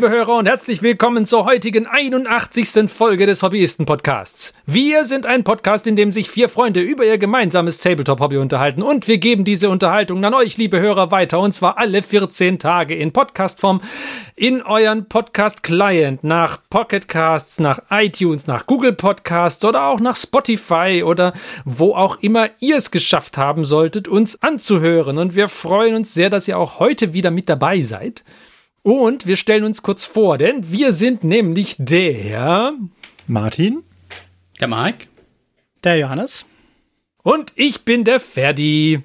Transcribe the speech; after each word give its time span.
Liebe 0.00 0.14
Hörer 0.14 0.36
und 0.36 0.48
herzlich 0.48 0.80
willkommen 0.80 1.26
zur 1.26 1.44
heutigen 1.44 1.86
81. 1.86 2.90
Folge 2.90 3.26
des 3.26 3.42
Hobbyisten-Podcasts. 3.42 4.54
Wir 4.64 5.04
sind 5.04 5.26
ein 5.26 5.44
Podcast, 5.44 5.86
in 5.86 5.94
dem 5.94 6.10
sich 6.10 6.30
vier 6.30 6.48
Freunde 6.48 6.80
über 6.80 7.04
ihr 7.04 7.18
gemeinsames 7.18 7.76
Tabletop-Hobby 7.76 8.38
unterhalten 8.38 8.82
und 8.82 9.08
wir 9.08 9.18
geben 9.18 9.44
diese 9.44 9.68
Unterhaltung 9.68 10.24
an 10.24 10.32
euch, 10.32 10.56
liebe 10.56 10.80
Hörer, 10.80 11.10
weiter 11.10 11.38
und 11.38 11.52
zwar 11.52 11.76
alle 11.76 12.00
14 12.00 12.58
Tage 12.58 12.94
in 12.94 13.12
Podcastform 13.12 13.82
in 14.36 14.62
euren 14.62 15.06
Podcast-Client 15.06 16.24
nach 16.24 16.60
Pocketcasts, 16.70 17.60
nach 17.60 17.80
iTunes, 17.90 18.46
nach 18.46 18.64
Google 18.64 18.94
Podcasts 18.94 19.62
oder 19.66 19.84
auch 19.84 20.00
nach 20.00 20.16
Spotify 20.16 21.02
oder 21.04 21.34
wo 21.66 21.92
auch 21.94 22.16
immer 22.22 22.48
ihr 22.60 22.78
es 22.78 22.90
geschafft 22.90 23.36
haben 23.36 23.66
solltet, 23.66 24.08
uns 24.08 24.42
anzuhören 24.42 25.18
und 25.18 25.34
wir 25.34 25.48
freuen 25.48 25.94
uns 25.94 26.14
sehr, 26.14 26.30
dass 26.30 26.48
ihr 26.48 26.56
auch 26.56 26.78
heute 26.78 27.12
wieder 27.12 27.30
mit 27.30 27.50
dabei 27.50 27.82
seid. 27.82 28.24
Und 28.82 29.26
wir 29.26 29.36
stellen 29.36 29.64
uns 29.64 29.82
kurz 29.82 30.04
vor, 30.04 30.38
denn 30.38 30.72
wir 30.72 30.92
sind 30.92 31.22
nämlich 31.22 31.76
der 31.78 32.72
Martin, 33.26 33.82
der 34.60 34.68
Mike, 34.68 35.06
der 35.84 35.98
Johannes 35.98 36.46
und 37.22 37.52
ich 37.56 37.84
bin 37.84 38.04
der 38.04 38.20
Ferdi. 38.20 39.02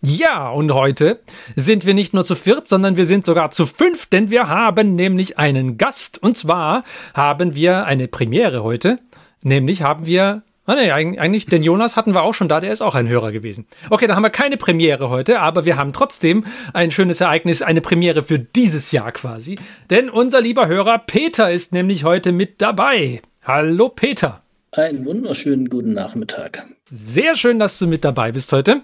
Ja, 0.00 0.50
und 0.50 0.72
heute 0.72 1.20
sind 1.56 1.84
wir 1.84 1.94
nicht 1.94 2.14
nur 2.14 2.24
zu 2.24 2.36
viert, 2.36 2.68
sondern 2.68 2.96
wir 2.96 3.04
sind 3.04 3.24
sogar 3.24 3.50
zu 3.50 3.66
fünf, 3.66 4.06
denn 4.06 4.30
wir 4.30 4.48
haben 4.48 4.94
nämlich 4.94 5.38
einen 5.38 5.76
Gast. 5.76 6.22
Und 6.22 6.38
zwar 6.38 6.84
haben 7.14 7.56
wir 7.56 7.84
eine 7.84 8.06
Premiere 8.06 8.62
heute. 8.62 9.00
Nämlich 9.42 9.82
haben 9.82 10.06
wir 10.06 10.42
Ah, 10.68 10.74
nee, 10.74 10.92
eigentlich, 10.92 11.46
den 11.46 11.62
Jonas 11.62 11.96
hatten 11.96 12.12
wir 12.12 12.20
auch 12.20 12.34
schon 12.34 12.50
da, 12.50 12.60
der 12.60 12.70
ist 12.70 12.82
auch 12.82 12.94
ein 12.94 13.08
Hörer 13.08 13.32
gewesen. 13.32 13.66
Okay, 13.88 14.06
da 14.06 14.14
haben 14.14 14.22
wir 14.22 14.28
keine 14.28 14.58
Premiere 14.58 15.08
heute, 15.08 15.40
aber 15.40 15.64
wir 15.64 15.78
haben 15.78 15.94
trotzdem 15.94 16.44
ein 16.74 16.90
schönes 16.90 17.22
Ereignis, 17.22 17.62
eine 17.62 17.80
Premiere 17.80 18.22
für 18.22 18.38
dieses 18.38 18.92
Jahr 18.92 19.12
quasi. 19.12 19.58
Denn 19.88 20.10
unser 20.10 20.42
lieber 20.42 20.66
Hörer 20.68 20.98
Peter 20.98 21.50
ist 21.50 21.72
nämlich 21.72 22.04
heute 22.04 22.32
mit 22.32 22.60
dabei. 22.60 23.22
Hallo 23.44 23.88
Peter. 23.88 24.42
Einen 24.72 25.06
wunderschönen 25.06 25.70
guten 25.70 25.94
Nachmittag. 25.94 26.66
Sehr 26.90 27.38
schön, 27.38 27.58
dass 27.58 27.78
du 27.78 27.86
mit 27.86 28.04
dabei 28.04 28.32
bist 28.32 28.52
heute. 28.52 28.82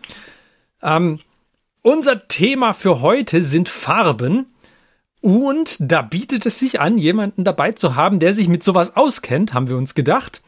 Ähm, 0.83 1.19
unser 1.83 2.29
Thema 2.29 2.73
für 2.73 3.03
heute 3.03 3.43
sind 3.43 3.69
Farben. 3.69 4.47
Und 5.21 5.77
da 5.81 6.01
bietet 6.01 6.47
es 6.47 6.59
sich 6.59 6.81
an, 6.81 6.97
jemanden 6.97 7.45
dabei 7.45 7.73
zu 7.73 7.95
haben, 7.95 8.21
der 8.21 8.33
sich 8.33 8.49
mit 8.49 8.65
sowas 8.65 8.97
auskennt, 8.97 9.53
haben 9.53 9.69
wir 9.69 9.77
uns 9.77 9.95
gedacht. 9.95 10.41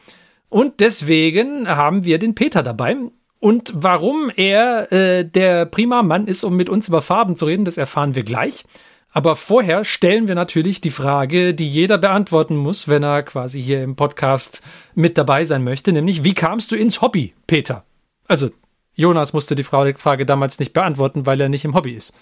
Und 0.49 0.79
deswegen 0.79 1.67
haben 1.67 2.05
wir 2.05 2.19
den 2.19 2.35
Peter 2.35 2.63
dabei. 2.63 2.95
Und 3.39 3.71
warum 3.75 4.31
er 4.35 4.91
äh, 4.91 5.23
der 5.23 5.65
prima 5.65 6.03
Mann 6.03 6.27
ist, 6.27 6.43
um 6.43 6.55
mit 6.55 6.69
uns 6.69 6.87
über 6.87 7.01
Farben 7.01 7.35
zu 7.35 7.45
reden, 7.45 7.65
das 7.65 7.77
erfahren 7.77 8.15
wir 8.15 8.23
gleich. 8.23 8.65
Aber 9.11 9.35
vorher 9.35 9.85
stellen 9.85 10.27
wir 10.27 10.35
natürlich 10.35 10.81
die 10.81 10.91
Frage, 10.91 11.53
die 11.53 11.67
jeder 11.67 11.97
beantworten 11.97 12.55
muss, 12.55 12.87
wenn 12.87 13.03
er 13.03 13.23
quasi 13.23 13.61
hier 13.61 13.83
im 13.83 13.95
Podcast 13.95 14.61
mit 14.95 15.17
dabei 15.17 15.43
sein 15.43 15.63
möchte, 15.63 15.91
nämlich 15.91 16.23
wie 16.23 16.33
kamst 16.33 16.71
du 16.71 16.75
ins 16.75 17.01
Hobby, 17.01 17.33
Peter? 17.47 17.85
Also, 18.27 18.49
Jonas 18.93 19.33
musste 19.33 19.55
die 19.55 19.63
Frage 19.63 20.25
damals 20.25 20.59
nicht 20.59 20.73
beantworten, 20.73 21.25
weil 21.25 21.39
er 21.39 21.49
nicht 21.49 21.65
im 21.65 21.73
Hobby 21.73 21.93
ist. 21.93 22.13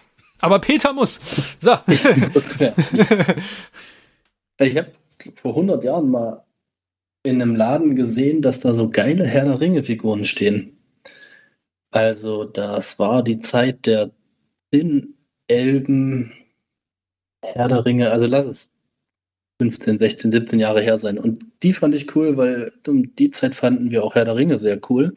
Aber 0.42 0.60
Peter 0.60 0.94
muss. 0.94 1.20
So. 1.60 1.78
Ich, 1.88 2.06
ich 4.60 4.78
habe 4.78 4.92
vor 5.34 5.52
100 5.52 5.84
Jahren 5.84 6.12
mal 6.12 6.44
in 7.26 7.42
einem 7.42 7.56
Laden 7.56 7.96
gesehen, 7.96 8.42
dass 8.42 8.60
da 8.60 8.76
so 8.76 8.90
geile 8.90 9.26
Herr 9.26 9.46
der 9.46 9.60
Ringe-Figuren 9.60 10.26
stehen. 10.26 10.78
Also, 11.92 12.44
das 12.44 13.00
war 13.00 13.24
die 13.24 13.40
Zeit 13.40 13.86
der 13.86 14.12
Elben, 15.48 16.34
Herr 17.42 17.68
der 17.68 17.86
Ringe, 17.86 18.12
also 18.12 18.26
lass 18.26 18.46
es 18.48 18.70
15, 19.62 19.98
16, 20.00 20.32
17 20.32 20.60
Jahre 20.60 20.82
her 20.82 20.98
sein. 21.00 21.18
Und 21.18 21.46
die 21.64 21.74
fand 21.74 21.96
ich 21.96 22.16
cool, 22.16 22.38
weil 22.38 22.74
um 22.88 23.16
die 23.16 23.30
Zeit 23.32 23.56
fanden 23.56 23.92
wir 23.92 24.04
auch 24.04 24.16
Herr 24.16 24.26
der 24.26 24.36
Ringe 24.36 24.58
sehr 24.58 24.80
cool. 24.90 25.16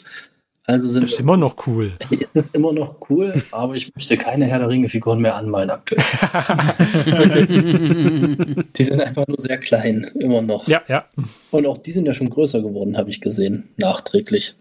Also 0.69 0.87
sind 0.87 1.05
das 1.05 1.13
ist 1.13 1.21
immer 1.21 1.39
noch 1.39 1.67
cool. 1.67 1.95
Es 2.35 2.45
ist 2.45 2.55
immer 2.55 2.75
noch 2.75 2.97
cool, 3.09 3.43
aber 3.53 3.75
ich 3.75 3.91
möchte 3.95 4.19
keine 4.19 4.45
Herr 4.45 4.59
der 4.59 4.69
Ringe-Figuren 4.69 5.19
mehr 5.19 5.35
anmalen 5.35 5.71
aktuell. 5.71 6.03
die 8.77 8.85
sind 8.85 9.01
einfach 9.01 9.27
nur 9.27 9.41
sehr 9.41 9.57
klein, 9.57 10.11
immer 10.21 10.43
noch. 10.43 10.69
Ja, 10.69 10.83
ja. 10.87 11.07
Und 11.53 11.67
auch 11.67 11.79
die 11.79 11.93
sind 11.93 12.05
ja 12.05 12.13
schon 12.13 12.29
größer 12.29 12.61
geworden, 12.61 12.99
habe 12.99 13.09
ich 13.09 13.23
gesehen, 13.23 13.71
nachträglich. 13.79 14.57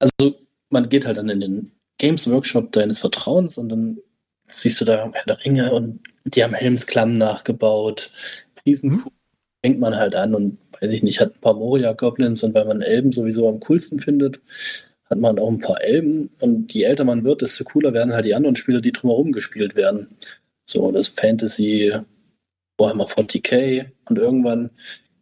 Also 0.00 0.34
man 0.70 0.88
geht 0.88 1.06
halt 1.06 1.18
dann 1.18 1.28
in 1.28 1.40
den 1.40 1.70
Games 1.98 2.28
Workshop 2.28 2.72
deines 2.72 2.98
Vertrauens 2.98 3.58
und 3.58 3.68
dann 3.68 3.98
siehst 4.50 4.80
du 4.80 4.84
da 4.84 5.08
Herr 5.12 5.24
der 5.24 5.44
Ringe 5.44 5.72
und 5.72 6.00
die 6.24 6.42
haben 6.42 6.54
Helmsklamm 6.54 7.16
nachgebaut. 7.16 8.10
Riesencool. 8.66 9.12
Mhm. 9.12 9.64
Fängt 9.64 9.78
man 9.78 9.94
halt 9.94 10.16
an 10.16 10.34
und 10.34 10.58
weiß 10.80 10.90
ich 10.90 11.04
nicht, 11.04 11.20
hat 11.20 11.36
ein 11.36 11.40
paar 11.40 11.54
Moria-Goblins 11.54 12.42
und 12.42 12.54
weil 12.54 12.64
man 12.64 12.82
Elben 12.82 13.12
sowieso 13.12 13.48
am 13.48 13.60
coolsten 13.60 14.00
findet, 14.00 14.40
hat 15.12 15.18
man 15.18 15.38
auch 15.38 15.50
ein 15.50 15.58
paar 15.58 15.82
Elben 15.82 16.30
und 16.40 16.72
je 16.72 16.84
älter 16.84 17.04
man 17.04 17.22
wird, 17.22 17.42
desto 17.42 17.64
cooler 17.64 17.92
werden 17.92 18.14
halt 18.14 18.24
die 18.24 18.34
anderen 18.34 18.56
Spiele, 18.56 18.80
die 18.80 18.92
drumherum 18.92 19.32
gespielt 19.32 19.76
werden. 19.76 20.08
So, 20.64 20.90
das 20.90 21.08
Fantasy, 21.08 21.92
Warhammer 22.78 23.06
40k 23.06 23.86
und 24.08 24.18
irgendwann 24.18 24.70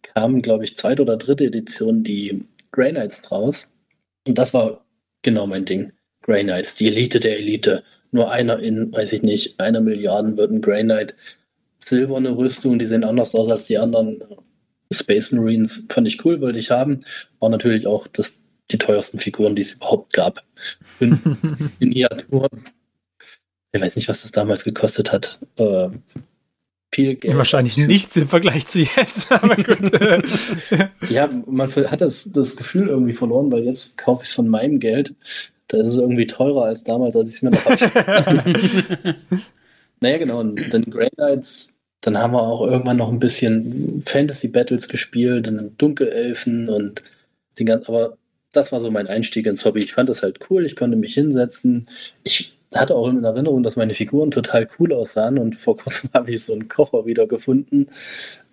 kamen, 0.02 0.42
glaube 0.42 0.64
ich, 0.64 0.76
zweite 0.76 1.02
oder 1.02 1.16
dritte 1.16 1.44
Edition 1.44 2.04
die 2.04 2.44
Grey 2.70 2.92
Knights 2.92 3.22
draus. 3.22 3.68
Und 4.26 4.38
das 4.38 4.54
war 4.54 4.84
genau 5.22 5.46
mein 5.46 5.64
Ding. 5.64 5.92
Grey 6.22 6.44
Knights, 6.44 6.76
die 6.76 6.86
Elite 6.86 7.18
der 7.18 7.38
Elite. 7.38 7.82
Nur 8.12 8.30
einer 8.30 8.60
in, 8.60 8.92
weiß 8.92 9.12
ich 9.12 9.22
nicht, 9.22 9.60
einer 9.60 9.80
Milliarden 9.80 10.36
wird 10.36 10.52
ein 10.52 10.62
Grey 10.62 10.82
Knight. 10.84 11.14
Silberne 11.80 12.36
Rüstung, 12.36 12.78
die 12.78 12.86
sehen 12.86 13.04
anders 13.04 13.34
aus 13.34 13.50
als 13.50 13.66
die 13.66 13.78
anderen. 13.78 14.22
Space 14.92 15.32
Marines 15.32 15.84
fand 15.88 16.06
ich 16.06 16.24
cool, 16.24 16.40
wollte 16.40 16.58
ich 16.58 16.70
haben. 16.70 17.02
War 17.40 17.48
natürlich 17.48 17.86
auch 17.86 18.06
das 18.06 18.39
die 18.72 18.78
teuersten 18.78 19.18
Figuren, 19.18 19.56
die 19.56 19.62
es 19.62 19.72
überhaupt 19.72 20.12
gab. 20.12 20.42
Fünf 20.98 21.20
Miniaturen. 21.78 22.64
Ich 23.72 23.80
weiß 23.80 23.96
nicht, 23.96 24.08
was 24.08 24.22
das 24.22 24.32
damals 24.32 24.64
gekostet 24.64 25.12
hat. 25.12 25.38
Äh, 25.56 25.90
viel 26.92 27.14
Geld. 27.14 27.36
Wahrscheinlich 27.36 27.76
nichts 27.76 28.16
im 28.16 28.28
Vergleich 28.28 28.66
zu 28.66 28.80
jetzt, 28.80 29.30
aber 29.32 29.56
gut. 29.56 29.92
ja, 31.10 31.28
man 31.46 31.70
hat 31.72 32.00
das, 32.00 32.30
das 32.32 32.56
Gefühl 32.56 32.88
irgendwie 32.88 33.12
verloren, 33.12 33.52
weil 33.52 33.64
jetzt 33.64 33.96
kaufe 33.96 34.22
ich 34.22 34.28
es 34.28 34.34
von 34.34 34.48
meinem 34.48 34.80
Geld. 34.80 35.14
Da 35.68 35.78
ist 35.78 35.86
es 35.86 35.96
irgendwie 35.96 36.26
teurer 36.26 36.64
als 36.64 36.82
damals, 36.82 37.14
als 37.14 37.28
ich 37.28 37.36
es 37.36 37.42
mir 37.42 37.50
noch 37.50 37.64
abschließe. 37.64 39.14
naja, 40.00 40.18
genau. 40.18 40.40
Und 40.40 40.74
dann 40.74 40.90
Grey 40.90 41.10
Knights, 41.10 41.72
dann 42.00 42.18
haben 42.18 42.32
wir 42.32 42.42
auch 42.42 42.66
irgendwann 42.66 42.96
noch 42.96 43.10
ein 43.10 43.20
bisschen 43.20 44.02
Fantasy 44.04 44.48
Battles 44.48 44.88
gespielt, 44.88 45.46
dann 45.46 45.76
Dunkelelfen 45.78 46.68
und 46.68 47.04
den 47.58 47.66
ganzen, 47.66 47.94
aber 47.94 48.16
das 48.52 48.72
war 48.72 48.80
so 48.80 48.90
mein 48.90 49.06
Einstieg 49.06 49.46
ins 49.46 49.64
Hobby. 49.64 49.80
Ich 49.80 49.94
fand 49.94 50.08
das 50.08 50.22
halt 50.22 50.38
cool, 50.50 50.64
ich 50.64 50.76
konnte 50.76 50.96
mich 50.96 51.14
hinsetzen. 51.14 51.88
Ich 52.24 52.56
hatte 52.74 52.94
auch 52.94 53.08
in 53.08 53.24
Erinnerung, 53.24 53.62
dass 53.62 53.76
meine 53.76 53.94
Figuren 53.94 54.30
total 54.30 54.68
cool 54.78 54.92
aussahen 54.92 55.38
und 55.38 55.56
vor 55.56 55.76
kurzem 55.76 56.10
habe 56.14 56.30
ich 56.30 56.44
so 56.44 56.52
einen 56.52 56.68
Koffer 56.68 57.06
wieder 57.06 57.26
gefunden. 57.26 57.88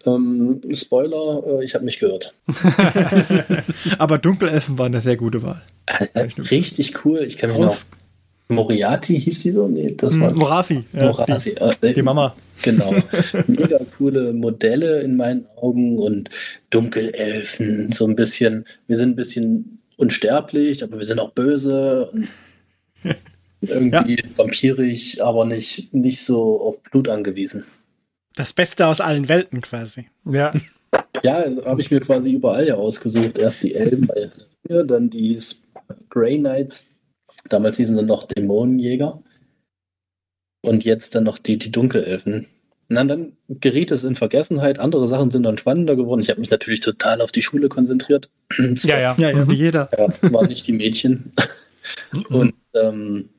Ähm, 0.05 0.61
Spoiler, 0.73 1.43
äh, 1.45 1.65
ich 1.65 1.75
habe 1.75 1.85
mich 1.85 1.99
gehört. 1.99 2.33
Aber 3.97 4.17
Dunkelelfen 4.17 4.77
waren 4.77 4.93
eine 4.93 5.01
sehr 5.01 5.17
gute 5.17 5.41
Wahl. 5.41 5.61
Äh, 6.13 6.27
richtig 6.51 7.05
cool. 7.05 7.23
Ich 7.23 7.37
kann 7.37 7.51
mich 7.51 7.59
noch. 7.59 7.77
Moriarty 8.49 9.19
hieß 9.19 9.41
die 9.41 9.51
so? 9.51 9.67
Nee, 9.67 9.93
das 9.97 10.17
war. 10.19 10.33
Morafi. 10.33 10.85
Morafi. 10.93 11.55
Ja, 11.59 11.73
die, 11.73 11.87
äh, 11.87 11.93
die 11.93 12.01
Mama. 12.01 12.33
Genau. 12.61 12.93
Mega 13.47 13.79
coole 13.97 14.33
Modelle 14.33 15.01
in 15.01 15.17
meinen 15.17 15.45
Augen 15.57 15.99
und 15.99 16.29
Dunkelelfen, 16.69 17.91
so 17.91 18.05
ein 18.05 18.15
bisschen. 18.15 18.65
Wir 18.87 18.95
sind 18.95 19.11
ein 19.11 19.15
bisschen 19.15 19.79
unsterblich, 19.97 20.83
aber 20.83 20.99
wir 20.99 21.05
sind 21.05 21.19
auch 21.19 21.31
böse. 21.31 22.11
irgendwie 23.61 24.15
ja. 24.15 24.37
vampirisch, 24.37 25.19
aber 25.19 25.45
nicht, 25.45 25.93
nicht 25.93 26.23
so 26.23 26.61
auf 26.61 26.81
Blut 26.83 27.09
angewiesen. 27.09 27.65
Das 28.35 28.53
Beste 28.53 28.85
aus 28.85 29.01
allen 29.01 29.27
Welten 29.27 29.61
quasi. 29.61 30.09
Ja. 30.25 30.51
Ja, 31.23 31.45
habe 31.65 31.81
ich 31.81 31.91
mir 31.91 31.99
quasi 31.99 32.31
überall 32.31 32.67
ja 32.67 32.75
ausgesucht. 32.75 33.37
Erst 33.37 33.63
die 33.63 33.73
Elben 33.75 34.07
bei 34.07 34.29
dann 34.83 35.09
die 35.09 35.39
Grey 36.09 36.37
Knights. 36.37 36.87
Damals 37.49 37.77
hießen 37.77 37.95
sie 37.95 38.03
noch 38.03 38.27
Dämonenjäger. 38.27 39.21
Und 40.61 40.85
jetzt 40.85 41.15
dann 41.15 41.23
noch 41.23 41.37
die, 41.37 41.57
die 41.57 41.71
Dunkelelfen. 41.71 42.47
Na, 42.89 43.03
dann 43.03 43.33
geriet 43.49 43.91
es 43.91 44.03
in 44.03 44.15
Vergessenheit. 44.15 44.79
Andere 44.79 45.07
Sachen 45.07 45.29
sind 45.29 45.43
dann 45.43 45.57
spannender 45.57 45.95
geworden. 45.95 46.21
Ich 46.21 46.29
habe 46.29 46.39
mich 46.39 46.49
natürlich 46.49 46.79
total 46.79 47.21
auf 47.21 47.31
die 47.31 47.41
Schule 47.41 47.69
konzentriert. 47.69 48.29
Ja, 48.83 48.97
ja, 48.97 49.15
ja, 49.17 49.29
ja, 49.29 49.49
wie 49.49 49.55
jeder. 49.55 49.89
Ja, 49.97 50.07
waren 50.31 50.47
nicht 50.47 50.65
die 50.67 50.73
Mädchen. 50.73 51.33
Und 52.29 52.53
ähm, 52.73 53.29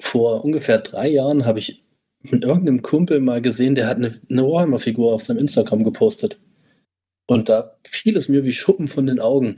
vor 0.00 0.44
ungefähr 0.44 0.78
drei 0.78 1.08
Jahren 1.08 1.46
habe 1.46 1.60
ich 1.60 1.84
mit 2.22 2.44
irgendeinem 2.44 2.82
Kumpel 2.82 3.20
mal 3.20 3.40
gesehen, 3.40 3.74
der 3.74 3.86
hat 3.86 3.96
eine, 3.96 4.18
eine 4.28 4.42
Warhammer-Figur 4.42 5.12
auf 5.12 5.22
seinem 5.22 5.38
Instagram 5.38 5.84
gepostet. 5.84 6.38
Und 7.26 7.48
da 7.48 7.76
fiel 7.86 8.16
es 8.16 8.28
mir 8.28 8.44
wie 8.44 8.52
Schuppen 8.52 8.88
von 8.88 9.06
den 9.06 9.20
Augen. 9.20 9.56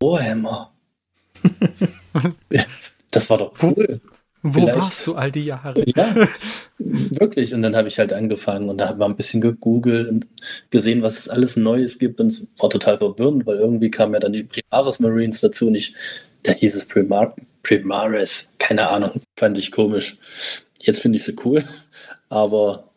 Warhammer. 0.00 0.74
das 3.10 3.30
war 3.30 3.38
doch 3.38 3.54
cool. 3.62 4.00
Wo 4.42 4.66
warst 4.66 5.06
du 5.06 5.14
all 5.14 5.32
die 5.32 5.44
Jahre? 5.44 5.82
Ja, 5.96 6.14
wirklich. 6.78 7.54
Und 7.54 7.62
dann 7.62 7.74
habe 7.74 7.88
ich 7.88 7.98
halt 7.98 8.12
angefangen 8.12 8.68
und 8.68 8.78
da 8.78 8.88
haben 8.88 9.00
wir 9.00 9.06
ein 9.06 9.16
bisschen 9.16 9.40
gegoogelt 9.40 10.08
und 10.08 10.26
gesehen, 10.70 11.02
was 11.02 11.18
es 11.18 11.28
alles 11.28 11.56
Neues 11.56 11.98
gibt 11.98 12.20
und 12.20 12.28
es 12.28 12.46
war 12.58 12.70
total 12.70 12.98
verwirrend, 12.98 13.46
weil 13.46 13.56
irgendwie 13.56 13.90
kamen 13.90 14.14
ja 14.14 14.20
dann 14.20 14.32
die 14.32 14.44
Primaris 14.44 15.00
Marines 15.00 15.40
dazu 15.40 15.66
und 15.66 15.74
ich, 15.74 15.94
da 16.44 16.52
hieß 16.52 16.74
es 16.76 16.86
Primar 16.86 17.34
Primaris, 17.64 18.48
keine 18.58 18.88
Ahnung, 18.88 19.20
fand 19.36 19.58
ich 19.58 19.72
komisch. 19.72 20.16
Jetzt 20.78 21.00
finde 21.00 21.16
ich 21.16 21.24
sie 21.24 21.36
cool, 21.44 21.64
aber 22.28 22.90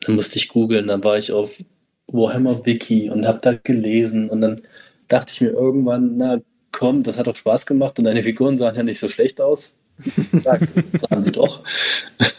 dann 0.00 0.14
musste 0.14 0.36
ich 0.36 0.48
googeln, 0.48 0.86
dann 0.88 1.02
war 1.02 1.16
ich 1.16 1.32
auf 1.32 1.50
Warhammer 2.08 2.64
Wiki 2.66 3.08
und 3.08 3.26
habe 3.26 3.38
da 3.40 3.54
gelesen 3.54 4.28
und 4.28 4.42
dann 4.42 4.60
dachte 5.08 5.32
ich 5.32 5.40
mir 5.40 5.50
irgendwann, 5.50 6.18
na 6.18 6.38
komm, 6.70 7.02
das 7.02 7.16
hat 7.16 7.26
doch 7.26 7.36
Spaß 7.36 7.64
gemacht 7.64 7.98
und 7.98 8.04
deine 8.04 8.22
Figuren 8.22 8.58
sahen 8.58 8.76
ja 8.76 8.82
nicht 8.82 8.98
so 8.98 9.08
schlecht 9.08 9.40
aus 9.40 9.72
gesagt, 10.32 10.72
sagen 10.92 11.20
sie 11.20 11.32
doch. 11.32 11.64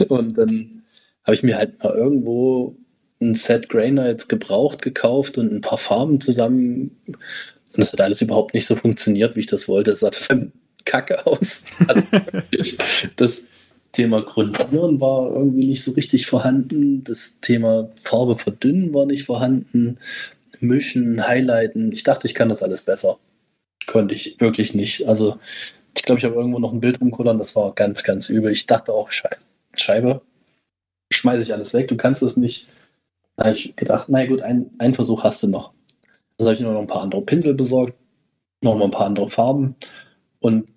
Und 0.07 0.37
dann 0.37 0.83
habe 1.23 1.35
ich 1.35 1.43
mir 1.43 1.57
halt 1.57 1.83
mal 1.83 1.93
irgendwo 1.93 2.75
ein 3.21 3.33
Set 3.33 3.69
Grainer 3.69 4.07
jetzt 4.07 4.29
gebraucht 4.29 4.81
gekauft 4.81 5.37
und 5.37 5.51
ein 5.51 5.61
paar 5.61 5.77
Farben 5.77 6.21
zusammen. 6.21 6.97
Und 7.07 7.17
das 7.75 7.91
hat 7.91 8.01
alles 8.01 8.21
überhaupt 8.21 8.53
nicht 8.53 8.65
so 8.65 8.75
funktioniert, 8.75 9.35
wie 9.35 9.41
ich 9.41 9.47
das 9.47 9.67
wollte. 9.67 9.91
Es 9.91 10.01
sah 10.01 10.09
total 10.09 10.51
kacke 10.85 11.25
aus. 11.27 11.63
Also 11.87 12.07
das 13.15 13.43
Thema 13.91 14.21
Grundieren 14.21 14.99
war 15.01 15.31
irgendwie 15.31 15.67
nicht 15.67 15.83
so 15.83 15.91
richtig 15.91 16.27
vorhanden. 16.27 17.03
Das 17.03 17.39
Thema 17.41 17.89
Farbe 18.01 18.37
verdünnen 18.37 18.93
war 18.93 19.05
nicht 19.05 19.23
vorhanden. 19.23 19.97
Mischen, 20.59 21.27
Highlighten. 21.27 21.91
Ich 21.91 22.03
dachte, 22.03 22.27
ich 22.27 22.35
kann 22.35 22.49
das 22.49 22.63
alles 22.63 22.83
besser. 22.83 23.19
Konnte 23.85 24.15
ich 24.15 24.35
wirklich 24.39 24.73
nicht. 24.73 25.07
Also 25.07 25.37
ich 25.97 26.03
glaube, 26.03 26.19
ich 26.19 26.25
habe 26.25 26.35
irgendwo 26.35 26.59
noch 26.59 26.71
ein 26.71 26.79
Bild 26.79 27.01
rumkullern, 27.01 27.37
das 27.37 27.55
war 27.55 27.73
ganz, 27.73 28.03
ganz 28.03 28.29
übel. 28.29 28.51
Ich 28.51 28.67
dachte 28.67 28.93
auch, 28.93 29.09
Scheibe, 29.73 30.21
schmeiße 31.11 31.41
ich 31.41 31.53
alles 31.53 31.73
weg, 31.73 31.87
du 31.87 31.97
kannst 31.97 32.21
es 32.21 32.37
nicht. 32.37 32.67
Da 33.35 33.45
habe 33.45 33.55
ich 33.55 33.75
gedacht, 33.75 34.07
na 34.09 34.25
gut, 34.25 34.41
ein, 34.41 34.69
einen 34.77 34.93
Versuch 34.93 35.23
hast 35.23 35.41
du 35.43 35.47
noch. 35.47 35.73
Also 36.37 36.49
habe 36.49 36.55
ich 36.55 36.59
noch 36.61 36.79
ein 36.79 36.87
paar 36.87 37.01
andere 37.01 37.21
Pinsel 37.23 37.55
besorgt, 37.55 37.97
noch 38.61 38.75
mal 38.75 38.85
ein 38.85 38.91
paar 38.91 39.07
andere 39.07 39.29
Farben 39.29 39.75
und 40.39 40.67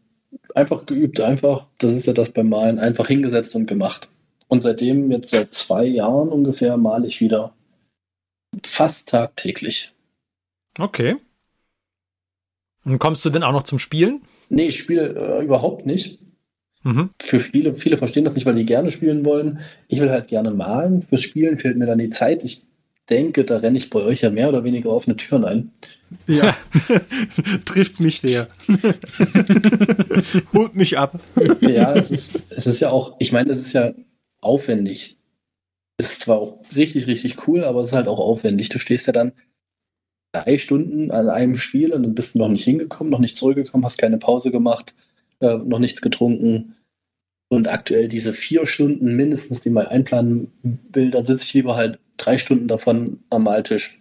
einfach 0.54 0.86
geübt, 0.86 1.20
einfach, 1.20 1.66
das 1.78 1.92
ist 1.92 2.06
ja 2.06 2.12
das 2.12 2.30
beim 2.30 2.48
Malen, 2.48 2.78
einfach 2.78 3.06
hingesetzt 3.06 3.54
und 3.54 3.66
gemacht. 3.66 4.08
Und 4.48 4.62
seitdem, 4.62 5.10
jetzt 5.12 5.30
seit 5.30 5.52
zwei 5.52 5.84
Jahren 5.84 6.30
ungefähr, 6.30 6.76
male 6.76 7.06
ich 7.06 7.20
wieder 7.20 7.52
fast 8.64 9.10
tagtäglich. 9.10 9.92
Okay. 10.78 11.16
Und 12.84 12.98
kommst 12.98 13.24
du 13.24 13.30
denn 13.30 13.42
auch 13.42 13.52
noch 13.52 13.62
zum 13.62 13.78
Spielen? 13.78 14.22
Nee, 14.50 14.66
ich 14.66 14.78
spiele 14.78 15.38
äh, 15.38 15.44
überhaupt 15.44 15.86
nicht. 15.86 16.18
Mhm. 16.82 17.10
Für 17.20 17.40
viele, 17.40 17.74
viele 17.74 17.96
verstehen 17.96 18.24
das 18.24 18.34
nicht, 18.34 18.46
weil 18.46 18.54
die 18.54 18.66
gerne 18.66 18.90
spielen 18.90 19.24
wollen. 19.24 19.60
Ich 19.88 20.00
will 20.00 20.10
halt 20.10 20.28
gerne 20.28 20.50
malen. 20.50 21.02
Fürs 21.02 21.22
Spielen 21.22 21.56
fehlt 21.56 21.76
mir 21.76 21.86
dann 21.86 21.98
die 21.98 22.10
Zeit. 22.10 22.44
Ich 22.44 22.64
denke, 23.08 23.44
da 23.44 23.58
renne 23.58 23.76
ich 23.76 23.90
bei 23.90 24.00
euch 24.00 24.22
ja 24.22 24.30
mehr 24.30 24.48
oder 24.48 24.64
weniger 24.64 24.90
offene 24.90 25.16
Türen 25.16 25.44
ein. 25.44 25.70
Ja, 26.26 26.56
trifft 27.64 28.00
mich 28.00 28.20
sehr. 28.20 28.48
Holt 30.52 30.74
mich 30.74 30.98
ab. 30.98 31.20
ja, 31.60 31.94
es 31.94 32.10
ist, 32.10 32.40
es 32.50 32.66
ist 32.66 32.80
ja 32.80 32.90
auch, 32.90 33.16
ich 33.18 33.32
meine, 33.32 33.50
es 33.50 33.58
ist 33.58 33.72
ja 33.72 33.92
aufwendig. 34.40 35.18
Es 35.96 36.12
ist 36.12 36.20
zwar 36.22 36.38
auch 36.38 36.62
richtig, 36.74 37.06
richtig 37.06 37.46
cool, 37.46 37.64
aber 37.64 37.80
es 37.80 37.88
ist 37.88 37.92
halt 37.92 38.08
auch 38.08 38.18
aufwendig. 38.20 38.70
Du 38.70 38.78
stehst 38.78 39.06
ja 39.06 39.12
dann 39.12 39.32
drei 40.32 40.58
Stunden 40.58 41.10
an 41.10 41.28
einem 41.28 41.56
Spiel 41.56 41.92
und 41.92 42.02
dann 42.02 42.14
bist 42.14 42.34
du 42.34 42.38
noch 42.38 42.48
nicht 42.48 42.64
hingekommen, 42.64 43.10
noch 43.10 43.18
nicht 43.18 43.36
zurückgekommen, 43.36 43.84
hast 43.84 43.98
keine 43.98 44.18
Pause 44.18 44.50
gemacht, 44.50 44.94
äh, 45.40 45.56
noch 45.56 45.78
nichts 45.78 46.00
getrunken. 46.00 46.76
Und 47.48 47.68
aktuell 47.68 48.08
diese 48.08 48.32
vier 48.32 48.66
Stunden 48.66 49.16
mindestens, 49.16 49.60
die 49.60 49.70
man 49.70 49.86
einplanen 49.86 50.52
will, 50.92 51.10
dann 51.10 51.24
sitze 51.24 51.44
ich 51.44 51.54
lieber 51.54 51.76
halt 51.76 51.98
drei 52.16 52.38
Stunden 52.38 52.68
davon 52.68 53.20
am 53.30 53.42
Maltisch 53.42 53.98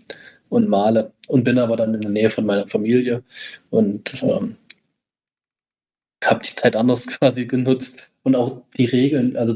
und 0.50 0.70
male 0.70 1.14
und 1.28 1.44
bin 1.44 1.58
aber 1.58 1.76
dann 1.76 1.96
in 1.96 2.02
der 2.02 2.12
Nähe 2.12 2.30
von 2.30 2.46
meiner 2.46 2.68
Familie 2.68 3.24
und 3.72 4.22
ähm, 4.22 4.58
habe 6.24 6.42
die 6.44 6.56
Zeit 6.56 6.76
anders 6.76 7.08
quasi 7.20 7.46
genutzt 7.46 8.04
und 8.24 8.36
auch 8.36 8.62
die 8.78 8.86
Regeln, 8.86 9.36
also 9.36 9.56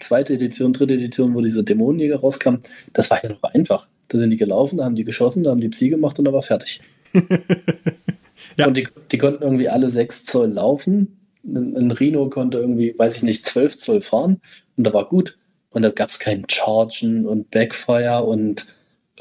zweite 0.00 0.34
Edition, 0.34 0.72
dritte 0.72 0.94
Edition, 0.94 1.34
wo 1.34 1.40
dieser 1.40 1.62
Dämonenjäger 1.62 2.20
rauskam, 2.20 2.56
das 2.92 3.10
war 3.10 3.22
ja 3.22 3.30
noch 3.30 3.42
einfach. 3.42 3.88
Da 4.12 4.18
sind 4.18 4.28
die 4.28 4.36
gelaufen, 4.36 4.76
da 4.76 4.84
haben 4.84 4.94
die 4.94 5.04
geschossen, 5.04 5.42
da 5.42 5.50
haben 5.50 5.62
die 5.62 5.70
Psi 5.70 5.88
gemacht 5.88 6.18
und 6.18 6.26
da 6.26 6.34
war 6.34 6.42
fertig. 6.42 6.82
ja. 8.58 8.66
Und 8.66 8.76
die, 8.76 8.86
die, 9.10 9.16
konnten 9.16 9.42
irgendwie 9.42 9.70
alle 9.70 9.88
sechs 9.88 10.22
Zoll 10.24 10.50
laufen. 10.50 11.18
Ein, 11.44 11.74
ein, 11.74 11.90
Rhino 11.90 12.28
konnte 12.28 12.58
irgendwie, 12.58 12.94
weiß 12.96 13.16
ich 13.16 13.22
nicht, 13.22 13.46
zwölf 13.46 13.78
Zoll 13.78 14.02
fahren 14.02 14.42
und 14.76 14.84
da 14.84 14.92
war 14.92 15.08
gut. 15.08 15.38
Und 15.70 15.80
da 15.80 15.88
gab 15.88 16.10
es 16.10 16.18
kein 16.18 16.44
Chargen 16.46 17.24
und 17.24 17.50
Backfire 17.50 18.24
und 18.24 18.66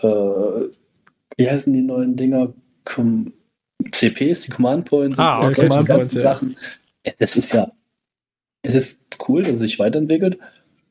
äh, 0.01 0.67
wie 1.37 1.49
heißen 1.49 1.71
die 1.71 1.81
neuen 1.81 2.17
Dinger? 2.17 2.53
Com 2.83 3.31
CPs, 3.91 4.41
die 4.41 4.51
Command 4.51 4.85
Points 4.85 5.17
ah, 5.17 5.39
und 5.39 5.57
okay. 5.57 5.67
solche 5.67 5.85
ganzen 5.85 6.17
ja. 6.17 6.21
Sachen. 6.21 6.57
Es 7.17 7.37
ist 7.37 7.53
ja, 7.53 7.69
es 8.61 8.75
ist 8.75 9.01
cool, 9.27 9.43
dass 9.43 9.53
es 9.53 9.59
sich 9.61 9.79
weiterentwickelt, 9.79 10.37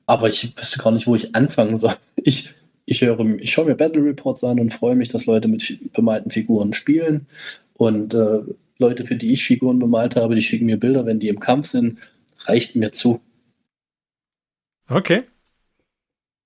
aber 0.07 0.31
ich 0.31 0.57
wüsste 0.57 0.79
gar 0.79 0.91
nicht, 0.91 1.07
wo 1.07 1.15
ich 1.15 1.35
anfangen 1.35 1.77
soll. 1.77 1.95
Ich, 2.23 2.55
ich 2.91 3.03
höre, 3.03 3.21
ich 3.39 3.53
schaue 3.53 3.67
mir 3.67 3.77
Battle 3.77 4.05
Reports 4.05 4.43
an 4.43 4.59
und 4.59 4.73
freue 4.73 4.97
mich, 4.97 5.09
dass 5.09 5.27
Leute 5.27 5.47
mit 5.47 5.93
bemalten 5.93 6.33
Figuren 6.33 6.73
spielen. 6.73 7.29
Und 7.75 8.15
äh, 8.15 8.41
Leute, 8.79 9.07
für 9.07 9.15
die 9.15 9.33
ich 9.33 9.45
Figuren 9.45 9.79
bemalt 9.79 10.17
habe, 10.17 10.35
die 10.35 10.43
schicken 10.43 10.67
mir 10.67 10.77
Bilder, 10.77 11.07
wenn 11.07 11.21
die 11.21 11.29
im 11.29 11.39
Kampf 11.39 11.69
sind, 11.69 11.99
reicht 12.41 12.75
mir 12.75 12.91
zu. 12.91 13.21
Okay. 14.89 15.23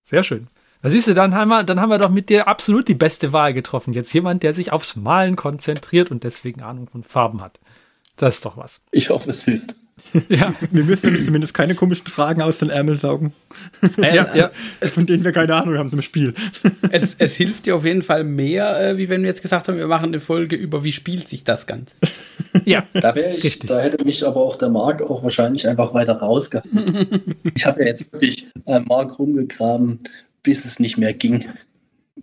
Sehr 0.05 0.23
schön. 0.23 0.49
Da 0.83 0.91
siehst 0.91 1.09
du, 1.09 1.15
dann 1.15 1.35
haben 1.35 1.49
wir, 1.49 1.65
dann 1.65 1.81
haben 1.81 1.89
wir 1.89 1.97
doch 1.97 2.11
mit 2.11 2.29
dir 2.29 2.47
absolut 2.47 2.89
die 2.89 2.95
beste 2.95 3.33
Wahl 3.33 3.55
getroffen. 3.55 3.95
Jetzt 3.95 4.13
jemand, 4.13 4.43
der 4.43 4.53
sich 4.53 4.71
aufs 4.71 4.97
Malen 4.97 5.37
konzentriert 5.37 6.11
und 6.11 6.25
deswegen 6.25 6.61
Ahnung 6.61 6.89
von 6.89 7.05
Farben 7.05 7.41
hat. 7.41 7.59
Das 8.17 8.35
ist 8.35 8.45
doch 8.45 8.59
was. 8.59 8.85
Ich 8.91 9.09
hoffe, 9.09 9.31
es 9.31 9.47
hilft. 9.47 9.77
Ja, 10.29 10.55
wir 10.71 10.85
müssen 10.85 11.11
uns 11.11 11.25
zumindest 11.25 11.55
keine 11.55 11.75
komischen 11.75 12.07
Fragen 12.07 12.43
aus 12.43 12.59
den 12.59 12.71
Ärmeln 12.71 12.99
saugen. 12.99 13.33
Ja, 13.97 14.35
ja. 14.35 14.51
Von 14.83 15.07
denen 15.07 15.25
wir 15.25 15.33
keine 15.33 15.55
Ahnung 15.55 15.77
haben 15.77 15.91
zum 15.91 16.03
Spiel. 16.03 16.35
Es, 16.91 17.15
es 17.19 17.35
hilft 17.37 17.67
dir 17.67 17.77
auf 17.77 17.85
jeden 17.85 18.03
Fall 18.03 18.25
mehr, 18.25 18.81
äh, 18.81 18.97
wie 18.97 19.09
wenn 19.09 19.23
wir 19.23 19.29
jetzt 19.29 19.43
gesagt 19.43 19.69
haben, 19.69 19.77
wir 19.77 19.87
machen 19.87 20.07
eine 20.07 20.21
Folge 20.21 20.57
über, 20.57 20.85
wie 20.85 20.93
spielt 20.93 21.29
sich 21.29 21.45
das 21.45 21.67
Ganze. 21.67 21.95
Ja, 22.65 22.87
da 22.93 23.15
wäre 23.15 23.37
ich, 23.37 23.45
richtig. 23.45 23.69
Da 23.69 23.81
hätte 23.81 24.05
mich 24.05 24.27
aber 24.27 24.41
auch 24.41 24.57
der 24.57 24.69
Marc 24.69 25.03
auch 25.03 25.23
wahrscheinlich 25.23 25.67
einfach 25.69 25.93
weiter 25.95 26.15
rausgehalten. 26.15 27.35
ich 27.55 27.67
habe 27.67 27.81
ja 27.81 27.87
jetzt 27.87 28.13
wirklich 28.13 28.47
äh, 28.67 28.81
Marc 28.81 29.19
rumgegraben, 29.19 30.01
bis 30.43 30.65
es 30.65 30.79
nicht 30.79 30.97
mehr 30.97 31.13
ging 31.13 31.47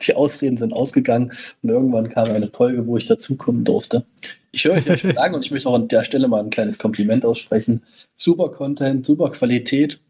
die 0.07 0.15
Ausreden 0.15 0.57
sind 0.57 0.73
ausgegangen 0.73 1.31
und 1.61 1.69
irgendwann 1.69 2.09
kam 2.09 2.29
eine 2.29 2.47
Folge, 2.47 2.85
wo 2.87 2.97
ich 2.97 3.05
dazukommen 3.05 3.63
durfte. 3.63 4.05
Ich 4.51 4.65
höre 4.65 4.73
euch 4.73 4.85
ja 4.85 4.97
schon 4.97 5.11
lange 5.11 5.37
und 5.37 5.45
ich 5.45 5.51
möchte 5.51 5.69
auch 5.69 5.75
an 5.75 5.87
der 5.87 6.03
Stelle 6.03 6.27
mal 6.27 6.41
ein 6.41 6.49
kleines 6.49 6.77
Kompliment 6.77 7.25
aussprechen. 7.25 7.83
Super 8.17 8.49
Content, 8.49 9.05
super 9.05 9.29
Qualität. 9.31 10.01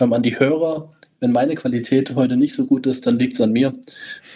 Ähm, 0.00 0.12
an 0.12 0.22
die 0.22 0.38
Hörer, 0.38 0.92
wenn 1.20 1.32
meine 1.32 1.54
Qualität 1.54 2.14
heute 2.14 2.36
nicht 2.36 2.54
so 2.54 2.66
gut 2.66 2.86
ist, 2.86 3.06
dann 3.06 3.18
liegt 3.18 3.34
es 3.34 3.40
an 3.40 3.52
mir. 3.52 3.72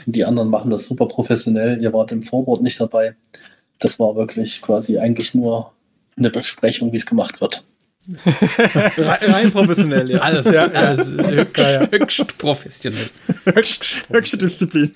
Die 0.07 0.25
anderen 0.25 0.49
machen 0.49 0.71
das 0.71 0.87
super 0.87 1.07
professionell. 1.07 1.83
Ihr 1.83 1.93
wart 1.93 2.13
im 2.13 2.23
Vorwort 2.23 2.63
nicht 2.63 2.81
dabei. 2.81 3.17
Das 3.79 3.99
war 3.99 4.17
wirklich 4.17 4.61
quasi 4.63 4.99
eigentlich 4.99 5.35
nur 5.35 5.73
eine 6.17 6.31
Besprechung, 6.31 6.93
wie 6.93 6.97
es 6.97 7.07
gemacht 7.07 7.41
wird. 7.41 7.65
Rein 8.09 9.53
professionell, 9.53 10.11
ja. 10.11 10.21
Alles, 10.21 10.47
ja, 10.47 10.67
alles 10.69 11.11
höchst, 11.11 11.59
ja. 11.59 11.91
höchst 11.91 12.39
professionell. 12.39 13.07
Höchst, 13.45 13.85
höchste 14.11 14.39
Disziplin. 14.39 14.95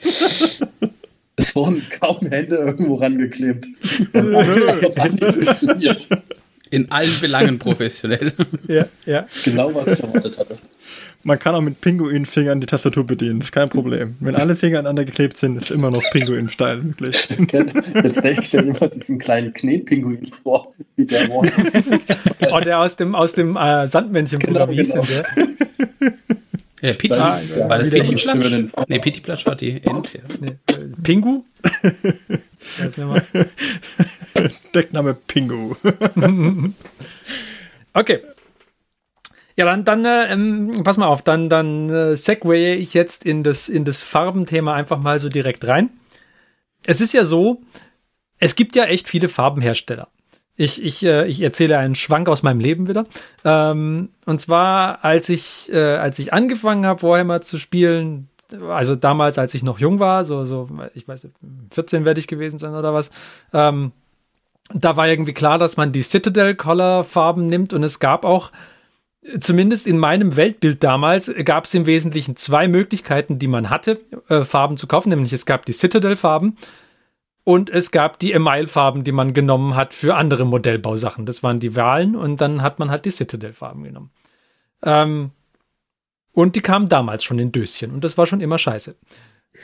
Es 1.37 1.54
wurden 1.54 1.83
kaum 2.00 2.26
Hände 2.26 2.57
irgendwo 2.57 2.95
rangeklebt. 2.95 3.66
In 6.71 6.90
allen 6.90 7.21
Belangen 7.21 7.59
professionell. 7.59 8.33
Ja, 8.66 8.87
ja. 9.04 9.26
Genau, 9.45 9.75
was 9.75 9.88
ich 9.88 10.00
erwartet 10.00 10.38
hatte. 10.38 10.59
Man 11.25 11.38
kann 11.38 11.55
auch 11.55 11.61
mit 11.61 11.81
Pinguinfingern 11.81 12.61
die 12.61 12.67
Tastatur 12.67 13.07
bedienen, 13.07 13.41
ist 13.41 13.52
kein 13.52 13.69
Problem. 13.69 14.17
Wenn 14.21 14.35
alle 14.35 14.57
Finger 14.57 14.81
aneinander 14.81 15.05
geklebt 15.05 15.37
sind, 15.37 15.57
ist 15.57 15.71
immer 15.71 15.91
noch 15.91 16.02
Pinguin-Style, 16.11 16.85
wirklich. 16.85 17.29
Jetzt 18.02 18.19
stelle 18.19 18.41
ich 18.41 18.52
mir 18.52 18.61
immer 18.61 18.88
diesen 18.88 19.19
kleinen 19.19 19.52
Knetpinguin 19.52 20.33
vor, 20.43 20.73
wie 20.97 21.05
der 21.05 21.29
war. 21.29 21.45
oh, 22.52 22.61
der 22.61 22.81
aus 22.81 22.97
dem, 22.97 23.14
aus 23.14 23.35
dem 23.35 23.57
äh, 23.57 23.87
Sandmännchen, 23.87 24.41
genau, 24.41 24.69
wie 24.69 24.76
genau. 24.76 25.02
der? 25.05 25.25
Ja, 26.83 26.95
Piti, 26.95 27.14
ah, 27.14 27.41
ja, 27.57 27.69
war 27.69 27.79
das 27.79 27.93
Piti 27.93 28.17
Platsch? 28.17 28.55
Nee, 28.88 28.99
Piti 28.99 29.21
Platsch 29.21 29.47
war 29.47 29.55
die 29.55 29.81
Ente. 29.85 30.21
Nee. 30.41 30.57
Pingu? 31.05 31.45
Deckname 34.75 35.14
Pingu. 35.14 35.76
okay. 37.95 38.19
Ja, 39.56 39.64
dann, 39.64 39.85
dann 39.85 40.04
äh, 40.04 40.32
ähm, 40.32 40.82
pass 40.85 40.97
mal 40.97 41.06
auf, 41.06 41.23
dann, 41.23 41.49
dann 41.49 41.90
äh, 41.90 42.16
segwaye 42.16 42.75
ich 42.75 42.94
jetzt 42.94 43.26
in 43.26 43.42
das, 43.42 43.68
in 43.68 43.85
das 43.85 44.02
Farbenthema 44.02 44.75
einfach 44.75 44.99
mal 44.99 45.21
so 45.21 45.28
direkt 45.28 45.66
rein. 45.66 45.90
Es 46.85 47.00
ist 47.00 47.12
ja 47.12 47.25
so, 47.25 47.61
es 48.38 48.56
gibt 48.56 48.75
ja 48.75 48.85
echt 48.85 49.09
viele 49.09 49.28
Farbenhersteller. 49.28 50.09
Ich, 50.56 50.82
ich, 50.82 51.04
äh, 51.04 51.26
ich 51.26 51.40
erzähle 51.40 51.78
einen 51.78 51.94
Schwank 51.94 52.28
aus 52.28 52.42
meinem 52.42 52.61
Leben 52.61 52.88
wieder. 52.88 53.04
Ähm, 53.44 54.11
und 54.26 54.40
zwar, 54.40 55.04
als 55.04 55.28
ich, 55.28 55.71
äh, 55.73 55.97
als 55.97 56.18
ich 56.18 56.32
angefangen 56.32 56.87
habe, 56.87 57.02
Warhammer 57.02 57.40
zu 57.40 57.59
spielen, 57.59 58.28
also 58.68 58.97
damals, 58.97 59.38
als 59.38 59.54
ich 59.54 59.62
noch 59.62 59.78
jung 59.78 59.99
war, 59.99 60.25
so, 60.25 60.44
so, 60.44 60.68
ich 60.94 61.09
weiß, 61.09 61.28
14 61.71 62.04
werde 62.04 62.21
ich 62.21 62.26
gewesen 62.26 62.59
sein 62.59 62.75
oder 62.75 62.92
was, 62.92 63.11
ähm, 63.52 63.92
da 64.75 64.97
war 64.97 65.09
irgendwie 65.09 65.35
klar, 65.35 65.59
dass 65.59 65.76
man 65.76 65.92
die 65.92 66.02
Citadel 66.02 66.54
Color 66.54 67.04
Farben 67.04 67.47
nimmt 67.47 67.73
und 67.73 67.82
es 67.82 67.99
gab 67.99 68.25
auch, 68.25 68.52
zumindest 69.41 69.87
in 69.87 69.99
meinem 69.99 70.37
Weltbild 70.37 70.83
damals, 70.83 71.33
gab 71.45 71.64
es 71.64 71.75
im 71.75 71.87
Wesentlichen 71.87 72.37
zwei 72.37 72.69
Möglichkeiten, 72.69 73.38
die 73.38 73.49
man 73.49 73.71
hatte, 73.71 74.00
äh, 74.29 74.45
Farben 74.45 74.76
zu 74.76 74.87
kaufen, 74.87 75.11
nämlich 75.11 75.33
es 75.33 75.47
gab 75.47 75.64
die 75.67 75.73
Citadel 75.73 76.17
Farben 76.17 76.57
und 77.45 77.71
es 77.71 77.91
gab 77.91 78.19
die 78.19 78.33
Email-Farben, 78.33 79.05
die 79.05 79.12
man 79.12 79.35
genommen 79.35 79.75
hat 79.75 79.95
für 79.95 80.17
andere 80.17 80.45
Modellbausachen. 80.45 81.26
Das 81.26 81.43
waren 81.43 81.61
die 81.61 81.76
Wahlen 81.76 82.17
und 82.17 82.41
dann 82.41 82.62
hat 82.62 82.79
man 82.79 82.91
halt 82.91 83.05
die 83.05 83.11
Citadel-Farben 83.11 83.85
genommen. 83.85 84.11
Ähm, 84.83 85.31
und 86.33 86.57
die 86.57 86.61
kamen 86.61 86.88
damals 86.88 87.25
schon 87.25 87.38
in 87.38 87.52
Döschen 87.52 87.93
und 87.93 88.02
das 88.05 88.19
war 88.19 88.26
schon 88.26 88.41
immer 88.41 88.59
scheiße. 88.59 88.97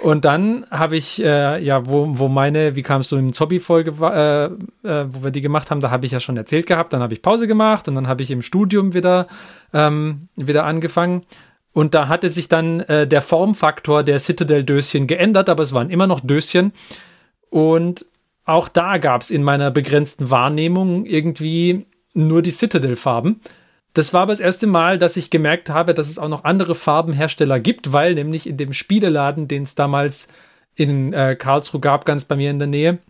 Und 0.02 0.24
dann 0.24 0.64
habe 0.70 0.96
ich, 0.96 1.22
äh, 1.22 1.62
ja, 1.62 1.86
wo, 1.86 2.18
wo 2.18 2.28
meine, 2.28 2.76
wie 2.76 2.82
kam 2.82 3.00
es 3.00 3.08
so 3.08 3.16
im 3.16 3.32
Zobby-Folge, 3.32 3.90
äh, 4.00 4.44
äh, 4.88 5.06
wo 5.08 5.24
wir 5.24 5.30
die 5.30 5.40
gemacht 5.40 5.70
haben, 5.70 5.80
da 5.80 5.90
habe 5.90 6.06
ich 6.06 6.12
ja 6.12 6.20
schon 6.20 6.36
erzählt 6.36 6.66
gehabt, 6.66 6.92
dann 6.92 7.02
habe 7.02 7.14
ich 7.14 7.22
Pause 7.22 7.48
gemacht 7.48 7.88
und 7.88 7.96
dann 7.96 8.06
habe 8.06 8.22
ich 8.22 8.30
im 8.30 8.42
Studium 8.42 8.94
wieder, 8.94 9.26
ähm, 9.72 10.28
wieder 10.36 10.64
angefangen. 10.64 11.24
Und 11.72 11.94
da 11.94 12.08
hatte 12.08 12.30
sich 12.30 12.48
dann 12.48 12.80
äh, 12.80 13.06
der 13.06 13.22
Formfaktor 13.22 14.02
der 14.02 14.18
Citadel-Döschen 14.18 15.06
geändert, 15.06 15.48
aber 15.48 15.62
es 15.62 15.72
waren 15.72 15.90
immer 15.90 16.06
noch 16.06 16.20
Döschen. 16.20 16.72
Und 17.50 18.06
auch 18.44 18.68
da 18.68 18.98
gab 18.98 19.22
es 19.22 19.30
in 19.30 19.42
meiner 19.42 19.70
begrenzten 19.70 20.30
Wahrnehmung 20.30 21.06
irgendwie 21.06 21.86
nur 22.14 22.42
die 22.42 22.50
Citadel-Farben. 22.50 23.40
Das 23.98 24.14
war 24.14 24.20
aber 24.20 24.32
das 24.32 24.38
erste 24.38 24.68
Mal, 24.68 24.96
dass 24.96 25.16
ich 25.16 25.28
gemerkt 25.28 25.70
habe, 25.70 25.92
dass 25.92 26.08
es 26.08 26.20
auch 26.20 26.28
noch 26.28 26.44
andere 26.44 26.76
Farbenhersteller 26.76 27.58
gibt, 27.58 27.92
weil 27.92 28.14
nämlich 28.14 28.46
in 28.46 28.56
dem 28.56 28.72
Spieleladen, 28.72 29.48
den 29.48 29.64
es 29.64 29.74
damals 29.74 30.28
in 30.76 31.12
äh, 31.12 31.34
Karlsruhe 31.34 31.80
gab, 31.80 32.04
ganz 32.04 32.24
bei 32.24 32.36
mir 32.36 32.52
in 32.52 32.60
der 32.60 32.68
Nähe, 32.68 33.00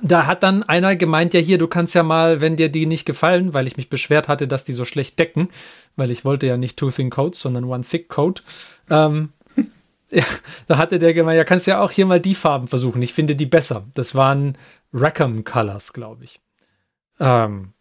da 0.00 0.24
hat 0.24 0.42
dann 0.42 0.62
einer 0.62 0.96
gemeint, 0.96 1.34
ja 1.34 1.40
hier, 1.40 1.58
du 1.58 1.68
kannst 1.68 1.94
ja 1.94 2.02
mal, 2.02 2.40
wenn 2.40 2.56
dir 2.56 2.70
die 2.70 2.86
nicht 2.86 3.04
gefallen, 3.04 3.52
weil 3.52 3.66
ich 3.66 3.76
mich 3.76 3.90
beschwert 3.90 4.26
hatte, 4.26 4.48
dass 4.48 4.64
die 4.64 4.72
so 4.72 4.86
schlecht 4.86 5.18
decken, 5.18 5.50
weil 5.96 6.10
ich 6.10 6.24
wollte 6.24 6.46
ja 6.46 6.56
nicht 6.56 6.78
Two 6.78 6.90
Thin 6.90 7.10
Coats, 7.10 7.38
sondern 7.38 7.64
One 7.64 7.84
Thick 7.84 8.08
Coat, 8.08 8.42
ähm, 8.88 9.34
ja, 10.10 10.24
da 10.66 10.78
hatte 10.78 10.98
der 10.98 11.12
gemeint, 11.12 11.36
ja, 11.36 11.44
kannst 11.44 11.66
ja 11.66 11.78
auch 11.82 11.90
hier 11.90 12.06
mal 12.06 12.22
die 12.22 12.34
Farben 12.34 12.68
versuchen. 12.68 13.02
Ich 13.02 13.12
finde 13.12 13.36
die 13.36 13.44
besser. 13.44 13.84
Das 13.92 14.14
waren 14.14 14.56
Rackham 14.94 15.44
Colors, 15.44 15.92
glaube 15.92 16.24
ich. 16.24 16.40
Ähm, 17.20 17.74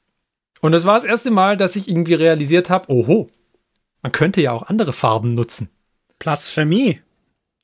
und 0.61 0.71
das 0.71 0.85
war 0.85 0.95
das 0.95 1.03
erste 1.03 1.31
Mal, 1.31 1.57
dass 1.57 1.75
ich 1.75 1.87
irgendwie 1.87 2.13
realisiert 2.13 2.69
habe, 2.69 2.91
oho, 2.91 3.27
man 4.01 4.11
könnte 4.11 4.41
ja 4.41 4.51
auch 4.51 4.63
andere 4.63 4.93
Farben 4.93 5.35
nutzen. 5.35 5.69
Blasphemie. 6.19 7.01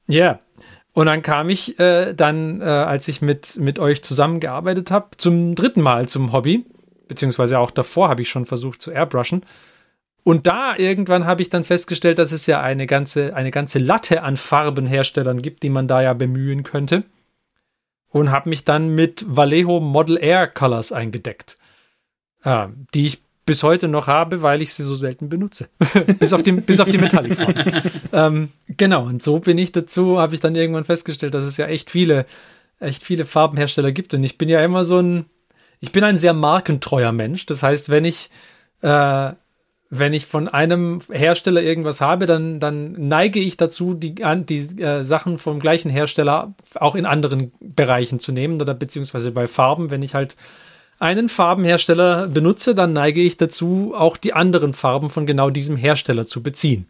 Ja. 0.07 0.23
Yeah. 0.23 0.39
Und 0.93 1.05
dann 1.05 1.21
kam 1.21 1.49
ich 1.49 1.79
äh, 1.79 2.13
dann, 2.13 2.61
äh, 2.61 2.65
als 2.65 3.07
ich 3.07 3.21
mit, 3.21 3.57
mit 3.57 3.79
euch 3.79 4.03
zusammengearbeitet 4.03 4.91
habe, 4.91 5.09
zum 5.17 5.55
dritten 5.55 5.81
Mal 5.81 6.09
zum 6.09 6.33
Hobby. 6.33 6.65
Beziehungsweise 7.07 7.59
auch 7.59 7.71
davor 7.71 8.09
habe 8.09 8.21
ich 8.21 8.29
schon 8.29 8.45
versucht 8.45 8.81
zu 8.81 8.91
airbrushen. 8.91 9.45
Und 10.23 10.47
da 10.47 10.75
irgendwann 10.75 11.25
habe 11.25 11.41
ich 11.41 11.49
dann 11.49 11.63
festgestellt, 11.63 12.19
dass 12.19 12.31
es 12.31 12.45
ja 12.45 12.61
eine 12.61 12.87
ganze, 12.87 13.35
eine 13.35 13.51
ganze 13.51 13.79
Latte 13.79 14.21
an 14.21 14.37
Farbenherstellern 14.37 15.41
gibt, 15.41 15.63
die 15.63 15.69
man 15.69 15.87
da 15.87 16.01
ja 16.01 16.13
bemühen 16.13 16.63
könnte. 16.63 17.03
Und 18.09 18.31
habe 18.31 18.49
mich 18.49 18.65
dann 18.65 18.93
mit 18.93 19.23
Vallejo 19.27 19.79
Model 19.79 20.17
Air 20.21 20.47
Colors 20.47 20.91
eingedeckt. 20.91 21.57
Äh, 22.43 22.67
die 22.93 23.07
ich 23.07 23.21
bis 23.45 23.63
heute 23.63 23.87
noch 23.87 24.07
habe, 24.07 24.41
weil 24.41 24.61
ich 24.61 24.73
sie 24.73 24.83
so 24.83 24.95
selten 24.95 25.29
benutze. 25.29 25.67
bis, 26.19 26.33
auf 26.33 26.43
die, 26.43 26.51
bis 26.51 26.79
auf 26.79 26.89
die 26.89 26.97
Metallic 26.97 27.37
ähm, 28.13 28.49
Genau, 28.67 29.03
und 29.05 29.23
so 29.23 29.39
bin 29.39 29.57
ich 29.57 29.71
dazu, 29.71 30.19
habe 30.19 30.33
ich 30.33 30.39
dann 30.39 30.55
irgendwann 30.55 30.85
festgestellt, 30.85 31.33
dass 31.33 31.43
es 31.43 31.57
ja 31.57 31.67
echt 31.67 31.89
viele, 31.89 32.25
echt 32.79 33.03
viele 33.03 33.25
Farbenhersteller 33.25 33.91
gibt. 33.91 34.13
Und 34.13 34.23
ich 34.23 34.37
bin 34.37 34.47
ja 34.47 34.63
immer 34.63 34.83
so 34.83 34.99
ein, 34.99 35.25
ich 35.79 35.91
bin 35.91 36.03
ein 36.03 36.17
sehr 36.17 36.33
markentreuer 36.33 37.11
Mensch. 37.11 37.45
Das 37.45 37.63
heißt, 37.63 37.89
wenn 37.89 38.05
ich 38.05 38.29
äh, 38.81 39.31
wenn 39.93 40.13
ich 40.13 40.25
von 40.25 40.47
einem 40.47 41.01
Hersteller 41.11 41.61
irgendwas 41.61 41.99
habe, 41.99 42.25
dann, 42.25 42.61
dann 42.61 42.93
neige 42.93 43.41
ich 43.41 43.57
dazu, 43.57 43.93
die, 43.93 44.15
die 44.15 44.81
äh, 44.81 45.03
Sachen 45.03 45.37
vom 45.37 45.59
gleichen 45.59 45.91
Hersteller 45.91 46.53
auch 46.75 46.95
in 46.95 47.05
anderen 47.05 47.51
Bereichen 47.59 48.21
zu 48.21 48.31
nehmen 48.31 48.61
oder 48.61 48.73
beziehungsweise 48.73 49.31
bei 49.31 49.47
Farben. 49.47 49.91
Wenn 49.91 50.01
ich 50.01 50.15
halt 50.15 50.37
einen 51.01 51.29
Farbenhersteller 51.29 52.27
benutze, 52.27 52.75
dann 52.75 52.93
neige 52.93 53.21
ich 53.21 53.35
dazu, 53.35 53.93
auch 53.97 54.17
die 54.17 54.33
anderen 54.33 54.73
Farben 54.73 55.09
von 55.09 55.25
genau 55.25 55.49
diesem 55.49 55.75
Hersteller 55.75 56.27
zu 56.27 56.43
beziehen. 56.43 56.85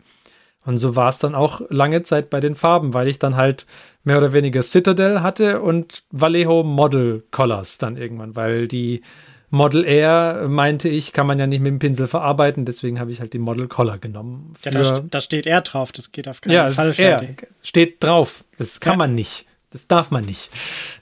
Und 0.65 0.77
so 0.77 0.95
war 0.95 1.09
es 1.09 1.17
dann 1.17 1.33
auch 1.33 1.61
lange 1.69 2.03
Zeit 2.03 2.29
bei 2.29 2.41
den 2.41 2.55
Farben, 2.55 2.93
weil 2.93 3.07
ich 3.07 3.19
dann 3.19 3.37
halt 3.37 3.65
mehr 4.03 4.17
oder 4.17 4.33
weniger 4.33 4.61
Citadel 4.61 5.21
hatte 5.21 5.61
und 5.61 6.03
Vallejo 6.11 6.63
Model 6.63 7.23
Colors 7.31 7.77
dann 7.77 7.95
irgendwann, 7.95 8.35
weil 8.35 8.67
die 8.67 9.01
Model 9.49 9.85
Air, 9.85 10.45
meinte 10.47 10.89
ich, 10.89 11.13
kann 11.13 11.25
man 11.25 11.39
ja 11.39 11.47
nicht 11.47 11.61
mit 11.61 11.71
dem 11.71 11.79
Pinsel 11.79 12.07
verarbeiten, 12.07 12.65
deswegen 12.65 12.99
habe 12.99 13.11
ich 13.11 13.21
halt 13.21 13.33
die 13.33 13.39
Model 13.39 13.67
Collar 13.67 13.97
genommen. 13.97 14.55
Ja, 14.63 14.71
da, 14.71 14.83
st 14.83 15.03
da, 15.09 15.21
steht 15.21 15.45
R 15.45 15.61
drauf, 15.61 15.91
das 15.91 16.11
geht 16.11 16.27
auf 16.27 16.41
keinen 16.41 16.53
ja, 16.53 16.69
Fall. 16.69 16.93
Ja, 16.97 17.21
steht 17.61 18.03
drauf. 18.03 18.43
Das 18.57 18.81
kann 18.81 18.93
ja. 18.93 18.97
man 18.97 19.15
nicht. 19.15 19.45
Das 19.71 19.87
darf 19.87 20.11
man 20.11 20.25
nicht. 20.25 20.51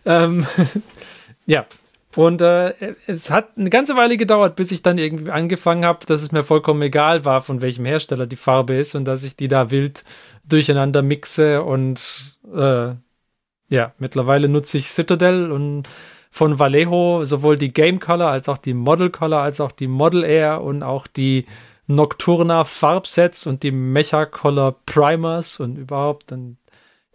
Ähm, 0.06 0.46
ja, 1.46 1.66
und 2.20 2.42
äh, 2.42 2.74
es 3.08 3.32
hat 3.32 3.58
eine 3.58 3.70
ganze 3.70 3.96
Weile 3.96 4.18
gedauert, 4.18 4.58
bis 4.58 4.74
ich 4.74 4.82
dann 4.82 4.98
irgendwie 4.98 5.32
angefangen 5.32 5.86
habe, 5.86 6.06
dass 6.06 6.22
es 6.22 6.34
mir 6.34 6.44
vollkommen 6.44 6.82
egal 6.82 7.24
war, 7.24 7.42
von 7.42 7.62
welchem 7.62 7.86
Hersteller 7.86 8.28
die 8.28 8.36
Farbe 8.36 8.74
ist 8.74 8.94
und 8.94 9.06
dass 9.06 9.24
ich 9.24 9.38
die 9.38 9.48
da 9.48 9.72
wild 9.72 10.04
durcheinander 10.44 11.02
mixe 11.02 11.64
und 11.64 12.38
äh, 12.54 12.90
ja, 13.70 13.94
mittlerweile 14.00 14.50
nutze 14.50 14.80
ich 14.80 14.90
Citadel 14.90 15.50
und 15.50 15.84
von 16.30 16.60
Vallejo 16.60 17.24
sowohl 17.24 17.58
die 17.58 17.72
Game 17.72 18.02
Color 18.02 18.30
als 18.30 18.50
auch 18.50 18.58
die 18.58 18.74
Model 18.74 19.12
Color 19.12 19.40
als 19.40 19.62
auch 19.62 19.72
die 19.72 19.88
Model 19.88 20.26
Air 20.26 20.62
und 20.62 20.84
auch 20.84 21.08
die 21.08 21.46
Nocturna 21.88 22.66
Farbsets 22.66 23.48
und 23.48 23.64
die 23.64 23.72
Mecha 23.72 24.26
Color 24.26 24.76
Primers 24.86 25.62
und 25.62 25.78
überhaupt 25.78 26.32
dann 26.32 26.58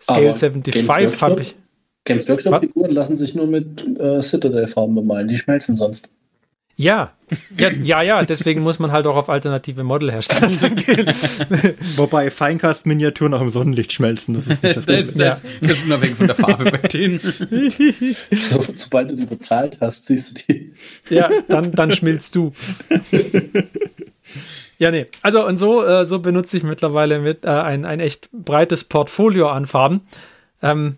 Scale 0.00 0.28
Aber 0.30 0.34
75 0.34 1.20
habe 1.20 1.42
ich. 1.42 1.56
Games 2.04 2.28
Workshop 2.28 2.60
Figuren 2.60 2.92
lassen 2.92 3.16
sich 3.16 3.34
nur 3.34 3.46
mit 3.46 3.82
äh, 3.98 4.20
Citadel 4.20 4.66
Farben 4.66 4.94
bemalen, 4.94 5.28
die 5.28 5.38
schmelzen 5.38 5.74
sonst. 5.74 6.10
Ja, 6.76 7.12
ja, 7.56 7.70
ja, 7.70 8.02
ja, 8.02 8.24
deswegen 8.24 8.60
muss 8.60 8.80
man 8.80 8.90
halt 8.90 9.06
auch 9.06 9.14
auf 9.14 9.28
alternative 9.28 9.84
Modelhersteller 9.84 10.70
gehen. 10.70 11.06
Wobei 11.94 12.32
Feincast-Miniaturen 12.32 13.32
auch 13.32 13.42
im 13.42 13.48
Sonnenlicht 13.48 13.92
schmelzen. 13.92 14.34
Das 14.34 14.48
ist 14.48 14.62
nicht 14.64 14.76
das, 14.76 14.86
das, 14.86 15.14
das, 15.14 15.42
das 15.60 15.70
ist 15.70 15.84
unabhängig 15.84 16.16
von 16.16 16.26
der 16.26 16.34
Farbe 16.34 16.64
bei 16.64 16.78
denen. 16.88 17.20
So, 18.32 18.60
sobald 18.74 19.12
du 19.12 19.16
die 19.16 19.26
bezahlt 19.26 19.78
hast, 19.80 20.06
siehst 20.06 20.48
du 20.48 20.52
die. 20.52 20.72
Ja, 21.10 21.30
dann, 21.48 21.70
dann 21.70 21.92
schmilzt 21.92 22.34
du. 22.34 22.52
Ja, 24.78 24.90
nee. 24.90 25.06
Also 25.22 25.46
und 25.46 25.56
so, 25.56 25.84
äh, 25.84 26.04
so 26.04 26.18
benutze 26.18 26.56
ich 26.56 26.64
mittlerweile 26.64 27.20
mit 27.20 27.44
äh, 27.44 27.48
ein, 27.48 27.84
ein 27.84 28.00
echt 28.00 28.30
breites 28.32 28.84
Portfolio 28.84 29.48
an 29.48 29.66
Farben. 29.66 30.00
Ähm, 30.62 30.96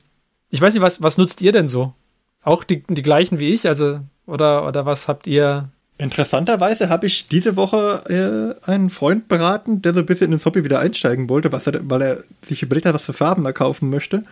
ich 0.50 0.60
weiß 0.60 0.74
nicht, 0.74 0.82
was, 0.82 1.02
was 1.02 1.18
nutzt 1.18 1.42
ihr 1.42 1.52
denn 1.52 1.68
so? 1.68 1.94
Auch 2.42 2.64
die, 2.64 2.82
die 2.88 3.02
gleichen 3.02 3.38
wie 3.38 3.52
ich? 3.52 3.66
Also 3.66 4.00
oder, 4.26 4.66
oder 4.66 4.86
was 4.86 5.08
habt 5.08 5.26
ihr? 5.26 5.68
Interessanterweise 5.98 6.88
habe 6.90 7.06
ich 7.06 7.28
diese 7.28 7.56
Woche 7.56 8.56
äh, 8.66 8.70
einen 8.70 8.90
Freund 8.90 9.28
beraten, 9.28 9.80
der 9.80 9.94
so 9.94 10.00
ein 10.00 10.06
bisschen 10.06 10.32
ins 10.32 10.44
Hobby 10.44 10.62
wieder 10.64 10.80
einsteigen 10.80 11.28
wollte, 11.28 11.52
was 11.52 11.66
er, 11.66 11.88
weil 11.88 12.02
er 12.02 12.18
sich 12.44 12.62
überlegt 12.62 12.86
hat, 12.86 12.94
was 12.94 13.04
für 13.04 13.14
Farben 13.14 13.46
er 13.46 13.54
kaufen 13.54 13.88
möchte. 13.88 14.22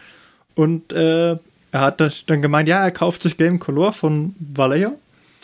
Und 0.54 0.92
äh, 0.92 1.36
er 1.72 1.80
hat 1.80 2.00
dann 2.26 2.42
gemeint, 2.42 2.68
ja, 2.68 2.84
er 2.84 2.90
kauft 2.90 3.22
sich 3.22 3.36
Game 3.36 3.58
Color 3.58 3.92
von 3.92 4.34
Vallejo. 4.38 4.98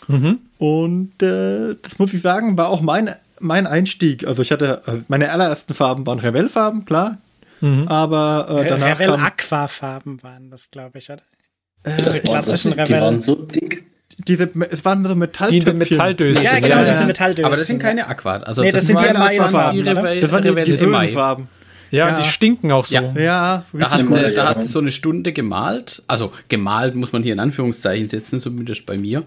Mhm. 0.08 0.38
Und 0.58 1.22
äh, 1.22 1.76
das 1.80 1.98
muss 1.98 2.12
ich 2.12 2.20
sagen, 2.20 2.58
war 2.58 2.68
auch 2.68 2.82
mein, 2.82 3.14
mein 3.40 3.66
Einstieg. 3.66 4.26
Also 4.26 4.42
ich 4.42 4.52
hatte, 4.52 4.82
also 4.86 5.02
meine 5.08 5.32
allerersten 5.32 5.74
Farben 5.74 6.06
waren 6.06 6.18
Revell-Farben, 6.18 6.84
klar. 6.84 7.18
Mhm. 7.60 7.88
Aber 7.88 8.62
äh, 8.64 8.68
danach 8.68 8.98
Revell 8.98 9.10
Aqua-Farben 9.10 10.22
waren 10.22 10.50
das, 10.50 10.70
glaube 10.70 10.98
ich, 10.98 11.10
oder? 11.10 11.22
Äh, 11.84 12.02
diese 12.02 12.20
klassischen 12.20 12.72
Revell. 12.72 12.86
Die 12.86 12.92
waren 12.92 13.18
so 13.20 13.34
dick 13.34 13.90
diese, 14.26 14.50
es 14.70 14.84
waren 14.84 15.06
so 15.06 15.14
Metalltöpfchen. 15.14 15.74
Die 15.80 15.90
Metalldösen. 15.90 16.44
Ja, 16.44 16.58
genau, 16.58 16.76
ja, 16.76 16.92
diese 16.92 17.04
Metalldösen. 17.06 17.44
Aber 17.44 17.56
das 17.56 17.66
sind 17.66 17.78
keine 17.78 18.06
Aqua. 18.06 18.36
Also 18.38 18.62
nee, 18.62 18.70
das, 18.70 18.82
das 18.82 18.86
sind 18.88 19.00
die 19.00 19.04
Emailfarben. 19.04 19.84
Das 19.84 20.32
waren 20.32 20.42
die, 20.42 20.64
die 20.64 20.72
Ölenfarben. 20.72 21.48
Ja, 21.90 22.08
ja, 22.08 22.20
die 22.20 22.28
stinken 22.28 22.70
auch 22.70 22.86
so. 22.86 22.94
Ja, 22.94 23.12
ja 23.16 23.64
da, 23.72 23.90
hast 23.90 24.08
du, 24.08 24.32
da 24.32 24.48
hast 24.48 24.62
du 24.62 24.68
so 24.68 24.78
eine 24.78 24.92
Stunde 24.92 25.32
gemalt. 25.32 26.02
Also 26.06 26.32
gemalt 26.48 26.94
muss 26.94 27.12
man 27.12 27.22
hier 27.22 27.32
in 27.32 27.40
Anführungszeichen 27.40 28.08
setzen, 28.08 28.40
zumindest 28.40 28.86
bei 28.86 28.96
mir. 28.96 29.24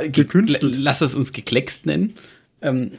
Äh, 0.00 0.08
Gekünstelt. 0.08 0.74
Lass 0.78 1.02
es 1.02 1.14
uns 1.14 1.32
gekleckst 1.32 1.86
nennen. 1.86 2.14
Ähm, 2.64 2.92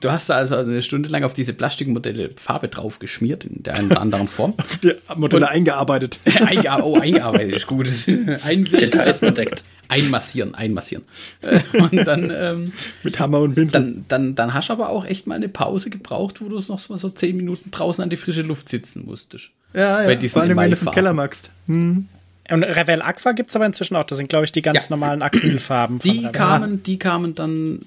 du 0.00 0.10
hast 0.10 0.30
da 0.30 0.34
also 0.36 0.56
eine 0.56 0.80
Stunde 0.82 1.08
lang 1.10 1.22
auf 1.24 1.34
diese 1.34 1.52
Plastikmodelle 1.52 2.30
Farbe 2.36 2.68
drauf 2.68 2.98
geschmiert, 2.98 3.44
in 3.44 3.62
der 3.62 3.74
einen 3.74 3.90
oder 3.90 4.00
anderen 4.00 4.26
Form. 4.28 4.54
Die 4.82 4.94
Modelle 5.14 5.48
eingearbeitet. 5.48 6.18
Einge 6.46 6.82
oh, 6.82 6.98
eingearbeitet 6.98 7.52
ist 7.56 7.66
gut. 7.66 7.86
Einwirken, 7.86 8.78
Details 8.78 9.22
entdeckt. 9.22 9.62
einmassieren, 9.88 10.54
einmassieren. 10.54 11.04
Äh, 11.42 11.60
Und 11.78 11.94
dann, 12.06 12.32
ähm, 12.34 12.72
Mit 13.02 13.18
Hammer 13.20 13.40
und 13.40 13.54
Pinsel. 13.54 13.72
dann, 13.72 14.04
dann, 14.08 14.34
dann 14.34 14.54
hast 14.54 14.68
du 14.70 14.72
aber 14.72 14.88
auch 14.88 15.04
echt 15.04 15.26
mal 15.26 15.34
eine 15.34 15.48
Pause 15.48 15.90
gebraucht, 15.90 16.40
wo 16.40 16.48
du 16.48 16.58
noch 16.58 16.88
mal 16.88 16.98
so 16.98 17.08
zehn 17.10 17.36
Minuten 17.36 17.70
draußen 17.70 18.02
an 18.02 18.10
die 18.10 18.16
frische 18.16 18.42
Luft 18.42 18.68
sitzen 18.68 19.04
musstest. 19.06 19.50
ja, 19.74 19.98
bei 19.98 20.10
ja. 20.10 20.14
diesen 20.14 20.32
Vor 20.32 20.42
allem, 20.42 20.56
wenn 20.56 20.70
du 20.70 20.76
vom 20.76 20.88
Emailfarben. 20.88 20.94
Keller 20.94 21.12
magst. 21.12 21.50
Hm. 21.66 22.08
Und 22.50 22.64
Revell 22.64 23.00
Aqua 23.02 23.30
gibt 23.32 23.50
es 23.50 23.54
aber 23.56 23.66
inzwischen 23.66 23.94
auch. 23.94 24.02
Das 24.02 24.18
sind, 24.18 24.28
glaube 24.28 24.44
ich, 24.44 24.50
die 24.50 24.60
ganz 24.62 24.84
Ja. 24.88 24.90
normalen 24.96 25.22
Acrylfarben. 25.22 26.00
von 26.00 26.10
Die 26.10 26.18
Revell. 26.18 26.32
kamen, 26.32 26.82
die 26.82 26.98
kamen 26.98 27.34
dann 27.34 27.80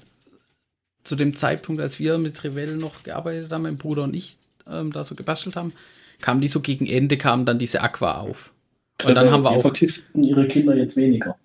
zu 1.04 1.16
dem 1.16 1.36
Zeitpunkt, 1.36 1.80
als 1.80 1.98
wir 1.98 2.18
mit 2.18 2.42
Revell 2.42 2.76
noch 2.76 3.02
gearbeitet 3.02 3.52
haben, 3.52 3.62
mein 3.62 3.76
Bruder 3.76 4.02
und 4.02 4.16
ich 4.16 4.36
ähm, 4.68 4.90
da 4.90 5.04
so 5.04 5.14
gebastelt 5.14 5.56
haben, 5.56 5.72
kamen 6.20 6.40
die 6.40 6.48
so 6.48 6.60
gegen 6.60 6.86
Ende, 6.86 7.18
kamen 7.18 7.44
dann 7.44 7.58
diese 7.58 7.82
Aqua 7.82 8.18
auf. 8.18 8.52
Und 9.04 9.14
dann 9.14 9.30
haben 9.30 9.44
wir 9.44 9.50
auch. 9.50 9.60
vergiften 9.60 10.24
ihre 10.24 10.48
Kinder 10.48 10.74
jetzt 10.74 10.96
weniger. 10.96 11.36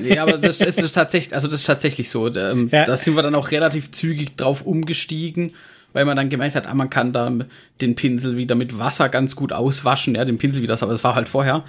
Nee, 0.00 0.18
aber 0.18 0.38
das, 0.38 0.58
das 0.58 0.78
ist 0.78 0.92
tatsächlich, 0.92 1.34
also 1.34 1.48
das 1.48 1.60
ist 1.60 1.66
tatsächlich 1.66 2.08
so. 2.08 2.32
Ähm, 2.34 2.68
Ja. 2.72 2.84
Da 2.84 2.96
sind 2.96 3.14
wir 3.16 3.22
dann 3.22 3.34
auch 3.34 3.50
relativ 3.50 3.92
zügig 3.92 4.36
drauf 4.36 4.64
umgestiegen, 4.64 5.54
weil 5.92 6.04
man 6.04 6.16
dann 6.16 6.28
gemerkt 6.28 6.54
hat, 6.54 6.66
ah, 6.66 6.74
man 6.74 6.90
kann 6.90 7.12
da 7.12 7.32
den 7.80 7.94
Pinsel 7.94 8.36
wieder 8.36 8.54
mit 8.54 8.78
Wasser 8.78 9.08
ganz 9.08 9.36
gut 9.36 9.52
auswaschen, 9.52 10.14
ja, 10.14 10.24
den 10.24 10.38
Pinsel 10.38 10.62
wieder, 10.62 10.80
aber 10.80 10.92
das 10.92 11.04
war 11.04 11.14
halt 11.14 11.28
vorher 11.28 11.64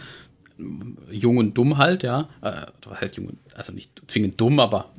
ähm, 0.59 0.97
jung 1.11 1.37
und 1.37 1.57
dumm 1.57 1.77
halt, 1.77 2.03
ja. 2.03 2.29
Äh, 2.41 2.67
was 2.87 3.01
heißt 3.01 3.17
jung 3.17 3.27
und, 3.27 3.39
also 3.55 3.73
nicht 3.73 4.01
zwingend 4.07 4.39
dumm, 4.39 4.59
aber 4.59 4.91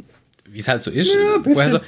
wie 0.48 0.60
es 0.60 0.68
halt 0.68 0.82
so 0.82 0.90
ist. 0.90 1.12
vorher 1.42 1.70
so, 1.70 1.80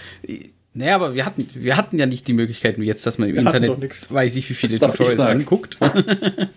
naja, 0.75 0.95
aber 0.95 1.15
wir 1.15 1.25
hatten, 1.25 1.49
wir 1.55 1.77
hatten 1.77 1.99
ja 1.99 2.05
nicht 2.05 2.29
die 2.29 2.35
Möglichkeiten 2.35 2.83
wie 2.83 2.87
jetzt, 2.87 3.07
dass 3.07 3.17
man 3.17 3.31
im 3.31 3.37
Wir 3.37 3.43
Internet 3.43 4.11
weiß 4.11 4.37
ich, 4.37 4.51
wie 4.51 4.55
viele 4.55 4.79
Darf 4.79 4.93
Tutorials 4.93 5.21
anguckt. 5.21 5.79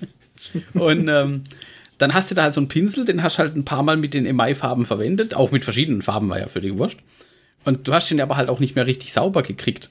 Und 0.73 1.07
ähm, 1.07 1.43
dann 1.97 2.13
hast 2.13 2.29
du 2.29 2.35
da 2.35 2.43
halt 2.43 2.53
so 2.53 2.59
einen 2.59 2.67
Pinsel, 2.67 3.05
den 3.05 3.23
hast 3.23 3.37
du 3.37 3.39
halt 3.39 3.55
ein 3.55 3.65
paar 3.65 3.83
Mal 3.83 3.97
mit 3.97 4.13
den 4.13 4.25
Emai-Farben 4.25 4.85
verwendet. 4.85 5.35
Auch 5.35 5.51
mit 5.51 5.63
verschiedenen 5.63 6.01
Farben 6.01 6.29
war 6.29 6.39
ja 6.39 6.47
völlig 6.47 6.77
wurscht. 6.77 6.99
Und 7.63 7.87
du 7.87 7.93
hast 7.93 8.09
den 8.09 8.19
aber 8.19 8.35
halt 8.35 8.49
auch 8.49 8.59
nicht 8.59 8.75
mehr 8.75 8.87
richtig 8.87 9.13
sauber 9.13 9.41
gekriegt. 9.41 9.89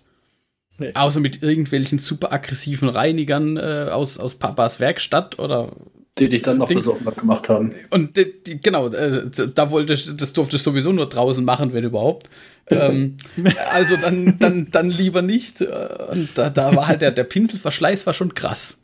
Nee. 0.79 0.93
Außer 0.95 1.21
mit 1.21 1.43
irgendwelchen 1.43 1.99
super 1.99 2.33
aggressiven 2.33 2.89
Reinigern 2.89 3.57
äh, 3.57 3.89
aus, 3.91 4.19
aus 4.19 4.35
Papas 4.35 4.79
Werkstatt 4.79 5.39
oder. 5.39 5.73
Die 6.19 6.29
dich 6.29 6.43
dann 6.43 6.59
noch 6.59 6.69
Ding- 6.69 6.79
besoffen 6.79 7.07
gemacht 7.15 7.49
haben. 7.49 7.75
Und 7.91 8.17
die, 8.17 8.33
die, 8.45 8.61
genau, 8.61 8.89
äh, 8.89 9.31
da 9.55 9.71
wollte 9.71 9.93
ich, 9.93 10.11
das 10.17 10.33
durfte 10.33 10.57
ich 10.57 10.63
sowieso 10.63 10.93
nur 10.93 11.09
draußen 11.09 11.45
machen, 11.45 11.73
wenn 11.73 11.85
überhaupt. 11.85 12.29
ähm, 12.69 13.17
also 13.73 13.97
dann, 13.97 14.37
dann, 14.39 14.69
dann 14.71 14.91
lieber 14.91 15.23
nicht. 15.23 15.61
Äh, 15.61 15.89
Und 16.11 16.31
da, 16.37 16.51
da 16.51 16.75
war 16.75 16.87
halt 16.89 17.03
der, 17.03 17.13
der 17.13 17.25
Pinselverschleiß 17.25 18.07
war 18.07 18.15
schon 18.15 18.35
krass 18.35 18.79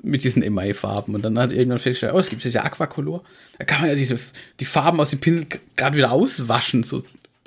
mit 0.00 0.22
diesen 0.22 0.44
Emaille-Farben. 0.44 1.14
Und 1.16 1.24
dann 1.24 1.36
hat 1.38 1.52
irgendwann 1.52 1.80
festgestellt, 1.80 2.14
oh, 2.14 2.18
es 2.20 2.30
gibt 2.30 2.44
diese 2.44 2.62
Aquacolor. 2.62 3.24
Da 3.58 3.64
kann 3.64 3.80
man 3.80 3.90
ja 3.90 3.96
diese, 3.96 4.16
die 4.60 4.64
Farben 4.64 5.00
aus 5.00 5.10
dem 5.10 5.18
Pinsel 5.18 5.46
gerade 5.74 5.96
wieder 5.96 6.12
auswaschen. 6.12 6.84
So. 6.84 7.02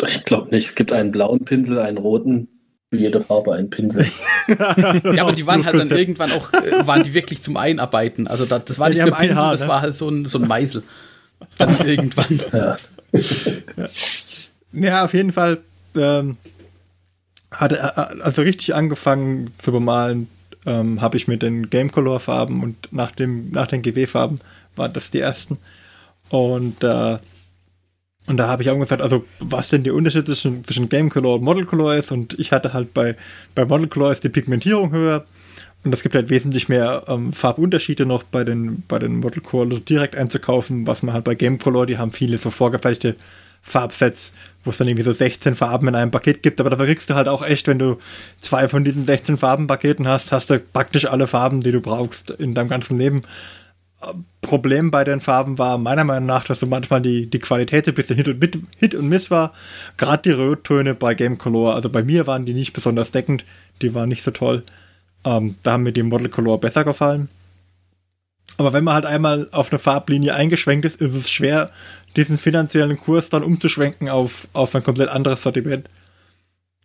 Ich 0.05 0.25
glaube 0.25 0.49
nicht. 0.53 0.65
Es 0.65 0.75
gibt 0.75 0.91
einen 0.91 1.11
blauen 1.11 1.45
Pinsel, 1.45 1.79
einen 1.79 1.97
roten, 1.97 2.49
für 2.91 2.97
jede 2.97 3.21
Farbe 3.21 3.53
einen 3.53 3.69
Pinsel. 3.69 4.05
Ja, 4.47 5.21
aber 5.21 5.31
die 5.31 5.45
waren 5.45 5.65
halt 5.65 5.79
dann 5.79 5.89
irgendwann 5.91 6.33
auch, 6.33 6.51
äh, 6.51 6.85
waren 6.85 7.03
die 7.03 7.13
wirklich 7.13 7.41
zum 7.41 7.55
Einarbeiten. 7.55 8.27
Also 8.27 8.45
da, 8.45 8.59
das 8.59 8.79
war 8.79 8.89
nicht 8.89 9.01
nur 9.01 9.11
Pinsel, 9.11 9.35
Haar, 9.35 9.53
das 9.53 9.61
ne? 9.61 9.67
war 9.69 9.81
halt 9.81 9.95
so 9.95 10.09
ein, 10.09 10.25
so 10.25 10.39
ein 10.39 10.47
Meißel. 10.47 10.83
Dann 11.57 11.79
irgendwann. 11.85 12.41
Ja. 12.51 12.77
Ja, 14.73 15.05
auf 15.05 15.13
jeden 15.13 15.31
Fall 15.31 15.59
ähm, 15.95 16.37
hat 17.49 17.71
er 17.71 18.23
also 18.23 18.41
richtig 18.41 18.75
angefangen 18.75 19.53
zu 19.57 19.71
bemalen, 19.71 20.27
ähm, 20.65 20.99
habe 20.99 21.15
ich 21.15 21.29
mit 21.29 21.43
den 21.43 21.69
Game 21.69 21.91
Color 21.91 22.19
Farben 22.19 22.61
und 22.61 22.91
nach 22.91 23.11
dem 23.11 23.51
nach 23.51 23.67
den 23.67 23.81
GW 23.81 24.05
Farben 24.07 24.41
waren 24.75 24.91
das 24.91 25.11
die 25.11 25.19
ersten 25.19 25.57
und 26.29 26.83
äh, 26.83 27.19
und 28.27 28.37
da 28.37 28.47
habe 28.47 28.63
ich 28.63 28.69
auch 28.69 28.79
gesagt, 28.79 29.01
also 29.01 29.25
was 29.39 29.69
denn 29.69 29.83
der 29.83 29.95
Unterschied 29.95 30.25
zwischen, 30.25 30.63
zwischen 30.63 30.89
Game 30.89 31.09
Color 31.09 31.35
und 31.35 31.43
Model 31.43 31.65
Color 31.65 31.95
ist? 31.95 32.11
Und 32.11 32.37
ich 32.39 32.51
hatte 32.51 32.73
halt 32.73 32.93
bei 32.93 33.15
bei 33.55 33.65
Model 33.65 33.87
Color 33.87 34.11
ist 34.11 34.23
die 34.23 34.29
Pigmentierung 34.29 34.91
höher. 34.91 35.25
Und 35.83 35.93
es 35.93 36.03
gibt 36.03 36.13
halt 36.13 36.29
wesentlich 36.29 36.69
mehr 36.69 37.03
ähm, 37.07 37.33
Farbunterschiede 37.33 38.05
noch 38.05 38.21
bei 38.21 38.43
den, 38.43 38.83
bei 38.87 38.99
den 38.99 39.19
Model 39.19 39.41
Color 39.41 39.79
direkt 39.79 40.15
einzukaufen, 40.15 40.85
was 40.85 41.01
man 41.01 41.15
halt 41.15 41.23
bei 41.23 41.33
Game 41.33 41.57
Color, 41.57 41.87
die 41.87 41.97
haben 41.97 42.11
viele 42.11 42.37
so 42.37 42.51
vorgefertigte 42.51 43.15
Farbsets, 43.63 44.33
wo 44.63 44.69
es 44.69 44.77
dann 44.77 44.87
irgendwie 44.87 45.03
so 45.03 45.11
16 45.11 45.55
Farben 45.55 45.87
in 45.87 45.95
einem 45.95 46.11
Paket 46.11 46.43
gibt, 46.43 46.59
aber 46.59 46.69
da 46.69 46.75
kriegst 46.77 47.09
du 47.09 47.15
halt 47.15 47.27
auch 47.27 47.43
echt, 47.43 47.67
wenn 47.67 47.79
du 47.79 47.97
zwei 48.39 48.67
von 48.67 48.83
diesen 48.83 49.03
16 49.03 49.37
Farbenpaketen 49.37 50.07
hast, 50.07 50.31
hast 50.31 50.51
du 50.51 50.59
praktisch 50.59 51.05
alle 51.05 51.27
Farben, 51.27 51.61
die 51.61 51.71
du 51.71 51.81
brauchst 51.81 52.29
in 52.31 52.53
deinem 52.53 52.69
ganzen 52.69 52.97
Leben. 52.97 53.23
Problem 54.41 54.91
bei 54.91 55.03
den 55.03 55.19
Farben 55.19 55.57
war 55.57 55.77
meiner 55.77 56.03
Meinung 56.03 56.25
nach, 56.25 56.45
dass 56.45 56.59
so 56.59 56.65
manchmal 56.65 57.01
die, 57.01 57.27
die 57.29 57.39
Qualität 57.39 57.85
so 57.85 57.91
ein 57.91 57.95
bisschen 57.95 58.15
Hit 58.15 58.27
und, 58.27 58.39
mit, 58.39 58.59
Hit 58.77 58.95
und 58.95 59.07
Miss 59.07 59.31
war. 59.31 59.53
Gerade 59.97 60.23
die 60.23 60.31
Rottöne 60.31 60.95
bei 60.95 61.13
Game 61.13 61.37
Color, 61.37 61.75
also 61.75 61.89
bei 61.89 62.03
mir 62.03 62.27
waren 62.27 62.45
die 62.45 62.53
nicht 62.53 62.73
besonders 62.73 63.11
deckend, 63.11 63.45
die 63.81 63.93
waren 63.93 64.09
nicht 64.09 64.23
so 64.23 64.31
toll. 64.31 64.63
Ähm, 65.23 65.55
da 65.63 65.73
haben 65.73 65.83
mir 65.83 65.91
die 65.91 66.03
Model 66.03 66.29
Color 66.29 66.59
besser 66.59 66.83
gefallen. 66.83 67.29
Aber 68.57 68.73
wenn 68.73 68.83
man 68.83 68.95
halt 68.95 69.05
einmal 69.05 69.47
auf 69.51 69.71
eine 69.71 69.79
Farblinie 69.79 70.35
eingeschwenkt 70.35 70.85
ist, 70.85 70.99
ist 70.99 71.15
es 71.15 71.29
schwer, 71.29 71.71
diesen 72.15 72.37
finanziellen 72.37 72.97
Kurs 72.97 73.29
dann 73.29 73.43
umzuschwenken 73.43 74.09
auf, 74.09 74.47
auf 74.53 74.75
ein 74.75 74.83
komplett 74.83 75.09
anderes 75.09 75.43
Sortiment. 75.43 75.89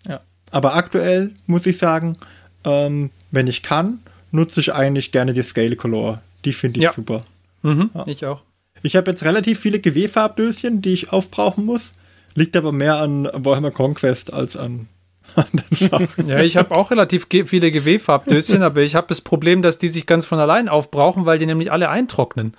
Ja. 0.08 0.20
Aber 0.50 0.74
aktuell 0.74 1.32
muss 1.46 1.66
ich 1.66 1.78
sagen, 1.78 2.16
ähm, 2.64 3.10
wenn 3.30 3.46
ich 3.46 3.62
kann, 3.62 4.00
nutze 4.30 4.60
ich 4.60 4.74
eigentlich 4.74 5.12
gerne 5.12 5.32
die 5.32 5.42
Scale 5.42 5.76
Color. 5.76 6.20
Die 6.44 6.52
finde 6.52 6.78
ich 6.78 6.84
Ja. 6.84 6.92
super. 6.92 7.22
Mhm, 7.62 7.90
Ja. 7.94 8.04
Ich 8.06 8.24
auch. 8.26 8.42
Ich 8.82 8.94
habe 8.96 9.10
jetzt 9.10 9.24
relativ 9.24 9.58
viele 9.60 9.78
GW-Farbdöschen, 9.80 10.82
die 10.82 10.92
ich 10.92 11.12
aufbrauchen 11.12 11.64
muss. 11.64 11.92
Liegt 12.34 12.56
aber 12.56 12.70
mehr 12.72 12.96
an 12.96 13.28
Warhammer 13.32 13.70
Conquest 13.70 14.32
als 14.32 14.56
an 14.56 14.88
anderen 15.34 15.76
Farben. 15.76 16.08
Ja, 16.28 16.40
ich 16.40 16.56
habe 16.56 16.74
auch 16.76 16.90
relativ 16.90 17.28
ge 17.28 17.46
viele 17.46 17.70
GW-Farbdöschen, 17.72 18.62
aber 18.62 18.82
ich 18.82 18.94
habe 18.94 19.06
das 19.08 19.20
Problem, 19.22 19.62
dass 19.62 19.78
die 19.78 19.88
sich 19.88 20.06
ganz 20.06 20.26
von 20.26 20.38
allein 20.38 20.68
aufbrauchen, 20.68 21.26
weil 21.26 21.38
die 21.38 21.46
nämlich 21.46 21.72
alle 21.72 21.88
eintrocknen. 21.88 22.54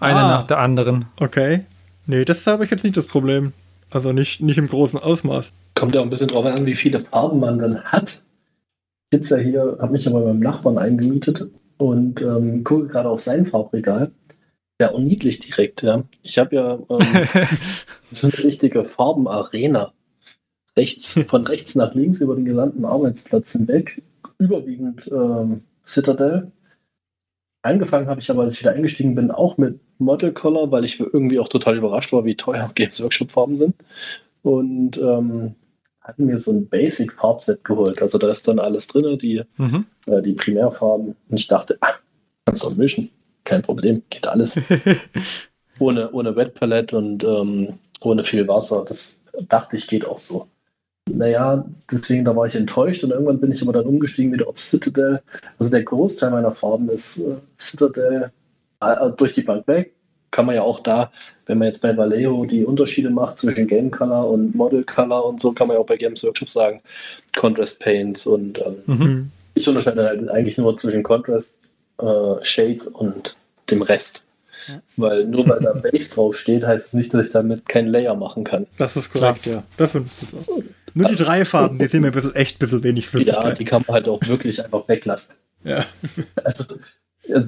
Eine 0.00 0.18
Ah. 0.20 0.28
nach 0.28 0.46
der 0.46 0.58
anderen. 0.58 1.06
Okay. 1.18 1.64
Nee, 2.06 2.24
das 2.24 2.46
habe 2.46 2.64
ich 2.64 2.70
jetzt 2.70 2.82
nicht 2.84 2.96
das 2.96 3.06
Problem. 3.06 3.52
Also 3.90 4.12
nicht, 4.12 4.40
nicht 4.40 4.58
im 4.58 4.68
großen 4.68 4.98
Ausmaß. 4.98 5.52
Kommt 5.74 5.94
ja 5.94 6.00
auch 6.00 6.04
ein 6.04 6.10
bisschen 6.10 6.28
drauf 6.28 6.44
an, 6.44 6.66
wie 6.66 6.74
viele 6.74 7.00
Farben 7.00 7.40
man 7.40 7.58
dann 7.58 7.82
hat. 7.84 8.20
Ich 9.12 9.18
sitze 9.18 9.36
ja 9.38 9.42
hier, 9.42 9.78
habe 9.80 9.92
mich 9.92 10.06
aber 10.08 10.20
beim 10.20 10.40
Nachbarn 10.40 10.78
eingemietet 10.78 11.46
und 11.80 12.20
ähm, 12.20 12.62
gucke 12.62 12.88
gerade 12.88 13.08
auf 13.08 13.22
sein 13.22 13.46
Farbregal. 13.46 14.12
Ja, 14.80 14.90
und 14.90 15.06
niedlich 15.06 15.38
direkt, 15.38 15.82
ja. 15.82 16.04
Ich 16.22 16.38
habe 16.38 16.54
ja 16.54 16.74
ähm, 16.74 17.28
so 18.12 18.26
eine 18.26 18.44
richtige 18.44 18.84
Farbenarena. 18.84 19.92
Rechts, 20.76 21.18
von 21.26 21.46
rechts 21.46 21.74
nach 21.74 21.94
links 21.94 22.20
über 22.20 22.36
den 22.36 22.44
gesamten 22.44 22.84
Arbeitsplatz 22.84 23.52
hinweg. 23.52 24.02
Überwiegend 24.38 25.10
ähm, 25.10 25.62
Citadel. 25.84 26.52
Angefangen 27.62 28.08
habe 28.08 28.20
ich 28.20 28.30
aber, 28.30 28.42
als 28.42 28.54
ich 28.54 28.60
wieder 28.60 28.72
eingestiegen 28.72 29.14
bin, 29.14 29.30
auch 29.30 29.56
mit 29.56 29.80
Model 29.98 30.32
Color, 30.32 30.70
weil 30.70 30.84
ich 30.84 31.00
irgendwie 31.00 31.38
auch 31.38 31.48
total 31.48 31.76
überrascht 31.76 32.12
war, 32.12 32.24
wie 32.24 32.36
teuer 32.36 32.70
Games 32.74 33.02
Workshop 33.02 33.30
Farben 33.30 33.56
sind. 33.56 33.74
Und 34.42 34.98
ähm, 34.98 35.54
hatten 36.10 36.26
mir 36.26 36.38
so 36.38 36.52
ein 36.52 36.68
Basic 36.68 37.12
Farbset 37.12 37.64
geholt. 37.64 38.00
Also 38.02 38.18
da 38.18 38.28
ist 38.28 38.46
dann 38.46 38.58
alles 38.58 38.86
drin, 38.86 39.18
die, 39.18 39.42
Mhm. 39.56 39.86
äh, 40.06 40.22
die 40.22 40.34
Primärfarben. 40.34 41.16
Und 41.28 41.36
ich 41.36 41.48
dachte, 41.48 41.76
ah, 41.80 41.94
kannst 42.44 42.62
du 42.64 42.70
mischen. 42.70 43.10
Kein 43.44 43.62
Problem, 43.62 44.02
geht 44.10 44.26
alles. 44.28 44.56
ohne, 45.78 46.10
ohne 46.12 46.36
Wet 46.36 46.54
Palette 46.54 46.96
und 46.96 47.24
ähm, 47.24 47.78
ohne 48.00 48.24
viel 48.24 48.46
Wasser. 48.46 48.84
Das 48.86 49.18
dachte 49.48 49.76
ich, 49.76 49.86
geht 49.86 50.04
auch 50.06 50.20
so. 50.20 50.46
Naja, 51.10 51.64
deswegen, 51.90 52.24
da 52.24 52.36
war 52.36 52.46
ich 52.46 52.54
enttäuscht 52.54 53.02
und 53.02 53.10
irgendwann 53.10 53.40
bin 53.40 53.50
ich 53.50 53.62
aber 53.62 53.72
dann 53.72 53.86
umgestiegen 53.86 54.32
wieder 54.32 54.46
auf 54.48 54.58
Citadel. 54.58 55.22
Also 55.58 55.70
der 55.70 55.82
Großteil 55.82 56.30
meiner 56.30 56.54
Farben 56.54 56.88
ist 56.90 57.18
äh, 57.18 57.36
Citadel 57.58 58.30
äh, 58.80 59.10
durch 59.16 59.32
die 59.32 59.42
Bank 59.42 59.66
weg. 59.66 59.94
Kann 60.30 60.46
man 60.46 60.54
ja 60.54 60.62
auch 60.62 60.80
da, 60.80 61.10
wenn 61.46 61.58
man 61.58 61.66
jetzt 61.68 61.82
bei 61.82 61.96
Vallejo 61.96 62.44
die 62.44 62.64
Unterschiede 62.64 63.10
macht 63.10 63.38
zwischen 63.38 63.66
Game 63.66 63.90
Color 63.90 64.28
und 64.30 64.54
Model 64.54 64.84
Color 64.84 65.24
und 65.26 65.40
so, 65.40 65.52
kann 65.52 65.66
man 65.68 65.76
ja 65.76 65.80
auch 65.82 65.86
bei 65.86 65.96
Games 65.96 66.22
Workshop 66.22 66.48
sagen, 66.50 66.80
Contrast 67.36 67.80
Paints 67.80 68.26
und 68.26 68.58
ähm, 68.58 68.76
Mhm. 68.86 69.30
ich 69.54 69.66
unterscheide 69.68 70.04
halt 70.06 70.28
eigentlich 70.30 70.56
nur 70.58 70.76
zwischen 70.76 71.02
Contrast, 71.02 71.58
äh, 72.00 72.04
Shades 72.44 72.86
und 72.86 73.34
dem 73.70 73.82
Rest. 73.82 74.22
Ja. 74.68 74.80
Weil 74.96 75.24
nur 75.24 75.48
weil 75.48 75.60
da 75.60 75.72
Base 75.72 76.10
drauf 76.14 76.36
steht, 76.36 76.64
heißt 76.64 76.88
es 76.88 76.92
nicht, 76.92 77.12
dass 77.14 77.26
ich 77.28 77.32
damit 77.32 77.68
kein 77.68 77.88
Layer 77.88 78.14
machen 78.14 78.44
kann. 78.44 78.66
Das 78.78 78.96
ist 78.96 79.10
korrekt, 79.12 79.46
ja. 79.46 79.62
Das 79.78 79.92
finde 79.92 80.08
ich 80.20 80.48
auch. 80.48 80.62
Nur 80.92 81.08
die 81.08 81.16
drei 81.16 81.44
Farben, 81.44 81.78
die 81.78 81.86
sind 81.86 82.00
mir 82.02 82.08
ein 82.08 82.12
bisschen, 82.12 82.34
echt 82.34 82.56
ein 82.56 82.58
bisschen 82.58 82.82
wenig 82.84 83.04
Ja, 83.06 83.10
Flüssigkeit. 83.10 83.58
die 83.58 83.64
kann 83.64 83.84
man 83.86 83.94
halt 83.94 84.08
auch 84.08 84.20
wirklich 84.26 84.62
einfach 84.64 84.86
weglassen. 84.88 85.34
Ja. 85.64 85.84
Also 86.44 86.64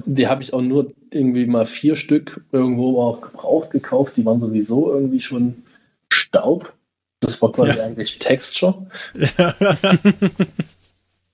die 0.05 0.27
habe 0.27 0.43
ich 0.43 0.53
auch 0.53 0.61
nur 0.61 0.91
irgendwie 1.11 1.45
mal 1.45 1.65
vier 1.65 1.95
Stück 1.95 2.43
irgendwo 2.51 3.01
auch 3.01 3.21
gebraucht 3.21 3.71
gekauft. 3.71 4.17
Die 4.17 4.25
waren 4.25 4.39
sowieso 4.39 4.91
irgendwie 4.91 5.19
schon 5.19 5.63
Staub. 6.09 6.73
Das 7.19 7.41
war 7.41 7.51
quasi 7.51 7.79
eigentlich 7.79 8.19
Texture. 8.19 8.85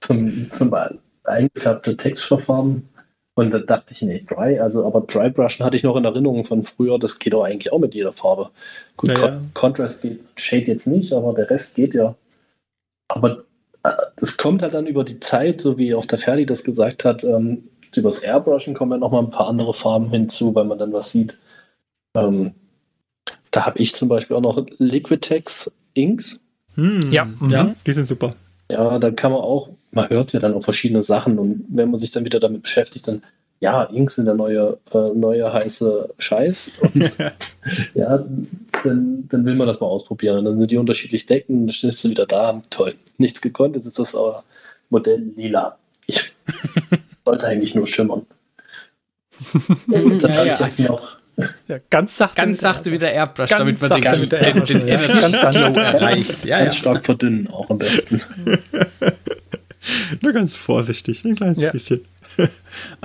zum, 0.01 0.51
zum 0.51 0.75
eingefärbte 1.23 1.97
Texture-Farben. 1.97 2.89
Und 3.35 3.51
da 3.51 3.59
dachte 3.59 3.93
ich, 3.93 4.01
nee, 4.01 4.25
Dry, 4.27 4.59
also 4.59 4.85
aber 4.85 5.01
Dry 5.01 5.29
Brushen 5.29 5.65
hatte 5.65 5.77
ich 5.77 5.83
noch 5.83 5.95
in 5.95 6.03
Erinnerung 6.03 6.43
von 6.43 6.63
früher, 6.63 6.99
das 6.99 7.19
geht 7.19 7.31
doch 7.31 7.43
eigentlich 7.43 7.71
auch 7.71 7.79
mit 7.79 7.95
jeder 7.95 8.11
Farbe. 8.11 8.49
Gut, 8.97 9.11
Naja. 9.11 9.29
Con 9.29 9.53
Contrast 9.53 10.01
geht, 10.01 10.19
Shade 10.35 10.65
jetzt 10.65 10.87
nicht, 10.87 11.13
aber 11.13 11.33
der 11.33 11.49
Rest 11.49 11.75
geht 11.75 11.93
ja. 11.93 12.15
Aber 13.07 13.45
äh, 13.83 13.91
es 14.17 14.35
kommt 14.37 14.61
halt 14.61 14.73
dann 14.73 14.87
über 14.87 15.05
die 15.05 15.21
Zeit, 15.21 15.61
so 15.61 15.77
wie 15.77 15.95
auch 15.95 16.05
der 16.05 16.19
Ferdi 16.19 16.45
das 16.45 16.65
gesagt 16.65 17.05
hat, 17.05 17.23
ähm, 17.23 17.69
übers 17.95 18.19
Airbrushen 18.19 18.73
kommen 18.73 18.93
ja 18.93 18.97
nochmal 18.97 19.23
ein 19.23 19.31
paar 19.31 19.47
andere 19.47 19.73
Farben 19.73 20.09
hinzu, 20.09 20.53
weil 20.55 20.65
man 20.65 20.77
dann 20.77 20.93
was 20.93 21.11
sieht. 21.11 21.37
Ähm, 22.15 22.53
da 23.51 23.65
habe 23.65 23.79
ich 23.79 23.93
zum 23.93 24.09
Beispiel 24.09 24.35
auch 24.35 24.41
noch 24.41 24.65
Liquitex 24.77 25.71
Inks. 25.93 26.39
Hm, 26.75 27.11
Ja, 27.11 27.27
ja, 27.49 27.63
mhm. 27.63 27.75
die 27.85 27.91
sind 27.91 28.07
super. 28.07 28.35
Ja, 28.71 28.99
da 28.99 29.11
kann 29.11 29.31
man 29.31 29.41
auch, 29.41 29.69
man 29.91 30.09
hört 30.09 30.33
ja 30.33 30.39
dann 30.39 30.53
auch 30.53 30.63
verschiedene 30.63 31.01
Sachen 31.01 31.39
und 31.39 31.65
wenn 31.69 31.89
man 31.89 31.99
sich 31.99 32.11
dann 32.11 32.25
wieder 32.25 32.39
damit 32.39 32.63
beschäftigt, 32.63 33.07
dann, 33.07 33.23
ja, 33.59 33.83
Inks 33.83 34.15
sind 34.15 34.25
der 34.25 34.35
neue, 34.35 34.77
äh, 34.93 35.09
neue 35.13 35.51
heiße 35.51 36.13
Scheiß. 36.17 36.71
Und, 36.81 37.17
ja, 37.93 38.25
dann, 38.83 39.27
dann 39.27 39.45
will 39.45 39.55
man 39.55 39.67
das 39.67 39.81
mal 39.81 39.87
ausprobieren. 39.87 40.37
Und 40.37 40.45
dann 40.45 40.57
sind 40.59 40.71
die 40.71 40.77
unterschiedlich 40.77 41.25
decken, 41.25 41.67
dann 41.67 41.73
stehst 41.73 42.01
du 42.05 42.09
wieder 42.09 42.25
da, 42.25 42.61
toll. 42.69 42.95
Nichts 43.17 43.41
gekonnt, 43.41 43.75
jetzt 43.75 43.85
ist 43.85 43.99
das 43.99 44.15
Modell 44.89 45.33
lila. 45.35 45.77
Ich 47.29 47.31
sollte 47.31 47.45
eigentlich 47.47 47.75
nur 47.75 47.85
schimmern. 47.85 48.25
Dann 49.87 50.19
Ja, 50.19 50.43
ja. 50.43 50.59
jetzt 50.65 50.79
noch 50.79 51.17
Ja, 51.67 51.77
ganz 51.91 52.17
sachte. 52.17 52.35
Ganz 52.41 52.59
sachte 52.59 52.91
wie 52.91 52.97
der 52.97 53.13
Airbrush, 53.13 53.51
Ganz 53.51 53.59
damit 53.59 53.81
man 53.81 54.01
den, 54.01 54.21
mit 54.21 54.31
der 54.31 54.51
den, 54.51 54.65
den 54.65 54.87
ja. 54.87 54.95
Energy 54.95 55.21
Ganz 55.21 55.41
sachte. 55.41 55.59
Glow 55.71 55.79
erreicht. 55.79 56.43
Ja, 56.43 56.57
ganz 56.57 56.75
ja. 56.75 56.79
stark 56.79 57.05
verdünnen, 57.05 57.47
auch 57.47 57.69
am 57.69 57.77
besten. 57.77 58.19
Nur 60.23 60.33
ganz 60.33 60.55
vorsichtig, 60.55 61.23
ein 61.23 61.35
kleines 61.35 61.61
Ja. 61.61 61.71
bisschen. 61.71 62.01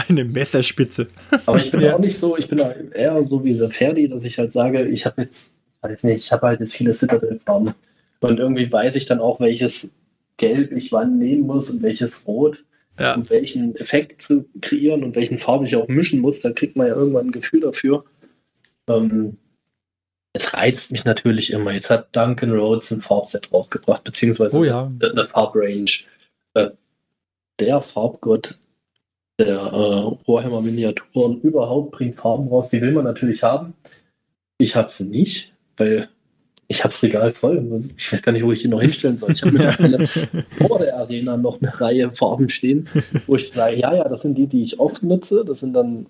Eine 0.09 0.25
Messerspitze. 0.25 1.09
Aber 1.45 1.59
ich 1.59 1.71
bin 1.71 1.81
Ja. 1.81 1.95
auch 1.97 1.99
nicht 1.99 2.17
so, 2.19 2.39
ich 2.39 2.49
bin 2.49 2.59
eher 2.95 3.23
so 3.27 3.45
wie 3.45 3.53
der 3.59 3.71
Ferdi, 3.71 4.09
dass 4.09 4.25
ich 4.25 4.39
halt 4.39 4.53
sage, 4.53 4.87
ich 4.89 5.05
habe 5.05 5.21
jetzt, 5.23 5.55
weiß 5.83 6.05
nicht, 6.05 6.25
ich 6.25 6.33
habe 6.33 6.47
halt 6.47 6.61
jetzt 6.61 6.75
viele 6.75 6.95
Citadel-Farben. 6.95 7.75
Und 8.21 8.39
irgendwie 8.39 8.73
weiß 8.73 8.97
ich 8.97 9.05
dann 9.05 9.21
auch, 9.21 9.39
welches 9.41 9.91
Gelb 10.39 10.73
ich 10.73 10.93
wann 10.93 11.19
nehmen 11.19 11.47
muss 11.47 11.69
und 11.71 11.83
welches 11.83 12.27
Rot, 12.27 12.65
Ja. 12.99 13.15
um 13.15 13.29
welchen 13.29 13.75
Effekt 13.77 14.23
zu 14.23 14.49
kreieren 14.61 15.03
und 15.03 15.17
welchen 15.17 15.39
Farben 15.39 15.67
ich 15.67 15.75
auch 15.77 15.89
mischen 15.89 16.21
muss. 16.21 16.41
Da 16.41 16.53
kriegt 16.53 16.77
man 16.77 16.87
ja 16.87 16.95
irgendwann 16.95 17.27
ein 17.29 17.33
Gefühl 17.33 17.61
dafür. 17.61 18.05
Ähm, 18.89 19.39
es 20.33 20.55
reizt 20.55 20.93
mich 20.93 21.05
natürlich 21.05 21.53
immer. 21.53 21.73
Jetzt 21.73 21.91
hat 21.91 22.15
Duncan 22.15 22.53
Rhodes 22.53 22.91
ein 22.91 23.01
Farbset 23.03 23.53
rausgebracht, 23.53 24.05
beziehungsweise 24.05 24.57
Oh 24.57 24.65
ja. 24.65 24.93
eine 25.01 25.27
Farbrange. 25.27 26.05
Äh, 26.55 26.71
der 27.61 27.81
Farbgott 27.81 28.59
der 29.39 29.57
äh, 29.57 30.29
Warhammer 30.29 30.61
Miniaturen 30.61 31.41
überhaupt 31.41 31.93
bringt 31.93 32.21
Farben 32.21 32.49
raus, 32.49 32.71
die 32.71 32.81
will 32.81 32.93
man 32.93 33.05
natürlich 33.05 33.43
haben. 33.43 33.75
Ich 34.59 34.77
habe 34.77 34.91
sie 34.91 35.05
nicht, 35.05 35.53
weil 35.77 36.09
ich 36.75 36.83
habe 36.83 36.93
das 36.93 37.03
Regal 37.03 37.33
voll. 37.33 37.89
Ich 37.97 38.13
weiß 38.13 38.23
gar 38.23 38.33
nicht, 38.33 38.45
wo 38.45 38.53
ich 38.53 38.63
die 38.63 38.69
noch 38.69 38.81
hinstellen 38.81 39.17
soll. 39.17 39.31
Ich 39.31 39.43
habe 39.43 39.53
mittlerweile 39.53 40.07
vor 40.59 40.81
der 40.81 40.97
Arena 40.97 41.37
noch 41.37 41.61
eine 41.61 41.81
Reihe 41.81 42.11
Farben 42.11 42.49
stehen, 42.49 42.89
wo 43.27 43.37
ich 43.37 43.53
sage, 43.53 43.77
ja, 43.77 43.95
ja, 43.95 44.09
das 44.09 44.23
sind 44.23 44.37
die, 44.37 44.47
die 44.47 44.63
ich 44.63 44.81
oft 44.81 45.03
nutze. 45.03 45.45
Das 45.45 45.61
sind 45.61 45.73
dann, 45.73 46.07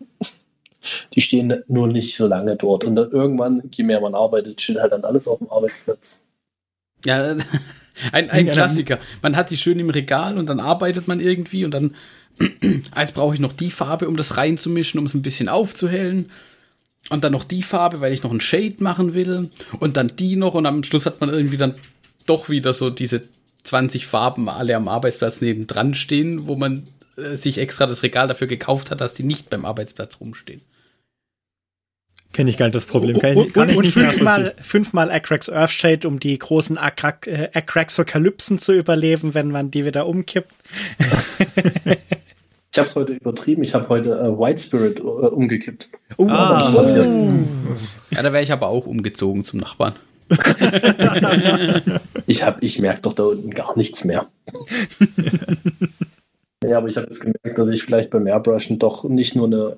die 1.15 1.21
stehen 1.21 1.63
nur 1.69 1.89
nicht 1.89 2.17
so 2.17 2.27
lange 2.27 2.57
dort. 2.57 2.85
Und 2.85 2.97
dann 2.97 3.11
irgendwann, 3.11 3.63
je 3.73 3.85
mehr 3.85 4.01
man 4.01 4.15
arbeitet, 4.15 4.61
steht 4.61 4.79
halt 4.79 4.93
dann 4.93 5.05
alles 5.05 5.29
auf 5.29 5.39
dem 5.39 5.51
Arbeitsplatz. 5.51 6.21
Ja, 7.05 7.37
ein, 8.13 8.31
ein 8.31 8.51
Klassiker. 8.51 8.99
Man 9.21 9.37
hat 9.37 9.51
die 9.51 9.59
schön 9.59 9.79
im 9.79 9.91
Regal 9.91 10.39
und 10.39 10.47
dann 10.47 10.61
arbeitet 10.61 11.09
man 11.09 11.21
irgendwie 11.21 11.67
und 11.67 11.73
dann, 11.73 11.95
jetzt 12.97 13.15
brauche 13.15 13.35
ich 13.35 13.41
noch 13.41 13.53
die 13.53 13.71
Farbe, 13.71 14.09
um 14.09 14.17
das 14.17 14.39
reinzumischen, 14.39 14.99
um 14.99 15.07
es 15.07 15.15
ein 15.15 15.23
bisschen 15.23 15.51
aufzuhellen. 15.51 16.31
Und 17.11 17.23
dann 17.25 17.33
noch 17.33 17.45
die 17.45 17.63
Farbe, 17.63 18.01
weil 18.01 18.13
ich 18.13 18.23
noch 18.23 18.31
einen 18.31 18.41
Shade 18.41 18.77
machen 18.79 19.13
will. 19.15 19.51
Und 19.79 19.97
dann 19.97 20.09
die 20.09 20.37
noch. 20.37 20.55
Und 20.55 20.67
am 20.67 20.83
Schluss 20.85 21.07
hat 21.07 21.21
man 21.21 21.31
irgendwie 21.31 21.59
dann 21.59 21.75
doch 22.27 22.49
wieder 22.49 22.73
so 22.73 22.89
diese 22.91 23.23
20 23.65 24.07
Farben 24.07 24.49
alle 24.49 24.75
am 24.77 24.89
Arbeitsplatz 24.89 25.41
nebendran 25.41 25.95
stehen, 25.95 26.47
wo 26.47 26.55
man 26.57 26.85
äh, 27.17 27.37
sich 27.37 27.59
extra 27.59 27.87
das 27.87 28.03
Regal 28.03 28.29
dafür 28.29 28.47
gekauft 28.47 28.91
hat, 28.91 29.01
dass 29.01 29.15
die 29.15 29.23
nicht 29.23 29.51
beim 29.51 29.65
Arbeitsplatz 29.65 30.19
rumstehen. 30.21 30.63
Kenne 32.33 32.51
ich 32.51 32.57
gar 32.57 32.67
nicht 32.67 32.75
das 32.75 32.87
Problem. 32.87 33.19
Kann, 33.21 33.31
ich- 33.33 33.37
Und, 33.37 33.55
kann 33.55 33.63
und, 33.65 33.71
ich 33.71 33.77
und 33.77 33.85
nicht 33.85 33.93
fünfmal, 33.95 34.55
fünfmal 34.61 35.11
Akrax 35.13 35.49
Earthshade, 35.49 36.09
um 36.09 36.19
die 36.19 36.37
großen 36.37 36.79
Akrak, 36.79 37.27
äh, 37.29 37.49
Akraxokalypsen 37.55 38.59
zu 38.59 38.73
überleben, 38.73 39.35
wenn 39.35 39.51
man 39.51 39.71
die 39.71 39.85
wieder 39.85 40.07
umkippt. 40.07 40.53
Ich 42.75 42.79
habe 42.81 42.89
es 42.89 42.97
heute 42.97 43.13
übertrieben. 43.13 43.63
Ich 43.63 43.73
habe 43.73 43.89
heute 43.89 44.11
äh, 44.19 44.37
White 44.37 44.61
Spirit 44.61 44.99
äh, 44.99 45.03
umgekippt. 45.03 45.91
Uh, 46.19 46.29
Ah. 46.29 46.73
Ja, 48.11 48.21
da 48.23 48.33
wäre 48.33 48.43
ich 48.43 48.51
aber 48.51 48.67
auch 48.67 48.89
umgezogen 48.89 49.45
zum 49.45 49.61
Nachbarn. 49.61 49.95
Ich, 52.27 52.43
hab- 52.43 52.63
ich 52.65 52.81
merke 52.81 53.03
doch 53.03 53.13
da 53.13 53.23
unten 53.25 53.51
gar 53.51 53.77
nichts 53.77 54.03
mehr. 54.05 54.27
ja, 56.65 56.79
aber 56.79 56.89
ich 56.89 56.97
habe 56.97 57.07
jetzt 57.07 57.21
gemerkt, 57.21 57.57
dass 57.59 57.69
ich 57.69 57.85
vielleicht 57.85 58.11
beim 58.11 58.27
Airbrushen 58.27 58.79
doch 58.81 59.05
nicht 59.05 59.37
nur 59.37 59.47
eine 59.47 59.77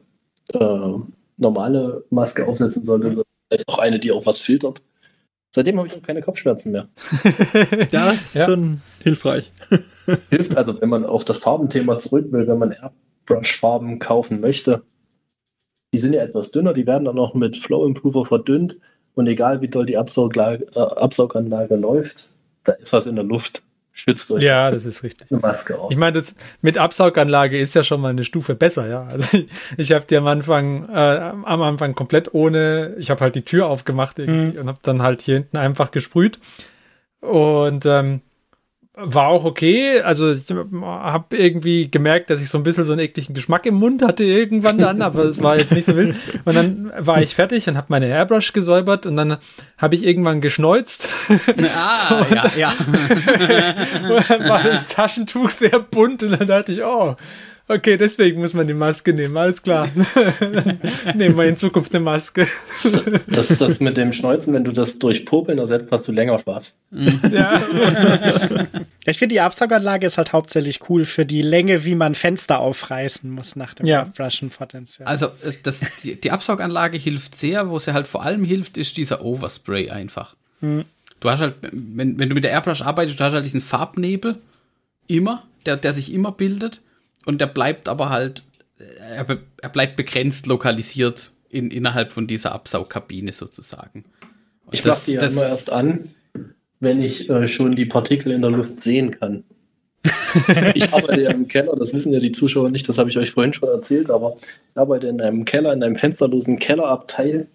äh, 0.55 0.99
normale 1.37 2.05
Maske 2.09 2.47
aufsetzen 2.47 2.87
sollte, 2.87 3.09
sondern 3.09 3.25
vielleicht 3.51 3.69
auch 3.69 3.79
eine, 3.79 3.99
die 3.99 4.13
auch 4.13 4.25
was 4.25 4.39
filtert. 4.39 4.81
Seitdem 5.55 5.77
habe 5.79 5.89
ich 5.89 5.95
auch 5.95 6.03
keine 6.03 6.23
Kopfschmerzen 6.23 6.73
mehr. 6.73 6.89
Das 7.91 8.15
ist 8.15 8.35
Ja. 8.37 8.47
schon 8.47 8.81
hilfreich. 9.03 9.51
Hilft 10.31 10.57
also, 10.57 10.81
wenn 10.81 10.89
man 10.89 11.05
auf 11.05 11.25
das 11.25 11.39
Farbenthema 11.39 11.99
zurück 11.99 12.27
will, 12.31 12.47
wenn 12.47 12.59
man 12.59 12.73
Airbrush-Farben 12.73 13.99
kaufen 13.99 14.41
möchte. 14.41 14.83
Die 15.95 15.99
sind 15.99 16.13
ja 16.13 16.23
etwas 16.23 16.51
dünner, 16.51 16.75
die 16.75 16.87
werden 16.87 17.05
dann 17.05 17.17
noch 17.17 17.35
mit 17.35 17.57
Flow 17.57 17.87
Improver 17.87 18.27
verdünnt 18.27 18.79
und 19.15 19.27
egal 19.27 19.63
wie 19.63 19.69
doll 19.69 19.87
die 19.87 19.97
Absauglage, 19.97 20.67
äh, 20.75 20.81
Absauganlage 20.81 21.77
läuft, 21.77 22.29
da 22.65 22.73
ist 22.73 22.93
was 22.93 23.07
in 23.07 23.15
der 23.15 23.25
Luft. 23.25 23.63
Schützt 23.93 24.31
euch 24.31 24.43
Ja, 24.43 24.71
das 24.71 24.85
ist 24.85 25.03
richtig. 25.03 25.33
eine 25.33 25.41
Maske 25.41 25.79
auf. 25.79 25.91
Ich 25.91 25.97
meine, 25.97 26.13
das 26.19 26.37
mit 26.61 26.77
Absauganlage 26.77 27.59
ist 27.59 27.73
ja 27.75 27.83
schon 27.83 28.03
mal 28.03 28.11
eine 28.11 28.25
Stufe 28.25 28.55
besser, 28.55 28.87
ja. 28.89 29.07
Also 29.07 29.27
ich, 29.39 29.47
ich 29.79 29.93
habe 29.93 30.05
die 30.05 30.19
am 30.19 30.27
Anfang, 30.27 30.87
äh, 30.91 30.93
am 30.99 31.63
Anfang 31.63 31.95
komplett 31.95 32.35
ohne, 32.35 32.95
ich 32.99 33.09
habe 33.09 33.23
halt 33.23 33.37
die 33.37 33.45
Tür 33.45 33.69
aufgemacht 33.69 34.19
irgendwie 34.19 34.59
und 34.59 34.69
habe 34.69 34.81
dann 34.83 35.01
halt 35.01 35.23
hier 35.23 35.37
hinten 35.37 35.57
einfach 35.57 35.93
gesprüht. 35.93 36.39
Und 37.23 37.87
ähm, 37.87 38.21
war 38.99 39.29
auch 39.29 39.45
okay. 39.45 40.01
Also 40.01 40.33
ich 40.33 40.45
habe 40.51 41.37
irgendwie 41.37 41.91
gemerkt, 41.91 42.31
dass 42.31 42.41
ich 42.41 42.49
so 42.49 42.57
ein 42.57 42.65
bisschen 42.65 42.85
so 42.85 42.93
einen 42.93 43.03
ekligen 43.03 43.35
Geschmack 43.35 43.67
im 43.67 43.75
Mund 43.75 44.03
hatte 44.03 44.25
irgendwann 44.25 44.79
dann, 44.79 45.03
aber 45.03 45.25
es 45.25 45.43
war 45.43 45.59
jetzt 45.59 45.73
nicht 45.73 45.85
so 45.85 45.95
wild. 45.97 46.17
Und 46.47 46.57
dann 46.57 46.91
war 46.99 47.21
ich 47.21 47.35
fertig 47.35 47.69
und 47.69 47.77
habe 47.77 47.89
meine 47.91 48.09
Airbrush 48.09 48.55
gesäubert 48.55 49.05
und 49.05 49.17
dann 49.17 49.37
habe 49.77 49.95
ich 49.95 50.03
irgendwann 50.03 50.41
geschneuzt. 50.41 51.11
Ah, 51.77 52.25
ja, 52.33 52.51
ja. 52.57 52.75
Und 54.09 54.31
dann 54.31 54.49
war 54.49 54.63
das 54.63 54.89
Taschentuch 54.89 55.51
sehr 55.51 55.79
bunt 55.79 56.23
und 56.23 56.41
dann 56.41 56.49
dachte 56.49 56.73
ich, 56.73 56.83
oh, 56.83 57.17
okay, 57.69 57.97
deswegen 57.97 58.41
muss 58.41 58.55
man 58.55 58.67
die 58.67 58.75
Maske 58.75 59.13
nehmen, 59.13 59.37
alles 59.37 59.63
klar. 59.63 59.89
Nehmen 61.15 61.37
wir 61.37 61.45
in 61.45 61.57
Zukunft 61.57 61.95
eine 61.95 62.05
Maske. 62.05 62.47
Das, 63.29 63.49
das 63.49 63.81
mit 63.81 63.97
dem 63.97 64.13
Schneuzen, 64.13 64.55
wenn 64.55 64.65
du 64.65 64.73
das 64.73 64.99
durch 64.99 65.25
Popeln 65.27 65.59
ersetzt, 65.59 65.89
hast 65.91 66.07
du 66.09 66.13
länger 66.13 66.39
Spaß. 66.39 66.79
Ja. 67.31 67.63
Ich 69.09 69.19
finde, 69.19 69.35
die 69.35 69.41
Absauganlage 69.41 70.05
ist 70.05 70.19
halt 70.19 70.33
hauptsächlich 70.33 70.81
cool 70.91 71.05
für 71.05 71.25
die 71.25 71.41
Länge, 71.41 71.85
wie 71.85 71.95
man 71.95 72.17
Fenster 72.17 72.59
aufreißen 72.59 73.31
muss 73.31 73.55
nach 73.55 73.73
dem 73.73 73.87
Ja. 73.87 74.03
Abbrushen 74.03 74.49
potenziell. 74.51 75.07
Also, 75.07 75.27
äh, 75.27 75.53
das, 75.63 75.87
die, 76.03 76.21
die 76.21 76.33
Absauganlage 76.33 76.99
hilft 76.99 77.37
sehr. 77.37 77.71
Wo 77.71 77.79
sie 77.79 77.93
halt 77.95 78.09
vor 78.09 78.25
allem 78.25 78.45
hilft, 78.45 78.77
ist 78.77 78.97
dieser 78.97 79.25
Overspray 79.25 79.91
einfach. 79.91 80.35
Du 80.61 81.31
hast 81.31 81.39
halt, 81.39 81.55
wenn, 81.71 82.19
wenn 82.19 82.29
du 82.29 82.35
mit 82.35 82.43
der 82.43 82.51
Airbrush 82.51 82.83
arbeitest, 82.83 83.21
du 83.21 83.25
hast 83.25 83.33
halt 83.33 83.45
diesen 83.45 83.61
Farbnebel 83.61 84.39
immer, 85.07 85.45
der, 85.67 85.77
der 85.77 85.93
sich 85.93 86.13
immer 86.13 86.33
bildet. 86.33 86.81
Und 87.27 87.41
der 87.41 87.49
bleibt 87.49 87.89
aber 87.89 88.09
halt, 88.09 88.45
er, 88.79 89.27
er 89.61 89.69
bleibt 89.69 89.97
begrenzt 89.97 90.47
lokalisiert 90.47 91.33
in, 91.51 91.71
innerhalb 91.71 92.13
von 92.13 92.27
dieser 92.27 92.53
Absaugkabine 92.53 93.33
sozusagen. 93.33 94.05
Und 94.65 94.75
Ich 94.75 94.85
mache 94.85 95.01
die 95.07 95.13
ja 95.13 95.27
immer 95.27 95.47
erst 95.47 95.71
an, 95.71 96.11
wenn 96.81 97.03
ich 97.03 97.29
äh, 97.29 97.49
schon 97.49 97.77
die 97.77 97.85
Partikel 97.85 98.33
in 98.33 98.43
der 98.43 98.51
Luft 98.51 98.81
sehen 98.81 99.11
kann. 99.11 99.45
ich 100.75 100.93
arbeite 100.93 101.23
ja 101.23 101.31
im 101.33 101.49
Keller, 101.49 101.75
das 101.77 101.93
wissen 101.93 102.13
ja 102.13 102.21
die 102.21 102.31
Zuschauer 102.31 102.71
nicht, 102.71 102.89
das 102.89 102.97
habe 102.97 103.11
ich 103.11 103.19
euch 103.19 103.33
vorhin 103.33 103.53
schon 103.53 103.69
erzählt, 103.69 104.09
aber 104.09 104.37
ich 104.71 104.77
arbeite 104.77 105.09
in 105.09 105.21
einem 105.21 105.45
Keller, 105.45 105.73
in 105.73 105.83
einem 105.83 105.97
fensterlosen 105.97 106.59
Kellerabteil. 106.59 107.49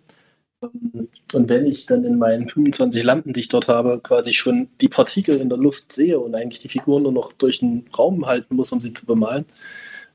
Und 0.62 1.50
wenn 1.50 1.66
ich 1.66 1.86
dann 1.88 2.04
in 2.04 2.18
meinen 2.18 2.48
25 2.48 3.04
Lampen, 3.04 3.34
die 3.34 3.40
ich 3.40 3.48
dort 3.50 3.68
habe, 3.68 4.00
quasi 4.04 4.34
schon 4.34 4.68
die 4.80 4.90
Partikel 4.90 5.38
in 5.40 5.50
der 5.50 5.58
Luft 5.58 5.92
sehe 5.92 6.20
und 6.20 6.36
eigentlich 6.36 6.60
die 6.60 6.70
Figuren 6.70 7.04
nur 7.04 7.12
noch 7.12 7.34
durch 7.34 7.60
den 7.60 7.86
Raum 7.98 8.26
halten 8.28 8.56
muss, 8.56 8.72
um 8.72 8.80
sie 8.82 8.94
zu 8.94 9.06
bemalen, 9.06 9.46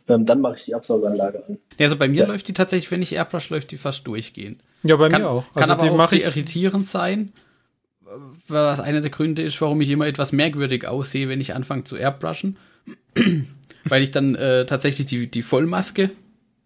ähm, 0.08 0.24
dann 0.24 0.40
mache 0.40 0.56
ich 0.56 0.64
die 0.66 0.74
Absauganlage 0.74 1.44
an. 1.46 1.58
Ja, 1.78 1.86
also 1.86 1.96
bei 1.96 2.06
mir 2.08 2.22
Ja. 2.22 2.26
läuft 2.28 2.46
die 2.48 2.52
tatsächlich, 2.52 2.90
wenn 2.92 3.02
ich 3.02 3.12
Airbrush, 3.14 3.50
läuft 3.50 3.72
die 3.72 3.76
fast 3.76 4.06
durchgehend. 4.06 4.60
ja, 4.84 4.94
bei 4.96 5.08
kann, 5.08 5.22
mir 5.22 5.28
auch. 5.28 5.52
Kann 5.52 5.62
Also 5.62 5.72
aber 5.74 5.82
die 5.84 5.90
auch 5.90 6.08
sehr 6.08 6.24
irritierend 6.24 6.86
sein, 6.86 7.32
was 8.46 8.78
einer 8.78 9.00
der 9.00 9.10
Gründe 9.10 9.42
ist, 9.42 9.60
warum 9.60 9.80
ich 9.80 9.90
immer 9.90 10.06
etwas 10.06 10.30
merkwürdig 10.30 10.86
aussehe, 10.86 11.28
wenn 11.28 11.40
ich 11.40 11.54
anfange 11.54 11.82
zu 11.84 11.96
airbrushen. 11.96 12.56
Weil 13.84 14.02
ich 14.02 14.10
dann 14.12 14.34
äh, 14.36 14.64
tatsächlich 14.66 15.06
die, 15.08 15.28
die 15.28 15.42
Vollmaske 15.42 16.10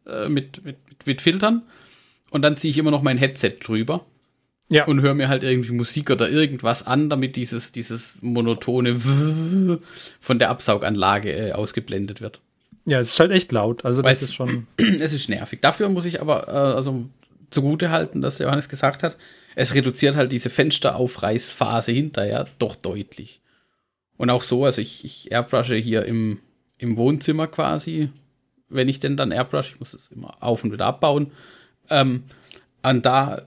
äh, 0.07 0.29
mit, 0.29 0.65
mit, 0.65 0.77
mit 1.07 1.23
Filtern 1.23 1.63
und 2.31 2.43
dann 2.43 2.57
ziehe 2.57 2.71
ich 2.71 2.79
immer 2.79 2.91
noch 2.91 3.03
mein 3.03 3.19
Headset 3.19 3.57
drüber. 3.63 4.07
Ja. 4.73 4.85
Und 4.85 5.01
höre 5.01 5.15
mir 5.15 5.29
halt 5.29 5.43
irgendwie 5.43 5.73
Musik 5.73 6.11
oder 6.11 6.31
irgendwas 6.31 6.87
an, 6.87 7.11
damit 7.11 7.35
dieses, 7.35 7.73
dieses 7.73 8.23
monotone 8.23 9.01
von 10.21 10.39
der 10.39 10.49
Absauganlage 10.49 11.33
äh, 11.33 11.53
ausgeblendet 11.53 12.21
wird. 12.21 12.41
Ja, 12.85 13.01
es 13.01 13.09
ist 13.09 13.21
halt 13.21 13.33
echt 13.33 13.51
laut. 13.51 13.85
Also 13.85 14.05
Weil 14.05 14.15
das 14.15 14.23
ist 14.23 14.35
schon. 14.35 14.69
es 14.77 15.13
ist 15.13 15.29
nervig. 15.29 15.61
Dafür 15.61 15.89
muss 15.89 16.07
ich 16.07 16.21
aber 16.21 16.47
äh, 16.47 16.77
also 16.77 17.05
zugute 17.51 17.91
halten, 17.91 18.21
dass 18.21 18.39
Johannes 18.39 18.69
gesagt 18.69 19.03
hat, 19.03 19.17
es 19.57 19.75
reduziert 19.75 20.15
halt 20.15 20.31
diese 20.31 20.51
Fensteraufreißphase 20.51 21.91
hinterher 21.91 22.47
doch 22.59 22.77
deutlich. 22.77 23.41
Und 24.17 24.31
auch 24.31 24.43
so, 24.43 24.65
also 24.65 24.81
ich, 24.81 25.05
ich 25.05 25.33
airbrushe 25.33 25.77
hier 25.77 26.05
im, 26.05 26.41
im 26.79 26.97
Wohnzimmer 26.97 27.49
quasi, 27.49 28.11
wenn 28.69 28.89
ich 28.89 29.01
denn 29.01 29.17
dann 29.17 29.33
airbrush, 29.33 29.73
ich 29.73 29.81
muss 29.81 29.95
es 29.95 30.09
immer 30.09 30.37
auf 30.41 30.63
und 30.63 30.73
wieder 30.73 30.87
abbauen. 30.87 31.33
Ähm, 31.91 32.25
und 32.83 33.05
da 33.05 33.43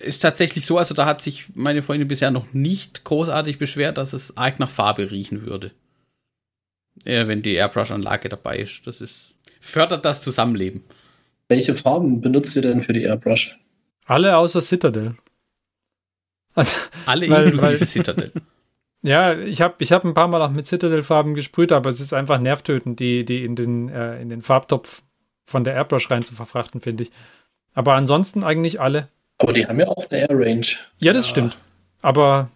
ist 0.00 0.20
tatsächlich 0.20 0.64
so, 0.64 0.78
also 0.78 0.94
da 0.94 1.04
hat 1.06 1.22
sich 1.22 1.46
meine 1.54 1.82
Freundin 1.82 2.08
bisher 2.08 2.30
noch 2.30 2.52
nicht 2.52 3.04
großartig 3.04 3.58
beschwert, 3.58 3.98
dass 3.98 4.12
es 4.12 4.36
arg 4.36 4.58
nach 4.58 4.70
Farbe 4.70 5.10
riechen 5.10 5.46
würde. 5.46 5.72
Äh, 7.04 7.26
wenn 7.26 7.42
die 7.42 7.54
Airbrush-Anlage 7.54 8.28
dabei 8.28 8.58
ist. 8.58 8.86
Das 8.86 9.00
ist, 9.00 9.34
fördert 9.60 10.04
das 10.04 10.22
Zusammenleben. 10.22 10.84
Welche 11.48 11.74
Farben 11.74 12.20
benutzt 12.20 12.54
ihr 12.56 12.62
denn 12.62 12.82
für 12.82 12.92
die 12.92 13.02
Airbrush? 13.02 13.58
Alle 14.06 14.36
außer 14.36 14.60
Citadel. 14.60 15.16
Also, 16.54 16.76
Alle 17.06 17.28
Weil- 17.28 17.44
inklusive 17.44 17.80
weil- 17.80 17.86
Citadel. 17.86 18.32
ja, 19.02 19.38
ich 19.38 19.60
habe 19.62 19.74
ich 19.78 19.92
hab 19.92 20.04
ein 20.04 20.14
paar 20.14 20.28
Mal 20.28 20.42
auch 20.42 20.50
mit 20.50 20.66
Citadel-Farben 20.66 21.34
gesprüht, 21.34 21.72
aber 21.72 21.90
es 21.90 22.00
ist 22.00 22.12
einfach 22.12 22.40
nervtötend, 22.40 23.00
die, 23.00 23.24
die 23.24 23.44
in, 23.44 23.54
den, 23.56 23.88
äh, 23.88 24.20
in 24.20 24.28
den 24.28 24.42
Farbtopf 24.42 25.02
von 25.50 25.64
der 25.64 25.74
Airbrush 25.74 26.10
rein 26.10 26.22
zu 26.22 26.34
verfrachten, 26.34 26.80
finde 26.80 27.02
ich. 27.04 27.10
Aber 27.74 27.94
ansonsten 27.94 28.42
eigentlich 28.44 28.80
alle. 28.80 29.08
Aber 29.38 29.52
die 29.52 29.66
haben 29.66 29.78
ja 29.80 29.88
auch 29.88 30.08
eine 30.10 30.20
Air 30.20 30.28
Range. 30.30 30.66
Ja, 31.00 31.12
das 31.12 31.26
Ja. 31.26 31.30
stimmt. 31.30 31.58
Aber 32.02 32.48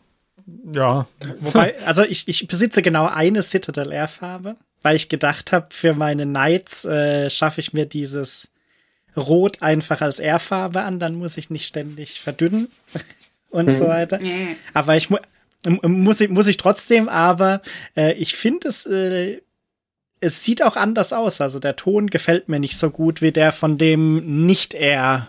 ja, 0.74 1.06
Wobei, 1.40 1.74
also 1.86 2.02
ich, 2.02 2.28
ich 2.28 2.46
besitze 2.46 2.82
genau 2.82 3.06
eine 3.06 3.42
Citadel 3.42 3.92
Air 3.92 4.08
Farbe, 4.08 4.56
weil 4.82 4.94
ich 4.96 5.08
gedacht 5.08 5.52
habe, 5.52 5.68
für 5.70 5.94
meine 5.94 6.24
Knights 6.26 6.84
äh, 6.84 7.30
schaffe 7.30 7.60
ich 7.60 7.72
mir 7.72 7.86
dieses 7.86 8.48
Rot 9.16 9.62
einfach 9.62 10.00
als 10.02 10.18
Airfarbe 10.18 10.82
an, 10.82 10.98
dann 10.98 11.14
muss 11.14 11.36
ich 11.38 11.48
nicht 11.48 11.66
ständig 11.66 12.20
verdünnen 12.20 12.68
und 13.50 13.72
so 13.72 13.86
weiter. 13.88 14.18
Aber 14.74 14.96
ich 14.96 15.08
mu 15.10 15.18
muss 15.82 16.20
ich, 16.20 16.28
muss 16.28 16.46
ich 16.46 16.58
trotzdem, 16.58 17.08
aber 17.08 17.62
äh, 17.96 18.12
ich 18.14 18.34
finde 18.36 18.68
es, 18.68 18.84
äh, 18.84 19.40
es 20.24 20.42
sieht 20.42 20.62
auch 20.62 20.76
anders 20.76 21.12
aus. 21.12 21.40
Also 21.40 21.58
der 21.58 21.76
Ton 21.76 22.08
gefällt 22.08 22.48
mir 22.48 22.58
nicht 22.58 22.78
so 22.78 22.90
gut 22.90 23.20
wie 23.20 23.32
der 23.32 23.52
von 23.52 23.76
dem 23.76 24.46
Nicht-Air, 24.46 25.28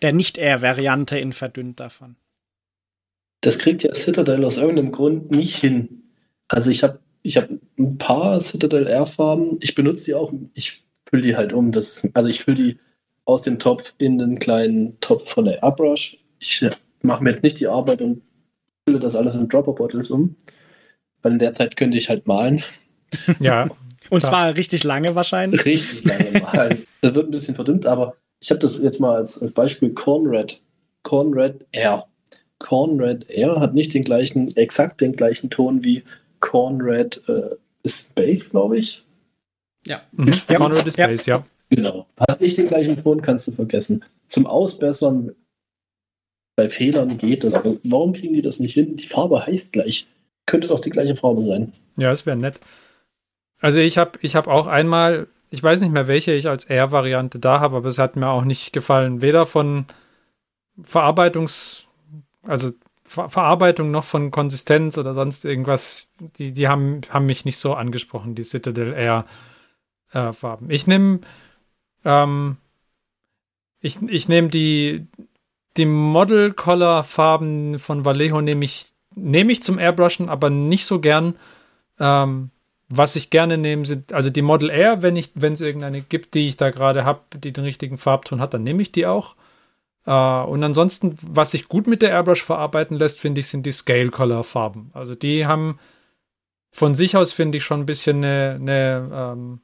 der 0.00 0.12
Nicht-Air-Variante 0.12 1.18
in 1.18 1.32
verdünnt 1.32 1.80
davon. 1.80 2.16
Das 3.40 3.58
kriegt 3.58 3.82
ja 3.82 3.92
Citadel 3.94 4.44
aus 4.44 4.56
irgendeinem 4.56 4.92
Grund 4.92 5.30
nicht 5.30 5.56
hin. 5.56 6.04
Also 6.48 6.70
ich 6.70 6.82
habe 6.82 7.00
ich 7.22 7.36
hab 7.36 7.48
ein 7.78 7.98
paar 7.98 8.40
Citadel 8.40 8.86
Air 8.86 9.06
Farben. 9.06 9.58
Ich 9.60 9.74
benutze 9.74 10.06
die 10.06 10.14
auch. 10.14 10.32
Ich 10.54 10.84
fülle 11.08 11.22
die 11.22 11.36
halt 11.36 11.52
um. 11.52 11.72
Das, 11.72 12.08
also 12.14 12.28
ich 12.28 12.44
fülle 12.44 12.56
die 12.56 12.78
aus 13.24 13.42
dem 13.42 13.58
Topf 13.58 13.94
in 13.98 14.18
den 14.18 14.38
kleinen 14.38 14.98
Topf 15.00 15.30
von 15.30 15.44
der 15.44 15.62
Airbrush. 15.62 16.18
Ich 16.38 16.62
äh, 16.62 16.70
mache 17.02 17.22
mir 17.22 17.30
jetzt 17.30 17.42
nicht 17.42 17.60
die 17.60 17.66
Arbeit 17.66 18.00
und 18.00 18.22
fülle 18.86 19.00
das 19.00 19.16
alles 19.16 19.34
in 19.34 19.48
Dropper 19.48 19.72
Bottles 19.72 20.10
um. 20.10 20.36
Weil 21.22 21.32
in 21.32 21.38
der 21.38 21.54
Zeit 21.54 21.76
könnte 21.76 21.98
ich 21.98 22.08
halt 22.08 22.26
malen. 22.26 22.62
ja, 23.40 23.68
Und 24.10 24.20
Klar. 24.20 24.30
zwar 24.30 24.54
richtig 24.54 24.84
lange 24.84 25.14
wahrscheinlich. 25.14 25.64
Richtig 25.64 26.04
lange 26.04 26.40
malen. 26.40 26.84
Das 27.00 27.14
wird 27.14 27.28
ein 27.28 27.30
bisschen 27.30 27.54
verdünnt, 27.54 27.86
aber 27.86 28.16
ich 28.40 28.50
habe 28.50 28.58
das 28.58 28.82
jetzt 28.82 28.98
mal 28.98 29.14
als, 29.14 29.40
als 29.40 29.52
Beispiel 29.52 29.90
Cornred. 29.94 30.60
Cornred 31.04 31.64
Air. 31.70 32.06
Cornred 32.58 33.30
Air 33.30 33.60
hat 33.60 33.74
nicht 33.74 33.94
den 33.94 34.02
gleichen, 34.02 34.56
exakt 34.56 35.00
den 35.00 35.12
gleichen 35.12 35.48
Ton 35.48 35.84
wie 35.84 36.02
Cornred 36.40 37.22
äh, 37.28 37.54
Space, 37.88 38.50
glaube 38.50 38.78
ich. 38.78 39.04
Ja. 39.86 40.02
mhm. 40.10 40.32
Ja. 40.48 40.56
Conrad 40.56 40.84
Ja. 40.96 41.04
Space, 41.04 41.26
ja. 41.26 41.46
Genau. 41.70 42.06
Hat 42.18 42.40
nicht 42.40 42.58
den 42.58 42.66
gleichen 42.66 43.00
Ton, 43.00 43.22
kannst 43.22 43.46
du 43.46 43.52
vergessen. 43.52 44.04
Zum 44.26 44.46
Ausbessern 44.46 45.36
bei 46.56 46.68
Fehlern 46.68 47.16
geht 47.18 47.44
das. 47.44 47.54
Aber 47.54 47.76
warum 47.84 48.12
kriegen 48.12 48.34
die 48.34 48.42
das 48.42 48.58
nicht 48.58 48.74
hin? 48.74 48.96
Die 48.96 49.06
Farbe 49.06 49.46
heißt 49.46 49.72
gleich. 49.72 50.08
Könnte 50.46 50.66
doch 50.66 50.80
die 50.80 50.90
gleiche 50.90 51.14
Farbe 51.14 51.42
sein. 51.42 51.72
Ja, 51.96 52.10
es 52.10 52.26
wäre 52.26 52.36
nett. 52.36 52.58
Also 53.60 53.80
ich 53.80 53.98
habe 53.98 54.18
ich 54.22 54.36
hab 54.36 54.46
auch 54.46 54.66
einmal, 54.66 55.28
ich 55.50 55.62
weiß 55.62 55.80
nicht 55.80 55.92
mehr, 55.92 56.08
welche 56.08 56.32
ich 56.34 56.48
als 56.48 56.64
R-Variante 56.64 57.38
da 57.38 57.60
habe, 57.60 57.76
aber 57.76 57.88
es 57.88 57.98
hat 57.98 58.16
mir 58.16 58.28
auch 58.28 58.44
nicht 58.44 58.72
gefallen. 58.72 59.22
Weder 59.22 59.46
von 59.46 59.86
Verarbeitungs, 60.82 61.86
also 62.42 62.72
Ver 63.04 63.30
Verarbeitung 63.30 63.90
noch 63.90 64.04
von 64.04 64.30
Konsistenz 64.30 64.98
oder 64.98 65.14
sonst 65.14 65.44
irgendwas. 65.46 66.10
Die, 66.38 66.52
die 66.52 66.68
haben, 66.68 67.00
haben 67.08 67.26
mich 67.26 67.46
nicht 67.46 67.58
so 67.58 67.74
angesprochen, 67.74 68.34
die 68.34 68.42
Citadel 68.42 68.92
Air 68.92 69.24
äh. 70.12 70.32
Ich 70.68 70.86
nehme 70.86 71.20
ähm, 72.04 72.58
ich, 73.80 74.00
ich 74.02 74.28
nehme 74.28 74.48
die, 74.48 75.06
die 75.76 75.86
Model 75.86 76.52
Color 76.52 77.04
Farben 77.04 77.78
von 77.78 78.04
Vallejo 78.04 78.40
nehme 78.40 78.64
ich, 78.64 78.86
nehme 79.14 79.52
ich 79.52 79.62
zum 79.62 79.78
Airbrushen, 79.78 80.28
aber 80.28 80.50
nicht 80.50 80.86
so 80.86 81.00
gern. 81.00 81.36
Ähm, 82.00 82.50
was 82.88 83.16
ich 83.16 83.30
gerne 83.30 83.58
nehme, 83.58 83.84
sind, 83.84 84.12
also 84.12 84.30
die 84.30 84.42
Model 84.42 84.70
Air, 84.70 85.02
wenn 85.02 85.16
ich, 85.16 85.30
wenn 85.34 85.52
es 85.52 85.60
irgendeine 85.60 86.00
gibt, 86.00 86.34
die 86.34 86.48
ich 86.48 86.56
da 86.56 86.70
gerade 86.70 87.04
habe, 87.04 87.20
die 87.36 87.52
den 87.52 87.64
richtigen 87.64 87.98
Farbton 87.98 88.40
hat, 88.40 88.54
dann 88.54 88.62
nehme 88.62 88.82
ich 88.82 88.92
die 88.92 89.06
auch. 89.06 89.34
Äh, 90.06 90.10
und 90.12 90.64
ansonsten, 90.64 91.16
was 91.22 91.50
sich 91.50 91.68
gut 91.68 91.86
mit 91.86 92.02
der 92.02 92.10
Airbrush 92.10 92.42
verarbeiten 92.42 92.96
lässt, 92.96 93.20
finde 93.20 93.40
ich, 93.40 93.48
sind 93.48 93.66
die 93.66 93.72
Scale 93.72 94.10
Color 94.10 94.42
Farben. 94.42 94.90
Also 94.94 95.14
die 95.14 95.46
haben 95.46 95.78
von 96.70 96.94
sich 96.94 97.16
aus, 97.16 97.32
finde 97.32 97.58
ich, 97.58 97.64
schon 97.64 97.80
ein 97.80 97.86
bisschen 97.86 98.18
eine, 98.24 98.58
eine 98.60 99.10
ähm, 99.12 99.60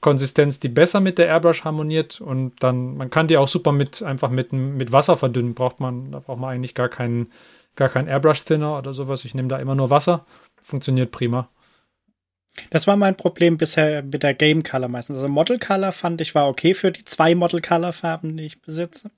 Konsistenz, 0.00 0.58
die 0.60 0.68
besser 0.68 1.00
mit 1.00 1.18
der 1.18 1.28
Airbrush 1.28 1.64
harmoniert 1.64 2.20
und 2.20 2.62
dann, 2.62 2.96
man 2.96 3.10
kann 3.10 3.28
die 3.28 3.36
auch 3.36 3.48
super 3.48 3.72
mit, 3.72 4.02
einfach 4.02 4.30
mit, 4.30 4.52
mit 4.52 4.92
Wasser 4.92 5.16
verdünnen, 5.16 5.54
braucht 5.54 5.80
man, 5.80 6.12
da 6.12 6.20
braucht 6.20 6.40
man 6.40 6.50
eigentlich 6.50 6.74
gar 6.74 6.88
keinen, 6.88 7.30
gar 7.76 7.88
keinen 7.88 8.08
Airbrush 8.08 8.44
Thinner 8.44 8.78
oder 8.78 8.94
sowas. 8.94 9.24
Ich 9.24 9.34
nehme 9.34 9.48
da 9.48 9.58
immer 9.58 9.74
nur 9.74 9.90
Wasser. 9.90 10.26
Funktioniert 10.62 11.10
prima. 11.10 11.48
Das 12.70 12.86
war 12.86 12.96
mein 12.96 13.16
Problem 13.16 13.56
bisher 13.56 14.02
mit 14.02 14.22
der 14.22 14.34
Game 14.34 14.62
Color 14.62 14.88
meistens. 14.88 15.16
Also 15.16 15.28
Model 15.28 15.58
Color 15.58 15.92
fand 15.92 16.20
ich 16.20 16.34
war 16.34 16.48
okay 16.48 16.74
für 16.74 16.92
die 16.92 17.04
zwei 17.04 17.34
Model 17.34 17.60
Color 17.60 17.92
Farben, 17.92 18.36
die 18.36 18.44
ich 18.44 18.62
besitze. 18.62 19.10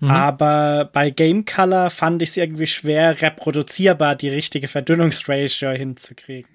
Mhm. 0.00 0.10
Aber 0.10 0.90
bei 0.92 1.10
Game 1.10 1.44
Color 1.44 1.90
fand 1.90 2.22
ich 2.22 2.30
es 2.30 2.36
irgendwie 2.36 2.66
schwer 2.66 3.22
reproduzierbar, 3.22 4.16
die 4.16 4.28
richtige 4.28 4.66
Verdünnungsratio 4.66 5.70
hinzukriegen. 5.70 6.50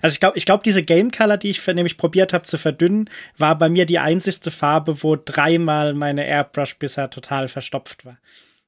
Also 0.00 0.14
ich 0.14 0.20
glaube, 0.20 0.38
ich 0.38 0.46
glaube, 0.46 0.62
diese 0.62 0.82
Game 0.82 1.10
Color, 1.10 1.36
die 1.36 1.50
ich 1.50 1.66
nämlich 1.66 1.96
probiert 1.96 2.32
habe 2.32 2.44
zu 2.44 2.58
verdünnen, 2.58 3.10
war 3.36 3.58
bei 3.58 3.68
mir 3.68 3.86
die 3.86 3.98
einzigste 3.98 4.52
Farbe, 4.52 5.02
wo 5.02 5.16
dreimal 5.16 5.94
meine 5.94 6.24
Airbrush 6.26 6.76
bisher 6.76 7.10
total 7.10 7.48
verstopft 7.48 8.04
war. 8.04 8.18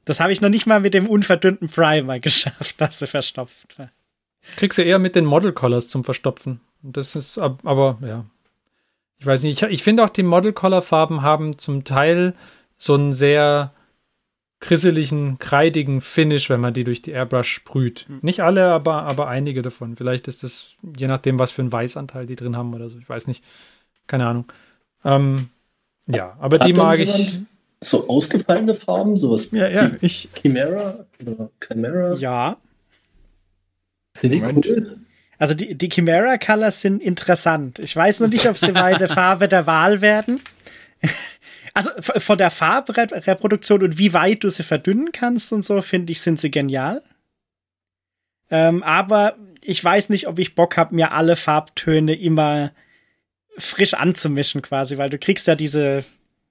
Das 0.04 0.20
habe 0.20 0.32
ich 0.32 0.40
noch 0.40 0.48
nicht 0.48 0.66
mal 0.66 0.80
mit 0.80 0.94
dem 0.94 1.06
unverdünnten 1.06 1.68
Primer 1.68 2.18
geschafft, 2.20 2.80
dass 2.80 2.98
sie 2.98 3.06
verstopft 3.06 3.78
war. 3.78 3.90
Kriegst 4.56 4.78
du 4.78 4.82
eher 4.82 4.98
mit 4.98 5.16
den 5.16 5.24
Model 5.24 5.52
Collars 5.52 5.88
zum 5.88 6.04
Verstopfen. 6.04 6.60
Das 6.82 7.16
ist 7.16 7.38
ab- 7.38 7.60
aber, 7.64 7.98
ja. 8.00 8.24
Ich 9.18 9.26
weiß 9.26 9.42
nicht, 9.42 9.62
ich, 9.62 9.68
ich 9.70 9.82
finde 9.82 10.04
auch 10.04 10.10
die 10.10 10.22
Model 10.22 10.52
Collar 10.52 10.82
Farben 10.82 11.22
haben 11.22 11.58
zum 11.58 11.84
Teil 11.84 12.34
so 12.76 12.94
einen 12.94 13.12
sehr 13.12 13.72
krisseligen, 14.60 15.38
kreidigen 15.38 16.00
Finish, 16.00 16.48
wenn 16.50 16.60
man 16.60 16.74
die 16.74 16.84
durch 16.84 17.02
die 17.02 17.10
Airbrush 17.12 17.50
sprüht. 17.52 18.06
Nicht 18.22 18.40
alle, 18.40 18.72
aber, 18.72 19.02
aber 19.02 19.28
einige 19.28 19.62
davon. 19.62 19.96
Vielleicht 19.96 20.28
ist 20.28 20.44
es, 20.44 20.74
je 20.96 21.06
nachdem, 21.06 21.38
was 21.38 21.50
für 21.50 21.62
einen 21.62 21.72
Weißanteil 21.72 22.26
die 22.26 22.36
drin 22.36 22.56
haben 22.56 22.74
oder 22.74 22.88
so. 22.88 22.98
Ich 22.98 23.08
weiß 23.08 23.26
nicht. 23.26 23.42
Keine 24.06 24.26
Ahnung. 24.26 24.46
Ähm, 25.04 25.48
ja, 26.06 26.36
aber 26.40 26.58
Hat 26.58 26.66
die 26.66 26.72
mag 26.74 26.98
ich. 27.00 27.40
So 27.80 28.08
ausgefallene 28.08 28.74
Farben, 28.74 29.16
sowas 29.16 29.50
Ja, 29.50 29.68
ja, 29.68 29.90
ich, 30.00 30.28
Chimera 30.34 31.04
oder 31.20 31.50
Chimera. 31.60 32.14
Ja. 32.14 32.56
Sind 34.20 34.32
die 34.32 34.40
Moment. 34.40 34.66
cool? 34.66 35.00
Also 35.38 35.54
die, 35.54 35.74
die 35.74 35.88
Chimera 35.88 36.38
Colors 36.38 36.80
sind 36.80 37.02
interessant. 37.02 37.78
Ich 37.78 37.94
weiß 37.94 38.20
noch 38.20 38.28
nicht, 38.28 38.48
ob 38.48 38.56
sie 38.56 38.72
meine 38.72 39.08
Farbe 39.08 39.48
der 39.48 39.66
Wahl 39.66 40.00
werden. 40.00 40.40
Also 41.74 41.90
von 42.00 42.38
der 42.38 42.50
Farbreproduktion 42.50 43.82
und 43.82 43.98
wie 43.98 44.14
weit 44.14 44.44
du 44.44 44.48
sie 44.48 44.62
verdünnen 44.62 45.12
kannst 45.12 45.52
und 45.52 45.62
so, 45.62 45.82
finde 45.82 46.12
ich, 46.12 46.22
sind 46.22 46.38
sie 46.38 46.50
genial. 46.50 47.02
Ähm, 48.50 48.82
aber 48.82 49.36
ich 49.62 49.84
weiß 49.84 50.08
nicht, 50.08 50.26
ob 50.26 50.38
ich 50.38 50.54
Bock 50.54 50.76
habe, 50.76 50.94
mir 50.94 51.12
alle 51.12 51.36
Farbtöne 51.36 52.14
immer 52.14 52.72
frisch 53.58 53.94
anzumischen 53.94 54.62
quasi, 54.62 54.96
weil 54.96 55.10
du 55.10 55.18
kriegst 55.18 55.46
ja 55.46 55.54
diese, 55.54 56.04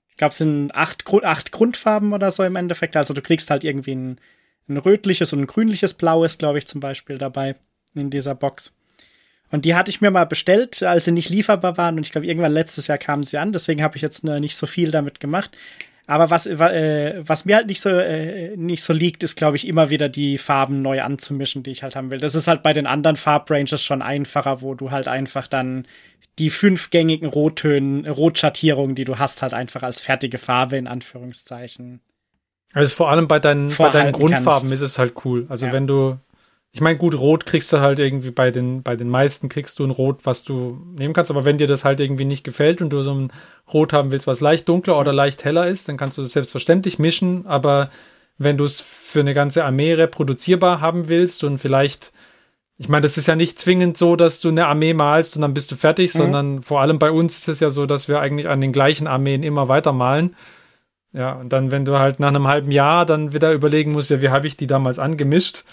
ich 0.10 0.18
glaube, 0.18 0.32
es 0.32 0.38
sind 0.38 0.76
acht, 0.76 1.04
acht 1.24 1.52
Grundfarben 1.52 2.14
oder 2.14 2.32
so 2.32 2.44
im 2.44 2.56
Endeffekt. 2.56 2.96
Also 2.96 3.14
du 3.14 3.22
kriegst 3.22 3.50
halt 3.50 3.64
irgendwie 3.64 3.96
ein 3.96 4.22
ein 4.68 4.78
rötliches 4.78 5.34
und 5.34 5.42
ein 5.42 5.48
grünliches 5.48 5.94
Blau 5.94 6.24
ist, 6.24 6.40
glaube 6.40 6.58
ich, 6.58 6.68
zum 6.68 6.82
Beispiel 6.82 7.18
dabei 7.18 7.56
in 7.94 8.10
dieser 8.10 8.36
Box. 8.36 8.76
Und 9.52 9.66
die 9.66 9.76
hatte 9.76 9.90
ich 9.90 10.02
mir 10.02 10.12
mal 10.12 10.26
bestellt, 10.26 10.82
als 10.84 11.06
sie 11.06 11.12
nicht 11.12 11.30
lieferbar 11.30 11.78
waren. 11.78 11.98
Und 11.98 12.06
ich 12.06 12.12
glaube, 12.12 12.28
irgendwann 12.28 12.52
letztes 12.52 12.88
Jahr 12.88 12.98
kamen 12.98 13.24
sie 13.24 13.38
an. 13.38 13.52
Deswegen 13.52 13.84
habe 13.84 13.96
ich 13.96 14.02
jetzt 14.02 14.24
ne, 14.24 14.40
nicht 14.40 14.58
so 14.58 14.66
viel 14.66 14.92
damit 14.92 15.20
gemacht. 15.20 15.56
Aber 16.08 16.30
was, 16.30 16.46
äh, 16.46 17.22
was 17.26 17.46
mir 17.46 17.56
halt 17.56 17.68
nicht 17.68 17.82
so, 17.82 17.90
äh, 17.90 18.56
nicht 18.58 18.84
so 18.84 18.94
liegt, 18.94 19.24
ist, 19.24 19.36
glaube 19.36 19.56
ich, 19.56 19.68
immer 19.68 19.90
wieder 19.90 20.10
die 20.10 20.38
Farben 20.38 20.82
neu 20.82 21.02
anzumischen, 21.02 21.64
die 21.64 21.72
ich 21.72 21.84
halt 21.84 21.96
haben 21.96 22.12
will. 22.12 22.20
Das 22.20 22.36
ist 22.36 22.48
halt 22.48 22.64
bei 22.64 22.74
den 22.74 22.86
anderen 22.86 23.16
Farbranges 23.16 23.84
schon 23.84 24.02
einfacher, 24.02 24.62
wo 24.62 24.76
du 24.76 24.92
halt 24.92 25.08
einfach 25.08 25.48
dann 25.48 25.88
die 26.38 26.50
fünf 26.50 26.90
gängigen 26.90 27.30
Rottönen, 27.30 28.06
Rotschattierungen, 28.06 28.96
die 28.96 29.06
du 29.06 29.18
hast, 29.18 29.42
halt 29.42 29.54
einfach 29.54 29.84
als 29.84 30.02
fertige 30.02 30.38
Farbe 30.38 30.78
in 30.78 30.88
Anführungszeichen. 30.88 32.02
Also 32.76 32.94
vor 32.94 33.10
allem 33.10 33.30
bei 33.30 33.40
deinen, 33.40 33.74
bei 33.76 33.90
deinen 33.90 34.12
Grundfarben 34.12 34.68
kannst. 34.68 34.74
ist 34.74 34.82
es 34.82 35.00
halt 35.00 35.14
cool. 35.24 35.46
Also 35.48 35.68
ja. 35.68 35.72
wenn 35.72 35.88
du, 35.88 36.18
ich 36.74 36.82
meine, 36.82 36.98
gut, 36.98 37.16
Rot 37.16 37.46
kriegst 37.46 37.72
du 37.72 37.80
halt 37.80 38.00
irgendwie 38.00 38.32
bei 38.32 38.52
den, 38.52 38.84
bei 38.84 38.98
den 38.98 39.08
meisten 39.08 39.48
kriegst 39.48 39.80
du 39.80 39.86
ein 39.86 39.92
Rot, 39.92 40.26
was 40.26 40.44
du 40.44 40.78
nehmen 40.94 41.14
kannst, 41.14 41.32
aber 41.32 41.46
wenn 41.46 41.58
dir 41.58 41.68
das 41.68 41.86
halt 41.86 42.02
irgendwie 42.02 42.26
nicht 42.26 42.44
gefällt 42.44 42.82
und 42.82 42.90
du 42.90 43.02
so 43.02 43.14
ein 43.14 43.32
Rot 43.74 43.94
haben 43.94 44.12
willst, 44.12 44.28
was 44.28 44.42
leicht 44.42 44.68
dunkler 44.68 45.00
oder 45.00 45.14
leicht 45.14 45.46
heller 45.46 45.68
ist, 45.68 45.88
dann 45.88 45.96
kannst 45.96 46.18
du 46.18 46.22
das 46.22 46.34
selbstverständlich 46.34 47.00
mischen, 47.00 47.46
aber 47.46 47.90
wenn 48.38 48.58
du 48.58 48.66
es 48.66 48.82
für 48.82 49.22
eine 49.22 49.34
ganze 49.34 49.64
Armee 49.64 49.94
reproduzierbar 49.94 50.82
haben 50.82 51.08
willst 51.08 51.46
und 51.46 51.60
vielleicht, 51.60 52.12
ich 52.78 52.90
meine, 52.90 53.04
das 53.04 53.18
ist 53.18 53.28
ja 53.28 53.38
nicht 53.38 53.58
zwingend 53.58 53.98
so, 53.98 54.18
dass 54.18 54.42
du 54.42 54.50
eine 54.50 54.68
Armee 54.68 54.94
malst 54.94 55.38
und 55.38 55.44
dann 55.44 55.54
bist 55.54 55.72
du 55.72 55.78
fertig, 55.78 56.14
mhm. 56.14 56.20
sondern 56.20 56.62
vor 56.62 56.82
allem 56.82 57.00
bei 57.00 57.10
uns 57.10 57.38
ist 57.38 57.48
es 57.48 57.62
ja 57.62 57.70
so, 57.70 57.86
dass 57.86 58.10
wir 58.10 58.20
eigentlich 58.20 58.50
an 58.50 58.60
den 58.60 58.74
gleichen 58.74 59.08
Armeen 59.08 59.44
immer 59.44 59.70
weiter 59.70 59.94
malen. 59.94 60.36
Ja, 61.16 61.34
und 61.34 61.50
dann, 61.50 61.72
wenn 61.72 61.86
du 61.86 61.98
halt 61.98 62.20
nach 62.20 62.28
einem 62.28 62.48
halben 62.48 62.72
Jahr 62.72 63.06
dann 63.06 63.32
wieder 63.34 63.54
überlegen 63.54 63.94
musst, 63.94 64.10
ja, 64.10 64.22
wie 64.22 64.30
habe 64.30 64.48
ich 64.48 64.58
die 64.58 64.68
damals 64.68 65.00
angemischt? 65.00 65.64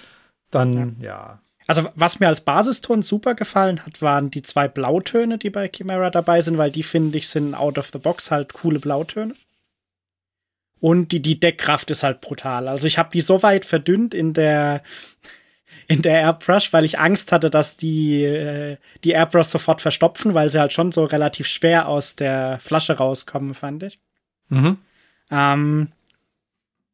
dann 0.53 0.97
ja. 1.01 1.07
ja. 1.07 1.39
Also, 1.69 1.89
was 1.95 2.19
mir 2.19 2.27
als 2.27 2.41
Basiston 2.41 3.03
super 3.03 3.35
gefallen 3.35 3.87
hat, 3.87 4.03
waren 4.03 4.31
die 4.31 4.43
zwei 4.43 4.67
Blautöne, 4.67 5.39
die 5.39 5.51
bei 5.51 5.69
Chimera 5.69 6.11
dabei 6.11 6.41
sind, 6.41 6.59
weil 6.59 6.73
die, 6.73 6.83
finde 6.83 7.17
ich, 7.19 7.29
sind 7.29 7.55
out 7.55 7.79
of 7.79 7.91
the 7.93 7.99
box 7.99 8.31
halt 8.31 8.53
coole 8.53 8.81
Blautöne. 8.81 9.35
Und 10.81 11.13
die, 11.13 11.23
die 11.23 11.39
Deckkraft 11.39 11.91
ist 11.93 12.03
halt 12.03 12.21
brutal. 12.21 12.67
Also, 12.67 12.87
ich 12.89 12.99
habe 12.99 13.11
die 13.13 13.21
so 13.21 13.43
weit 13.45 13.65
verdünnt 13.65 14.13
in 14.13 14.35
der, 14.35 14.83
in 15.87 16.03
der 16.03 16.21
Airbrush, 16.21 16.73
weil 16.73 16.85
ich 16.85 16.99
Angst 16.99 17.31
hatte, 17.31 17.49
dass 17.49 17.77
die, 17.77 18.25
äh, 18.25 18.77
die 19.05 19.13
Airbrush 19.13 19.47
sofort 19.47 19.81
verstopfen, 19.81 20.35
weil 20.35 20.49
sie 20.49 20.59
halt 20.59 20.73
schon 20.73 20.91
so 20.91 21.05
relativ 21.05 21.47
schwer 21.47 21.87
aus 21.87 22.17
der 22.17 22.59
Flasche 22.59 22.95
rauskommen, 22.95 23.55
fand 23.55 23.85
ich. 23.85 24.01
Mhm. 24.49 24.79
Ähm, 25.33 25.89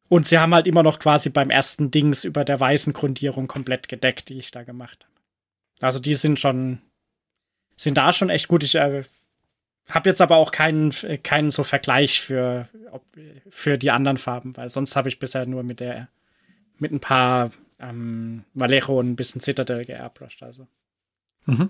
und 0.07 0.25
sie 0.25 0.39
haben 0.39 0.55
halt 0.55 0.65
immer 0.65 0.81
noch 0.81 0.97
quasi 0.97 1.29
beim 1.29 1.51
ersten 1.51 1.91
Dings 1.91 2.23
über 2.23 2.43
der 2.43 2.59
weißen 2.59 2.93
Grundierung 2.93 3.47
komplett 3.47 3.87
gedeckt, 3.87 4.29
die 4.29 4.39
ich 4.39 4.49
da 4.49 4.63
gemacht 4.63 5.03
habe. 5.03 5.85
Also 5.85 5.99
die 5.99 6.15
sind 6.15 6.39
schon, 6.39 6.81
sind 7.75 7.97
da 7.97 8.11
schon 8.11 8.29
echt 8.29 8.47
gut. 8.47 8.63
Ich 8.63 8.75
äh, 8.75 9.03
habe 9.87 10.09
jetzt 10.09 10.21
aber 10.21 10.37
auch 10.37 10.51
keinen, 10.51 10.93
keinen 11.21 11.51
so 11.51 11.63
Vergleich 11.63 12.21
für, 12.21 12.67
ob, 12.91 13.03
für 13.49 13.77
die 13.77 13.91
anderen 13.91 14.17
Farben, 14.17 14.57
weil 14.57 14.69
sonst 14.69 14.95
habe 14.95 15.09
ich 15.09 15.19
bisher 15.19 15.45
nur 15.45 15.63
mit 15.63 15.79
der, 15.79 16.09
mit 16.79 16.91
ein 16.91 16.99
paar 16.99 17.51
ähm, 17.79 18.45
Vallejo 18.53 18.99
und 18.99 19.11
ein 19.11 19.15
bisschen 19.15 19.41
Citadel 19.41 19.85
geairbrushed. 19.85 20.41
Also. 20.41 20.67
Mhm. 21.45 21.69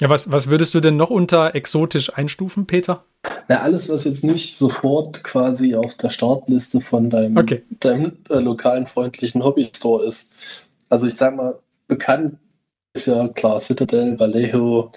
Ja, 0.00 0.08
was, 0.10 0.30
was 0.30 0.48
würdest 0.48 0.74
du 0.74 0.80
denn 0.80 0.96
noch 0.96 1.10
unter 1.10 1.54
exotisch 1.54 2.16
einstufen, 2.16 2.66
Peter? 2.66 3.04
Na, 3.48 3.60
alles, 3.60 3.88
was 3.88 4.04
jetzt 4.04 4.22
nicht 4.22 4.56
sofort 4.56 5.24
quasi 5.24 5.74
auf 5.74 5.94
der 5.94 6.10
Startliste 6.10 6.80
von 6.80 7.10
deinem, 7.10 7.36
okay. 7.36 7.62
deinem 7.80 8.12
äh, 8.30 8.38
lokalen 8.38 8.86
freundlichen 8.86 9.42
Hobby-Store 9.42 10.04
ist. 10.04 10.32
Also 10.88 11.06
ich 11.06 11.14
sag 11.14 11.34
mal, 11.36 11.58
bekannt 11.88 12.38
ist 12.94 13.06
ja 13.06 13.28
klar 13.28 13.60
Citadel, 13.60 14.18
Vallejo, 14.18 14.92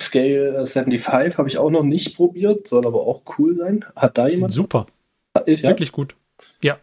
Scale 0.00 0.66
75 0.66 1.12
äh, 1.12 1.36
habe 1.38 1.48
ich 1.48 1.58
auch 1.58 1.70
noch 1.70 1.82
nicht 1.82 2.16
probiert, 2.16 2.68
soll 2.68 2.86
aber 2.86 3.00
auch 3.00 3.22
cool 3.38 3.56
sein. 3.56 3.84
Hat 3.96 4.18
da 4.18 4.28
jemand? 4.28 4.52
Super. 4.52 4.86
Ist 5.46 5.62
ja? 5.62 5.70
wirklich 5.70 5.92
gut. 5.92 6.16
Ja. 6.62 6.78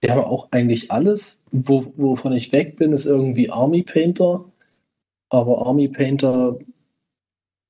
Wir 0.00 0.10
haben 0.10 0.20
auch 0.20 0.48
eigentlich 0.50 0.90
alles. 0.90 1.40
Wo, 1.50 1.92
wovon 1.96 2.32
ich 2.32 2.52
weg 2.52 2.76
bin, 2.76 2.92
ist 2.92 3.06
irgendwie 3.06 3.50
Army 3.50 3.82
Painter. 3.82 4.44
Aber 5.28 5.66
Army 5.66 5.88
Painter 5.88 6.58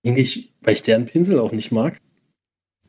eigentlich, 0.07 0.53
weil 0.63 0.75
ich 0.75 0.83
deren 0.83 1.07
Pinsel 1.07 1.39
auch 1.39 1.53
nicht 1.53 1.73
mag. 1.73 2.01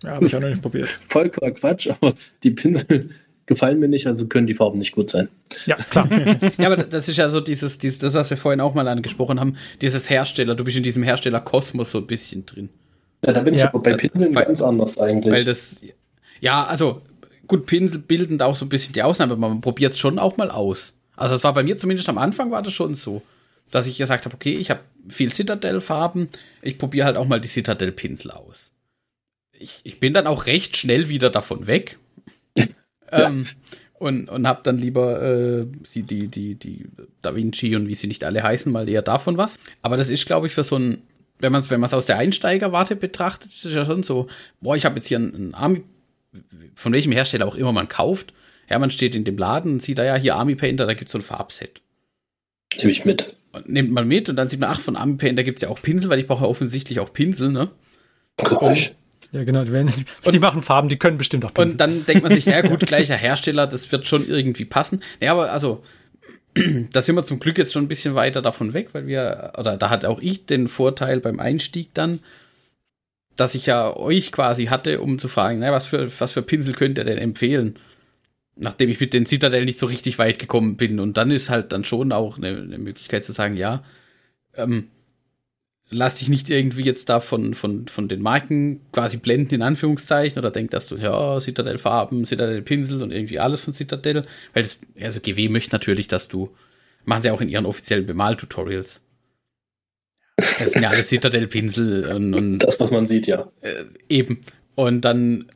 Ja, 0.03 0.11
habe 0.11 0.27
ich 0.27 0.35
auch 0.35 0.41
noch 0.41 0.49
nicht 0.49 0.61
probiert. 0.61 0.87
Vollkommen 1.09 1.53
Quatsch, 1.53 1.89
aber 1.89 2.13
die 2.43 2.51
Pinsel 2.51 3.09
gefallen 3.47 3.79
mir 3.79 3.87
nicht, 3.87 4.05
also 4.05 4.27
können 4.27 4.45
die 4.45 4.53
Farben 4.53 4.77
nicht 4.77 4.91
gut 4.91 5.09
sein. 5.09 5.29
Ja, 5.65 5.75
klar. 5.75 6.07
ja, 6.57 6.67
aber 6.67 6.83
das 6.83 7.07
ist 7.07 7.17
ja 7.17 7.29
so 7.29 7.39
dieses, 7.39 7.79
dieses, 7.79 7.99
das, 7.99 8.13
was 8.13 8.29
wir 8.29 8.37
vorhin 8.37 8.61
auch 8.61 8.73
mal 8.73 8.87
angesprochen 8.87 9.39
haben, 9.39 9.55
dieses 9.81 10.09
Hersteller, 10.09 10.53
du 10.53 10.63
bist 10.63 10.77
in 10.77 10.83
diesem 10.83 11.01
Hersteller-Kosmos 11.01 11.91
so 11.91 11.99
ein 11.99 12.07
bisschen 12.07 12.45
drin. 12.45 12.69
Ja, 13.25 13.33
da 13.33 13.41
bin 13.41 13.55
ja. 13.55 13.61
ich 13.61 13.69
aber 13.69 13.79
bei 13.79 13.93
Pinseln 13.93 14.35
weil, 14.35 14.45
ganz 14.45 14.61
anders 14.61 14.99
eigentlich. 14.99 15.33
Weil 15.33 15.45
das, 15.45 15.77
ja, 16.41 16.65
also 16.65 17.01
gut, 17.47 17.65
Pinsel 17.65 18.01
bilden 18.01 18.37
da 18.37 18.45
auch 18.45 18.55
so 18.55 18.65
ein 18.65 18.69
bisschen 18.69 18.93
die 18.93 19.01
Ausnahme, 19.01 19.33
aber 19.33 19.49
man 19.49 19.61
probiert 19.61 19.93
es 19.93 19.99
schon 19.99 20.19
auch 20.19 20.37
mal 20.37 20.51
aus. 20.51 20.93
Also 21.15 21.33
das 21.33 21.43
war 21.43 21.53
bei 21.53 21.63
mir 21.63 21.77
zumindest 21.77 22.09
am 22.09 22.19
Anfang 22.19 22.51
war 22.51 22.61
das 22.61 22.73
schon 22.73 22.93
so 22.93 23.23
dass 23.71 23.87
ich 23.87 23.97
gesagt 23.97 24.25
habe, 24.25 24.35
okay, 24.35 24.55
ich 24.55 24.69
habe 24.69 24.81
viel 25.09 25.31
Citadel-Farben, 25.31 26.29
ich 26.61 26.77
probiere 26.77 27.05
halt 27.05 27.17
auch 27.17 27.27
mal 27.27 27.41
die 27.41 27.47
Citadel-Pinsel 27.47 28.31
aus. 28.31 28.71
Ich, 29.51 29.81
ich 29.83 29.99
bin 29.99 30.13
dann 30.13 30.27
auch 30.27 30.45
recht 30.45 30.77
schnell 30.77 31.09
wieder 31.09 31.29
davon 31.29 31.67
weg. 31.67 31.97
ja. 32.57 32.67
ähm, 33.11 33.47
und, 33.99 34.29
und 34.29 34.47
habe 34.47 34.61
dann 34.63 34.77
lieber 34.77 35.21
äh, 35.21 35.65
die, 35.95 36.03
die, 36.03 36.27
die, 36.27 36.55
die 36.55 36.87
Da 37.21 37.35
Vinci 37.35 37.75
und 37.75 37.87
wie 37.87 37.95
sie 37.95 38.07
nicht 38.07 38.23
alle 38.23 38.43
heißen, 38.43 38.71
mal 38.71 38.87
eher 38.87 39.01
davon 39.01 39.37
was. 39.37 39.57
Aber 39.81 39.97
das 39.97 40.09
ist, 40.09 40.27
glaube 40.27 40.47
ich, 40.47 40.53
für 40.53 40.63
so 40.63 40.77
ein, 40.77 41.01
wenn 41.39 41.51
man 41.51 41.61
es 41.61 41.71
wenn 41.71 41.83
aus 41.83 42.05
der 42.05 42.17
Einsteigerwarte 42.17 42.95
betrachtet, 42.95 43.53
ist 43.53 43.65
es 43.65 43.73
ja 43.73 43.85
schon 43.85 44.03
so, 44.03 44.27
boah, 44.61 44.75
ich 44.75 44.85
habe 44.85 44.97
jetzt 44.97 45.07
hier 45.07 45.17
einen 45.17 45.55
Army, 45.55 45.83
von 46.75 46.93
welchem 46.93 47.11
Hersteller 47.11 47.47
auch 47.47 47.55
immer 47.55 47.71
man 47.71 47.87
kauft. 47.87 48.33
Ja, 48.69 48.77
man 48.77 48.91
steht 48.91 49.15
in 49.15 49.23
dem 49.23 49.37
Laden 49.37 49.73
und 49.73 49.81
sieht 49.81 49.97
da 49.97 50.03
ja 50.03 50.15
hier 50.15 50.35
Army 50.35 50.55
Painter, 50.55 50.85
da 50.85 50.93
gibt 50.93 51.07
es 51.07 51.13
so 51.13 51.17
ein 51.17 51.23
Farbset. 51.23 51.81
Nehme 52.77 52.91
ich 52.91 53.05
mit 53.05 53.36
nimmt 53.65 53.91
man 53.91 54.07
mit 54.07 54.29
und 54.29 54.35
dann 54.35 54.47
sieht 54.47 54.59
man, 54.59 54.69
ach, 54.69 54.79
von 54.79 54.95
Army 54.95 55.17
da 55.17 55.43
gibt 55.43 55.57
es 55.57 55.63
ja 55.63 55.69
auch 55.69 55.81
Pinsel, 55.81 56.09
weil 56.09 56.19
ich 56.19 56.27
brauche 56.27 56.43
ja 56.43 56.49
offensichtlich 56.49 56.99
auch 56.99 57.13
Pinsel, 57.13 57.51
ne? 57.51 57.69
Und, 58.59 58.95
ja, 59.31 59.43
genau. 59.43 59.63
Die, 59.63 59.71
werden, 59.71 59.91
und, 60.23 60.33
die 60.33 60.39
machen 60.39 60.61
Farben, 60.61 60.89
die 60.89 60.97
können 60.97 61.17
bestimmt 61.17 61.45
auch 61.45 61.53
Pinsel. 61.53 61.71
Und 61.71 61.77
dann 61.79 62.05
denkt 62.05 62.23
man 62.23 62.33
sich, 62.33 62.45
ja 62.45 62.61
gut, 62.61 62.79
gleicher 62.81 63.15
Hersteller, 63.15 63.67
das 63.67 63.91
wird 63.91 64.07
schon 64.07 64.27
irgendwie 64.27 64.65
passen. 64.65 65.01
Ja, 65.19 65.31
aber 65.31 65.51
also, 65.51 65.83
da 66.91 67.01
sind 67.01 67.15
wir 67.15 67.23
zum 67.23 67.39
Glück 67.39 67.57
jetzt 67.57 67.73
schon 67.73 67.85
ein 67.85 67.89
bisschen 67.89 68.15
weiter 68.15 68.41
davon 68.41 68.73
weg, 68.73 68.89
weil 68.93 69.07
wir, 69.07 69.53
oder 69.57 69.77
da 69.77 69.89
hat 69.89 70.05
auch 70.05 70.21
ich 70.21 70.45
den 70.45 70.67
Vorteil 70.67 71.19
beim 71.19 71.39
Einstieg 71.39 71.93
dann, 71.93 72.19
dass 73.35 73.55
ich 73.55 73.67
ja 73.67 73.95
euch 73.95 74.31
quasi 74.31 74.65
hatte, 74.65 74.99
um 75.01 75.19
zu 75.19 75.27
fragen, 75.27 75.59
naja, 75.59 75.71
was 75.71 75.85
für, 75.85 76.09
was 76.19 76.31
für 76.31 76.41
Pinsel 76.41 76.73
könnt 76.73 76.97
ihr 76.97 77.03
denn 77.03 77.17
empfehlen? 77.17 77.75
Nachdem 78.59 78.89
ich 78.89 78.99
mit 78.99 79.13
den 79.13 79.25
Citadel 79.25 79.65
nicht 79.65 79.79
so 79.79 79.85
richtig 79.85 80.19
weit 80.19 80.39
gekommen 80.39 80.77
bin. 80.77 80.99
Und 80.99 81.17
dann 81.17 81.31
ist 81.31 81.49
halt 81.49 81.71
dann 81.71 81.83
schon 81.83 82.11
auch 82.11 82.37
eine, 82.37 82.49
eine 82.49 82.77
Möglichkeit 82.77 83.23
zu 83.23 83.31
sagen, 83.31 83.55
ja, 83.55 83.83
ähm, 84.55 84.89
lass 85.89 86.15
dich 86.15 86.29
nicht 86.29 86.49
irgendwie 86.49 86.83
jetzt 86.83 87.09
da 87.09 87.19
von, 87.19 87.53
von, 87.53 87.87
von 87.87 88.07
den 88.07 88.21
Marken 88.21 88.81
quasi 88.91 89.17
blenden, 89.17 89.55
in 89.55 89.61
Anführungszeichen, 89.61 90.37
oder 90.37 90.51
denk, 90.51 90.71
dass 90.71 90.87
du, 90.87 90.97
ja, 90.97 91.39
Citadel-Farben, 91.39 92.25
Citadel-Pinsel 92.25 93.01
und 93.01 93.11
irgendwie 93.11 93.39
alles 93.39 93.61
von 93.61 93.73
Citadel. 93.73 94.23
Weil 94.53 94.63
das, 94.63 94.79
also 94.99 95.19
GW 95.19 95.49
möchte 95.49 95.73
natürlich, 95.73 96.07
dass 96.07 96.27
du, 96.27 96.55
machen 97.05 97.21
sie 97.21 97.31
auch 97.31 97.41
in 97.41 97.49
ihren 97.49 97.65
offiziellen 97.65 98.05
Bemal-Tutorials. 98.05 99.01
Das 100.59 100.73
sind 100.73 100.83
ja 100.83 100.89
alle 100.89 101.03
Citadel-Pinsel 101.03 102.11
und, 102.13 102.33
und, 102.33 102.59
Das, 102.59 102.79
was 102.79 102.91
man 102.91 103.05
sieht, 103.05 103.27
ja. 103.27 103.51
Äh, 103.61 103.85
eben. 104.09 104.41
Und 104.75 105.01
dann, 105.01 105.47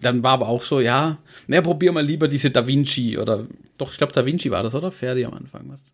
dann 0.00 0.22
war 0.22 0.32
aber 0.32 0.48
auch 0.48 0.62
so, 0.62 0.80
ja, 0.80 1.18
na, 1.46 1.60
probier 1.60 1.92
mal 1.92 2.04
lieber 2.04 2.28
diese 2.28 2.50
Da 2.50 2.66
Vinci 2.66 3.18
oder, 3.18 3.46
doch, 3.78 3.92
ich 3.92 3.98
glaube, 3.98 4.12
Da 4.12 4.24
Vinci 4.24 4.50
war 4.50 4.62
das, 4.62 4.74
oder? 4.74 4.90
Ferdi 4.90 5.24
am 5.24 5.34
Anfang, 5.34 5.64
was? 5.66 5.84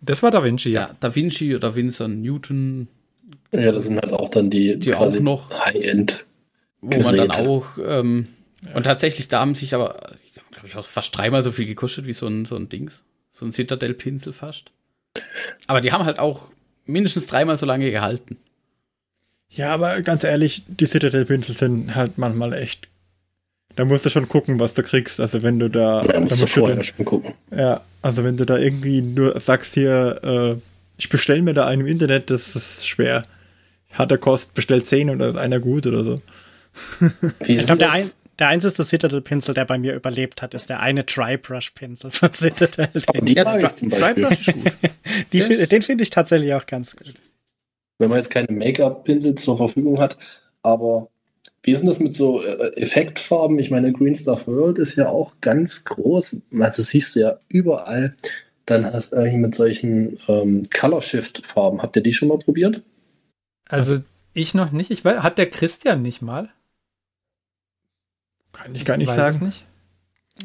Das 0.00 0.22
war 0.22 0.30
Da 0.30 0.44
Vinci, 0.44 0.70
ja. 0.70 0.88
ja 0.88 0.96
Da 1.00 1.14
Vinci 1.14 1.54
oder 1.54 1.74
Vincent 1.74 2.22
Newton. 2.22 2.88
Ja, 3.52 3.72
das 3.72 3.84
sind 3.86 4.00
halt 4.00 4.12
auch 4.12 4.28
dann 4.28 4.50
die, 4.50 4.78
die 4.78 4.94
auch 4.94 5.18
noch 5.20 5.50
High-End. 5.64 6.26
Wo 6.80 7.00
man 7.00 7.16
dann 7.16 7.30
auch, 7.30 7.78
ähm, 7.86 8.26
ja. 8.62 8.74
und 8.74 8.82
tatsächlich, 8.82 9.28
da 9.28 9.40
haben 9.40 9.54
sich 9.54 9.74
aber, 9.74 10.16
glaube 10.50 10.66
ich, 10.66 10.76
auch 10.76 10.84
fast 10.84 11.16
dreimal 11.16 11.42
so 11.42 11.52
viel 11.52 11.66
gekostet 11.66 12.06
wie 12.06 12.12
so 12.12 12.26
ein, 12.26 12.44
so 12.44 12.56
ein 12.56 12.68
Dings. 12.68 13.02
So 13.30 13.46
ein 13.46 13.52
Citadel-Pinsel 13.52 14.32
fast. 14.32 14.70
Aber 15.66 15.80
die 15.80 15.92
haben 15.92 16.04
halt 16.04 16.18
auch 16.18 16.50
mindestens 16.84 17.26
dreimal 17.26 17.56
so 17.56 17.66
lange 17.66 17.90
gehalten. 17.90 18.36
Ja, 19.48 19.72
aber 19.72 20.02
ganz 20.02 20.24
ehrlich, 20.24 20.64
die 20.66 20.86
Citadel-Pinsel 20.86 21.56
sind 21.56 21.94
halt 21.94 22.18
manchmal 22.18 22.52
echt. 22.52 22.88
Da 23.76 23.84
musst 23.84 24.06
du 24.06 24.10
schon 24.10 24.28
gucken, 24.28 24.60
was 24.60 24.74
du 24.74 24.82
kriegst. 24.82 25.18
Also 25.20 25.42
wenn 25.42 25.58
du 25.58 25.68
da. 25.68 26.02
Ja, 26.02 26.20
musst 26.20 26.40
du 26.40 26.46
vorher 26.46 26.76
den, 26.76 26.84
schon 26.84 27.04
gucken. 27.04 27.34
Ja, 27.50 27.82
also 28.02 28.22
wenn 28.24 28.36
du 28.36 28.44
da 28.46 28.58
irgendwie 28.58 29.02
nur 29.02 29.38
sagst 29.40 29.74
hier, 29.74 30.20
äh, 30.22 30.56
ich 30.96 31.08
bestelle 31.08 31.42
mir 31.42 31.54
da 31.54 31.66
einen 31.66 31.82
im 31.82 31.86
Internet, 31.88 32.30
das 32.30 32.54
ist 32.54 32.86
schwer. 32.86 33.22
Hat 33.92 34.10
der 34.10 34.18
Kost, 34.18 34.54
bestellt 34.54 34.86
10 34.86 35.10
oder 35.10 35.28
ist 35.28 35.36
einer 35.36 35.58
gut 35.60 35.86
oder 35.86 36.04
so. 36.04 36.20
ich 37.46 37.58
glaube, 37.58 37.76
der, 37.76 37.92
ein, 37.92 38.10
der 38.38 38.48
einzige 38.48 38.82
Citadel-Pinsel, 38.82 39.54
der 39.54 39.64
bei 39.64 39.78
mir 39.78 39.94
überlebt 39.94 40.42
hat, 40.42 40.54
ist 40.54 40.68
der 40.70 40.80
eine 40.80 41.04
Dry-Brush-Pinsel 41.04 42.10
von 42.10 42.32
Citadel. 42.32 42.88
Aber 43.06 43.20
die 43.20 43.34
Ja, 43.34 43.44
mag 43.44 43.62
ich 43.62 43.74
zum 43.74 43.88
Beispiel. 43.90 44.24
Drybrush 44.24 44.48
ist 44.48 44.54
gut. 44.54 44.72
Die, 45.32 45.38
Yes. 45.38 45.46
find- 45.46 45.72
den 45.72 45.82
finde 45.82 46.02
ich 46.02 46.10
tatsächlich 46.10 46.52
auch 46.54 46.66
ganz 46.66 46.96
gut. 46.96 47.14
wenn 47.98 48.08
man 48.10 48.18
jetzt 48.18 48.30
keine 48.30 48.48
Make-up-Pinsel 48.50 49.34
zur 49.36 49.56
Verfügung 49.56 50.00
hat. 50.00 50.16
Aber 50.62 51.08
wie 51.64 51.72
ist 51.72 51.80
denn 51.80 51.88
das 51.88 51.98
mit 51.98 52.14
so 52.14 52.42
äh, 52.42 52.76
Effektfarben? 52.76 53.58
Ich 53.58 53.70
meine, 53.70 53.92
Green 53.92 54.14
Stuff 54.14 54.46
World 54.46 54.78
ist 54.78 54.96
ja 54.96 55.08
auch 55.08 55.34
ganz 55.40 55.84
groß. 55.84 56.36
Also 56.60 56.82
das 56.82 56.88
siehst 56.88 57.16
du 57.16 57.20
ja 57.20 57.38
überall. 57.48 58.14
Dann 58.66 58.84
hast 58.90 59.12
du 59.12 59.16
äh, 59.16 59.36
mit 59.36 59.54
solchen 59.54 60.18
ähm, 60.28 60.62
Color 60.74 61.02
Shift 61.02 61.44
Farben. 61.46 61.82
Habt 61.82 61.96
ihr 61.96 62.02
die 62.02 62.14
schon 62.14 62.28
mal 62.28 62.38
probiert? 62.38 62.82
Also 63.68 64.00
ich 64.34 64.54
noch 64.54 64.70
nicht. 64.72 64.90
Ich 64.90 65.04
weiß, 65.04 65.22
hat 65.22 65.38
der 65.38 65.50
Christian 65.50 66.00
nicht 66.02 66.22
mal? 66.22 66.48
Kann 68.52 68.74
ich 68.74 68.84
gar 68.84 68.96
nicht 68.96 69.08
Weiß 69.08 69.16
sagen. 69.16 69.36
es 69.36 69.42
nicht. 69.42 69.64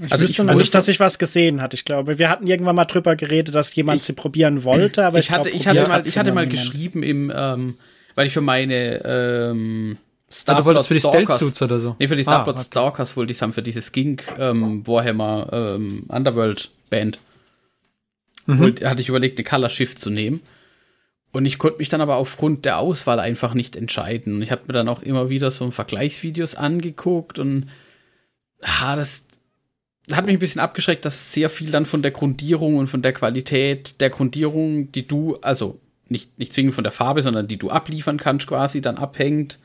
Ich 0.04 0.12
Also 0.12 0.24
wüsste 0.24 0.34
ich- 0.34 0.38
noch 0.40 0.48
also 0.50 0.60
nicht, 0.62 0.74
dass 0.76 0.88
ich 0.88 1.00
was 1.00 1.20
gesehen 1.20 1.62
hatte. 1.62 1.76
Ich 1.76 1.86
glaube, 1.86 2.20
wir 2.20 2.30
hatten 2.30 2.48
irgendwann 2.48 2.76
mal 2.76 2.86
drüber 2.86 3.16
geredet, 3.16 3.56
dass 3.56 3.74
jemand 3.76 4.00
Ich- 4.02 4.06
sie 4.08 4.14
probieren 4.14 4.64
wollte, 4.64 5.06
aber 5.06 5.18
ich, 5.20 5.26
ich 5.26 5.32
hatte, 5.32 5.50
glaub, 5.50 5.60
ich 5.62 5.68
hatte 5.68 5.88
mal, 5.90 6.08
ich 6.08 6.18
hatte 6.18 6.32
mal 6.32 6.48
geschrieben 6.48 7.04
im, 7.04 7.32
ähm, 7.36 7.76
weil 8.16 8.28
ich 8.28 8.34
für 8.34 8.42
meine 8.42 9.02
ähm, 9.04 9.98
Ah, 10.30 10.36
Starplot 10.36 10.62
du 10.62 10.66
wolltest 10.66 10.88
für 10.88 10.94
die 10.94 11.00
Stealth-Suits 11.00 11.62
oder 11.62 11.80
so? 11.80 11.96
Nee, 12.00 12.08
für 12.08 12.16
die 12.16 12.22
Ah, 12.22 12.32
Starplot 12.32 12.56
okay. 12.56 12.66
Stalkers 12.66 13.18
wollte 13.18 13.32
ich 13.32 13.42
haben, 13.42 13.54
für 13.54 13.64
diese 13.64 13.82
Skink 13.82 14.32
ähm, 14.38 14.86
Warhammer 14.86 15.48
ähm, 15.52 16.04
Underworld 16.08 16.70
Band. 16.90 17.20
Mhm. 18.46 18.76
Hatte 18.84 19.02
ich 19.02 19.10
überlegt, 19.10 19.38
eine 19.38 19.46
Color 19.46 19.70
Shift 19.70 20.00
zu 20.00 20.10
nehmen. 20.10 20.42
Und 21.32 21.46
ich 21.46 21.60
konnte 21.60 21.78
mich 21.78 21.90
dann 21.90 22.02
aber 22.02 22.16
aufgrund 22.16 22.66
der 22.66 22.80
Auswahl 22.80 23.20
einfach 23.20 23.54
nicht 23.54 23.76
entscheiden. 23.76 24.36
Und 24.36 24.42
ich 24.42 24.52
habe 24.52 24.64
mir 24.68 24.74
dann 24.74 24.90
auch 24.90 25.02
immer 25.04 25.30
wieder 25.30 25.52
so 25.52 25.70
Vergleichsvideos 25.70 26.56
angeguckt 26.56 27.38
und 27.38 27.68
ah, 28.64 28.96
das 28.96 29.26
hat 30.12 30.26
mich 30.26 30.36
ein 30.36 30.40
bisschen 30.40 30.62
abgeschreckt, 30.62 31.06
dass 31.06 31.34
sehr 31.34 31.52
viel 31.52 31.70
dann 31.70 31.86
von 31.86 32.02
der 32.02 32.12
Grundierung 32.12 32.78
und 32.78 32.88
von 32.88 33.04
der 33.04 33.14
Qualität 33.14 34.02
der 34.02 34.10
Grundierung, 34.10 34.92
die 34.92 35.08
du, 35.08 35.38
also 35.42 35.80
nicht, 36.08 36.40
nicht 36.40 36.52
zwingend 36.52 36.74
von 36.74 36.84
der 36.84 36.92
Farbe, 36.92 37.22
sondern 37.22 37.48
die 37.48 37.58
du 37.58 37.70
abliefern 37.70 38.18
kannst, 38.18 38.48
quasi 38.48 38.82
dann 38.82 38.98
abhängt. 38.98 39.60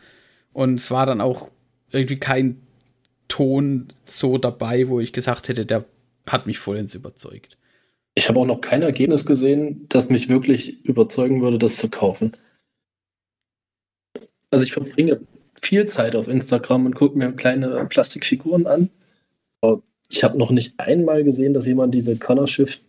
Und 0.55 0.77
es 0.77 0.91
war 0.91 1.05
dann 1.05 1.21
auch 1.21 1.51
irgendwie 1.91 2.19
kein 2.19 2.63
Ton 3.29 3.89
so 4.05 4.39
dabei, 4.39 4.89
wo 4.89 5.01
ich 5.01 5.13
gesagt 5.13 5.49
hätte, 5.49 5.67
der 5.67 5.85
hat 6.27 6.47
mich 6.47 6.59
vollends 6.59 6.95
überzeugt. 6.95 7.59
Ich 8.15 8.29
habe 8.29 8.39
auch 8.39 8.47
noch 8.47 8.61
kein 8.61 8.83
Ergebnis 8.83 9.27
gesehen, 9.27 9.87
das 9.89 10.09
mich 10.09 10.29
wirklich 10.29 10.85
überzeugen 10.85 11.43
würde, 11.43 11.59
das 11.59 11.77
zu 11.77 11.91
kaufen. 11.91 12.37
Also 14.51 14.65
ich 14.65 14.73
verbringe 14.73 15.21
viel 15.61 15.87
Zeit 15.87 16.15
auf 16.15 16.29
Instagram 16.29 16.87
und 16.87 16.95
gucke 16.95 17.19
mir 17.19 17.33
kleine 17.33 17.85
Plastikfiguren 17.87 18.67
an. 18.69 18.91
Aber 19.61 19.83
ich 20.09 20.23
habe 20.23 20.39
noch 20.39 20.53
nicht 20.53 20.79
einmal 20.79 21.25
gesehen, 21.25 21.55
dass 21.55 21.67
jemand 21.67 21.93
diese 21.95 22.17
Color 22.17 22.47
Shift 22.47 22.85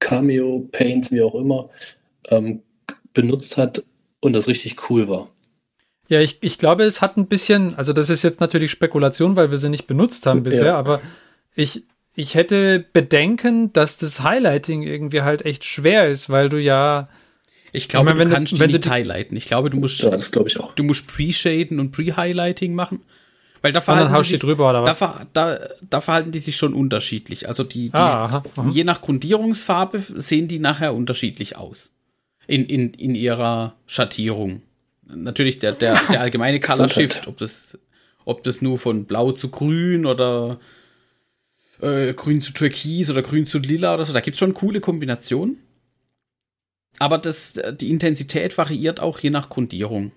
Cameo 0.00 0.68
Paints, 0.72 1.12
wie 1.12 1.22
auch 1.22 1.34
immer, 1.34 1.70
ähm, 2.28 2.62
benutzt 3.14 3.56
hat 3.56 3.82
und 4.20 4.34
das 4.34 4.46
richtig 4.46 4.90
cool 4.90 5.08
war. 5.08 5.30
Ja, 6.10 6.20
ich, 6.20 6.38
ich 6.42 6.58
glaube, 6.58 6.82
es 6.84 7.00
hat 7.00 7.16
ein 7.16 7.26
bisschen, 7.26 7.74
also 7.76 7.92
das 7.94 8.10
ist 8.10 8.22
jetzt 8.22 8.40
natürlich 8.40 8.70
Spekulation, 8.72 9.36
weil 9.36 9.50
wir 9.50 9.56
sie 9.58 9.68
nicht 9.70 9.86
benutzt 9.86 10.26
haben 10.26 10.42
bisher, 10.42 10.66
Ja. 10.66 10.76
aber 10.78 11.00
ich, 11.54 11.84
ich 12.14 12.34
hätte 12.34 12.84
Bedenken, 12.92 13.72
dass 13.72 13.96
das 13.96 14.22
Highlighting 14.22 14.82
irgendwie 14.82 15.22
halt 15.22 15.46
echt 15.46 15.64
schwer 15.64 16.08
ist, 16.08 16.28
weil 16.28 16.48
du 16.48 16.58
ja, 16.60 17.08
Ich 17.72 17.88
glaube, 17.88 18.06
meine, 18.06 18.18
wenn 18.18 18.24
du 18.26 18.30
du- 18.30 18.34
kannst 18.36 18.52
die 18.52 18.58
wenn 18.58 18.68
du 18.70 18.74
nicht 18.78 18.84
die- 18.86 18.90
highlighten. 18.90 19.36
Ich 19.36 19.46
glaube, 19.46 19.70
du 19.70 19.76
musst, 19.78 20.00
Ja, 20.00 20.10
das 20.10 20.30
glaube 20.32 20.48
ich 20.48 20.58
auch. 20.58 20.74
du 20.74 20.82
musst 20.82 21.06
Pre-Shaden 21.06 21.78
und 21.78 21.92
Pre-Highlighting 21.92 22.74
machen. 22.74 23.02
Weil 23.62 23.72
da 23.72 23.80
verhalten, 23.82 24.12
du 24.14 24.24
sich, 24.24 24.40
drüber 24.40 24.70
oder 24.70 24.80
da, 24.80 24.86
was? 24.86 24.98
ver, 24.98 25.26
da, 25.34 25.58
da 25.88 26.00
verhalten 26.00 26.32
die 26.32 26.38
sich 26.38 26.56
schon 26.56 26.72
unterschiedlich. 26.74 27.46
Also 27.46 27.62
die, 27.62 27.90
die 27.90 27.94
Ah, 27.94 28.24
aha, 28.24 28.42
aha. 28.56 28.70
je 28.72 28.84
nach 28.84 29.02
Grundierungsfarbe 29.02 30.02
sehen 30.16 30.48
die 30.48 30.58
nachher 30.58 30.94
unterschiedlich 30.94 31.56
aus. 31.58 31.92
In, 32.46 32.64
in, 32.66 32.94
in 32.94 33.14
ihrer 33.14 33.74
Schattierung. 33.86 34.62
Natürlich 35.14 35.58
der, 35.58 35.72
der, 35.72 35.94
der 36.10 36.20
allgemeine 36.20 36.60
Color. 36.60 36.88
Shift, 36.88 37.26
ob 37.28 37.36
das, 37.38 37.78
ob 38.24 38.42
das 38.42 38.62
nur 38.62 38.78
von 38.78 39.04
blau 39.06 39.32
zu 39.32 39.50
grün 39.50 40.06
oder 40.06 40.58
äh, 41.80 42.12
grün 42.14 42.42
zu 42.42 42.52
türkis 42.52 43.10
oder 43.10 43.22
grün 43.22 43.46
zu 43.46 43.58
lila 43.58 43.94
oder 43.94 44.04
so, 44.04 44.12
da 44.12 44.20
gibt 44.20 44.34
es 44.34 44.38
schon 44.38 44.54
coole 44.54 44.80
Kombinationen. 44.80 45.58
Aber 46.98 47.18
das, 47.18 47.54
die 47.80 47.88
Intensität 47.90 48.56
variiert 48.58 49.00
auch 49.00 49.18
je 49.20 49.30
nach 49.30 49.48
Grundierung. 49.48 50.12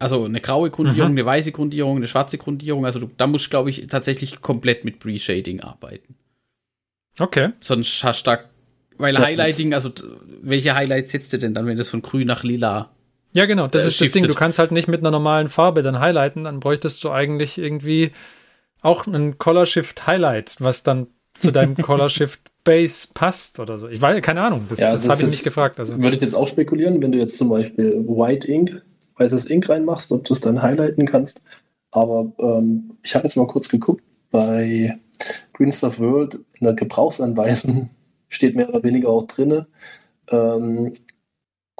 Also 0.00 0.24
eine 0.24 0.40
graue 0.40 0.70
Grundierung, 0.70 1.12
Mhm. 1.12 1.18
eine 1.18 1.26
weiße 1.26 1.52
Grundierung, 1.52 1.98
eine 1.98 2.08
schwarze 2.08 2.36
Grundierung. 2.38 2.84
Also 2.84 2.98
du, 2.98 3.10
da 3.16 3.28
musst 3.28 3.46
du, 3.46 3.50
glaube 3.50 3.70
ich, 3.70 3.86
tatsächlich 3.86 4.40
komplett 4.40 4.84
mit 4.84 4.98
Pre-Shading 4.98 5.60
arbeiten. 5.60 6.16
Okay. 7.20 7.50
Sonst 7.60 8.02
hast 8.02 8.26
du 8.26 8.32
da, 8.32 8.40
weil 8.98 9.14
Ja, 9.14 9.20
Highlighting, 9.22 9.74
also 9.74 9.92
welche 10.40 10.74
Highlights 10.74 11.12
setzt 11.12 11.32
du 11.32 11.38
denn 11.38 11.54
dann, 11.54 11.66
wenn 11.66 11.76
das 11.76 11.88
von 11.88 12.02
grün 12.02 12.26
nach 12.26 12.42
lila? 12.42 12.90
Ja, 13.34 13.46
genau, 13.46 13.66
das 13.66 13.84
Äh, 13.84 13.88
ist 13.88 14.00
das 14.00 14.10
Ding. 14.12 14.26
Du 14.26 14.34
kannst 14.34 14.58
halt 14.58 14.72
nicht 14.72 14.88
mit 14.88 15.00
einer 15.00 15.10
normalen 15.10 15.48
Farbe 15.48 15.82
dann 15.82 16.00
highlighten, 16.00 16.44
dann 16.44 16.60
bräuchtest 16.60 17.02
du 17.04 17.10
eigentlich 17.10 17.58
irgendwie 17.58 18.12
auch 18.82 19.06
einen 19.06 19.38
Color 19.38 19.66
Shift 19.66 20.06
Highlight, 20.06 20.56
was 20.58 20.82
dann 20.82 21.06
zu 21.38 21.50
deinem 21.50 21.76
Color 21.82 22.10
Shift 22.10 22.40
Base 22.64 23.08
passt 23.12 23.58
oder 23.58 23.76
so. 23.78 23.88
Ich 23.88 24.00
weiß, 24.00 24.22
keine 24.22 24.42
Ahnung, 24.42 24.66
das, 24.68 24.78
Ja, 24.78 24.92
das 24.92 25.02
das 25.02 25.10
habe 25.10 25.22
ich 25.22 25.28
nicht 25.30 25.44
gefragt. 25.44 25.78
Also. 25.78 26.00
Würde 26.00 26.14
ich 26.14 26.22
jetzt 26.22 26.34
auch 26.34 26.46
spekulieren, 26.46 27.02
wenn 27.02 27.12
du 27.12 27.18
jetzt 27.18 27.36
zum 27.36 27.48
Beispiel 27.48 28.04
White 28.06 28.50
Ink, 28.50 28.82
weißes 29.16 29.46
Ink 29.50 29.68
reinmachst, 29.68 30.12
ob 30.12 30.24
du 30.24 30.32
es 30.32 30.40
dann 30.40 30.62
highlighten 30.62 31.06
kannst. 31.06 31.42
Aber 31.90 32.32
ähm, 32.38 32.92
ich 33.02 33.14
habe 33.14 33.24
jetzt 33.24 33.36
mal 33.36 33.46
kurz 33.46 33.68
geguckt, 33.68 34.02
bei 34.30 34.96
Green 35.52 35.72
Stuff 35.72 35.98
World 35.98 36.34
in 36.58 36.66
der 36.66 36.74
Gebrauchsanweisung 36.74 37.90
steht 38.28 38.54
mehr 38.56 38.68
oder 38.68 38.82
weniger 38.82 39.08
auch 39.08 39.26
drinne. 39.26 39.66
Ähm, 40.30 40.94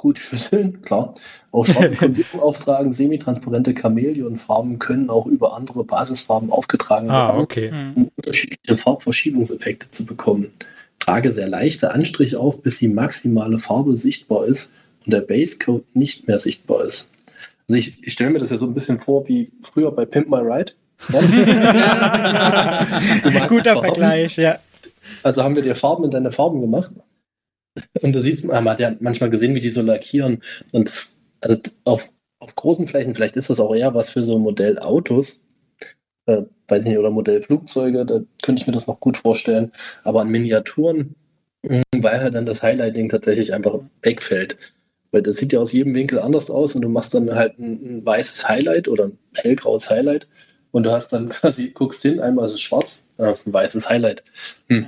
gut 0.03 0.19
schüsseln, 0.19 0.81
klar. 0.81 1.15
Auch 1.53 1.65
schwarze 1.65 1.95
Grundierung 2.01 2.41
auftragen, 2.41 2.91
semitransparente 2.91 3.73
Chamäleonfarben 3.73 4.77
können 4.77 5.09
auch 5.09 5.25
über 5.27 5.55
andere 5.55 5.85
Basisfarben 5.85 6.51
aufgetragen 6.51 7.09
Ah, 7.09 7.29
werden 7.29 7.41
okay. 7.41 7.71
Hm. 7.71 7.93
um 7.95 8.11
unterschiedliche 8.17 8.77
Farbverschiebungseffekte 8.77 9.89
zu 9.91 10.05
bekommen. 10.05 10.49
Trage 10.99 11.31
sehr 11.31 11.47
leichte 11.47 11.91
Anstriche 11.91 12.37
auf, 12.37 12.61
bis 12.61 12.79
die 12.79 12.89
maximale 12.89 13.59
Farbe 13.59 13.95
sichtbar 13.95 14.45
ist 14.45 14.71
und 15.05 15.13
der 15.13 15.21
Basecoat 15.21 15.85
nicht 15.95 16.27
mehr 16.27 16.37
sichtbar 16.37 16.83
ist. 16.83 17.07
Also 17.69 17.79
ich, 17.79 18.05
ich 18.05 18.11
stelle 18.11 18.31
mir 18.31 18.39
das 18.39 18.49
ja 18.49 18.57
so 18.57 18.65
ein 18.65 18.73
bisschen 18.73 18.99
vor 18.99 19.25
wie 19.29 19.53
früher 19.61 19.91
bei 19.91 20.03
Pimp 20.05 20.27
My 20.29 20.39
Ride. 20.39 20.73
Magst 23.23 23.49
Guter 23.49 23.73
Farben. 23.73 23.79
Vergleich, 23.79 24.35
ja. 24.35 24.59
Also 25.23 25.43
haben 25.43 25.55
wir 25.55 25.61
dir 25.63 25.75
Farben 25.75 26.03
in 26.03 26.11
deine 26.11 26.31
Farben 26.31 26.59
gemacht. 26.59 26.91
Und 28.01 28.15
da 28.15 28.19
siehst 28.19 28.43
man, 28.43 28.67
hat 28.69 28.79
ja 28.79 28.95
manchmal 28.99 29.29
gesehen, 29.29 29.55
wie 29.55 29.61
die 29.61 29.69
so 29.69 29.81
lackieren. 29.81 30.41
Und 30.71 30.87
das, 30.87 31.17
also 31.41 31.57
auf, 31.85 32.09
auf 32.39 32.55
großen 32.55 32.87
Flächen, 32.87 33.15
vielleicht 33.15 33.37
ist 33.37 33.49
das 33.49 33.59
auch 33.59 33.75
eher 33.75 33.93
was 33.93 34.09
für 34.09 34.23
so 34.23 34.37
Modellautos, 34.39 35.39
äh, 36.25 36.43
weiß 36.67 36.85
nicht, 36.85 36.97
oder 36.97 37.09
Modellflugzeuge, 37.09 38.05
da 38.05 38.21
könnte 38.41 38.61
ich 38.61 38.67
mir 38.67 38.73
das 38.73 38.87
noch 38.87 38.99
gut 38.99 39.17
vorstellen. 39.17 39.71
Aber 40.03 40.21
an 40.21 40.29
Miniaturen, 40.29 41.15
mh, 41.63 41.81
weil 41.97 42.21
halt 42.21 42.35
dann 42.35 42.45
das 42.45 42.63
Highlighting 42.63 43.09
tatsächlich 43.09 43.53
einfach 43.53 43.79
wegfällt. 44.01 44.57
Weil 45.11 45.21
das 45.21 45.37
sieht 45.37 45.53
ja 45.53 45.59
aus 45.59 45.71
jedem 45.71 45.93
Winkel 45.93 46.19
anders 46.19 46.49
aus 46.49 46.75
und 46.75 46.81
du 46.81 46.89
machst 46.89 47.13
dann 47.13 47.33
halt 47.35 47.59
ein, 47.59 47.97
ein 47.99 48.05
weißes 48.05 48.47
Highlight 48.49 48.87
oder 48.87 49.05
ein 49.05 49.17
hellgraues 49.35 49.89
Highlight 49.89 50.27
und 50.71 50.83
du 50.83 50.91
hast 50.91 51.13
dann 51.13 51.29
quasi, 51.29 51.69
guckst 51.69 52.01
hin, 52.01 52.19
einmal 52.19 52.47
ist 52.47 52.53
es 52.53 52.61
schwarz, 52.61 53.03
dann 53.17 53.27
hast 53.27 53.45
du 53.45 53.51
ein 53.51 53.53
weißes 53.53 53.89
Highlight. 53.89 54.23
Hm. 54.69 54.87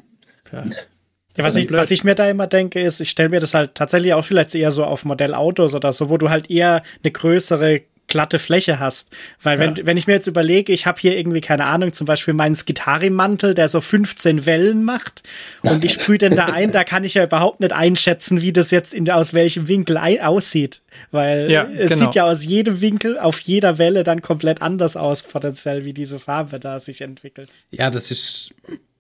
Ja, 1.38 1.44
was, 1.44 1.56
ich, 1.56 1.72
was 1.72 1.92
ich 1.92 2.04
mir 2.04 2.16
da 2.16 2.30
immer 2.30 2.48
denke, 2.48 2.80
ist, 2.82 3.00
ich 3.02 3.10
stelle 3.10 3.30
mir 3.30 3.40
das 3.40 3.54
halt 3.54 3.76
tatsächlich 3.76 4.14
auch 4.14 4.24
vielleicht 4.26 4.56
eher 4.56 4.72
so 4.72 4.84
auf 4.86 5.04
Modellautos 5.06 5.74
oder 5.76 5.92
so, 5.92 6.10
wo 6.10 6.18
du 6.18 6.30
halt 6.30 6.50
eher 6.50 6.82
eine 7.04 7.12
größere 7.12 7.82
glatte 8.08 8.38
Fläche 8.38 8.80
hast. 8.80 9.10
Weil 9.42 9.58
wenn, 9.58 9.86
wenn 9.88 9.98
ich 9.98 10.06
mir 10.06 10.14
jetzt 10.14 10.28
überlege, 10.28 10.72
ich 10.72 10.86
habe 10.86 11.00
hier 11.02 11.18
irgendwie, 11.18 11.42
keine 11.42 11.66
Ahnung, 11.66 11.92
zum 11.92 12.06
Beispiel 12.06 12.36
meinen 12.36 12.54
Skitari-Mantel, 12.54 13.56
der 13.56 13.68
so 13.68 13.82
15 13.82 14.46
Wellen 14.46 14.84
macht 14.84 15.24
und 15.64 15.84
ich 15.84 15.94
sprühe 15.94 16.20
den 16.20 16.36
da 16.36 16.46
ein, 16.54 16.72
da 16.72 16.84
kann 16.84 17.04
ich 17.04 17.16
ja 17.16 17.24
überhaupt 17.24 17.62
nicht 17.62 17.74
einschätzen, 17.74 18.44
wie 18.44 18.54
das 18.54 18.70
jetzt 18.70 18.94
in, 18.94 19.10
aus 19.10 19.34
welchem 19.34 19.68
Winkel 19.68 19.98
ei- 19.98 20.24
aussieht. 20.24 20.82
Weil 21.10 21.50
Ja, 21.50 21.64
es 21.64 21.94
genau. 21.94 22.06
sieht 22.06 22.16
ja 22.16 22.26
aus 22.28 22.46
jedem 22.46 22.80
Winkel 22.80 23.18
auf 23.18 23.40
jeder 23.40 23.80
Welle 23.80 24.04
dann 24.04 24.22
komplett 24.22 24.62
anders 24.62 24.96
aus, 24.96 25.24
potenziell, 25.24 25.84
wie 25.84 25.94
diese 25.94 26.20
Farbe 26.20 26.60
da 26.60 26.80
sich 26.80 27.02
entwickelt. 27.02 27.50
Ja, 27.72 27.90
das 27.90 28.12
ist, 28.12 28.52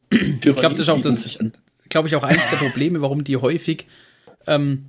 ich 0.09 0.39
glaube, 0.41 0.71
das 0.71 0.79
ist 0.81 0.89
auch 0.89 0.99
das, 1.01 1.37
glaube 1.95 2.09
ich, 2.09 2.15
auch 2.17 2.23
eines 2.23 2.49
der 2.49 2.57
Probleme, 2.57 2.99
warum 3.01 3.23
die 3.23 3.37
häufig 3.37 3.87
ähm, 4.47 4.85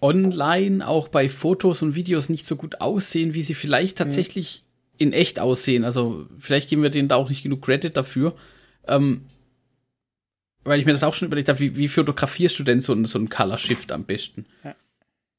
online 0.00 0.88
auch 0.88 1.08
bei 1.08 1.28
Fotos 1.28 1.82
und 1.82 1.94
Videos 1.94 2.30
nicht 2.30 2.46
so 2.46 2.56
gut 2.56 2.80
aussehen, 2.80 3.34
wie 3.34 3.42
sie 3.42 3.54
vielleicht 3.54 3.98
tatsächlich 3.98 4.62
in 4.96 5.12
echt 5.12 5.38
aussehen. 5.38 5.84
Also 5.84 6.26
vielleicht 6.38 6.70
geben 6.70 6.82
wir 6.82 6.88
denen 6.90 7.08
da 7.08 7.16
auch 7.16 7.28
nicht 7.28 7.42
genug 7.42 7.60
Credit 7.62 7.94
dafür. 7.94 8.34
Ähm, 8.88 9.22
weil 10.64 10.78
ich 10.80 10.86
mir 10.86 10.92
das 10.92 11.02
auch 11.04 11.12
schon 11.14 11.26
überlegt 11.26 11.48
habe, 11.48 11.58
wie, 11.58 11.76
wie 11.76 11.88
fotografierst 11.88 12.58
du 12.58 12.62
denn 12.64 12.80
so, 12.80 12.92
einen- 12.92 13.04
so 13.04 13.18
einen 13.18 13.28
Color 13.28 13.58
Shift 13.58 13.92
am 13.92 14.04
besten? 14.04 14.46
Ja. 14.64 14.74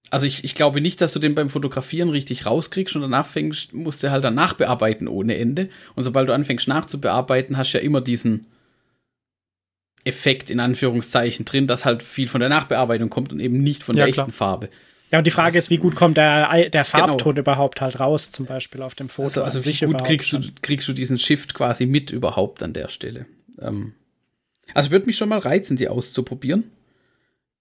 Also 0.10 0.28
ich, 0.28 0.44
ich 0.44 0.54
glaube 0.54 0.80
nicht, 0.82 1.02
dass 1.02 1.14
du 1.14 1.20
den 1.20 1.34
beim 1.34 1.50
Fotografieren 1.50 2.10
richtig 2.10 2.46
rauskriegst 2.46 2.96
und 2.96 3.02
danach 3.02 3.26
fängst, 3.26 3.74
musst 3.74 4.04
du 4.04 4.12
halt 4.12 4.24
dann 4.24 4.36
nachbearbeiten 4.36 5.08
ohne 5.08 5.38
Ende. 5.38 5.70
Und 5.96 6.04
sobald 6.04 6.30
du 6.30 6.34
anfängst 6.34 6.68
nachzubearbeiten, 6.68 7.58
hast 7.58 7.74
du 7.74 7.78
ja 7.80 7.84
immer 7.84 8.00
diesen 8.02 8.46
Effekt 10.06 10.50
in 10.50 10.60
Anführungszeichen 10.60 11.46
drin, 11.46 11.68
dass 11.68 11.86
halt 11.86 12.04
viel 12.04 12.28
von 12.28 12.40
der 12.42 12.50
Nachbearbeitung 12.50 13.10
kommt 13.10 13.32
und 13.32 13.40
eben 13.40 13.60
nicht 13.64 13.84
von 13.84 13.96
Ja, 13.96 14.06
der 14.06 14.14
klar. 14.14 14.26
echten 14.28 14.36
Farbe. 14.36 14.70
Ja, 15.12 15.20
und 15.20 15.28
die 15.28 15.32
Frage 15.32 15.54
Das- 15.56 15.66
ist, 15.66 15.70
wie 15.70 15.78
gut 15.78 15.96
kommt 15.96 16.18
der, 16.18 16.70
der 16.72 16.86
Farbton 16.86 17.38
überhaupt 17.38 17.82
halt 17.82 18.00
raus, 18.00 18.32
zum 18.32 18.46
Beispiel 18.48 18.82
auf 18.82 18.96
dem 18.96 19.10
Foto. 19.10 19.44
Also, 19.44 19.60
also 19.60 19.66
wie 19.66 19.86
gut 19.86 20.04
kriegst 20.04 20.32
du, 20.34 20.40
kriegst 20.62 20.88
du 20.88 20.94
diesen 20.94 21.18
Shift 21.20 21.54
quasi 21.54 21.86
mit 21.86 22.10
überhaupt 22.10 22.64
an 22.64 22.74
der 22.74 22.90
Stelle. 22.90 23.28
Ähm, 23.62 23.94
also 24.74 24.90
würde 24.92 25.06
mich 25.06 25.16
schon 25.18 25.30
mal 25.30 25.38
reizen, 25.40 25.78
die 25.78 25.88
auszuprobieren. 25.88 26.64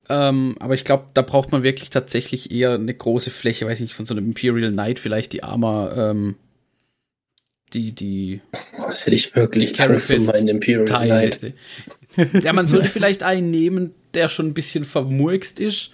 Ähm, 0.08 0.56
aber 0.58 0.74
ich 0.74 0.84
glaube, 0.84 1.04
da 1.14 1.22
braucht 1.22 1.52
man 1.52 1.62
wirklich 1.62 1.90
tatsächlich 1.90 2.50
eher 2.50 2.72
eine 2.74 2.92
große 2.94 3.30
Fläche, 3.30 3.66
weiß 3.66 3.80
nicht, 3.80 3.94
von 3.94 4.06
so 4.06 4.14
einem 4.14 4.26
Imperial 4.26 4.72
Knight, 4.72 4.98
vielleicht 4.98 5.32
die 5.32 5.42
Armor, 5.44 5.96
ähm, 5.96 6.36
die, 7.72 7.92
die 7.92 8.40
Das 8.76 9.00
hätte 9.06 9.14
ich 9.14 9.34
wirklich 9.36 9.72
Die 9.74 9.80
Angst 9.80 10.10
um 10.12 10.24
meinen 10.26 10.48
Imperial 10.48 10.84
Knight. 10.86 11.54
Ja, 12.42 12.52
man 12.52 12.66
sollte 12.66 12.88
vielleicht 12.90 13.22
einen 13.22 13.50
nehmen, 13.50 13.94
der 14.14 14.28
schon 14.28 14.46
ein 14.46 14.54
bisschen 14.54 14.84
vermurkst 14.84 15.58
ist, 15.60 15.90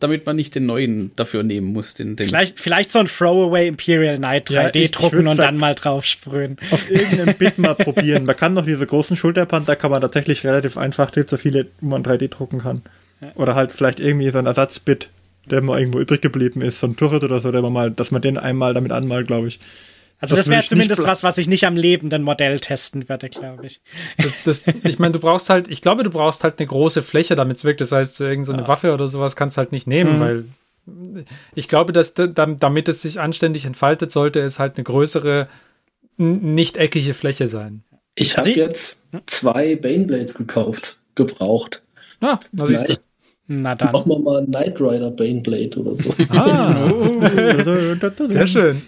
damit 0.00 0.26
man 0.26 0.36
nicht 0.36 0.54
den 0.54 0.66
neuen 0.66 1.10
dafür 1.16 1.42
nehmen 1.42 1.68
muss. 1.68 1.94
Den, 1.94 2.16
den 2.16 2.26
Vielleicht, 2.26 2.60
vielleicht 2.60 2.90
so 2.90 2.98
ein 2.98 3.06
Throwaway 3.06 3.66
Imperial 3.68 4.16
Knight 4.16 4.50
Ja, 4.50 4.62
3D 4.66 4.76
ich- 4.76 4.84
ich 4.84 4.90
drucken 4.90 5.26
und 5.26 5.38
dann 5.38 5.56
mal 5.56 5.74
drauf 5.74 6.04
sprühen. 6.04 6.58
Auf 6.70 6.90
irgendeinem 6.90 7.34
Bit 7.36 7.56
mal 7.58 7.74
probieren. 7.74 8.24
Man 8.26 8.36
kann 8.36 8.54
doch 8.54 8.64
diese 8.66 8.86
großen 8.86 9.16
Schulterpanzer 9.16 9.74
kann 9.76 9.90
man 9.90 10.00
tatsächlich 10.02 10.44
relativ 10.44 10.76
einfach, 10.76 11.12
gibt 11.12 11.30
so 11.30 11.36
viele, 11.38 11.68
wo 11.80 11.88
man 11.88 12.02
3D 12.02 12.28
drucken 12.28 12.58
kann. 12.58 12.82
Oder 13.36 13.54
halt 13.54 13.72
vielleicht 13.72 13.98
irgendwie 13.98 14.30
so 14.30 14.38
ein 14.38 14.44
Ersatzbit, 14.44 15.08
der 15.50 15.62
mal 15.62 15.78
irgendwo 15.78 16.00
übrig 16.00 16.20
geblieben 16.20 16.60
ist, 16.60 16.80
so 16.80 16.86
ein 16.88 16.96
Turret 16.96 17.24
oder 17.24 17.40
so, 17.40 17.50
der 17.50 17.62
man 17.62 17.72
mal, 17.72 17.90
dass 17.90 18.10
man 18.10 18.20
den 18.20 18.36
einmal 18.36 18.74
damit 18.74 18.92
anmalt, 18.92 19.28
glaube 19.28 19.48
ich. 19.48 19.58
Also 20.18 20.34
Das 20.34 20.46
das, 20.46 20.50
wäre 20.54 20.64
zumindest 20.64 21.02
was, 21.06 21.22
was 21.22 21.36
ich 21.38 21.46
nicht 21.46 21.64
am 21.66 21.76
lebenden 21.76 22.22
Modell 22.22 22.58
testen 22.58 23.08
würde, 23.08 23.28
glaube 23.28 23.66
ich. 23.66 23.80
Das, 24.16 24.42
das, 24.44 24.64
ich 24.84 24.98
meine, 24.98 25.12
du 25.12 25.18
brauchst 25.18 25.50
halt, 25.50 25.68
ich 25.68 25.82
glaube, 25.82 26.04
du 26.04 26.10
brauchst 26.10 26.42
halt 26.42 26.58
eine 26.58 26.66
große 26.66 27.02
Fläche, 27.02 27.34
damit 27.34 27.58
es 27.58 27.64
wirkt. 27.64 27.80
Das 27.82 27.92
heißt, 27.92 28.20
irgendeine 28.20 28.44
so 28.46 28.52
eine 28.54 28.68
Waffe 28.68 28.94
oder 28.94 29.08
sowas 29.08 29.36
kannst 29.36 29.56
du 29.56 29.58
halt 29.58 29.72
nicht 29.72 29.86
nehmen, 29.86 30.16
Mhm. 30.16 30.20
weil 30.20 30.44
ich 31.54 31.68
glaube, 31.68 31.92
dass 31.92 32.14
da- 32.14 32.28
dam- 32.28 32.58
damit 32.58 32.88
es 32.88 33.02
sich 33.02 33.20
anständig 33.20 33.64
entfaltet, 33.64 34.10
sollte 34.12 34.40
es 34.40 34.58
halt 34.58 34.76
eine 34.76 34.84
größere, 34.84 35.48
nicht 36.16 36.76
eckige 36.76 37.12
Fläche 37.12 37.46
sein. 37.48 37.82
Ich 38.14 38.38
habe 38.38 38.48
jetzt 38.50 38.96
zwei 39.26 39.76
Baneblades 39.76 40.34
gekauft, 40.34 40.96
gebraucht. 41.14 41.82
Ah, 42.22 42.38
da 42.52 42.66
siehst 42.66 42.88
du. 42.88 42.96
Na 43.48 43.76
dann. 43.76 43.92
Machen 43.92 44.10
wir 44.10 44.18
mal 44.18 44.44
Knight 44.44 44.80
Rider 44.80 45.10
Baneblade 45.10 45.78
oder 45.78 45.94
so. 45.94 46.12
Ah, 46.30 47.30
sehr 48.26 48.46
schön. 48.48 48.82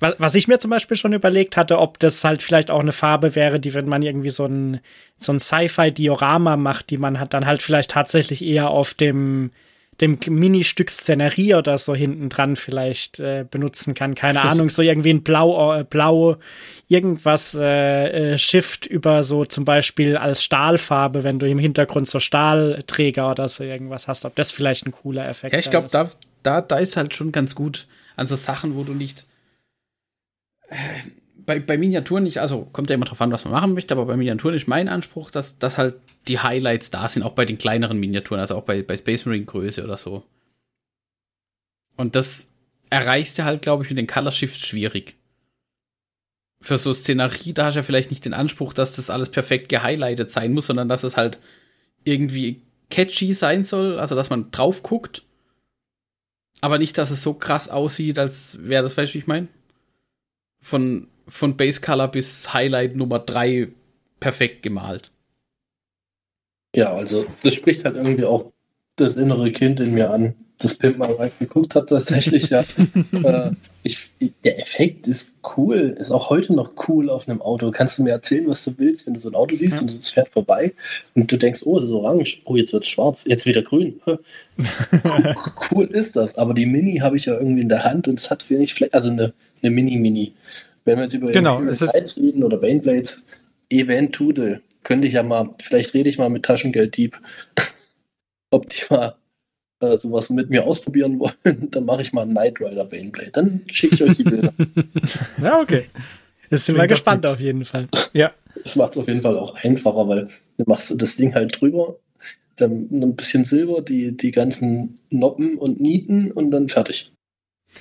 Was, 0.00 0.14
was 0.18 0.34
ich 0.34 0.48
mir 0.48 0.58
zum 0.58 0.70
Beispiel 0.70 0.96
schon 0.96 1.12
überlegt 1.12 1.58
hatte, 1.58 1.78
ob 1.78 1.98
das 1.98 2.24
halt 2.24 2.40
vielleicht 2.42 2.70
auch 2.70 2.80
eine 2.80 2.92
Farbe 2.92 3.34
wäre, 3.34 3.60
die, 3.60 3.74
wenn 3.74 3.86
man 3.86 4.00
irgendwie 4.00 4.30
so 4.30 4.46
ein, 4.46 4.80
so 5.18 5.32
ein 5.32 5.38
Sci-Fi-Diorama 5.38 6.56
macht, 6.56 6.88
die 6.88 6.96
man 6.96 7.20
hat 7.20 7.34
dann 7.34 7.44
halt 7.44 7.60
vielleicht 7.60 7.90
tatsächlich 7.90 8.42
eher 8.42 8.70
auf 8.70 8.94
dem, 8.94 9.50
dem 10.00 10.18
Ministück 10.28 10.90
Szenerie 10.90 11.54
oder 11.54 11.76
so 11.78 11.94
hinten 11.94 12.28
dran 12.28 12.56
vielleicht 12.56 13.18
äh, 13.20 13.44
benutzen 13.50 13.94
kann. 13.94 14.14
Keine 14.14 14.42
Ahnung, 14.42 14.70
so 14.70 14.82
irgendwie 14.82 15.10
ein 15.10 15.22
Blau, 15.24 15.74
äh, 15.80 15.84
Blau, 15.84 16.36
irgendwas 16.86 17.54
äh, 17.54 18.34
äh, 18.34 18.38
Shift 18.38 18.86
über 18.86 19.22
so 19.22 19.44
zum 19.44 19.64
Beispiel 19.64 20.16
als 20.16 20.44
Stahlfarbe, 20.44 21.24
wenn 21.24 21.38
du 21.38 21.48
im 21.48 21.58
Hintergrund 21.58 22.06
so 22.06 22.20
Stahlträger 22.20 23.30
oder 23.30 23.48
so 23.48 23.64
irgendwas 23.64 24.06
hast, 24.08 24.24
ob 24.24 24.34
das 24.36 24.52
vielleicht 24.52 24.86
ein 24.86 24.92
cooler 24.92 25.28
Effekt 25.28 25.52
Ja, 25.52 25.58
ich 25.58 25.70
glaube, 25.70 25.86
ist. 25.86 25.94
da, 25.94 26.10
da, 26.42 26.60
da 26.60 26.76
ist 26.78 26.96
halt 26.96 27.14
schon 27.14 27.32
ganz 27.32 27.54
gut 27.54 27.86
an 28.16 28.26
so 28.26 28.36
Sachen, 28.36 28.76
wo 28.76 28.84
du 28.84 28.94
nicht. 28.94 29.26
äh, 30.68 30.76
Bei, 31.36 31.60
bei 31.60 31.78
Miniaturen 31.78 32.24
nicht, 32.24 32.38
also 32.38 32.66
kommt 32.72 32.90
ja 32.90 32.94
immer 32.94 33.06
drauf 33.06 33.20
an, 33.22 33.32
was 33.32 33.44
man 33.44 33.54
machen 33.54 33.74
möchte, 33.74 33.94
aber 33.94 34.04
bei 34.04 34.16
Miniaturen 34.16 34.54
ist 34.54 34.68
mein 34.68 34.88
Anspruch, 34.88 35.30
dass, 35.30 35.58
dass 35.58 35.78
halt 35.78 35.96
die 36.26 36.40
Highlights 36.40 36.90
da 36.90 37.08
sind, 37.08 37.22
auch 37.22 37.34
bei 37.34 37.44
den 37.44 37.58
kleineren 37.58 37.98
Miniaturen, 37.98 38.40
also 38.40 38.56
auch 38.56 38.64
bei, 38.64 38.82
bei 38.82 38.96
Space 38.96 39.24
Marine 39.24 39.44
Größe 39.44 39.84
oder 39.84 39.96
so. 39.96 40.24
Und 41.96 42.16
das 42.16 42.50
erreichst 42.90 43.38
du 43.38 43.44
halt, 43.44 43.62
glaube 43.62 43.84
ich, 43.84 43.90
mit 43.90 43.98
den 43.98 44.06
Color 44.06 44.32
Shifts 44.32 44.66
schwierig. 44.66 45.16
Für 46.60 46.76
so 46.76 46.92
Szenerie, 46.92 47.52
da 47.52 47.66
hast 47.66 47.74
du 47.74 47.80
ja 47.80 47.82
vielleicht 47.82 48.10
nicht 48.10 48.24
den 48.24 48.34
Anspruch, 48.34 48.72
dass 48.72 48.96
das 48.96 49.10
alles 49.10 49.30
perfekt 49.30 49.68
gehighlightet 49.68 50.30
sein 50.30 50.52
muss, 50.52 50.66
sondern 50.66 50.88
dass 50.88 51.04
es 51.04 51.16
halt 51.16 51.38
irgendwie 52.04 52.62
catchy 52.90 53.32
sein 53.32 53.64
soll, 53.64 53.98
also 53.98 54.14
dass 54.14 54.30
man 54.30 54.50
drauf 54.50 54.82
guckt, 54.82 55.22
aber 56.60 56.78
nicht, 56.78 56.98
dass 56.98 57.10
es 57.10 57.22
so 57.22 57.34
krass 57.34 57.68
aussieht, 57.68 58.18
als 58.18 58.58
wäre 58.60 58.82
das, 58.82 58.96
weißt 58.96 59.12
du, 59.12 59.14
wie 59.14 59.18
ich 59.18 59.26
meine? 59.26 59.48
Von, 60.60 61.08
von 61.28 61.56
Base 61.56 61.80
Color 61.80 62.08
bis 62.08 62.52
Highlight 62.52 62.96
Nummer 62.96 63.20
3 63.20 63.68
perfekt 64.18 64.62
gemalt. 64.62 65.12
Ja, 66.74 66.92
also 66.92 67.26
das 67.42 67.54
spricht 67.54 67.84
halt 67.84 67.96
irgendwie 67.96 68.24
auch 68.24 68.52
das 68.96 69.16
innere 69.16 69.52
Kind 69.52 69.80
in 69.80 69.94
mir 69.94 70.10
an, 70.10 70.34
das 70.58 70.76
Pimp 70.76 70.98
mal 70.98 71.12
reingeguckt 71.12 71.76
hat 71.76 71.88
tatsächlich, 71.88 72.50
ja. 72.50 72.64
äh, 73.22 73.52
ich, 73.84 74.10
der 74.44 74.58
Effekt 74.60 75.06
ist 75.06 75.34
cool, 75.56 75.96
ist 75.98 76.10
auch 76.10 76.30
heute 76.30 76.52
noch 76.52 76.72
cool 76.88 77.08
auf 77.10 77.28
einem 77.28 77.40
Auto. 77.40 77.70
Kannst 77.70 77.96
du 77.98 78.02
mir 78.02 78.10
erzählen, 78.10 78.48
was 78.48 78.64
du 78.64 78.74
willst, 78.76 79.06
wenn 79.06 79.14
du 79.14 79.20
so 79.20 79.28
ein 79.30 79.36
Auto 79.36 79.54
siehst 79.54 79.74
Ja. 79.74 79.80
und 79.82 79.90
es 79.90 80.10
fährt 80.10 80.28
vorbei 80.30 80.74
und 81.14 81.30
du 81.30 81.36
denkst, 81.36 81.62
oh, 81.64 81.78
es 81.78 81.84
ist 81.84 81.92
orange, 81.92 82.42
oh, 82.44 82.56
jetzt 82.56 82.72
wird 82.72 82.82
es 82.82 82.88
schwarz, 82.90 83.24
jetzt 83.28 83.46
wieder 83.46 83.62
grün. 83.62 84.00
cool 85.70 85.86
ist 85.86 86.16
das, 86.16 86.36
aber 86.36 86.54
die 86.54 86.66
Mini 86.66 86.96
habe 86.98 87.16
ich 87.16 87.26
ja 87.26 87.34
irgendwie 87.38 87.62
in 87.62 87.68
der 87.68 87.84
Hand 87.84 88.08
und 88.08 88.18
es 88.18 88.30
hat 88.30 88.48
wenig 88.50 88.74
Fleck, 88.74 88.92
also 88.94 89.10
eine, 89.10 89.32
eine 89.62 89.70
Mini-Mini. 89.70 90.32
Wenn 90.84 90.96
wir 90.98 91.04
jetzt 91.04 91.14
über 91.14 91.30
Genau, 91.30 91.52
Imperial 91.54 91.70
es 91.72 91.82
ist- 91.82 91.90
Knights 91.92 92.16
reden 92.18 92.42
oder 92.42 92.56
Baneblades, 92.58 93.24
eventuell 93.70 94.60
könnte 94.82 95.06
ich 95.06 95.14
ja 95.14 95.22
mal, 95.22 95.54
vielleicht 95.60 95.94
rede 95.94 96.08
ich 96.08 96.18
mal 96.18 96.30
mit 96.30 96.44
Taschengelddieb, 96.44 97.20
ob 98.50 98.68
die 98.68 98.82
mal 98.90 99.16
äh, 99.80 99.96
sowas 99.96 100.28
mit 100.30 100.50
mir 100.50 100.66
ausprobieren 100.66 101.20
wollen, 101.20 101.68
dann 101.70 101.84
mache 101.84 102.02
ich 102.02 102.12
mal 102.12 102.22
einen 102.22 102.32
Knight 102.32 102.60
Rider 102.60 102.84
Baneblade. 102.84 103.30
Dann 103.32 103.62
schicke 103.70 103.94
ich 103.94 104.02
euch 104.02 104.16
die 104.16 104.24
Bilder. 104.24 104.50
Ja, 105.42 105.60
okay. 105.60 105.86
Jetzt 106.50 106.64
sind 106.64 106.76
wir 106.76 106.86
gespannt 106.86 107.26
auf 107.26 107.38
jeden 107.38 107.64
Fall. 107.64 107.88
Ja, 108.14 108.32
Das 108.62 108.76
macht 108.76 108.92
es 108.92 108.98
auf 108.98 109.06
jeden 109.06 109.22
Fall 109.22 109.36
auch 109.36 109.54
einfacher, 109.62 110.08
weil 110.08 110.28
du 110.56 110.64
machst 110.66 110.92
das 110.96 111.16
Ding 111.16 111.34
halt 111.34 111.60
drüber, 111.60 111.96
dann 112.56 112.88
ein 112.90 113.14
bisschen 113.14 113.44
Silber, 113.44 113.82
die, 113.82 114.16
die 114.16 114.32
ganzen 114.32 114.98
Noppen 115.10 115.58
und 115.58 115.80
Nieten 115.80 116.32
und 116.32 116.50
dann 116.50 116.68
fertig. 116.68 117.12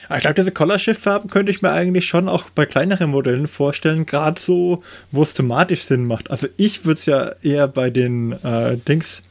Aber 0.07 0.17
ich 0.17 0.21
glaube, 0.21 0.35
diese 0.35 0.51
Color 0.51 0.79
Shift 0.79 1.01
Farben 1.01 1.29
könnte 1.29 1.51
ich 1.51 1.61
mir 1.61 1.71
eigentlich 1.71 2.07
schon 2.07 2.29
auch 2.29 2.49
bei 2.49 2.65
kleineren 2.65 3.11
Modellen 3.11 3.47
vorstellen, 3.47 4.05
gerade 4.05 4.39
so, 4.39 4.83
wo 5.11 5.23
es 5.23 5.33
thematisch 5.33 5.83
Sinn 5.83 6.05
macht. 6.05 6.31
Also 6.31 6.47
ich 6.57 6.85
würde 6.85 6.99
es 6.99 7.05
ja 7.05 7.33
eher 7.41 7.67
bei 7.67 7.89
den 7.89 8.31
äh, 8.43 8.77
Dings. 8.77 9.21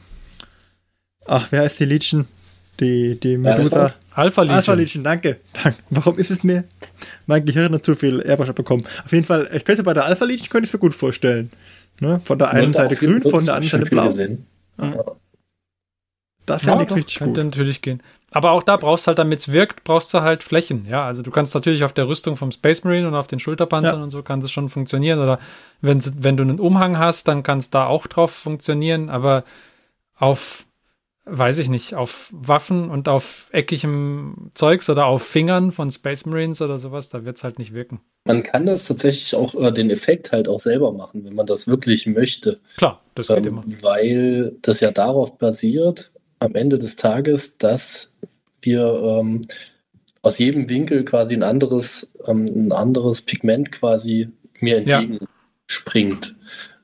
Ach, 1.25 1.47
wer 1.51 1.61
heißt 1.61 1.79
die 1.79 1.85
Legion? 1.85 2.25
Die, 2.79 3.19
die 3.19 3.37
Medusa. 3.37 3.93
Alpha? 4.11 4.41
Legion. 4.41 4.55
Alpha 4.55 4.73
Legion, 4.73 5.03
danke. 5.03 5.37
danke. 5.63 5.79
Warum 5.89 6.17
ist 6.17 6.31
es 6.31 6.43
mir? 6.43 6.63
Mein 7.25 7.45
Gehirn 7.45 7.73
hat 7.73 7.83
zu 7.83 7.95
viel 7.95 8.21
Airbrush 8.21 8.51
bekommen. 8.51 8.85
Auf 9.03 9.11
jeden 9.11 9.25
Fall, 9.25 9.49
ich 9.53 9.65
könnte 9.65 9.83
bei 9.83 9.93
der 9.93 10.05
Alpha 10.05 10.25
Legion 10.25 10.49
könnte 10.49 10.67
ich 10.67 10.73
mir 10.73 10.79
gut 10.79 10.93
vorstellen. 10.93 11.51
Ne? 11.99 12.21
Von 12.23 12.37
der 12.37 12.51
einen 12.51 12.73
Seite 12.73 12.95
grün, 12.95 13.21
von 13.23 13.43
der 13.45 13.55
anderen 13.55 13.83
Seite 13.83 13.89
blau. 13.89 14.07
gesehen. 14.09 14.45
Das 16.47 16.63
Ja, 16.63 16.69
fände 16.69 16.83
ich 16.85 16.89
doch, 16.89 16.95
richtig 16.97 17.19
könnte 17.19 17.41
gut. 17.41 17.51
natürlich 17.51 17.81
gehen. 17.83 18.01
Aber 18.31 18.51
auch 18.51 18.63
da 18.63 18.75
brauchst 18.77 19.05
du 19.05 19.09
halt, 19.09 19.19
damit 19.19 19.39
es 19.39 19.51
wirkt, 19.51 19.83
brauchst 19.83 20.13
du 20.13 20.21
halt 20.21 20.43
Flächen. 20.43 20.85
Ja, 20.89 21.05
also 21.05 21.21
du 21.21 21.29
kannst 21.31 21.53
natürlich 21.55 21.83
auf 21.83 21.93
der 21.93 22.07
Rüstung 22.07 22.35
vom 22.35 22.51
Space 22.51 22.83
Marine 22.83 23.07
und 23.07 23.15
auf 23.15 23.27
den 23.27 23.39
Schulterpanzern 23.39 23.97
Ja. 23.99 24.03
und 24.03 24.09
so 24.09 24.21
kann 24.23 24.41
das 24.41 24.51
schon 24.51 24.67
funktionieren. 24.69 25.19
Oder 25.19 25.39
wenn, 25.81 26.01
wenn 26.23 26.35
du 26.35 26.43
einen 26.43 26.59
Umhang 26.59 26.97
hast, 26.97 27.27
dann 27.27 27.43
kann 27.43 27.59
es 27.59 27.69
da 27.69 27.85
auch 27.85 28.07
drauf 28.07 28.31
funktionieren. 28.31 29.09
Aber 29.09 29.43
auf, 30.15 30.65
weiß 31.25 31.59
ich 31.59 31.69
nicht, 31.69 31.95
auf 31.95 32.29
Waffen 32.33 32.89
und 32.89 33.07
auf 33.07 33.47
eckigem 33.51 34.51
Zeugs 34.55 34.89
oder 34.89 35.05
auf 35.05 35.23
Fingern 35.23 35.71
von 35.71 35.89
Space 35.91 36.25
Marines 36.25 36.61
oder 36.61 36.77
sowas, 36.77 37.09
da 37.09 37.23
wird 37.25 37.37
es 37.37 37.43
halt 37.43 37.59
nicht 37.59 37.73
wirken. 37.73 38.01
Man 38.25 38.43
kann 38.43 38.65
das 38.65 38.83
tatsächlich 38.85 39.35
auch 39.35 39.55
äh, 39.55 39.71
den 39.71 39.89
Effekt 39.89 40.31
halt 40.33 40.47
auch 40.49 40.59
selber 40.59 40.91
machen, 40.91 41.23
wenn 41.23 41.33
man 41.35 41.45
das 41.47 41.67
wirklich 41.67 42.07
möchte. 42.07 42.59
Klar, 42.75 43.01
das 43.15 43.27
geht 43.29 43.37
Ähm, 43.37 43.45
immer. 43.47 43.63
weil 43.81 44.57
das 44.61 44.81
ja 44.81 44.91
darauf 44.91 45.37
basiert, 45.37 46.11
am 46.39 46.55
Ende 46.55 46.77
des 46.77 46.95
Tages, 46.95 47.57
dass 47.57 48.09
wir 48.61 48.93
ähm, 48.93 49.41
aus 50.21 50.37
jedem 50.37 50.69
Winkel 50.69 51.05
quasi 51.05 51.35
ein 51.35 51.43
anderes, 51.43 52.11
ähm, 52.25 52.45
ein 52.45 52.71
anderes 52.71 53.21
Pigment 53.21 53.71
quasi 53.71 54.29
mir 54.59 54.81
Ja. 54.83 54.99
entgegenspringt. 55.01 56.35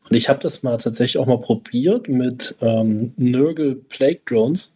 Und 0.10 0.16
ich 0.16 0.30
habe 0.30 0.40
das 0.40 0.64
mal 0.64 0.78
tatsächlich 0.78 1.18
auch 1.18 1.28
mal 1.28 1.40
probiert 1.40 2.08
mit 2.10 2.56
ähm, 2.62 3.14
Nurgle 3.18 3.76
Plague 3.76 4.22
Drones. 4.26 4.72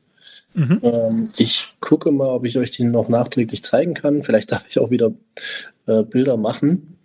Mhm. 0.54 0.80
Ähm, 0.82 1.24
ich 1.38 1.76
gucke 1.80 2.12
mal, 2.12 2.30
ob 2.30 2.46
ich 2.46 2.58
euch 2.58 2.72
die 2.72 2.84
noch 2.84 3.10
nachträglich 3.10 3.64
zeigen 3.64 3.94
kann. 3.94 4.24
Vielleicht 4.24 4.52
darf 4.52 4.66
ich 4.68 4.80
auch 4.80 4.90
wieder 4.90 5.12
äh, 5.86 6.04
Bilder 6.04 6.38
machen. 6.38 6.98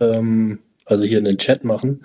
Ähm, 0.00 0.58
also 0.84 1.04
hier 1.04 1.18
in 1.18 1.24
den 1.24 1.38
Chat 1.38 1.64
machen. 1.64 2.04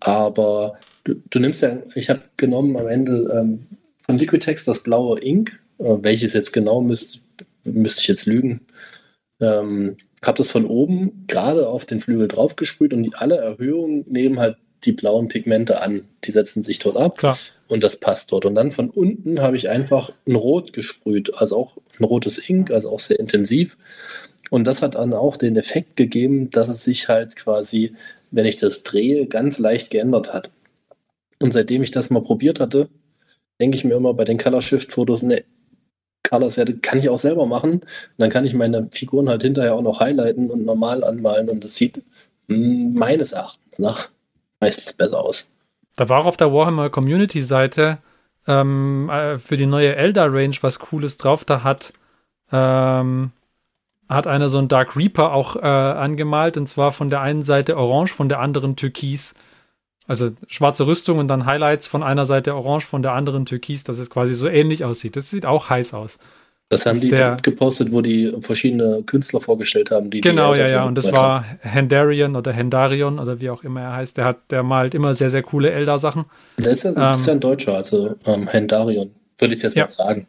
Aber 0.00 0.78
du, 1.04 1.14
du 1.30 1.38
nimmst 1.40 1.62
ja, 1.62 1.78
ich 1.94 2.10
habe 2.10 2.20
genommen 2.36 2.76
am 2.76 2.86
Ende 2.86 3.28
ähm, 3.34 3.66
von 4.08 4.18
Liquitex 4.18 4.64
das 4.64 4.82
blaue 4.82 5.20
Ink 5.20 5.58
Äh, 5.78 5.98
welches 6.02 6.32
jetzt 6.32 6.52
genau 6.52 6.80
müsste, 6.80 7.20
müsste 7.64 8.02
ich 8.02 8.08
jetzt 8.08 8.26
lügen. 8.26 8.66
Ähm, 9.40 9.96
habe 10.24 10.38
das 10.38 10.50
von 10.50 10.66
oben 10.66 11.24
gerade 11.28 11.68
auf 11.68 11.86
den 11.86 12.00
Flügel 12.00 12.26
draufgesprüht 12.26 12.92
und 12.92 13.04
die, 13.04 13.14
alle 13.14 13.36
Erhöhungen 13.36 14.04
nehmen 14.08 14.40
halt 14.40 14.56
die 14.84 14.92
blauen 14.92 15.28
Pigmente 15.28 15.80
an. 15.80 16.02
Die 16.24 16.32
setzen 16.32 16.62
sich 16.62 16.78
dort 16.80 16.96
ab 16.96 17.18
Klar. 17.18 17.38
und 17.68 17.84
das 17.84 17.96
passt 17.96 18.32
dort. 18.32 18.44
Und 18.44 18.54
dann 18.56 18.72
von 18.72 18.90
unten 18.90 19.40
habe 19.40 19.56
ich 19.56 19.68
einfach 19.68 20.10
ein 20.26 20.34
Rot 20.34 20.72
gesprüht, 20.72 21.34
also 21.34 21.56
auch 21.56 21.76
ein 21.98 22.04
rotes 22.04 22.48
Ink, 22.48 22.70
also 22.70 22.90
auch 22.90 23.00
sehr 23.00 23.20
intensiv. 23.20 23.76
Und 24.50 24.66
das 24.66 24.82
hat 24.82 24.94
dann 24.94 25.12
auch 25.12 25.36
den 25.36 25.56
Effekt 25.56 25.96
gegeben, 25.96 26.50
dass 26.50 26.68
es 26.68 26.82
sich 26.82 27.08
halt 27.08 27.36
quasi, 27.36 27.94
wenn 28.30 28.46
ich 28.46 28.56
das 28.56 28.82
drehe, 28.82 29.26
ganz 29.26 29.58
leicht 29.58 29.90
geändert 29.90 30.32
hat. 30.32 30.50
Und 31.38 31.52
seitdem 31.52 31.82
ich 31.82 31.92
das 31.92 32.10
mal 32.10 32.22
probiert 32.22 32.58
hatte, 32.58 32.88
denke 33.60 33.76
ich 33.76 33.84
mir 33.84 33.94
immer 33.94 34.14
bei 34.14 34.24
den 34.24 34.38
Color 34.38 34.62
Shift 34.62 34.92
Fotos, 34.92 35.22
ne, 35.22 35.44
Color 36.28 36.50
Set 36.50 36.82
kann 36.82 36.98
ich 36.98 37.08
auch 37.08 37.18
selber 37.18 37.46
machen. 37.46 37.72
Und 37.72 37.84
dann 38.18 38.30
kann 38.30 38.44
ich 38.44 38.54
meine 38.54 38.88
Figuren 38.92 39.28
halt 39.28 39.42
hinterher 39.42 39.74
auch 39.74 39.82
noch 39.82 40.00
highlighten 40.00 40.50
und 40.50 40.64
normal 40.64 41.04
anmalen 41.04 41.48
und 41.48 41.64
das 41.64 41.74
sieht 41.74 42.02
mh, 42.48 42.98
meines 42.98 43.32
Erachtens 43.32 43.78
nach 43.78 44.08
meistens 44.60 44.92
besser 44.92 45.24
aus. 45.24 45.46
Da 45.96 46.08
war 46.08 46.26
auf 46.26 46.36
der 46.36 46.52
Warhammer 46.52 46.90
Community 46.90 47.42
Seite 47.42 47.98
ähm, 48.46 49.10
äh, 49.10 49.38
für 49.38 49.56
die 49.56 49.66
neue 49.66 49.96
Elder 49.96 50.32
Range 50.32 50.56
was 50.60 50.78
Cooles 50.78 51.16
drauf. 51.16 51.44
Da 51.44 51.64
hat, 51.64 51.92
ähm, 52.52 53.32
hat 54.08 54.26
einer 54.26 54.48
so 54.48 54.58
einen 54.58 54.68
Dark 54.68 54.96
Reaper 54.96 55.32
auch 55.32 55.56
äh, 55.56 55.60
angemalt 55.60 56.56
und 56.56 56.66
zwar 56.66 56.92
von 56.92 57.08
der 57.08 57.20
einen 57.20 57.42
Seite 57.42 57.76
orange, 57.76 58.12
von 58.12 58.28
der 58.28 58.40
anderen 58.40 58.76
türkis. 58.76 59.34
Also 60.08 60.30
schwarze 60.48 60.86
Rüstung 60.86 61.18
und 61.18 61.28
dann 61.28 61.46
Highlights 61.46 61.86
von 61.86 62.02
einer 62.02 62.26
Seite 62.26 62.54
orange, 62.56 62.84
von 62.86 63.02
der 63.02 63.12
anderen 63.12 63.44
türkis, 63.46 63.84
dass 63.84 63.98
es 63.98 64.10
quasi 64.10 64.34
so 64.34 64.48
ähnlich 64.48 64.84
aussieht. 64.84 65.14
Das 65.16 65.30
sieht 65.30 65.46
auch 65.46 65.68
heiß 65.70 65.94
aus. 65.94 66.18
Das 66.70 66.84
haben 66.84 66.96
Ist 66.96 67.04
die 67.04 67.08
der- 67.10 67.36
gepostet, 67.42 67.92
wo 67.92 68.02
die 68.02 68.34
verschiedene 68.40 69.02
Künstler 69.04 69.40
vorgestellt 69.40 69.90
haben. 69.90 70.10
Die 70.10 70.20
Genau, 70.20 70.52
die 70.54 70.60
ja, 70.60 70.68
ja. 70.68 70.84
Und 70.84 70.96
das 70.96 71.12
war 71.12 71.42
Hendarion 71.60 72.36
oder 72.36 72.52
Hendarion 72.52 73.18
oder 73.18 73.40
wie 73.40 73.48
auch 73.48 73.62
immer 73.64 73.80
er 73.82 73.92
heißt. 73.94 74.16
Der 74.18 74.24
hat, 74.26 74.50
der 74.50 74.62
malt 74.62 74.94
immer 74.94 75.14
sehr, 75.14 75.30
sehr 75.30 75.42
coole 75.42 75.70
Elder-Sachen. 75.70 76.22
haben. 76.22 76.62
Der 76.64 76.72
ist 76.72 76.82
ja, 76.84 76.92
das 76.92 77.16
ist 77.18 77.22
Ähm, 77.22 77.26
ja 77.28 77.32
ein 77.34 77.40
Deutscher, 77.40 77.74
also 77.74 78.16
ähm, 78.26 78.48
Hendarion, 78.48 79.10
würde 79.38 79.54
ich 79.54 79.62
jetzt 79.62 79.76
Ja. 79.76 79.84
mal 79.84 79.88
sagen. 79.88 80.26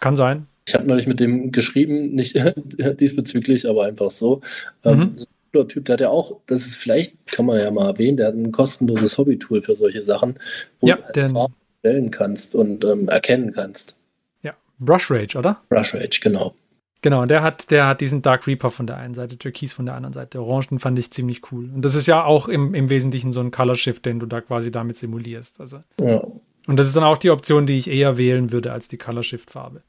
Kann 0.00 0.14
sein. 0.16 0.46
Ich 0.66 0.74
habe 0.74 0.86
neulich 0.86 1.06
mit 1.06 1.20
dem 1.20 1.50
geschrieben, 1.52 2.14
nicht 2.14 2.36
diesbezüglich, 3.00 3.68
aber 3.68 3.84
einfach 3.84 4.10
so. 4.10 4.40
Ähm, 4.84 4.98
Mhm. 4.98 5.12
So 5.54 5.60
ein 5.60 5.64
cooler 5.64 5.68
Typ, 5.68 5.84
der 5.86 5.92
hat 5.94 6.00
ja 6.00 6.08
auch, 6.10 6.40
das 6.46 6.66
ist 6.66 6.76
vielleicht, 6.76 7.26
kann 7.26 7.46
man 7.46 7.58
ja 7.58 7.70
mal 7.70 7.86
erwähnen, 7.86 8.16
der 8.16 8.28
hat 8.28 8.34
ein 8.34 8.52
kostenloses 8.52 9.16
Hobby-Tool 9.18 9.62
für 9.62 9.76
solche 9.76 10.02
Sachen, 10.04 10.38
wo 10.80 10.88
Ja, 10.88 10.96
du 10.96 11.02
halt 11.04 11.50
stellen 11.80 12.10
kannst 12.10 12.54
und 12.54 12.84
ähm, 12.84 13.08
erkennen 13.08 13.52
kannst. 13.52 13.96
Ja. 14.42 14.54
Brush 14.78 15.10
Rage, 15.10 15.38
oder? 15.38 15.60
Brush 15.68 15.94
Rage, 15.94 16.20
genau. 16.22 16.54
Genau, 17.02 17.20
und 17.20 17.30
der 17.30 17.42
hat, 17.42 17.70
der 17.70 17.86
hat 17.86 18.00
diesen 18.00 18.22
Dark 18.22 18.46
Reaper 18.46 18.70
von 18.70 18.86
der 18.86 18.96
einen 18.96 19.12
Seite, 19.12 19.36
Türkis 19.36 19.74
von 19.74 19.84
der 19.84 19.94
anderen 19.94 20.14
Seite. 20.14 20.40
Orange, 20.40 20.68
den 20.68 20.78
fand 20.78 20.98
ich 20.98 21.10
ziemlich 21.10 21.52
cool. 21.52 21.70
Und 21.74 21.82
das 21.82 21.94
ist 21.94 22.06
ja 22.06 22.24
auch 22.24 22.48
im, 22.48 22.74
im 22.74 22.88
Wesentlichen 22.88 23.30
so 23.30 23.40
ein 23.40 23.50
Color 23.50 23.76
Shift, 23.76 24.06
den 24.06 24.20
du 24.20 24.26
da 24.26 24.40
quasi 24.40 24.70
damit 24.70 24.96
simulierst. 24.96 25.60
Also, 25.60 25.82
Ja. 26.00 26.22
und 26.66 26.76
das 26.78 26.86
ist 26.86 26.96
dann 26.96 27.04
auch 27.04 27.18
die 27.18 27.28
Option, 27.30 27.66
die 27.66 27.76
ich 27.76 27.90
eher 27.90 28.16
wählen 28.16 28.52
würde 28.52 28.72
als 28.72 28.88
die 28.88 28.96
Color 28.96 29.22
Shift 29.22 29.50
Farbe. 29.50 29.82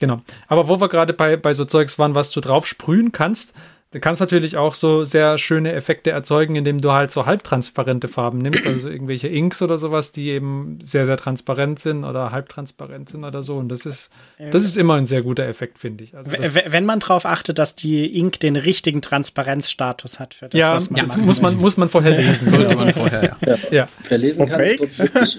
Genau. 0.00 0.22
Aber 0.48 0.68
wo 0.68 0.80
wir 0.80 0.88
gerade 0.88 1.12
bei, 1.12 1.36
bei 1.36 1.52
so 1.52 1.64
Zeugs 1.64 1.96
waren, 1.98 2.16
was 2.16 2.32
du 2.32 2.40
drauf 2.40 2.66
sprühen 2.66 3.12
kannst, 3.12 3.54
du 3.90 4.00
kannst 4.00 4.20
natürlich 4.20 4.56
auch 4.56 4.74
so 4.74 5.04
sehr 5.04 5.38
schöne 5.38 5.72
Effekte 5.72 6.10
erzeugen, 6.10 6.56
indem 6.56 6.80
du 6.80 6.92
halt 6.92 7.10
so 7.10 7.26
halbtransparente 7.26 8.08
Farben 8.08 8.38
nimmst, 8.38 8.66
also 8.66 8.88
irgendwelche 8.88 9.28
Inks 9.28 9.62
oder 9.62 9.78
sowas, 9.78 10.12
die 10.12 10.28
eben 10.28 10.78
sehr, 10.82 11.06
sehr 11.06 11.16
transparent 11.16 11.78
sind 11.80 12.04
oder 12.04 12.30
halbtransparent 12.30 13.08
sind 13.08 13.24
oder 13.24 13.42
so. 13.42 13.56
Und 13.56 13.68
das 13.70 13.86
ist, 13.86 14.10
das 14.52 14.64
ist 14.64 14.76
immer 14.76 14.94
ein 14.94 15.06
sehr 15.06 15.22
guter 15.22 15.46
Effekt, 15.46 15.78
finde 15.78 16.04
ich. 16.04 16.14
Also 16.14 16.30
das, 16.30 16.54
Wenn 16.66 16.84
man 16.84 17.00
darauf 17.00 17.24
achtet, 17.24 17.58
dass 17.58 17.76
die 17.76 18.18
Ink 18.18 18.40
den 18.40 18.56
richtigen 18.56 19.00
Transparenzstatus 19.00 20.20
hat 20.20 20.34
für 20.34 20.48
das, 20.48 20.58
ja, 20.58 20.74
was 20.74 20.90
man 20.90 21.00
das 21.00 21.08
machen 21.08 21.24
muss 21.24 21.40
man, 21.40 21.56
muss 21.56 21.76
man 21.76 21.88
vorher 21.88 22.16
lesen. 22.16 22.50
Sollte 22.50 22.76
man 22.76 22.92
vorher, 22.92 23.36
ja. 23.40 23.56
ja. 23.70 23.88
Wer 24.08 24.18
lesen 24.18 24.46
kann, 24.46 24.60
Okay. 24.60 24.78
ist 25.20 25.38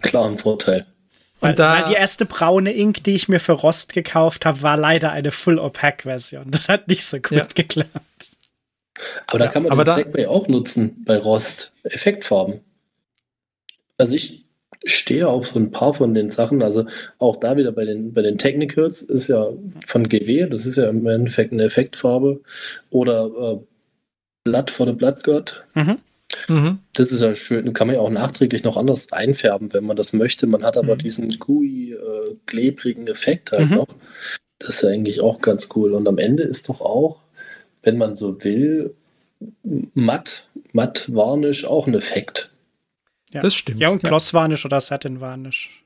klar 0.02 0.26
ein 0.26 0.38
Vorteil. 0.38 0.86
Weil, 1.46 1.52
Und 1.52 1.58
da- 1.58 1.78
weil 1.78 1.84
die 1.84 1.94
erste 1.94 2.26
braune 2.26 2.72
Ink, 2.74 3.04
die 3.04 3.14
ich 3.14 3.28
mir 3.28 3.40
für 3.40 3.52
Rost 3.52 3.92
gekauft 3.92 4.44
habe, 4.46 4.62
war 4.62 4.76
leider 4.76 5.12
eine 5.12 5.30
Full 5.30 5.58
Opaque 5.58 6.02
Version. 6.02 6.50
Das 6.50 6.68
hat 6.68 6.88
nicht 6.88 7.04
so 7.04 7.18
gut 7.18 7.32
Ja. 7.32 7.46
geklappt. 7.54 7.90
Aber 9.26 9.38
da 9.38 9.44
Ja, 9.46 9.50
kann 9.50 9.62
man 9.64 9.72
aber 9.72 9.82
den 9.84 9.86
da- 9.86 9.94
Segway 9.96 10.26
auch 10.26 10.48
nutzen 10.48 11.02
bei 11.04 11.18
Rost. 11.18 11.72
Effektfarben. 11.84 12.60
Also 13.98 14.14
ich 14.14 14.44
stehe 14.84 15.28
auf 15.28 15.48
so 15.48 15.58
ein 15.58 15.70
paar 15.70 15.92
von 15.94 16.14
den 16.14 16.30
Sachen. 16.30 16.62
Also 16.62 16.86
auch 17.18 17.36
da 17.36 17.56
wieder 17.56 17.72
bei 17.72 17.84
den, 17.84 18.12
bei 18.14 18.22
den 18.22 18.38
Technicals 18.38 19.02
ist 19.02 19.28
ja 19.28 19.48
von 19.86 20.08
GW, 20.08 20.46
das 20.48 20.64
ist 20.66 20.76
ja 20.76 20.88
im 20.88 21.06
Endeffekt 21.06 21.52
eine 21.52 21.64
Effektfarbe. 21.64 22.40
Oder 22.90 23.26
äh, 23.26 23.58
Blood 24.44 24.70
for 24.70 24.86
the 24.86 24.92
Blood 24.92 25.24
God. 25.24 25.64
Mhm. 25.74 25.98
Mhm. 26.48 26.78
Das 26.94 27.12
ist 27.12 27.20
ja 27.20 27.34
schön, 27.34 27.72
kann 27.72 27.86
man 27.86 27.96
ja 27.96 28.02
auch 28.02 28.10
nachträglich 28.10 28.64
noch 28.64 28.76
anders 28.76 29.12
einfärben, 29.12 29.72
wenn 29.72 29.84
man 29.84 29.96
das 29.96 30.12
möchte. 30.12 30.46
Man 30.46 30.64
hat 30.64 30.76
aber 30.76 30.94
Mhm. 30.94 30.98
diesen 30.98 31.38
gooey, 31.38 31.92
äh, 31.92 32.36
klebrigen 32.46 33.06
Effekt 33.06 33.52
halt 33.52 33.70
Mhm. 33.70 33.76
noch. 33.76 33.88
Das 34.58 34.76
ist 34.76 34.82
ja 34.82 34.88
eigentlich 34.90 35.20
auch 35.20 35.40
ganz 35.40 35.68
cool. 35.74 35.92
Und 35.92 36.08
am 36.08 36.18
Ende 36.18 36.42
ist 36.42 36.68
doch 36.68 36.80
auch, 36.80 37.20
wenn 37.82 37.98
man 37.98 38.16
so 38.16 38.42
will, 38.42 38.94
matt, 39.94 40.48
matt 40.72 41.12
Varnish 41.14 41.64
auch 41.64 41.86
ein 41.86 41.94
Effekt. 41.94 42.52
Ja. 43.32 43.40
Das 43.42 43.54
stimmt. 43.54 43.80
Ja, 43.80 43.88
und 43.90 44.02
Gloss 44.02 44.32
Varnish 44.32 44.64
oder 44.64 44.80
Satin 44.80 45.20
Varnish. 45.20 45.84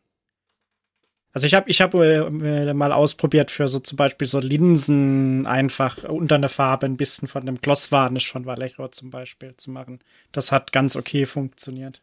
Also 1.32 1.46
ich 1.46 1.54
habe 1.54 1.70
ich 1.70 1.80
hab, 1.80 1.94
äh, 1.94 2.74
mal 2.74 2.92
ausprobiert 2.92 3.50
für 3.52 3.68
so 3.68 3.78
zum 3.78 3.96
Beispiel 3.96 4.26
so 4.26 4.40
Linsen 4.40 5.46
einfach 5.46 6.04
unter 6.04 6.34
eine 6.34 6.48
Farbe 6.48 6.86
ein 6.86 6.96
bisschen 6.96 7.28
von 7.28 7.46
dem 7.46 7.60
Gloss 7.60 7.92
Varnish 7.92 8.30
von 8.30 8.46
Vallejo 8.46 8.88
zum 8.88 9.10
Beispiel 9.10 9.54
zu 9.56 9.70
machen. 9.70 10.00
Das 10.32 10.50
hat 10.50 10.72
ganz 10.72 10.96
okay 10.96 11.26
funktioniert. 11.26 12.00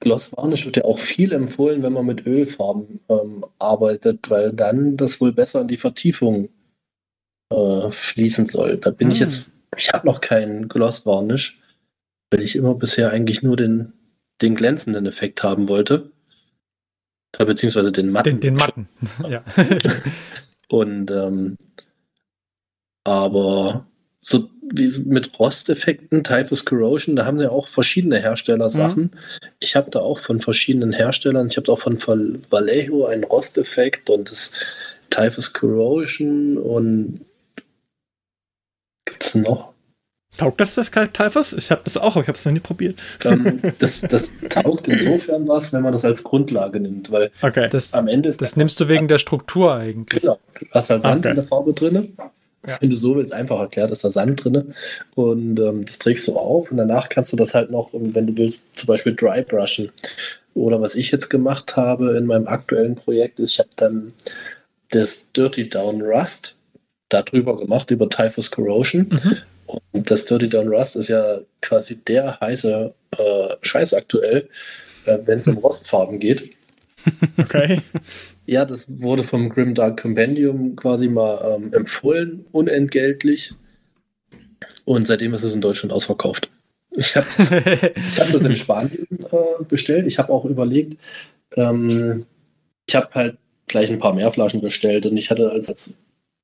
Gloss 0.00 0.30
Varnish 0.32 0.66
wird 0.66 0.76
ja 0.76 0.84
auch 0.84 0.98
viel 0.98 1.32
empfohlen, 1.32 1.82
wenn 1.82 1.94
man 1.94 2.04
mit 2.04 2.26
Ölfarben 2.26 3.00
ähm, 3.08 3.44
arbeitet, 3.58 4.28
weil 4.28 4.52
dann 4.52 4.96
das 4.96 5.20
wohl 5.20 5.32
besser 5.32 5.62
in 5.62 5.68
die 5.68 5.78
Vertiefung 5.78 6.50
äh, 7.50 7.90
fließen 7.90 8.46
soll. 8.46 8.76
Da 8.76 8.90
bin 8.90 9.10
ich 9.10 9.20
Hm. 9.20 9.26
jetzt, 9.26 9.50
ich 9.76 9.92
habe 9.92 10.06
noch 10.06 10.20
keinen 10.20 10.68
Gloss 10.68 11.06
Varnish, 11.06 11.60
weil 12.30 12.42
ich 12.42 12.56
immer 12.56 12.74
bisher 12.74 13.10
eigentlich 13.10 13.42
nur 13.42 13.56
den, 13.56 13.94
den 14.42 14.54
glänzenden 14.54 15.06
Effekt 15.06 15.42
haben 15.42 15.68
wollte. 15.68 16.12
Äh, 17.38 17.44
beziehungsweise 17.44 17.92
den 17.92 18.10
matten. 18.10 18.30
Den, 18.30 18.40
den 18.40 18.54
Matten. 18.54 18.88
ja. 19.28 19.42
Und 20.68 21.10
ähm, 21.10 21.56
aber 23.04 23.86
so 24.20 24.48
wie 24.62 24.90
mit 25.04 25.38
Rosteffekten, 25.38 26.24
Typhus 26.24 26.64
Corrosion, 26.64 27.16
da 27.16 27.26
haben 27.26 27.38
ja 27.38 27.50
auch 27.50 27.68
verschiedene 27.68 28.18
Hersteller 28.18 28.70
Sachen. 28.70 29.10
Ich 29.60 29.76
habe 29.76 29.90
da 29.90 30.00
auch 30.00 30.18
von 30.18 30.40
verschiedenen 30.40 30.92
Herstellern, 30.92 31.48
ich 31.48 31.58
habe 31.58 31.70
auch 31.70 31.80
von 31.80 31.98
Val- 32.06 32.40
Vallejo 32.48 33.04
einen 33.04 33.24
Rosteffekt 33.24 34.08
und 34.08 34.30
das 34.30 34.52
Typhus 35.10 35.52
Corrosion 35.52 36.56
und 36.56 37.20
gibt 39.04 39.22
es 39.22 39.34
noch? 39.34 39.73
Taugt 40.36 40.60
das 40.60 40.74
das 40.74 40.90
Typhus? 40.90 41.52
Ich 41.52 41.70
habe 41.70 41.82
das 41.84 41.96
auch, 41.96 42.12
aber 42.16 42.22
ich 42.22 42.28
habe 42.28 42.36
es 42.36 42.44
noch 42.44 42.52
nie 42.52 42.60
probiert. 42.60 42.96
ähm, 43.24 43.60
das, 43.78 44.00
das 44.00 44.30
taugt 44.50 44.88
insofern 44.88 45.46
was, 45.46 45.72
wenn 45.72 45.82
man 45.82 45.92
das 45.92 46.04
als 46.04 46.22
Grundlage 46.24 46.80
nimmt, 46.80 47.10
weil 47.10 47.30
Okay. 47.42 47.68
Das, 47.70 47.92
am 47.94 48.08
Ende 48.08 48.28
ist 48.30 48.42
das 48.42 48.56
nimmst 48.56 48.78
du 48.80 48.88
wegen 48.88 49.06
der 49.08 49.18
Struktur 49.18 49.74
eigentlich. 49.74 50.22
Genau. 50.22 50.38
Du 50.58 50.66
hast 50.72 50.90
halt 50.90 51.02
Sand 51.02 51.18
Okay. 51.24 51.30
in 51.30 51.34
der 51.36 51.44
Farbe 51.44 51.72
drin. 51.72 52.16
Ja. 52.66 52.78
Wenn 52.80 52.88
du 52.90 52.96
so 52.96 53.14
willst, 53.16 53.32
einfach 53.32 53.60
erklärt, 53.60 53.90
ist 53.90 54.04
da 54.04 54.10
Sand 54.10 54.42
drin. 54.42 54.74
Und 55.14 55.60
ähm, 55.60 55.84
das 55.84 55.98
trägst 55.98 56.26
du 56.26 56.34
auf. 56.36 56.70
Und 56.70 56.78
danach 56.78 57.08
kannst 57.10 57.32
du 57.32 57.36
das 57.36 57.54
halt 57.54 57.70
noch, 57.70 57.92
ähm, 57.92 58.14
wenn 58.14 58.26
du 58.26 58.36
willst, 58.36 58.78
zum 58.78 58.86
Beispiel 58.86 59.14
dry 59.14 59.42
brushen. 59.42 59.92
Oder 60.54 60.80
was 60.80 60.94
ich 60.94 61.10
jetzt 61.10 61.28
gemacht 61.30 61.76
habe 61.76 62.16
in 62.16 62.26
meinem 62.26 62.46
aktuellen 62.46 62.94
Projekt, 62.94 63.38
ist, 63.40 63.52
ich 63.52 63.58
habe 63.58 63.68
dann 63.76 64.12
das 64.90 65.30
Dirty 65.36 65.68
Down 65.68 66.00
Rust 66.00 66.54
darüber 67.08 67.58
gemacht, 67.58 67.90
über 67.90 68.08
Typhus 68.08 68.50
Corrosion. 68.50 69.08
Mhm. 69.10 69.36
Und 69.92 70.10
das 70.10 70.24
Dirty 70.24 70.48
Down 70.48 70.68
Rust 70.68 70.96
ist 70.96 71.08
ja 71.08 71.40
quasi 71.60 71.96
der 71.96 72.38
heiße 72.40 72.94
äh, 73.12 73.48
Scheiß 73.62 73.94
aktuell, 73.94 74.48
äh, 75.06 75.18
wenn 75.24 75.38
es 75.38 75.48
um 75.48 75.58
Rostfarben 75.58 76.18
geht. 76.18 76.50
Okay. 77.38 77.80
Ja, 78.46 78.66
das 78.66 78.86
wurde 79.00 79.24
vom 79.24 79.48
Grim 79.48 79.74
Dark 79.74 80.02
Compendium 80.02 80.76
quasi 80.76 81.08
mal 81.08 81.56
ähm, 81.56 81.72
empfohlen, 81.72 82.44
unentgeltlich. 82.52 83.54
Und 84.84 85.06
seitdem 85.06 85.32
ist 85.32 85.44
es 85.44 85.54
in 85.54 85.62
Deutschland 85.62 85.94
ausverkauft. 85.94 86.50
Ich 86.90 87.16
habe 87.16 87.26
das, 87.38 87.50
ich 87.50 88.20
hab 88.20 88.32
das 88.32 88.42
in 88.44 88.56
Spanien 88.56 89.06
äh, 89.10 89.64
bestellt. 89.66 90.06
Ich 90.06 90.18
habe 90.18 90.30
auch 90.30 90.44
überlegt, 90.44 91.00
ähm, 91.56 92.26
ich 92.86 92.94
habe 92.94 93.08
halt 93.14 93.38
gleich 93.66 93.90
ein 93.90 93.98
paar 93.98 94.14
mehr 94.14 94.30
Flaschen 94.30 94.60
bestellt 94.60 95.06
und 95.06 95.16
ich 95.16 95.30
hatte 95.30 95.50
als, 95.50 95.70
als 95.70 95.94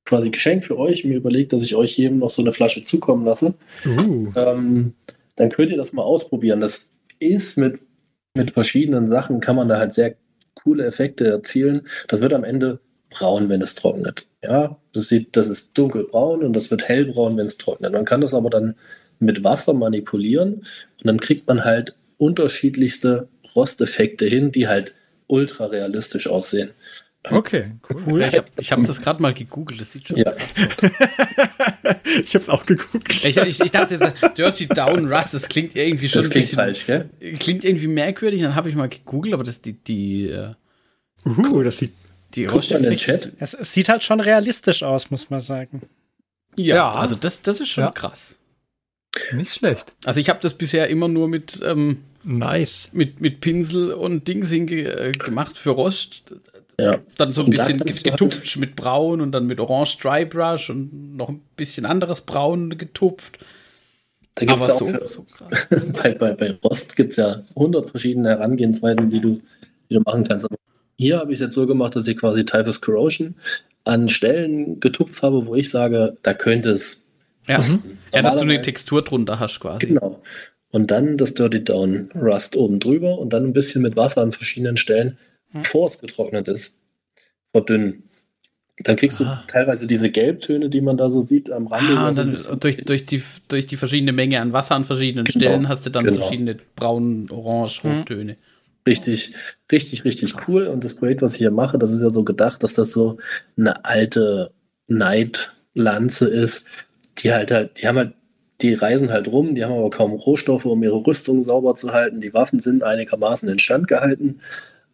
quasi 0.05 0.29
Geschenk 0.29 0.63
für 0.63 0.77
euch 0.77 1.05
mir 1.05 1.17
überlegt, 1.17 1.53
dass 1.53 1.63
ich 1.63 1.75
euch 1.75 1.97
jedem 1.97 2.19
noch 2.19 2.31
so 2.31 2.41
eine 2.41 2.51
Flasche 2.51 2.83
zukommen 2.83 3.25
lasse. 3.25 3.53
Uh. 3.85 4.31
Ähm, 4.35 4.93
dann 5.35 5.49
könnt 5.49 5.71
ihr 5.71 5.77
das 5.77 5.93
mal 5.93 6.03
ausprobieren. 6.03 6.61
Das 6.61 6.89
ist 7.19 7.57
mit, 7.57 7.79
mit 8.35 8.51
verschiedenen 8.51 9.07
Sachen, 9.07 9.39
kann 9.39 9.55
man 9.55 9.67
da 9.67 9.77
halt 9.77 9.93
sehr 9.93 10.15
coole 10.55 10.85
Effekte 10.85 11.27
erzielen. 11.27 11.81
Das 12.07 12.21
wird 12.21 12.33
am 12.33 12.43
Ende 12.43 12.79
braun, 13.09 13.49
wenn 13.49 13.61
es 13.61 13.75
trocknet. 13.75 14.25
Ja, 14.43 14.77
das 14.93 15.07
sieht, 15.07 15.35
das 15.35 15.47
ist 15.47 15.77
dunkelbraun 15.77 16.43
und 16.43 16.53
das 16.53 16.71
wird 16.71 16.87
hellbraun, 16.87 17.37
wenn 17.37 17.45
es 17.45 17.57
trocknet. 17.57 17.93
Man 17.93 18.05
kann 18.05 18.21
das 18.21 18.33
aber 18.33 18.49
dann 18.49 18.75
mit 19.19 19.43
Wasser 19.43 19.73
manipulieren 19.73 20.53
und 20.55 21.05
dann 21.05 21.19
kriegt 21.19 21.47
man 21.47 21.63
halt 21.63 21.95
unterschiedlichste 22.17 23.27
Rosteffekte 23.55 24.25
hin, 24.25 24.51
die 24.51 24.67
halt 24.67 24.93
ultra 25.27 25.65
realistisch 25.67 26.27
aussehen. 26.27 26.71
Okay, 27.23 27.73
cool. 28.07 28.21
Ich 28.21 28.35
habe 28.35 28.47
hab 28.59 28.83
das 28.87 28.99
gerade 29.01 29.21
mal 29.21 29.33
gegoogelt, 29.33 29.79
das 29.79 29.91
sieht 29.91 30.07
schon 30.07 30.17
Ja. 30.17 30.31
krass 30.31 30.53
aus. 30.57 30.91
ich 32.23 32.33
hab's 32.35 32.49
auch 32.49 32.65
geguckt. 32.65 33.13
Ich, 33.23 33.37
ich, 33.37 33.59
ich 33.59 33.71
dachte 33.71 33.95
jetzt, 33.95 34.37
Dirty 34.37 34.67
Down 34.67 35.11
Rust, 35.11 35.33
das 35.35 35.47
klingt 35.47 35.75
irgendwie 35.75 36.09
schon 36.09 36.19
Das 36.19 36.25
ein 36.29 36.31
klingt 36.31 36.45
bisschen, 36.45 36.55
falsch, 36.57 36.85
gell? 36.87 37.09
klingt 37.39 37.63
irgendwie 37.63 37.87
merkwürdig. 37.87 38.41
Dann 38.41 38.55
habe 38.55 38.69
ich 38.69 38.75
mal 38.75 38.89
gegoogelt, 38.89 39.33
aber 39.35 39.43
das 39.43 39.61
die 39.61 39.73
die 39.73 40.35
Uh, 41.23 41.61
das 41.61 41.77
sieht. 41.77 41.93
die 42.33 42.47
Chat. 42.47 43.33
Es, 43.39 43.53
es 43.53 43.71
sieht 43.71 43.89
halt 43.89 44.03
schon 44.03 44.19
realistisch 44.19 44.81
aus, 44.81 45.11
muss 45.11 45.29
man 45.29 45.41
sagen. 45.41 45.83
Ja, 46.55 46.75
Ja. 46.75 46.91
also 46.95 47.13
das 47.15 47.43
das 47.43 47.59
ist 47.61 47.69
schon 47.69 47.83
Ja. 47.83 47.91
krass. 47.91 48.39
Nicht 49.33 49.53
schlecht. 49.53 49.93
Also 50.05 50.19
ich 50.19 50.29
habe 50.29 50.39
das 50.41 50.55
bisher 50.55 50.87
immer 50.87 51.07
nur 51.07 51.27
mit 51.27 51.59
ähm, 51.63 51.99
Nice. 52.23 52.87
mit, 52.93 53.19
mit 53.21 53.41
Pinsel 53.41 53.91
und 53.93 54.27
Dings 54.27 54.49
hinge 54.49 54.75
äh, 54.83 55.11
gemacht 55.11 55.57
für 55.57 55.71
Rost. 55.71 56.23
Ja. 56.79 56.97
Dann 57.17 57.33
so 57.33 57.41
ein 57.41 57.45
Und 57.45 57.51
bisschen 57.51 57.79
halt- 57.79 58.03
getupft 58.03 58.57
mit 58.57 58.75
Braun 58.75 59.21
und 59.21 59.31
dann 59.31 59.45
mit 59.45 59.59
Orange 59.59 59.97
Dry 60.01 60.25
Brush 60.25 60.69
und 60.69 61.15
noch 61.15 61.29
ein 61.29 61.41
bisschen 61.55 61.85
anderes 61.85 62.21
Braun 62.21 62.77
getupft. 62.77 63.39
Da 64.35 64.45
gibt 64.45 64.51
Aber 64.51 64.67
es 64.67 64.79
ja 64.79 64.85
auch 64.87 65.07
so, 65.07 65.25
so 65.25 65.25
bei, 66.01 66.13
bei, 66.13 66.33
bei 66.33 66.57
Rost 66.63 66.95
gibt 66.95 67.11
es 67.11 67.17
ja 67.17 67.43
100 67.55 67.89
verschiedene 67.91 68.29
Herangehensweisen, 68.29 69.09
die 69.09 69.19
du, 69.19 69.41
die 69.89 69.95
du 69.95 70.01
machen 70.01 70.23
kannst. 70.23 70.45
Aber 70.45 70.55
hier 70.97 71.19
habe 71.19 71.31
ich 71.31 71.37
es 71.37 71.41
jetzt 71.41 71.55
so 71.55 71.67
gemacht, 71.67 71.95
dass 71.95 72.07
ich 72.07 72.17
quasi 72.17 72.45
Typhus 72.45 72.79
Corrosion 72.81 73.35
an 73.83 74.07
Stellen 74.09 74.79
getupft 74.79 75.21
habe, 75.21 75.45
wo 75.45 75.55
ich 75.55 75.69
sage, 75.69 76.17
da 76.23 76.33
könnte 76.33 76.71
es. 76.71 77.05
Ja. 77.47 77.57
passen. 77.57 77.97
ja, 78.13 78.21
dass 78.21 78.35
du 78.35 78.41
eine 78.41 78.61
Textur 78.61 79.03
drunter 79.03 79.39
hast 79.39 79.59
quasi. 79.59 79.87
Genau. 79.87 80.21
Und 80.69 80.91
dann 80.91 81.17
das 81.17 81.33
Dirty 81.33 81.63
Down 81.63 82.09
Rust 82.15 82.55
oben 82.55 82.79
drüber 82.79 83.17
und 83.17 83.33
dann 83.33 83.43
ein 83.45 83.53
bisschen 83.53 83.81
mit 83.81 83.97
Wasser 83.97 84.21
an 84.21 84.31
verschiedenen 84.31 84.77
Stellen. 84.77 85.17
Bevor 85.53 85.87
es 85.87 85.99
getrocknet 85.99 86.47
ist, 86.47 86.75
verdünnen. 87.51 88.03
Dann 88.83 88.95
kriegst 88.95 89.19
du 89.19 89.25
Ah. 89.25 89.43
teilweise 89.47 89.85
diese 89.85 90.09
Gelbtöne, 90.09 90.67
die 90.69 90.81
man 90.81 90.97
da 90.97 91.09
so 91.09 91.21
sieht 91.21 91.51
am 91.51 91.67
Rande. 91.67 91.93
Ah, 91.97 92.07
und 92.07 92.15
so 92.15 92.21
dann 92.21 92.31
bisschen- 92.31 92.59
durch, 92.59 92.77
durch, 92.77 93.05
die, 93.05 93.21
durch 93.47 93.67
die 93.67 93.77
verschiedene 93.77 94.11
Menge 94.11 94.39
an 94.41 94.53
Wasser 94.53 94.75
an 94.75 94.85
verschiedenen 94.85 95.25
Genau, 95.25 95.37
Stellen 95.37 95.69
hast 95.69 95.85
du 95.85 95.91
dann 95.91 96.03
genau. 96.03 96.17
verschiedene 96.21 96.57
braun, 96.75 97.27
orange, 97.29 97.83
Mhm. 97.83 97.91
rottöne. 97.91 98.37
Richtig, 98.87 99.35
richtig, 99.71 100.03
richtig 100.05 100.47
cool. 100.47 100.65
Und 100.65 100.83
das 100.83 100.95
Projekt, 100.95 101.21
was 101.21 101.33
ich 101.33 101.37
hier 101.39 101.51
mache, 101.51 101.77
das 101.77 101.91
ist 101.91 102.01
ja 102.01 102.09
so 102.09 102.23
gedacht, 102.23 102.63
dass 102.63 102.73
das 102.73 102.91
so 102.91 103.17
eine 103.55 103.85
alte 103.85 104.51
Neidlanze 104.87 106.27
ist. 106.27 106.65
Die 107.19 107.31
halt 107.33 107.51
halt, 107.51 107.79
die 107.81 107.87
haben 107.87 107.97
halt, 107.97 108.13
die 108.61 108.73
reisen 108.73 109.11
halt 109.11 109.27
rum, 109.27 109.53
die 109.55 109.63
haben 109.63 109.73
aber 109.73 109.89
kaum 109.89 110.13
Rohstoffe, 110.13 110.65
um 110.65 110.81
ihre 110.83 111.05
Rüstung 111.05 111.43
sauber 111.43 111.75
zu 111.75 111.93
halten. 111.93 112.21
Die 112.21 112.33
Waffen 112.33 112.59
sind 112.59 112.83
einigermaßen 112.83 113.47
instand 113.49 113.87
gehalten. 113.87 114.39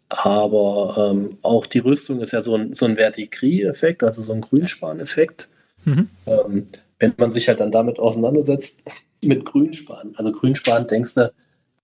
Aber 0.10 1.12
ähm, 1.12 1.38
auch 1.42 1.66
die 1.66 1.80
Rüstung 1.80 2.22
ist 2.22 2.32
ja 2.32 2.42
so 2.42 2.56
ein, 2.56 2.74
so 2.74 2.86
ein 2.86 2.98
Vertikrie-Effekt, 2.98 4.04
also 4.04 4.22
so 4.22 4.34
ein 4.34 4.42
Grünspan-Effekt. 4.42 5.50
Mhm. 5.84 6.10
Ähm, 6.26 6.68
wenn 7.00 7.14
man 7.18 7.32
sich 7.32 7.48
halt 7.48 7.60
dann 7.60 7.72
damit 7.72 8.00
auseinandersetzt, 8.00 8.84
mit 9.22 9.46
Grünspan. 9.46 10.14
Also 10.16 10.32
Grünspan, 10.32 10.88
denkst 10.88 11.16
du, 11.16 11.32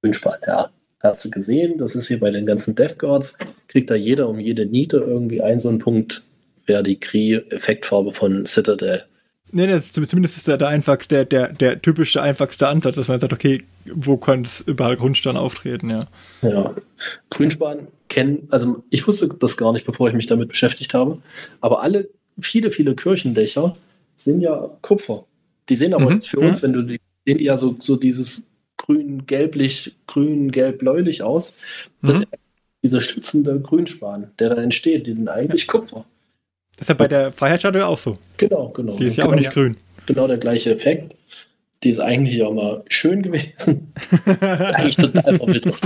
Grünspan, 0.01 0.37
ja, 0.47 0.69
hast 0.99 1.25
du 1.25 1.29
gesehen, 1.29 1.77
das 1.77 1.95
ist 1.95 2.07
hier 2.07 2.19
bei 2.19 2.31
den 2.31 2.45
ganzen 2.45 2.75
Death 2.75 2.97
Guards, 2.97 3.37
kriegt 3.67 3.89
da 3.89 3.95
jeder 3.95 4.29
um 4.29 4.39
jede 4.39 4.65
Niete 4.65 4.97
irgendwie 4.97 5.41
einen 5.41 5.59
so 5.59 5.69
einen 5.69 5.79
Punkt 5.79 6.23
Vertikrie-Effektfarbe 6.65 8.11
von 8.13 8.45
Citadel. 8.45 9.03
Nee, 9.51 9.67
nee, 9.67 9.73
das 9.73 9.97
ist, 9.97 10.09
zumindest 10.09 10.37
ist 10.37 10.47
der, 10.47 10.57
der 10.57 10.69
einfachste, 10.69 11.25
der, 11.25 11.25
der, 11.25 11.53
der 11.53 11.81
typische 11.81 12.21
einfachste 12.21 12.67
Ansatz, 12.67 12.95
dass 12.95 13.07
man 13.07 13.19
sagt, 13.19 13.33
okay, 13.33 13.63
wo 13.85 14.17
kann 14.17 14.41
es 14.41 14.61
überall 14.61 14.95
Grundstein 14.95 15.37
auftreten, 15.37 15.89
ja. 15.89 16.05
Ja. 16.41 16.75
Grünspan 17.29 17.87
kennen, 18.09 18.47
also 18.51 18.83
ich 18.89 19.07
wusste 19.07 19.27
das 19.27 19.57
gar 19.57 19.73
nicht, 19.73 19.85
bevor 19.85 20.07
ich 20.07 20.13
mich 20.15 20.27
damit 20.27 20.49
beschäftigt 20.49 20.93
habe, 20.93 21.19
aber 21.61 21.81
alle, 21.81 22.09
viele, 22.39 22.71
viele 22.71 22.95
Kirchendächer 22.95 23.75
sind 24.15 24.41
ja 24.41 24.69
Kupfer. 24.81 25.25
Die 25.69 25.75
sehen 25.75 25.93
aber 25.93 26.05
Mhm. 26.05 26.11
jetzt 26.13 26.29
für 26.29 26.39
uns, 26.39 26.61
wenn 26.61 26.73
du 26.73 26.81
die, 26.83 26.99
sehen 27.25 27.37
die 27.37 27.45
ja 27.45 27.57
so, 27.57 27.75
so 27.79 27.95
dieses 27.95 28.45
grün-gelblich, 28.77 29.95
grün-gelb-bläulich 30.07 31.23
aus. 31.23 31.57
Das 32.01 32.17
Mhm. 32.17 32.23
ist 32.23 32.27
ja 32.31 32.37
dieser 32.83 33.01
schützende 33.01 33.59
Grünspan, 33.59 34.31
der 34.39 34.49
da 34.49 34.55
entsteht, 34.61 35.07
die 35.07 35.15
sind 35.15 35.29
eigentlich 35.29 35.67
Kupfer. 35.67 36.05
Das 36.75 36.81
ist 36.81 36.89
ja 36.89 36.95
bei 36.95 37.07
der 37.07 37.31
Freiheitsstatue 37.31 37.85
auch 37.85 37.97
so. 37.97 38.17
Genau, 38.37 38.69
genau. 38.69 38.97
Die 38.97 39.05
ist 39.05 39.15
ja 39.15 39.25
auch 39.25 39.29
genau, 39.29 39.41
nicht 39.41 39.53
grün. 39.53 39.77
Genau 40.05 40.27
der 40.27 40.37
gleiche 40.37 40.71
Effekt. 40.71 41.15
Die 41.83 41.89
ist 41.89 41.99
eigentlich 41.99 42.41
auch 42.43 42.53
mal 42.53 42.83
schön 42.87 43.21
gewesen. 43.21 43.93
eigentlich 44.39 44.95
total 44.95 45.37
verwittert. 45.37 45.81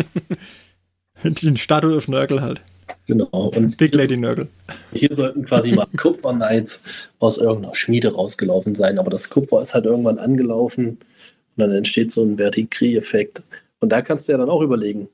Die 1.24 1.58
Statue 1.58 2.00
Nörgel 2.08 2.42
halt. 2.42 2.62
Genau. 3.08 3.52
Und 3.56 3.78
Big 3.78 3.96
Lady 3.96 4.18
Nörgel. 4.18 4.48
Hier 4.94 5.14
sollten 5.14 5.46
quasi 5.46 5.72
mal 5.72 5.88
Kupfer 5.98 6.34
Knights 6.34 6.84
aus 7.20 7.38
irgendeiner 7.38 7.74
Schmiede 7.74 8.14
rausgelaufen 8.14 8.76
sein, 8.76 9.00
aber 9.00 9.10
das 9.10 9.30
Kupfer 9.30 9.62
ist 9.62 9.74
halt 9.74 9.86
irgendwann 9.86 10.20
angelaufen 10.20 10.88
und 10.90 11.00
dann 11.56 11.72
entsteht 11.72 12.12
so 12.12 12.24
ein 12.24 12.38
Vertikrie-Effekt. 12.38 13.44
Und 13.80 13.92
da 13.92 14.02
kannst 14.02 14.28
du 14.28 14.34
ja 14.34 14.38
dann 14.38 14.50
auch 14.50 14.62
überlegen. 14.62 15.10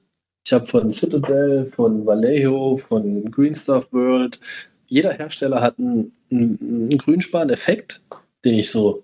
Ich 0.46 0.52
habe 0.52 0.66
von 0.66 0.92
Citadel, 0.92 1.68
von 1.68 2.06
Vallejo, 2.06 2.78
von 2.90 3.32
Green 3.32 3.56
Stuff 3.56 3.88
World, 3.94 4.40
jeder 4.88 5.14
Hersteller 5.14 5.62
hat 5.62 5.80
einen, 5.80 6.12
einen, 6.30 6.60
einen 6.62 6.98
Grünspan-Effekt, 6.98 8.02
den 8.44 8.56
ich 8.56 8.70
so 8.70 9.04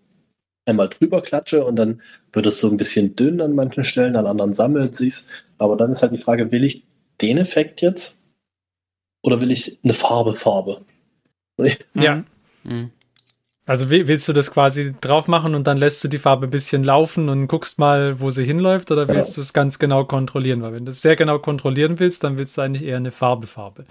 einmal 0.66 0.90
drüber 0.90 1.22
klatsche 1.22 1.66
und 1.66 1.76
dann 1.76 2.02
wird 2.34 2.46
es 2.46 2.60
so 2.60 2.70
ein 2.70 2.78
bisschen 2.78 3.16
dünn 3.16 3.42
an 3.42 3.56
manchen 3.56 3.84
Stellen, 3.84 4.16
an 4.16 4.28
anderen 4.28 4.54
sammelt 4.54 4.96
sich's. 4.96 5.28
Aber 5.58 5.76
dann 5.78 5.92
ist 5.92 6.02
halt 6.02 6.12
die 6.14 6.18
Frage, 6.20 6.52
will 6.52 6.64
ich 6.64 6.84
den 7.22 7.38
Effekt 7.38 7.82
jetzt 7.82 8.20
oder 9.22 9.42
will 9.42 9.52
ich 9.52 9.80
eine 9.84 9.94
Farbe, 9.94 10.36
Farbe? 10.36 10.82
Ja. 11.94 12.24
Mhm. 12.64 12.92
Also 13.66 13.90
will- 13.92 14.08
willst 14.08 14.28
du 14.28 14.34
das 14.34 14.52
quasi 14.52 14.96
drauf 15.00 15.28
machen 15.28 15.54
und 15.54 15.68
dann 15.68 15.78
lässt 15.78 16.04
du 16.04 16.08
die 16.08 16.18
Farbe 16.18 16.48
ein 16.48 16.50
bisschen 16.50 16.84
laufen 16.84 17.30
und 17.30 17.48
guckst 17.48 17.78
mal, 17.78 18.20
wo 18.20 18.32
sie 18.32 18.44
hinläuft 18.44 18.90
oder 18.92 19.08
willst 19.08 19.38
du 19.38 19.42
es 19.42 19.54
ganz 19.54 19.78
genau 19.78 20.06
kontrollieren? 20.06 20.62
Weil 20.64 20.74
wenn 20.74 20.86
du 20.86 20.92
es 20.92 21.02
sehr 21.02 21.16
genau 21.16 21.38
kontrollieren 21.40 22.00
willst, 22.00 22.24
dann 22.24 22.40
willst 22.40 22.58
du 22.58 22.62
eigentlich 22.62 22.84
eher 22.88 22.98
eine 22.98 23.12
Farbe, 23.12 23.46
Farbe. 23.46 23.86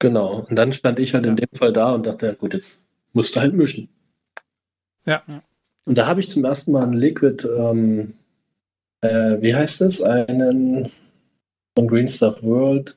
Genau. 0.00 0.46
Und 0.48 0.56
dann 0.56 0.72
stand 0.72 0.98
ich 0.98 1.14
halt 1.14 1.26
in 1.26 1.36
Ja. 1.36 1.46
dem 1.46 1.48
Fall 1.56 1.72
da 1.72 1.92
und 1.92 2.06
dachte, 2.06 2.26
ja 2.26 2.32
gut, 2.32 2.54
jetzt 2.54 2.80
musst 3.12 3.36
du 3.36 3.40
halt 3.40 3.54
mischen. 3.54 3.88
Ja. 5.06 5.22
Und 5.84 5.98
da 5.98 6.06
habe 6.06 6.20
ich 6.20 6.30
zum 6.30 6.44
ersten 6.44 6.72
Mal 6.72 6.84
einen 6.84 6.94
Liquid, 6.94 7.46
ähm, 7.46 8.14
äh, 9.00 9.40
wie 9.40 9.54
heißt 9.54 9.80
es? 9.82 10.02
Einen 10.02 10.90
von 11.76 11.88
Green 11.88 12.08
Stuff 12.08 12.42
World 12.42 12.96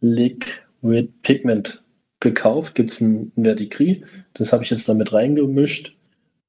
Liquid 0.00 1.08
Pigment 1.22 1.82
gekauft. 2.20 2.74
Gibt 2.74 2.90
es 2.90 3.00
ein 3.00 3.32
Verdigris. 3.36 3.98
Das 4.34 4.52
habe 4.52 4.62
ich 4.62 4.70
jetzt 4.70 4.88
damit 4.88 5.12
reingemischt. 5.12 5.96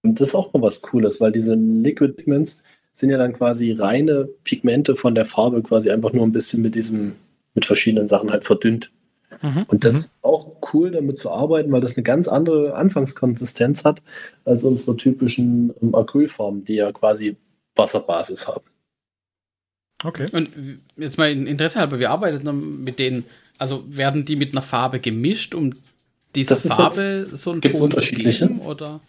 Und 0.04 0.20
das 0.20 0.30
ist 0.30 0.36
auch 0.36 0.54
mal 0.54 0.62
was 0.62 0.82
Cooles, 0.82 1.22
weil 1.22 1.32
diese 1.32 1.56
Liquid 1.56 2.14
Pigments 2.14 2.64
sind 2.94 3.10
ja 3.10 3.18
dann 3.18 3.34
quasi 3.34 3.72
reine 3.72 4.28
Pigmente 4.44 4.96
von 4.96 5.16
der 5.16 5.26
Farbe 5.26 5.62
quasi 5.64 5.90
einfach 5.92 6.14
nur 6.14 6.26
ein 6.26 6.32
bisschen 6.32 6.62
mit 6.62 6.76
diesem, 6.76 7.14
mit 7.54 7.66
verschiedenen 7.66 8.08
Sachen 8.08 8.32
halt 8.32 8.44
verdünnt. 8.44 8.92
Mhm. 9.42 9.66
Und 9.68 9.84
das 9.84 9.94
Mhm. 9.96 10.00
ist 10.00 10.14
auch 10.22 10.48
cool, 10.74 10.92
damit 10.92 11.18
zu 11.18 11.32
arbeiten, 11.32 11.72
weil 11.72 11.82
das 11.82 11.96
eine 11.96 12.04
ganz 12.04 12.28
andere 12.28 12.76
Anfangskonsistenz 12.76 13.84
hat 13.86 14.02
als 14.46 14.64
unsere 14.64 14.96
typischen 14.98 15.74
ähm, 15.82 15.96
Acrylformen, 15.96 16.64
die 16.64 16.76
ja 16.76 16.92
quasi 16.92 17.36
Wasserbasis 17.76 18.48
haben. 18.48 18.66
Okay. 20.04 20.28
Und 20.32 20.50
jetzt 20.98 21.18
mal 21.18 21.32
in 21.32 21.48
Interesse 21.48 21.80
halber, 21.80 22.00
wir 22.00 22.10
arbeiten 22.10 22.84
mit 22.84 22.98
denen, 23.00 23.24
also 23.58 23.84
werden 23.88 24.26
die 24.26 24.36
mit 24.36 24.54
einer 24.54 24.64
Farbe 24.64 25.00
gemischt, 25.00 25.54
um 25.54 25.74
dieser 26.36 26.56
ist 26.56 26.68
Farbe 26.68 27.28
so 27.34 27.52
einen 27.52 27.62
gibt's 27.62 27.80
Ton 27.80 27.92
zu 27.92 27.96
unterschiedliche? 27.96 28.48
geben? 28.48 28.62
Oder? 28.62 29.00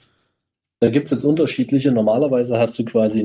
Da 0.80 0.90
gibt 0.90 1.06
es 1.06 1.12
jetzt 1.12 1.24
unterschiedliche. 1.24 1.92
Normalerweise 1.92 2.58
hast 2.58 2.78
du 2.78 2.84
quasi 2.84 3.20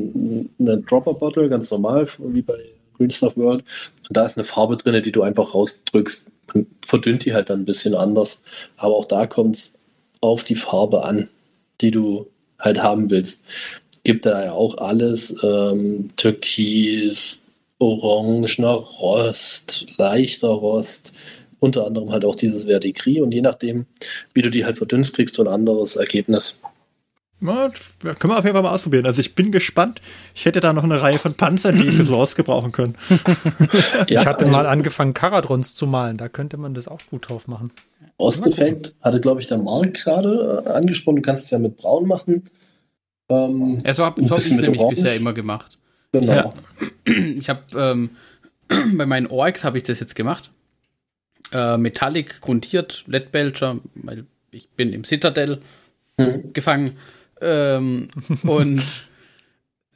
eine 0.59 0.77
Dropper-Bottle, 0.77 1.49
ganz 1.49 1.71
normal, 1.71 2.07
wie 2.19 2.41
bei 2.43 2.57
Green 2.95 3.09
Stuff 3.09 3.35
World. 3.35 3.63
Und 4.07 4.15
da 4.15 4.25
ist 4.25 4.37
eine 4.37 4.43
Farbe 4.43 4.77
drin, 4.77 5.01
die 5.03 5.11
du 5.11 5.23
einfach 5.23 5.53
rausdrückst. 5.53 6.27
Verdünnt 6.85 7.25
die 7.25 7.33
halt 7.33 7.49
dann 7.49 7.61
ein 7.61 7.65
bisschen 7.65 7.95
anders. 7.95 8.41
Aber 8.77 8.95
auch 8.95 9.05
da 9.05 9.27
kommt 9.27 9.55
es 9.55 9.73
auf 10.21 10.43
die 10.43 10.55
Farbe 10.55 11.03
an, 11.03 11.29
die 11.81 11.91
du 11.91 12.27
halt 12.59 12.81
haben 12.81 13.09
willst. 13.09 13.43
Gibt 14.03 14.25
da 14.25 14.45
ja 14.45 14.51
auch 14.53 14.77
alles: 14.77 15.35
ähm, 15.43 16.09
Türkis, 16.15 17.41
orangener 17.79 18.73
Rost, 18.73 19.85
leichter 19.97 20.49
Rost. 20.49 21.13
Unter 21.59 21.87
anderem 21.87 22.11
halt 22.11 22.23
auch 22.23 22.35
dieses 22.35 22.65
Verdigris. 22.65 23.19
Und 23.21 23.31
je 23.31 23.41
nachdem, 23.41 23.87
wie 24.33 24.43
du 24.43 24.51
die 24.51 24.63
halt 24.63 24.77
verdünnst, 24.77 25.15
kriegst 25.15 25.37
du 25.37 25.41
ein 25.41 25.47
anderes 25.47 25.95
Ergebnis. 25.95 26.59
Ja, 27.39 27.69
können 28.01 28.33
wir 28.33 28.39
auf 28.39 28.43
jeden 28.43 28.55
Fall 28.55 28.63
mal 28.63 28.73
ausprobieren. 28.73 29.05
Also 29.05 29.19
ich 29.19 29.35
bin 29.35 29.51
gespannt. 29.51 30.01
Ich 30.33 30.45
hätte 30.45 30.59
da 30.59 30.73
noch 30.73 30.83
eine 30.83 31.01
Reihe 31.01 31.19
von 31.19 31.35
Panzern, 31.35 31.77
die 31.77 31.87
ich 31.87 32.03
so 32.03 32.15
rausgebrauchen 32.15 32.71
können. 32.71 32.95
ich 34.07 34.25
hatte 34.25 34.47
mal 34.47 34.65
angefangen, 34.65 35.13
Karadrons 35.13 35.75
zu 35.75 35.85
malen. 35.85 36.17
Da 36.17 36.29
könnte 36.29 36.57
man 36.57 36.73
das 36.73 36.87
auch 36.87 36.99
gut 37.11 37.29
drauf 37.29 37.47
machen. 37.47 37.71
Osteffekt 38.17 38.95
hatte, 39.01 39.21
glaube 39.21 39.41
ich, 39.41 39.47
der 39.47 39.59
Mark 39.59 39.93
gerade 39.93 40.63
äh, 40.65 40.69
angesprochen. 40.69 41.17
Du 41.17 41.21
kannst 41.21 41.45
es 41.45 41.51
ja 41.51 41.59
mit 41.59 41.77
Braun 41.77 42.07
machen. 42.07 42.49
Ähm, 43.29 43.77
ja, 43.85 43.93
so 43.93 44.03
habe 44.03 44.23
so 44.25 44.31
hab 44.31 44.39
ich 44.39 44.51
es 44.51 44.59
nämlich 44.59 44.81
Orange. 44.81 44.95
bisher 44.95 45.15
immer 45.15 45.33
gemacht. 45.33 45.77
Genau. 46.11 46.33
Ja. 46.33 46.53
Ich 47.05 47.49
habe 47.49 47.61
ähm, 47.75 48.09
bei 48.97 49.05
meinen 49.05 49.27
Orks 49.27 49.63
habe 49.63 49.77
ich 49.77 49.83
das 49.83 49.99
jetzt 49.99 50.15
gemacht. 50.15 50.51
Äh, 51.51 51.77
Metallic 51.77 52.41
grundiert, 52.41 53.05
Led 53.07 53.31
Belcher, 53.31 53.77
weil 53.95 54.25
ich 54.51 54.69
bin 54.69 54.91
im 54.91 55.03
Citadel 55.03 55.61
hm. 56.19 56.51
gefangen. 56.53 56.97
Ähm, 57.41 58.09
und 58.43 58.83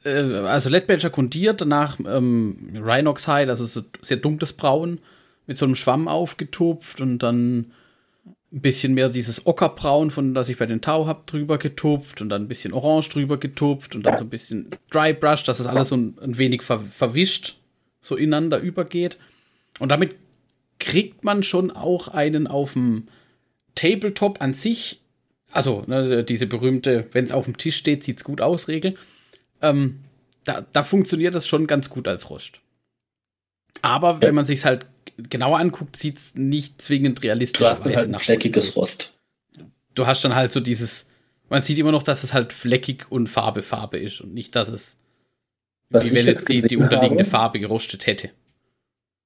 äh, 0.04 0.10
also 0.10 0.68
Led 0.68 0.86
Belcher 0.86 1.10
danach 1.54 1.98
ähm, 2.00 2.72
Rhinoxide, 2.74 3.48
also 3.48 3.66
so 3.66 3.82
sehr 4.00 4.18
dunkles 4.18 4.52
Braun, 4.52 5.00
mit 5.46 5.58
so 5.58 5.64
einem 5.64 5.74
Schwamm 5.74 6.08
aufgetupft 6.08 7.00
und 7.00 7.18
dann 7.18 7.72
ein 8.52 8.60
bisschen 8.60 8.94
mehr 8.94 9.08
dieses 9.08 9.46
Ockerbraun, 9.46 10.10
von 10.10 10.34
das 10.34 10.48
ich 10.48 10.58
bei 10.58 10.66
den 10.66 10.82
Tau 10.82 11.06
habe, 11.06 11.22
drüber 11.26 11.58
getupft 11.58 12.20
und 12.20 12.28
dann 12.28 12.42
ein 12.42 12.48
bisschen 12.48 12.74
Orange 12.74 13.08
drüber 13.08 13.38
getupft 13.38 13.94
und 13.94 14.04
dann 14.04 14.16
so 14.18 14.24
ein 14.24 14.30
bisschen 14.30 14.70
Dry 14.90 15.14
Brush, 15.14 15.44
dass 15.44 15.58
es 15.58 15.66
alles 15.66 15.88
so 15.88 15.96
ein, 15.96 16.18
ein 16.20 16.36
wenig 16.36 16.62
ver 16.62 16.78
verwischt, 16.78 17.56
so 18.00 18.14
ineinander 18.14 18.58
übergeht. 18.58 19.16
Und 19.78 19.88
damit 19.88 20.16
kriegt 20.78 21.24
man 21.24 21.42
schon 21.42 21.70
auch 21.70 22.08
einen 22.08 22.46
auf 22.46 22.74
dem 22.74 23.08
Tabletop 23.74 24.42
an 24.42 24.52
sich, 24.52 25.00
also 25.52 25.84
ne, 25.86 26.24
diese 26.24 26.46
berühmte, 26.46 27.06
wenn 27.12 27.24
es 27.24 27.32
auf 27.32 27.44
dem 27.44 27.56
Tisch 27.56 27.76
steht, 27.76 28.02
sieht's 28.04 28.24
gut 28.24 28.40
aus, 28.40 28.68
Regel. 28.68 28.96
Ähm, 29.60 30.00
da, 30.44 30.66
da 30.72 30.82
funktioniert 30.82 31.34
das 31.34 31.46
schon 31.46 31.66
ganz 31.66 31.88
gut 31.90 32.08
als 32.08 32.30
Rost. 32.30 32.60
Aber 33.82 34.20
wenn 34.20 34.34
man 34.34 34.44
sich 34.44 34.64
halt 34.64 34.86
genauer 35.16 35.58
anguckt, 35.58 35.96
sieht 35.96 36.18
es 36.18 36.34
nicht 36.34 36.80
zwingend 36.80 37.22
realistisch 37.22 37.62
aus. 37.62 37.80
Du 37.80 37.90
hast 37.90 37.96
halt 37.96 38.14
ein 38.14 38.18
fleckiges 38.18 38.76
Rost. 38.76 39.12
Du 39.94 40.06
hast 40.06 40.24
dann 40.24 40.34
halt 40.34 40.52
so 40.52 40.60
dieses, 40.60 41.10
man 41.48 41.62
sieht 41.62 41.78
immer 41.78 41.92
noch, 41.92 42.02
dass 42.02 42.24
es 42.24 42.32
halt 42.32 42.52
fleckig 42.52 43.10
und 43.10 43.28
Farbe 43.28 43.62
Farbe 43.62 43.98
ist 43.98 44.20
und 44.20 44.32
nicht, 44.32 44.56
dass 44.56 44.68
es, 44.68 44.98
Was 45.90 46.10
wie 46.10 46.14
wenn 46.14 46.26
jetzt 46.26 46.48
die, 46.48 46.62
die 46.62 46.76
unterliegende 46.76 47.24
habe, 47.24 47.30
Farbe 47.30 47.60
gerostet 47.60 48.06
hätte. 48.06 48.30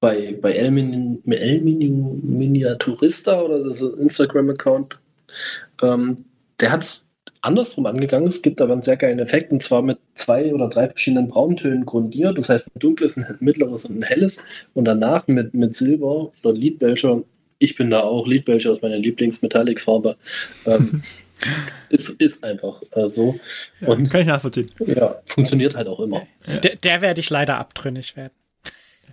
Bei, 0.00 0.36
bei 0.40 0.52
Elmin, 0.52 1.22
Elmin 1.26 2.20
Miniaturista 2.36 3.40
oder 3.40 3.62
das 3.62 3.80
Instagram-Account, 3.80 4.98
ähm, 5.82 6.24
der 6.60 6.72
hat 6.72 6.82
es 6.82 7.06
andersrum 7.42 7.86
angegangen. 7.86 8.28
Es 8.28 8.42
gibt 8.42 8.60
aber 8.60 8.72
einen 8.72 8.82
sehr 8.82 8.96
geilen 8.96 9.18
Effekt 9.18 9.52
und 9.52 9.62
zwar 9.62 9.82
mit 9.82 9.98
zwei 10.14 10.52
oder 10.52 10.68
drei 10.68 10.88
verschiedenen 10.88 11.28
Brauntönen 11.28 11.86
grundiert. 11.86 12.36
Das 12.38 12.48
heißt, 12.48 12.74
ein 12.74 12.78
dunkles, 12.78 13.16
ein 13.16 13.36
mittleres 13.40 13.84
und 13.84 13.98
ein 13.98 14.02
helles. 14.02 14.38
Und 14.74 14.86
danach 14.86 15.26
mit, 15.28 15.54
mit 15.54 15.74
Silber 15.74 16.32
oder 16.42 16.52
Leadbelcher. 16.52 17.22
Ich 17.58 17.76
bin 17.76 17.90
da 17.90 18.00
auch. 18.00 18.26
Leadbelcher 18.26 18.72
ist 18.72 18.82
meine 18.82 18.98
Lieblings-Metallic-Farbe. 18.98 20.16
Ähm, 20.66 21.02
ist, 21.88 22.10
ist 22.20 22.44
einfach 22.44 22.82
äh, 22.92 23.08
so. 23.08 23.38
Ja, 23.80 23.88
und, 23.88 24.10
kann 24.10 24.22
ich 24.22 24.26
nachvollziehen. 24.26 24.70
Ja, 24.86 25.22
funktioniert 25.26 25.76
halt 25.76 25.88
auch 25.88 26.00
immer. 26.00 26.26
Der, 26.62 26.76
der 26.76 27.00
werde 27.00 27.20
ich 27.20 27.30
leider 27.30 27.58
abtrünnig 27.58 28.16
werden. 28.16 28.32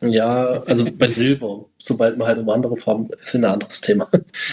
Ja, 0.03 0.63
also 0.65 0.85
bei 0.91 1.07
Silber, 1.07 1.65
sobald 1.77 2.17
man 2.17 2.27
halt 2.27 2.39
um 2.39 2.49
andere 2.49 2.77
Farben 2.77 3.09
ist 3.21 3.35
ein 3.35 3.45
anderes 3.45 3.81
Thema. 3.81 4.09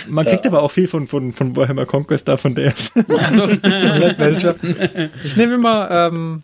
Man 0.09 0.27
kriegt 0.27 0.45
ja. 0.45 0.51
aber 0.51 0.63
auch 0.63 0.71
viel 0.71 0.89
von, 0.89 1.07
von, 1.07 1.33
von 1.33 1.57
Warhammer 1.57 1.87
Conquest 1.87 2.29
da 2.29 2.37
von 2.37 2.55
der. 2.55 2.75
Also, 4.19 4.55
ich 5.25 5.37
nehme 5.37 5.55
immer 5.55 5.91
ähm, 5.91 6.43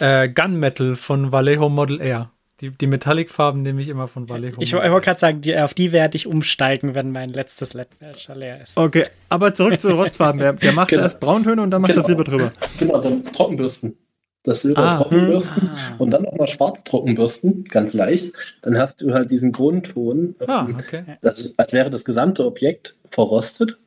äh, 0.00 0.28
Gunmetal 0.28 0.96
von 0.96 1.32
Vallejo 1.32 1.68
Model 1.68 2.00
Air. 2.00 2.30
Die, 2.60 2.70
die 2.70 2.86
Metallic-Farben 2.86 3.60
nehme 3.60 3.82
ich 3.82 3.88
immer 3.88 4.08
von 4.08 4.30
Vallejo. 4.30 4.56
Ich, 4.60 4.72
ich 4.72 4.74
wollte 4.74 5.04
gerade 5.04 5.20
sagen, 5.20 5.40
die, 5.42 5.56
auf 5.58 5.74
die 5.74 5.92
werde 5.92 6.16
ich 6.16 6.26
umsteigen, 6.26 6.94
wenn 6.94 7.12
mein 7.12 7.28
letztes 7.28 7.74
Lettwäscher 7.74 8.34
leer 8.34 8.62
ist. 8.62 8.78
Okay, 8.78 9.04
aber 9.28 9.52
zurück 9.52 9.78
zu 9.78 9.88
den 9.88 9.98
Rostfarben. 9.98 10.40
Der, 10.40 10.54
der 10.54 10.72
macht 10.72 10.88
genau. 10.88 11.02
erst 11.02 11.20
Brauntöne 11.20 11.60
und 11.60 11.70
dann 11.70 11.82
macht 11.82 11.92
genau. 11.92 12.02
er 12.02 12.06
Silber 12.06 12.24
drüber. 12.24 12.52
Genau, 12.78 12.98
dann 13.00 13.22
Trockenbürsten 13.24 13.98
das 14.46 14.62
Silber 14.62 14.82
ah, 14.82 14.96
Trockenbürsten 14.98 15.68
ah. 15.68 15.96
und 15.98 16.10
dann 16.10 16.22
nochmal 16.22 16.46
schwarz 16.46 16.78
Trockenbürsten, 16.84 17.64
ganz 17.64 17.92
leicht. 17.92 18.32
Dann 18.62 18.78
hast 18.78 19.02
du 19.02 19.12
halt 19.12 19.30
diesen 19.30 19.52
Grundton, 19.52 20.36
ah, 20.46 20.66
ähm, 20.68 20.76
okay. 20.76 21.04
das, 21.20 21.54
als 21.56 21.72
wäre 21.72 21.90
das 21.90 22.04
gesamte 22.04 22.44
Objekt 22.46 22.96
verrostet. 23.10 23.78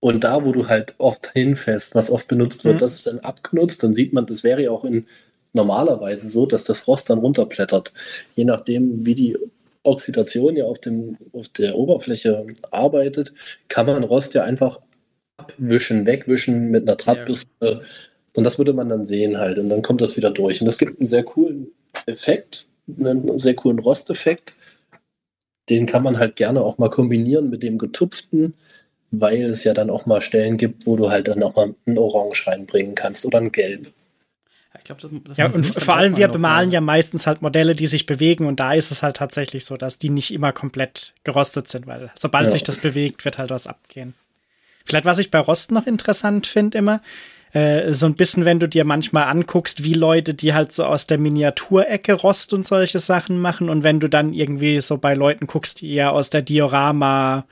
Und 0.00 0.24
da, 0.24 0.44
wo 0.44 0.52
du 0.52 0.66
halt 0.66 0.94
oft 0.98 1.30
hinfährst, 1.32 1.94
was 1.94 2.10
oft 2.10 2.26
benutzt 2.26 2.64
wird, 2.64 2.76
mhm. 2.76 2.78
das 2.78 2.94
ist 2.94 3.06
dann 3.06 3.18
abgenutzt, 3.20 3.82
dann 3.82 3.94
sieht 3.94 4.12
man, 4.12 4.26
das 4.26 4.42
wäre 4.42 4.62
ja 4.62 4.70
auch 4.70 4.84
in 4.84 5.06
normalerweise 5.52 6.28
so, 6.28 6.46
dass 6.46 6.64
das 6.64 6.86
Rost 6.88 7.10
dann 7.10 7.18
runterplättert. 7.18 7.92
Je 8.34 8.44
nachdem, 8.44 9.06
wie 9.06 9.14
die 9.14 9.38
Oxidation 9.82 10.56
ja 10.56 10.64
auf, 10.64 10.78
dem, 10.78 11.18
auf 11.32 11.48
der 11.48 11.76
Oberfläche 11.76 12.46
arbeitet, 12.70 13.32
kann 13.68 13.86
man 13.86 14.02
Rost 14.02 14.34
ja 14.34 14.42
einfach 14.42 14.80
abwischen, 15.36 16.06
wegwischen 16.06 16.70
mit 16.70 16.88
einer 16.88 16.96
Drahtbürste. 16.96 17.50
Ja 17.60 17.80
und 18.34 18.44
das 18.44 18.58
würde 18.58 18.72
man 18.72 18.88
dann 18.88 19.06
sehen 19.06 19.38
halt. 19.38 19.58
Und 19.58 19.68
dann 19.68 19.82
kommt 19.82 20.00
das 20.00 20.16
wieder 20.16 20.30
durch. 20.30 20.60
Und 20.60 20.66
das 20.66 20.78
gibt 20.78 21.00
einen 21.00 21.06
sehr 21.06 21.24
coolen 21.24 21.68
Effekt, 22.06 22.66
einen 22.88 23.38
sehr 23.38 23.54
coolen 23.54 23.78
Rosteffekt. 23.78 24.54
Den 25.68 25.86
kann 25.86 26.02
man 26.02 26.18
halt 26.18 26.36
gerne 26.36 26.60
auch 26.62 26.78
mal 26.78 26.90
kombinieren 26.90 27.50
mit 27.50 27.62
dem 27.62 27.78
getupften, 27.78 28.54
weil 29.10 29.44
es 29.44 29.64
ja 29.64 29.74
dann 29.74 29.90
auch 29.90 30.06
mal 30.06 30.20
Stellen 30.20 30.56
gibt, 30.56 30.86
wo 30.86 30.96
du 30.96 31.10
halt 31.10 31.28
dann 31.28 31.42
auch 31.42 31.56
mal 31.56 31.74
ein 31.86 31.98
Orange 31.98 32.46
reinbringen 32.46 32.94
kannst 32.94 33.26
oder 33.26 33.38
ein 33.38 33.52
Gelb. 33.52 33.92
Ich 34.78 34.84
glaub, 34.84 34.98
das, 34.98 35.10
das 35.24 35.36
ja, 35.36 35.46
und 35.46 35.66
vor 35.66 35.96
allem 35.96 36.16
wir 36.16 36.28
bemalen 36.28 36.70
ja 36.70 36.80
meistens 36.80 37.26
halt 37.26 37.42
Modelle, 37.42 37.74
die 37.74 37.88
sich 37.88 38.06
bewegen 38.06 38.46
und 38.46 38.60
da 38.60 38.72
ist 38.72 38.92
es 38.92 39.02
halt 39.02 39.16
tatsächlich 39.16 39.64
so, 39.64 39.76
dass 39.76 39.98
die 39.98 40.10
nicht 40.10 40.32
immer 40.32 40.52
komplett 40.52 41.12
gerostet 41.24 41.66
sind, 41.68 41.86
weil 41.86 42.10
sobald 42.14 42.46
ja. 42.46 42.50
sich 42.50 42.62
das 42.62 42.78
bewegt, 42.78 43.24
wird 43.24 43.38
halt 43.38 43.50
was 43.50 43.66
abgehen. 43.66 44.14
Vielleicht 44.84 45.04
was 45.04 45.18
ich 45.18 45.30
bei 45.30 45.40
Rost 45.40 45.72
noch 45.72 45.86
interessant 45.86 46.46
finde 46.46 46.78
immer, 46.78 47.02
äh, 47.52 47.92
so 47.92 48.06
ein 48.06 48.14
bisschen, 48.14 48.44
wenn 48.44 48.60
du 48.60 48.68
dir 48.68 48.84
manchmal 48.84 49.24
anguckst, 49.24 49.82
wie 49.84 49.94
Leute, 49.94 50.34
die 50.34 50.54
halt 50.54 50.72
so 50.72 50.84
aus 50.84 51.06
der 51.06 51.18
Miniaturecke 51.18 52.14
Rost 52.14 52.52
und 52.52 52.64
solche 52.64 52.98
Sachen 52.98 53.40
machen 53.40 53.68
und 53.68 53.82
wenn 53.82 54.00
du 54.00 54.08
dann 54.08 54.32
irgendwie 54.32 54.80
so 54.80 54.98
bei 54.98 55.14
Leuten 55.14 55.46
guckst, 55.46 55.80
die 55.80 55.92
eher 55.94 56.12
aus 56.12 56.30
der 56.30 56.42
Diorama 56.42 57.46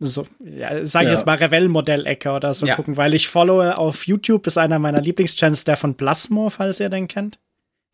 so, 0.00 0.26
ja, 0.40 0.84
sag 0.84 1.02
ich 1.02 1.08
ja. 1.08 1.14
jetzt 1.14 1.26
mal 1.26 1.36
Revell-Modellecke 1.36 2.30
oder 2.32 2.52
so 2.52 2.66
ja. 2.66 2.74
gucken, 2.74 2.96
weil 2.96 3.14
ich 3.14 3.28
followe 3.28 3.78
auf 3.78 4.06
YouTube, 4.06 4.46
ist 4.46 4.58
einer 4.58 4.78
meiner 4.78 5.00
Lieblingschannels, 5.00 5.64
der 5.64 5.76
von 5.76 5.94
Plasmo, 5.94 6.50
falls 6.50 6.80
ihr 6.80 6.90
den 6.90 7.08
kennt. 7.08 7.38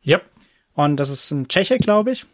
Yep. 0.07 0.25
Und 0.75 0.97
das 0.97 1.11
ist 1.11 1.31
ein 1.31 1.49
Tscheche, 1.49 1.77
glaube 1.77 2.13
ich. 2.13 2.27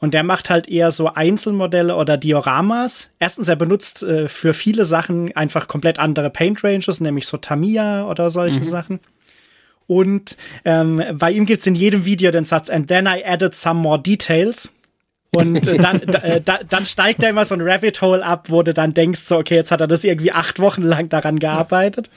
Und 0.00 0.14
der 0.14 0.22
macht 0.22 0.48
halt 0.48 0.68
eher 0.68 0.90
so 0.90 1.12
Einzelmodelle 1.12 1.96
oder 1.96 2.16
Dioramas. 2.16 3.10
Erstens, 3.18 3.48
er 3.48 3.56
benutzt 3.56 4.02
äh, 4.02 4.28
für 4.28 4.54
viele 4.54 4.84
Sachen 4.84 5.34
einfach 5.36 5.66
komplett 5.66 5.98
andere 5.98 6.30
Paint 6.30 6.62
Ranges, 6.62 7.00
nämlich 7.00 7.26
so 7.26 7.36
Tamiya 7.36 8.08
oder 8.08 8.30
solche 8.30 8.60
mhm. 8.60 8.64
Sachen. 8.64 9.00
Und 9.88 10.36
ähm, 10.64 11.02
bei 11.14 11.32
ihm 11.32 11.46
gibt's 11.46 11.66
in 11.66 11.74
jedem 11.74 12.04
Video 12.04 12.30
den 12.30 12.44
Satz, 12.44 12.68
and 12.70 12.88
then 12.88 13.06
I 13.06 13.24
added 13.24 13.54
some 13.54 13.80
more 13.80 13.98
details. 13.98 14.72
Und 15.30 15.66
äh, 15.66 15.76
dann, 15.76 16.00
äh, 16.22 16.40
da, 16.40 16.60
dann 16.68 16.86
steigt 16.86 17.22
da 17.22 17.28
immer 17.28 17.44
so 17.44 17.54
ein 17.54 17.60
Rabbit 17.60 18.00
Hole 18.00 18.24
ab, 18.24 18.46
wo 18.48 18.62
du 18.62 18.72
dann 18.72 18.94
denkst, 18.94 19.20
so, 19.20 19.36
okay, 19.36 19.56
jetzt 19.56 19.70
hat 19.70 19.80
er 19.80 19.86
das 19.86 20.04
irgendwie 20.04 20.32
acht 20.32 20.58
Wochen 20.58 20.82
lang 20.82 21.08
daran 21.08 21.38
gearbeitet. 21.38 22.10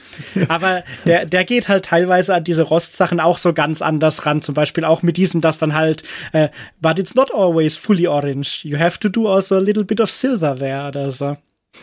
Aber 0.48 0.82
der, 1.04 1.26
der 1.26 1.44
geht 1.44 1.68
halt 1.68 1.86
teilweise 1.86 2.34
an 2.34 2.44
diese 2.44 2.62
Rostsachen 2.62 3.20
auch 3.20 3.38
so 3.38 3.52
ganz 3.52 3.82
anders 3.82 4.24
ran. 4.24 4.40
Zum 4.40 4.54
Beispiel 4.54 4.84
auch 4.84 5.02
mit 5.02 5.16
diesem, 5.16 5.40
das 5.40 5.58
dann 5.58 5.74
halt, 5.74 6.02
äh, 6.32 6.48
but 6.80 6.98
it's 6.98 7.14
not 7.14 7.32
always 7.32 7.76
fully 7.76 8.06
orange. 8.06 8.64
You 8.64 8.78
have 8.78 8.98
to 9.00 9.08
do 9.08 9.28
also 9.28 9.56
a 9.56 9.60
little 9.60 9.84
bit 9.84 10.00
of 10.00 10.10
silver 10.10 10.56
there 10.56 10.88
oder 10.88 11.10
so. 11.10 11.36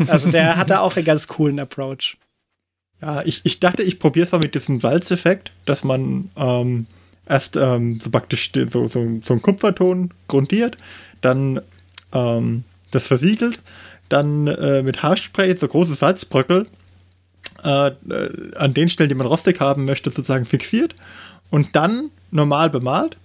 Also 0.07 0.29
der 0.29 0.55
hat 0.55 0.69
da 0.69 0.79
auch 0.79 0.95
einen 0.95 1.05
ganz 1.05 1.27
coolen 1.27 1.59
Approach. 1.59 2.17
Ja, 3.01 3.21
ich, 3.23 3.41
ich 3.43 3.59
dachte, 3.59 3.81
ich 3.83 3.99
probiere 3.99 4.25
es 4.25 4.31
mal 4.31 4.39
mit 4.39 4.55
diesem 4.55 4.81
Salzeffekt, 4.81 5.51
dass 5.65 5.83
man 5.83 6.29
ähm, 6.35 6.85
erst 7.27 7.55
ähm, 7.55 7.99
so 7.99 8.09
praktisch 8.09 8.51
so, 8.53 8.87
so, 8.87 8.89
so 8.89 8.99
einen 8.99 9.41
Kupferton 9.41 10.11
grundiert 10.27 10.77
dann 11.21 11.61
ähm, 12.13 12.63
das 12.91 13.07
versiegelt, 13.07 13.59
dann 14.09 14.47
äh, 14.47 14.81
mit 14.81 15.03
Haarspray 15.03 15.55
so 15.55 15.67
große 15.67 15.95
Salzbröckel 15.95 16.67
äh, 17.63 17.87
äh, 17.87 18.55
an 18.55 18.73
den 18.73 18.89
Stellen, 18.89 19.09
die 19.09 19.15
man 19.15 19.27
rostig 19.27 19.59
haben 19.59 19.85
möchte, 19.85 20.09
sozusagen 20.09 20.45
fixiert 20.45 20.95
und 21.49 21.75
dann 21.75 22.09
normal 22.31 22.69
bemalt 22.69 23.17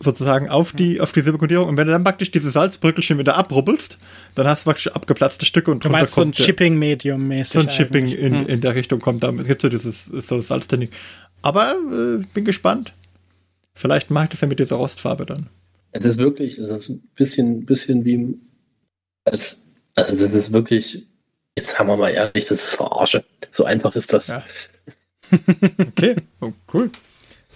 sozusagen 0.00 0.48
auf 0.48 0.72
die, 0.72 1.00
auf 1.00 1.12
die 1.12 1.20
Silberkodierung. 1.20 1.68
Und 1.68 1.76
wenn 1.76 1.86
du 1.86 1.92
dann 1.92 2.04
praktisch 2.04 2.30
diese 2.30 2.50
Salzbröckelchen 2.50 3.18
wieder 3.18 3.36
abrubbelst, 3.36 3.98
dann 4.34 4.48
hast 4.48 4.62
du 4.62 4.70
praktisch 4.70 4.88
abgeplatzte 4.88 5.44
Stücke 5.44 5.70
und 5.70 5.84
du 5.84 5.90
meinst 5.90 6.14
so 6.14 6.22
ein 6.22 6.32
Chipping-Medium-mäßig. 6.32 7.52
So 7.52 7.60
ein 7.60 7.68
Chipping 7.68 8.06
in, 8.06 8.40
hm. 8.40 8.46
in 8.46 8.60
der 8.62 8.74
Richtung 8.74 9.00
kommt 9.00 9.22
da. 9.22 9.30
Es 9.30 9.46
gibt 9.46 9.60
so 9.60 9.68
dieses 9.68 10.06
so 10.06 10.40
Salztechnik. 10.40 10.90
Aber 11.42 11.72
äh, 11.72 12.24
bin 12.32 12.44
gespannt. 12.44 12.94
Vielleicht 13.74 14.10
mag 14.10 14.24
ich 14.24 14.30
das 14.30 14.40
ja 14.40 14.48
mit 14.48 14.58
dieser 14.58 14.76
Rostfarbe 14.76 15.26
dann. 15.26 15.48
Es 15.92 16.04
ist 16.04 16.18
wirklich, 16.18 16.58
es 16.58 16.70
ist 16.70 16.88
ein 16.88 17.00
bisschen, 17.16 17.64
bisschen 17.66 18.04
wie, 18.04 18.38
als, 19.24 19.62
also 19.94 20.26
das 20.26 20.34
ist 20.34 20.52
wirklich, 20.52 21.06
jetzt 21.56 21.78
haben 21.78 21.88
wir 21.88 21.96
mal 21.96 22.10
ehrlich, 22.10 22.44
das 22.46 22.64
ist 22.64 22.74
Verarsche. 22.74 23.24
So 23.50 23.64
einfach 23.64 23.94
ist 23.96 24.12
das. 24.12 24.28
Ja. 24.28 24.44
Okay, 25.78 26.16
oh, 26.40 26.52
cool. 26.74 26.90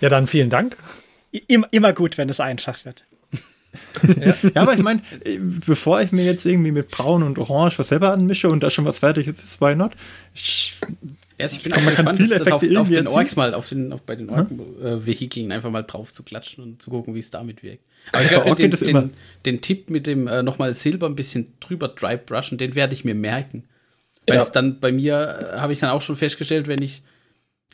Ja, 0.00 0.08
dann 0.08 0.28
vielen 0.28 0.48
Dank. 0.48 0.76
Immer, 1.48 1.66
immer 1.72 1.92
gut, 1.92 2.18
wenn 2.18 2.28
es 2.28 2.38
einfach 2.38 2.84
wird. 2.84 3.04
Ja, 4.24 4.62
aber 4.62 4.74
ich 4.74 4.78
meine, 4.82 5.02
bevor 5.66 6.00
ich 6.00 6.12
mir 6.12 6.24
jetzt 6.24 6.46
irgendwie 6.46 6.70
mit 6.70 6.88
Braun 6.90 7.24
und 7.24 7.36
Orange 7.38 7.76
was 7.80 7.88
selber 7.88 8.12
anmische 8.12 8.48
und 8.48 8.62
da 8.62 8.70
schon 8.70 8.84
was 8.84 9.00
fertig 9.00 9.26
ist, 9.26 9.42
ist 9.42 9.60
why 9.60 9.74
not? 9.74 9.90
Ich, 10.34 10.74
Also 11.38 11.56
ich 11.56 11.64
bin 11.64 11.72
Kann- 11.72 11.80
auch 11.82 11.86
man 11.86 11.94
gespannt, 11.96 12.18
viele 12.20 12.38
das 12.38 12.46
auf, 12.52 12.62
auf 12.76 12.88
den 12.88 13.08
Orks 13.08 13.34
mal, 13.34 13.54
auf 13.54 13.68
den, 13.68 13.92
auf, 13.92 14.02
bei 14.02 14.14
den 14.14 14.30
Ork-Vehikeln 14.30 15.50
einfach 15.50 15.70
mal 15.72 15.82
drauf 15.82 16.12
zu 16.12 16.22
klatschen 16.22 16.62
und 16.62 16.80
zu 16.80 16.90
gucken, 16.90 17.16
wie 17.16 17.20
es 17.20 17.30
damit 17.30 17.64
wirkt. 17.64 17.82
Aber 18.12 18.22
ich 18.22 18.28
glaube, 18.30 18.54
den, 18.54 18.70
den, 18.70 19.12
den 19.44 19.60
Tipp 19.60 19.90
mit 19.90 20.06
dem 20.06 20.26
äh, 20.28 20.42
nochmal 20.42 20.74
Silber 20.74 21.06
ein 21.06 21.16
bisschen 21.16 21.52
drüber 21.60 21.88
dry 21.88 22.16
brushen, 22.16 22.58
den 22.58 22.74
werde 22.74 22.94
ich 22.94 23.04
mir 23.04 23.14
merken. 23.14 23.64
Weil 24.26 24.36
Ja. 24.36 24.42
es 24.42 24.52
dann 24.52 24.80
bei 24.80 24.92
mir, 24.92 25.52
äh, 25.54 25.58
habe 25.58 25.72
ich 25.72 25.80
dann 25.80 25.90
auch 25.90 26.02
schon 26.02 26.16
festgestellt, 26.16 26.66
wenn 26.68 26.82
ich, 26.82 27.02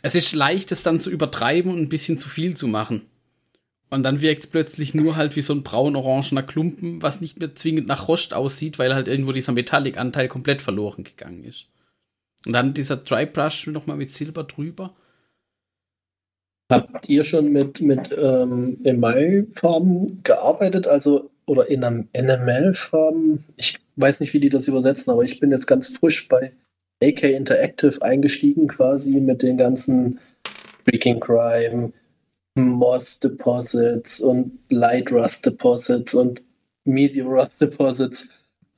es 0.03 0.15
ist 0.15 0.33
leicht, 0.35 0.73
es 0.73 0.83
dann 0.83 1.01
zu 1.01 1.11
übertreiben 1.11 1.71
und 1.73 1.79
ein 1.81 1.89
bisschen 1.89 2.19
zu 2.19 2.29
viel 2.29 2.57
zu 2.57 2.69
machen. 2.69 3.03
Und 3.91 4.05
dann 4.05 4.21
wirkt 4.21 4.45
es 4.45 4.51
plötzlich 4.51 4.95
nur 4.95 5.17
halt 5.17 5.35
wie 5.35 5.41
so 5.41 5.53
ein 5.53 5.65
braun-orangener 5.65 6.45
Klumpen, 6.45 7.03
was 7.03 7.21
nicht 7.21 7.41
mehr 7.41 7.55
zwingend 7.57 7.89
nach 7.89 8.07
Rost 8.07 8.35
aussieht, 8.35 8.79
weil 8.79 8.95
halt 8.95 9.09
irgendwo 9.09 9.33
dieser 9.33 9.53
Metallic-Anteil 9.53 10.29
komplett 10.29 10.63
verloren 10.63 11.03
gegangen 11.03 11.43
ist. 11.43 11.67
Und 12.47 12.53
dann 12.53 12.73
dieser 12.73 12.97
Dry 12.99 13.27
Brush 13.27 13.67
nochmal 13.67 13.97
mit 13.97 14.13
Silber 14.13 14.45
drüber. 14.45 14.95
Habt 16.71 17.09
ihr 17.09 17.25
schon 17.25 17.53
mit, 17.53 17.81
mit 17.81 18.17
ähm, 18.17 18.79
Emaille-Farben 18.85 20.21
gearbeitet? 20.23 20.87
Also, 20.87 21.31
oder 21.47 21.69
in 21.69 21.83
einem 21.83 22.09
NML-Farben? 22.17 23.45
Ich 23.57 23.79
weiß 23.97 24.21
nicht, 24.21 24.33
wie 24.35 24.41
die 24.41 24.51
das 24.51 24.69
übersetzen, 24.69 25.11
aber 25.13 25.25
ich 25.25 25.41
bin 25.41 25.51
jetzt 25.51 25.67
ganz 25.67 25.89
frisch 25.89 26.29
bei 26.29 26.53
AK 27.03 27.25
Interactive 27.25 28.01
eingestiegen, 28.03 28.69
quasi 28.69 29.21
mit 29.21 29.43
den 29.43 29.57
ganzen 29.57 30.21
Freaking 30.85 31.19
Crime, 31.19 31.93
Moss 32.55 33.19
Deposits 33.19 34.21
und 34.21 34.59
Light 34.69 35.11
Rust 35.11 35.45
Deposits 35.47 36.15
und 36.15 36.43
Medium 36.85 37.29
Rust 37.29 37.61
Deposits. 37.61 38.29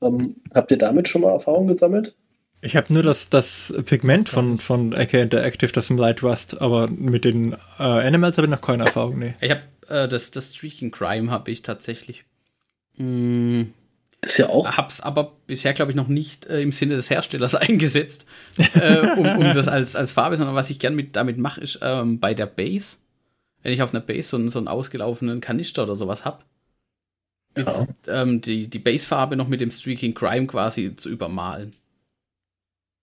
Ähm, 0.00 0.36
habt 0.54 0.70
ihr 0.70 0.78
damit 0.78 1.08
schon 1.08 1.22
mal 1.22 1.32
Erfahrung 1.32 1.66
gesammelt? 1.66 2.14
Ich 2.62 2.76
habe 2.76 2.92
nur 2.92 3.02
das, 3.02 3.28
das 3.28 3.74
Pigment 3.84 4.28
von, 4.28 4.58
von 4.58 4.94
AK 4.94 5.14
Interactive, 5.14 5.72
das 5.72 5.90
im 5.90 5.98
Light 5.98 6.22
Rust, 6.22 6.60
aber 6.60 6.88
mit 6.88 7.24
den 7.24 7.52
äh, 7.52 7.56
Animals 7.82 8.38
habe 8.38 8.46
ich 8.46 8.50
noch 8.52 8.60
keine 8.60 8.84
Erfahrung, 8.86 9.18
nee. 9.18 9.34
Ich 9.40 9.50
habe 9.50 9.62
äh, 9.88 10.08
das, 10.08 10.30
das 10.30 10.54
Streaking 10.54 10.90
Crime 10.90 11.30
habe 11.30 11.50
ich 11.50 11.62
tatsächlich. 11.62 12.24
Mm, 12.96 13.62
Ist 14.20 14.38
ja 14.38 14.48
auch 14.48 14.76
hab's 14.76 15.00
aber 15.00 15.32
bisher, 15.46 15.72
glaube 15.72 15.90
ich, 15.92 15.96
noch 15.96 16.08
nicht 16.08 16.46
äh, 16.46 16.60
im 16.62 16.72
Sinne 16.72 16.94
des 16.96 17.10
Herstellers 17.10 17.54
eingesetzt, 17.56 18.26
äh, 18.74 19.08
um, 19.16 19.26
um 19.26 19.52
das 19.54 19.68
als, 19.68 19.96
als 19.96 20.12
Farbe, 20.12 20.36
sondern 20.36 20.54
was 20.54 20.70
ich 20.70 20.78
gern 20.78 20.94
mit, 20.94 21.16
damit 21.16 21.38
mache, 21.38 21.60
ist 21.60 21.80
ähm, 21.82 22.20
bei 22.20 22.32
der 22.34 22.46
Base, 22.46 22.98
wenn 23.62 23.72
ich 23.72 23.82
auf 23.82 23.92
einer 23.92 24.00
Base 24.04 24.28
so, 24.30 24.36
einen- 24.36 24.48
so 24.48 24.58
einen 24.58 24.68
ausgelaufenen 24.68 25.40
Kanister 25.40 25.82
oder 25.82 25.94
sowas 25.96 26.24
hab, 26.24 26.44
jetzt, 27.56 27.88
ähm, 28.08 28.40
die, 28.40 28.68
die 28.68 28.78
Basefarbe 28.78 29.36
noch 29.36 29.48
mit 29.48 29.60
dem 29.60 29.70
Streaking 29.70 30.14
Crime 30.14 30.46
quasi 30.46 30.94
zu 30.96 31.08
übermalen. 31.10 31.74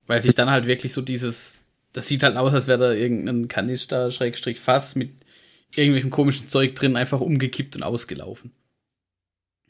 Weil 0.09 0.23
sich 0.23 0.33
dann 0.33 0.49
halt 0.49 0.65
wirklich 0.65 0.91
so 0.91 1.03
dieses, 1.03 1.59
das 1.93 2.07
sieht 2.07 2.23
halt 2.23 2.35
aus, 2.35 2.51
als 2.51 2.65
wäre 2.65 2.79
da 2.79 2.91
irgendein 2.93 3.47
Kanister, 3.47 4.09
Schrägstrich 4.09 4.59
Fass 4.59 4.95
mit 4.95 5.11
irgendwelchem 5.75 6.09
komischen 6.09 6.49
Zeug 6.49 6.73
drin 6.73 6.95
einfach 6.95 7.21
umgekippt 7.21 7.75
und 7.75 7.83
ausgelaufen. 7.83 8.51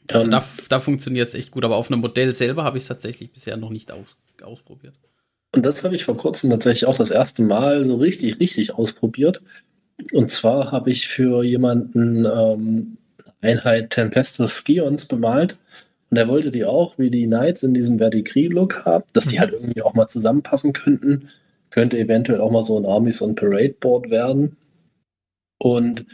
Also 0.08 0.24
Ähm. 0.24 0.30
da, 0.30 0.44
da 0.70 0.80
funktioniert 0.80 1.28
es 1.28 1.34
echt 1.34 1.50
gut, 1.50 1.62
aber 1.62 1.76
auf 1.76 1.90
einem 1.90 2.00
Modell 2.00 2.34
selber 2.34 2.64
habe 2.64 2.78
ich 2.78 2.84
es 2.84 2.88
tatsächlich 2.88 3.30
bisher 3.34 3.58
noch 3.58 3.68
nicht 3.68 3.92
aus, 3.92 4.16
ausprobiert. 4.40 4.94
Und 5.54 5.66
das 5.66 5.84
habe 5.84 5.94
ich 5.94 6.06
vor 6.06 6.16
kurzem 6.16 6.48
tatsächlich 6.48 6.86
auch 6.86 6.96
das 6.96 7.10
erste 7.10 7.42
Mal 7.42 7.84
so 7.84 7.96
richtig, 7.96 8.40
richtig 8.40 8.72
ausprobiert. 8.72 9.42
Und 10.10 10.30
zwar 10.30 10.72
habe 10.72 10.90
ich 10.90 11.06
für 11.06 11.44
jemanden 11.44 12.24
ähm, 12.24 12.96
Einheit 13.42 13.90
Tempestus 13.90 14.56
Skions 14.56 15.04
bemalt. 15.04 15.58
Und 16.10 16.16
er 16.16 16.28
wollte 16.28 16.50
die 16.50 16.64
auch, 16.64 16.98
wie 16.98 17.10
die 17.10 17.26
Knights 17.26 17.62
in 17.62 17.72
diesem 17.72 17.98
Verdigris-Look 17.98 18.84
haben, 18.84 19.04
dass 19.12 19.26
die 19.26 19.38
halt 19.38 19.52
irgendwie 19.52 19.82
auch 19.82 19.94
mal 19.94 20.08
zusammenpassen 20.08 20.72
könnten. 20.72 21.28
Könnte 21.70 21.98
eventuell 21.98 22.40
auch 22.40 22.50
mal 22.50 22.64
so 22.64 22.76
ein 22.76 22.84
Armies 22.84 23.22
on 23.22 23.36
Parade 23.36 23.76
Board 23.78 24.10
werden. 24.10 24.56
Und 25.58 26.06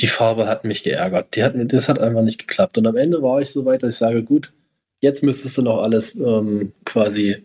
die 0.00 0.06
Farbe 0.08 0.46
hat 0.46 0.64
mich 0.64 0.82
geärgert. 0.82 1.34
Die 1.36 1.42
hat, 1.42 1.54
mir- 1.56 1.64
das 1.66 1.88
hat 1.88 1.98
einfach 1.98 2.22
nicht 2.22 2.38
geklappt. 2.38 2.76
Und 2.76 2.86
am 2.86 2.96
Ende 2.96 3.22
war 3.22 3.40
ich 3.40 3.48
so 3.50 3.64
weit, 3.64 3.82
dass 3.82 3.94
ich 3.94 3.98
sage, 3.98 4.22
gut, 4.22 4.52
jetzt 5.00 5.22
müsstest 5.22 5.56
du 5.56 5.62
noch 5.62 5.78
alles 5.82 6.14
ähm, 6.16 6.72
quasi 6.84 7.44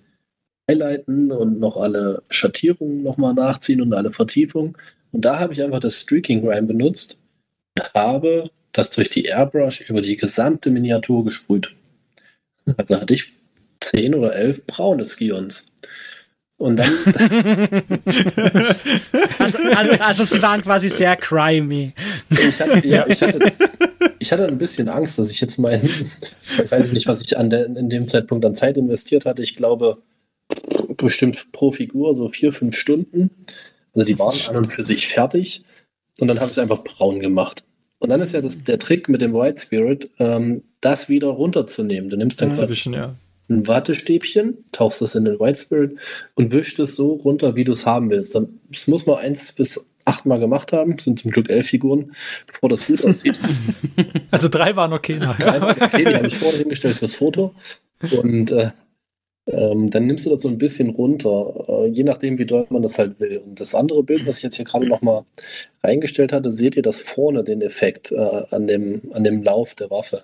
highlighten 0.70 1.32
und 1.32 1.59
noch 1.59 1.78
alle 1.78 2.24
Schattierungen 2.30 3.03
nochmal 3.03 3.34
nachziehen 3.34 3.82
und 3.82 3.93
alle 3.93 4.11
Vertiefungen. 4.11 4.76
Und 5.11 5.24
da 5.24 5.39
habe 5.39 5.53
ich 5.53 5.61
einfach 5.61 5.80
das 5.80 5.99
Streaking 5.99 6.41
Grime 6.41 6.64
benutzt 6.68 7.18
und 7.78 7.93
habe 7.93 8.49
das 8.74 8.89
durch 8.89 9.09
die 9.09 9.26
Airbrush 9.26 9.82
über 9.82 10.01
die 10.01 10.17
gesamte 10.17 10.69
Miniatur 10.69 11.24
gesprüht. 11.24 11.74
Also 12.78 12.99
hatte 12.99 13.13
ich 13.13 13.34
zehn 13.80 14.15
oder 14.15 14.36
elf 14.36 14.65
braune 14.65 15.05
Skions. 15.05 15.65
Und 16.57 16.78
dann, 16.78 16.89
Also, 19.39 19.57
also, 19.57 19.91
also 19.99 20.24
sie 20.24 20.41
waren 20.41 20.61
quasi 20.61 20.89
sehr 20.89 21.15
crimey. 21.15 21.93
ich 22.30 22.59
hatte, 22.59 22.88
ja, 22.88 23.05
ich 23.07 23.21
hatte, 23.21 23.51
ich 24.19 24.32
hatte 24.32 24.47
ein 24.47 24.57
bisschen 24.57 24.88
Angst, 24.88 25.19
dass 25.19 25.30
ich 25.30 25.41
jetzt 25.41 25.57
meinen, 25.57 25.84
ich 25.84 26.71
weiß 26.71 26.93
nicht, 26.93 27.07
was 27.07 27.21
ich 27.21 27.38
an 27.38 27.49
der, 27.49 27.65
in 27.65 27.89
dem 27.89 28.07
Zeitpunkt 28.07 28.45
an 28.45 28.55
Zeit 28.55 28.78
investiert 28.78 29.26
hatte. 29.26 29.41
Ich 29.41 29.55
glaube, 29.55 29.97
bestimmt 30.95 31.51
pro 31.51 31.71
Figur 31.71 32.15
so 32.15 32.30
vier, 32.30 32.53
fünf 32.53 32.78
Stunden. 32.78 33.30
Also 33.93 34.05
die 34.05 34.17
waren 34.19 34.39
an 34.47 34.55
und 34.55 34.67
für 34.67 34.84
sich 34.84 35.07
fertig. 35.07 35.63
Und 36.19 36.28
dann 36.28 36.39
habe 36.39 36.47
ich 36.47 36.57
es 36.57 36.59
einfach 36.59 36.84
braun 36.84 37.19
gemacht. 37.19 37.63
Und 38.03 38.09
dann 38.09 38.19
ist 38.19 38.33
ja 38.33 38.41
das, 38.41 38.61
der 38.61 38.79
Trick 38.79 39.07
mit 39.07 39.21
dem 39.21 39.33
White 39.33 39.61
Spirit, 39.61 40.09
ähm, 40.19 40.61
das 40.81 41.07
wieder 41.07 41.29
runterzunehmen. 41.29 42.09
Du 42.09 42.17
nimmst 42.17 42.41
dann 42.41 42.49
ein 42.49 42.55
quasi 42.55 42.91
ja. 42.91 43.15
ein 43.47 43.65
Wattestäbchen, 43.65 44.57
tauchst 44.73 45.01
das 45.01 45.15
in 45.15 45.23
den 45.23 45.39
White 45.39 45.57
Spirit 45.57 45.97
und 46.35 46.51
wischst 46.51 46.79
es 46.79 46.97
so 46.97 47.13
runter, 47.13 47.55
wie 47.55 47.63
du 47.63 47.71
es 47.71 47.85
haben 47.85 48.09
willst. 48.09 48.35
Dann, 48.35 48.59
das 48.69 48.87
muss 48.87 49.05
man 49.05 49.19
eins 49.19 49.53
bis 49.53 49.87
achtmal 50.03 50.41
gemacht 50.41 50.73
haben. 50.73 50.97
Sind 50.97 51.17
zum 51.17 51.31
Glück 51.31 51.49
elf 51.49 51.67
Figuren, 51.67 52.13
bevor 52.45 52.67
das 52.67 52.85
gut 52.85 53.03
aussieht. 53.05 53.39
Also 54.31 54.49
drei 54.49 54.75
waren 54.75 54.91
okay. 54.91 55.19
nachher. 55.19 55.77
okay, 55.79 56.03
die 56.03 56.15
habe 56.15 56.27
ich 56.27 56.37
vorne 56.37 56.57
hingestellt 56.57 56.97
fürs 56.97 57.15
Foto. 57.15 57.53
Und 58.21 58.51
äh, 58.51 58.71
ähm, 59.45 59.89
dann 59.89 60.07
nimmst 60.07 60.25
du 60.25 60.29
das 60.29 60.41
so 60.41 60.47
ein 60.47 60.57
bisschen 60.57 60.89
runter, 60.89 61.65
äh, 61.67 61.87
je 61.87 62.03
nachdem, 62.03 62.37
wie 62.37 62.45
doll 62.45 62.65
man 62.69 62.81
das 62.81 62.97
halt 62.97 63.19
will. 63.19 63.39
Und 63.39 63.59
das 63.59 63.75
andere 63.75 64.01
Bild, 64.01 64.25
was 64.25 64.37
ich 64.37 64.43
jetzt 64.43 64.55
hier 64.55 64.63
gerade 64.63 64.87
nochmal 64.87 65.23
reingestellt 65.83 66.31
hatte, 66.31 66.49
seht 66.49 66.77
ihr 66.77 66.81
das 66.81 67.01
vorne, 67.01 67.43
den 67.43 67.61
Effekt 67.61 68.13
äh, 68.13 68.15
an, 68.17 68.67
dem, 68.67 69.01
an 69.11 69.25
dem 69.25 69.43
Lauf 69.43 69.75
der 69.75 69.89
Waffe. 69.89 70.23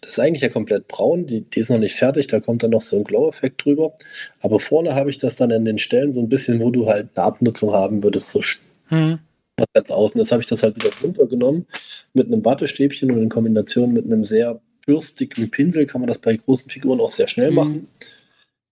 Das 0.00 0.12
ist 0.12 0.18
eigentlich 0.20 0.42
ja 0.42 0.48
komplett 0.50 0.86
braun, 0.86 1.26
die, 1.26 1.40
die 1.40 1.60
ist 1.60 1.70
noch 1.70 1.78
nicht 1.78 1.96
fertig, 1.96 2.28
da 2.28 2.38
kommt 2.38 2.62
dann 2.62 2.70
noch 2.70 2.80
so 2.80 2.96
ein 2.96 3.04
Glow-Effekt 3.04 3.64
drüber. 3.64 3.94
Aber 4.40 4.60
vorne 4.60 4.94
habe 4.94 5.10
ich 5.10 5.18
das 5.18 5.34
dann 5.34 5.50
an 5.50 5.64
den 5.64 5.78
Stellen 5.78 6.12
so 6.12 6.20
ein 6.20 6.28
bisschen, 6.28 6.60
wo 6.60 6.70
du 6.70 6.86
halt 6.86 7.08
eine 7.16 7.26
Abnutzung 7.26 7.72
haben 7.72 8.02
würdest, 8.04 8.30
so 8.30 8.40
Hm. 8.88 9.18
was 9.56 9.66
ganz 9.74 9.90
außen. 9.90 10.18
Das 10.18 10.30
habe 10.30 10.42
ich 10.42 10.48
das 10.48 10.62
halt 10.62 10.76
wieder 10.76 10.90
runtergenommen 11.02 11.66
mit 12.12 12.28
einem 12.28 12.44
Wattestäbchen 12.44 13.10
und 13.10 13.20
in 13.20 13.28
Kombination 13.28 13.92
mit 13.92 14.04
einem 14.04 14.24
sehr 14.24 14.60
bürstigen 14.86 15.50
Pinsel 15.50 15.86
kann 15.86 16.00
man 16.00 16.08
das 16.08 16.18
bei 16.18 16.36
großen 16.36 16.70
Figuren 16.70 17.00
auch 17.00 17.10
sehr 17.10 17.28
schnell 17.28 17.50
Mhm. 17.50 17.86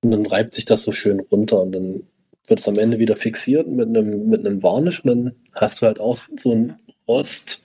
Und 0.02 0.10
dann 0.12 0.26
reibt 0.26 0.54
sich 0.54 0.64
das 0.64 0.82
so 0.82 0.92
schön 0.92 1.20
runter 1.20 1.60
und 1.62 1.72
dann 1.72 2.02
wird 2.46 2.60
es 2.60 2.68
am 2.68 2.78
Ende 2.78 2.98
wieder 2.98 3.16
fixiert 3.16 3.68
mit 3.68 3.88
einem, 3.88 4.28
mit 4.28 4.40
einem 4.40 4.62
Varnish 4.62 5.04
und 5.04 5.08
dann 5.08 5.34
hast 5.54 5.82
du 5.82 5.86
halt 5.86 6.00
auch 6.00 6.18
so 6.36 6.52
einen 6.52 6.76
Rost 7.06 7.62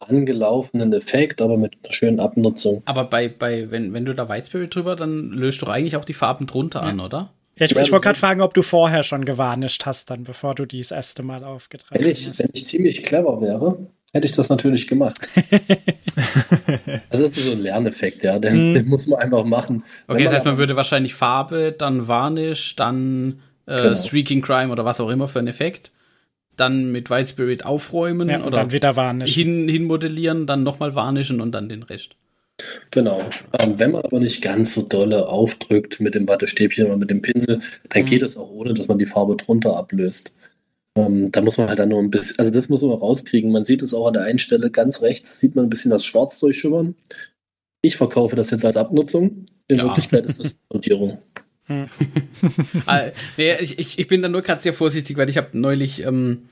angelaufenen 0.00 0.92
Effekt, 0.92 1.40
aber 1.40 1.56
mit 1.56 1.76
einer 1.82 1.92
schönen 1.92 2.20
Abnutzung. 2.20 2.82
Aber 2.84 3.04
bei, 3.04 3.28
bei 3.28 3.70
wenn, 3.70 3.92
wenn 3.92 4.04
du 4.04 4.14
da 4.14 4.28
White 4.28 4.46
Spirit 4.46 4.74
drüber, 4.74 4.96
dann 4.96 5.30
löst 5.30 5.62
du 5.62 5.66
eigentlich 5.66 5.96
auch 5.96 6.04
die 6.04 6.14
Farben 6.14 6.46
drunter 6.46 6.82
an, 6.82 7.00
oder? 7.00 7.32
Ja, 7.56 7.66
ich, 7.66 7.72
Ja, 7.72 7.82
ich 7.82 7.92
wollte 7.92 8.04
gerade 8.04 8.18
fragen, 8.18 8.40
ob 8.40 8.54
du 8.54 8.62
vorher 8.62 9.02
schon 9.02 9.24
gewarnischt 9.24 9.86
hast, 9.86 10.10
dann 10.10 10.24
bevor 10.24 10.54
du 10.54 10.66
die 10.66 10.78
das 10.78 10.90
erste 10.90 11.22
Mal 11.22 11.44
aufgetragen 11.44 12.02
Wenn 12.02 12.10
ich, 12.10 12.28
hast. 12.28 12.38
wenn 12.40 12.50
ich 12.52 12.64
ziemlich 12.64 13.02
clever 13.02 13.40
wäre, 13.40 13.78
hätte 14.14 14.26
ich 14.26 14.32
das 14.32 14.48
natürlich 14.48 14.86
gemacht. 14.86 15.18
also 17.10 17.22
das 17.24 17.36
ist 17.36 17.46
so 17.46 17.52
ein 17.52 17.60
Lerneffekt, 17.60 18.22
ja, 18.22 18.38
den, 18.38 18.70
Mhm. 18.70 18.74
den 18.74 18.88
muss 18.88 19.06
man 19.06 19.18
einfach 19.20 19.44
machen. 19.44 19.82
Okay, 20.06 20.24
das 20.24 20.32
heißt, 20.32 20.44
man 20.44 20.56
würde 20.58 20.76
wahrscheinlich 20.76 21.14
Farbe, 21.14 21.74
dann 21.76 22.08
Varnish, 22.08 22.76
dann 22.76 23.40
äh, 23.66 23.82
Genau. 23.82 23.94
Streaking 23.94 24.40
Crime 24.42 24.70
oder 24.72 24.84
was 24.84 25.00
auch 25.00 25.10
immer 25.10 25.26
für 25.28 25.38
einen 25.40 25.48
Effekt, 25.48 25.90
dann 26.56 26.92
mit 26.92 27.10
White 27.10 27.28
Spirit 27.30 27.64
aufräumen 27.66 28.28
ja, 28.28 28.36
und 28.38 28.44
oder 28.44 28.58
dann 28.58 28.72
wieder 28.72 28.94
warnischen. 28.96 29.34
hin, 29.34 29.68
hinmodellieren, 29.68 30.46
dann 30.46 30.62
nochmal 30.62 30.94
varnischen 30.94 31.40
und 31.40 31.52
dann 31.52 31.68
den 31.68 31.82
Rest. 31.82 32.10
Genau. 32.92 33.20
Ähm, 33.58 33.78
wenn 33.80 33.90
man 33.90 34.02
aber 34.02 34.20
nicht 34.20 34.40
ganz 34.40 34.74
so 34.74 34.82
dolle 34.82 35.26
aufdrückt 35.28 35.98
mit 35.98 36.14
dem 36.14 36.28
Wattestäbchen 36.28 36.86
oder 36.86 36.96
mit 36.96 37.10
dem 37.10 37.20
Pinsel, 37.20 37.60
dann 37.88 38.02
Mhm. 38.02 38.06
geht 38.06 38.22
es 38.22 38.36
auch 38.36 38.48
ohne, 38.50 38.74
dass 38.74 38.86
man 38.86 38.98
die 38.98 39.06
Farbe 39.06 39.34
drunter 39.36 39.76
ablöst. 39.76 40.32
Ähm, 40.96 41.32
da 41.32 41.40
muss 41.40 41.58
man 41.58 41.68
halt 41.68 41.78
dann 41.78 41.88
nur 41.88 42.00
ein 42.00 42.10
bisschen, 42.10 42.38
also 42.38 42.50
das 42.50 42.68
muss 42.68 42.82
man 42.82 42.92
rauskriegen. 42.92 43.50
Man 43.50 43.64
sieht 43.64 43.82
es 43.82 43.92
auch 43.94 44.06
an 44.06 44.14
der 44.14 44.24
einen 44.24 44.38
Stelle 44.38 44.70
ganz 44.70 45.02
rechts, 45.02 45.40
sieht 45.40 45.56
man 45.56 45.66
ein 45.66 45.70
bisschen 45.70 45.90
das 45.90 46.04
Schwarz 46.04 46.38
durchschimmern. 46.38 46.94
Ich 47.82 47.96
verkaufe 47.96 48.36
das 48.36 48.50
jetzt 48.50 48.64
als 48.64 48.76
Abnutzung. 48.76 49.46
In 49.66 49.78
Ja. 49.78 49.84
Wirklichkeit 49.84 50.24
ist 50.24 50.38
das 50.38 50.56
Sortierung. 50.72 51.18
Ah, 52.86 53.04
nee, 53.38 53.56
ich, 53.60 53.98
ich, 53.98 54.06
bin 54.06 54.20
da 54.20 54.28
nur 54.28 54.42
gerade 54.42 54.60
sehr 54.60 54.74
vorsichtig, 54.74 55.16
weil 55.16 55.30
ich 55.30 55.38
habe 55.38 55.48
neulich, 55.52 56.04
ähm, 56.04 56.42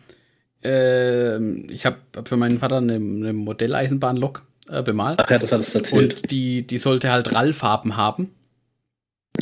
äh, 0.64 1.36
ich 1.66 1.84
habe 1.84 1.96
hab 2.16 2.28
für 2.28 2.38
meinen 2.38 2.60
Vater 2.60 2.78
eine, 2.78 2.94
eine 2.94 3.34
Modelleisenbahnlok 3.34 4.46
äh, 4.70 4.82
bemalt. 4.82 5.20
Ach 5.22 5.30
ja, 5.30 5.38
das 5.38 5.52
hattest 5.52 5.74
du 5.74 5.78
erzählt. 5.80 6.14
Und 6.22 6.30
die, 6.30 6.66
die 6.66 6.78
sollte 6.78 7.12
halt 7.12 7.34
Rallfarben 7.34 7.98
haben. 7.98 8.30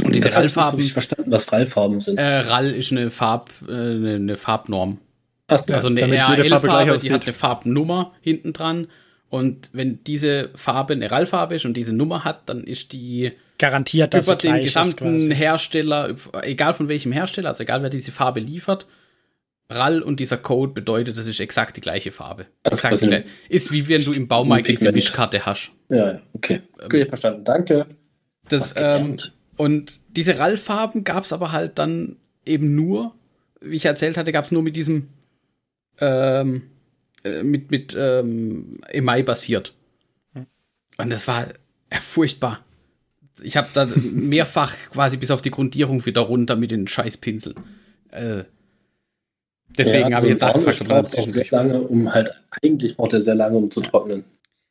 Und 0.03 0.15
diese 0.15 0.29
das 0.29 0.37
hab 0.37 0.45
ich 0.45 0.49
nicht 0.49 0.57
Rallfarben, 0.57 0.85
verstanden, 0.87 1.31
was 1.31 1.53
Rallfarben 1.53 2.01
sind. 2.01 2.19
äh, 2.19 2.39
Rall 2.41 2.71
ist 2.71 2.93
eine 2.93 3.11
Farb, 3.11 3.51
äh, 3.69 3.73
eine, 3.73 4.15
eine 4.17 4.37
Farbnorm. 4.37 4.99
Ach 5.47 5.59
so. 5.59 5.75
Also 5.75 5.89
eine 5.89 6.01
damit 6.01 6.15
jede 6.15 6.45
Farbe 6.49 6.69
gleich 6.69 6.89
RL-Farbe, 6.89 6.99
die 6.99 7.13
hat 7.13 7.23
eine 7.25 7.33
Farbnummer 7.33 8.13
hinten 8.21 8.53
dran. 8.53 8.87
Und 9.29 9.71
wenn 9.73 10.03
diese 10.05 10.51
Farbe 10.55 10.95
eine 10.95 11.11
RAL-Farbe 11.11 11.55
ist 11.55 11.65
und 11.65 11.77
diese 11.77 11.93
Nummer 11.93 12.25
hat, 12.25 12.49
dann 12.49 12.65
ist 12.65 12.93
die 12.93 13.33
Garantiert, 13.59 14.15
dass 14.15 14.27
über 14.27 14.35
sie 14.35 14.49
den 14.49 14.53
gleich 14.53 14.67
ist 14.67 14.75
gesamten. 14.75 15.31
Hersteller, 15.31 16.15
egal 16.43 16.75
von 16.75 16.89
welchem 16.89 17.13
Hersteller, 17.13 17.51
also 17.51 17.63
egal 17.63 17.83
wer 17.83 17.91
diese 17.91 18.11
Farbe 18.11 18.41
liefert, 18.41 18.87
RAL 19.69 20.03
und 20.03 20.19
dieser 20.19 20.37
Code 20.37 20.73
bedeutet, 20.73 21.17
das 21.17 21.27
ist 21.27 21.39
exakt 21.39 21.77
die 21.77 21.81
gleiche 21.81 22.11
Farbe. 22.11 22.47
Also 22.65 22.89
Exakt 22.89 22.99
gleiche. 22.99 23.25
Ist 23.49 23.71
wie 23.71 23.87
wenn 23.89 24.05
du 24.05 24.13
im 24.13 24.27
Baumarkt 24.27 24.67
diese. 24.67 24.91
Mischkarte 24.91 25.47
hast. 25.47 25.71
Ja, 25.89 26.13
ja, 26.13 26.21
okay. 26.33 26.63
Okay, 26.83 27.07
verstanden. 27.07 27.45
Danke. 27.45 27.87
Das, 28.49 28.75
ähm. 28.77 29.17
Und 29.61 30.01
diese 30.09 30.39
RAL-Farben 30.39 31.05
gab 31.05 31.25
es 31.25 31.35
aber 31.35 31.53
halt 31.53 31.79
dann 31.79 32.17
eben 32.47 32.75
nur, 32.75 33.15
wie 33.61 33.77
ich 33.77 33.85
erzählt 33.85 34.17
hatte, 34.17 34.33
gab 34.33 34.47
es 34.47 34.53
nur 34.53 34.63
mit 34.63 34.75
diesem 34.75 35.09
ähm, 35.99 36.63
äh, 37.25 37.43
mit, 37.43 37.71
mit 37.71 37.95
ähm, 37.95 38.81
Emai 38.89 39.23
basiert. 39.23 39.75
Und 40.97 41.11
das 41.11 41.29
war 41.29 41.49
ja, 41.93 42.01
furchtbar. 42.01 42.65
Ich 43.43 43.59
habe 43.59 43.69
da 43.75 43.87
mehrfach 43.97 44.75
quasi 44.93 45.19
bis 45.19 45.31
auf 45.31 45.43
die 45.43 45.51
Grundierung 45.51 46.07
wieder 46.07 46.23
runter 46.23 46.57
mit 46.57 46.71
den 46.71 46.89
Scheißpinseln. 46.89 47.57
Äh, 48.13 48.45
deswegen 49.77 50.09
Ja, 50.09 50.17
habe 50.17 50.29
ich 50.29 50.33
jetzt 50.33 50.43
auch 50.43 51.29
sehr 51.29 51.47
lange, 51.51 51.83
um 51.83 52.15
halt, 52.15 52.31
eigentlich 52.63 52.97
braucht 52.97 53.13
er 53.13 53.21
sehr 53.21 53.35
lange, 53.35 53.59
um 53.59 53.71
zu 53.71 53.83
trocknen. 53.83 54.25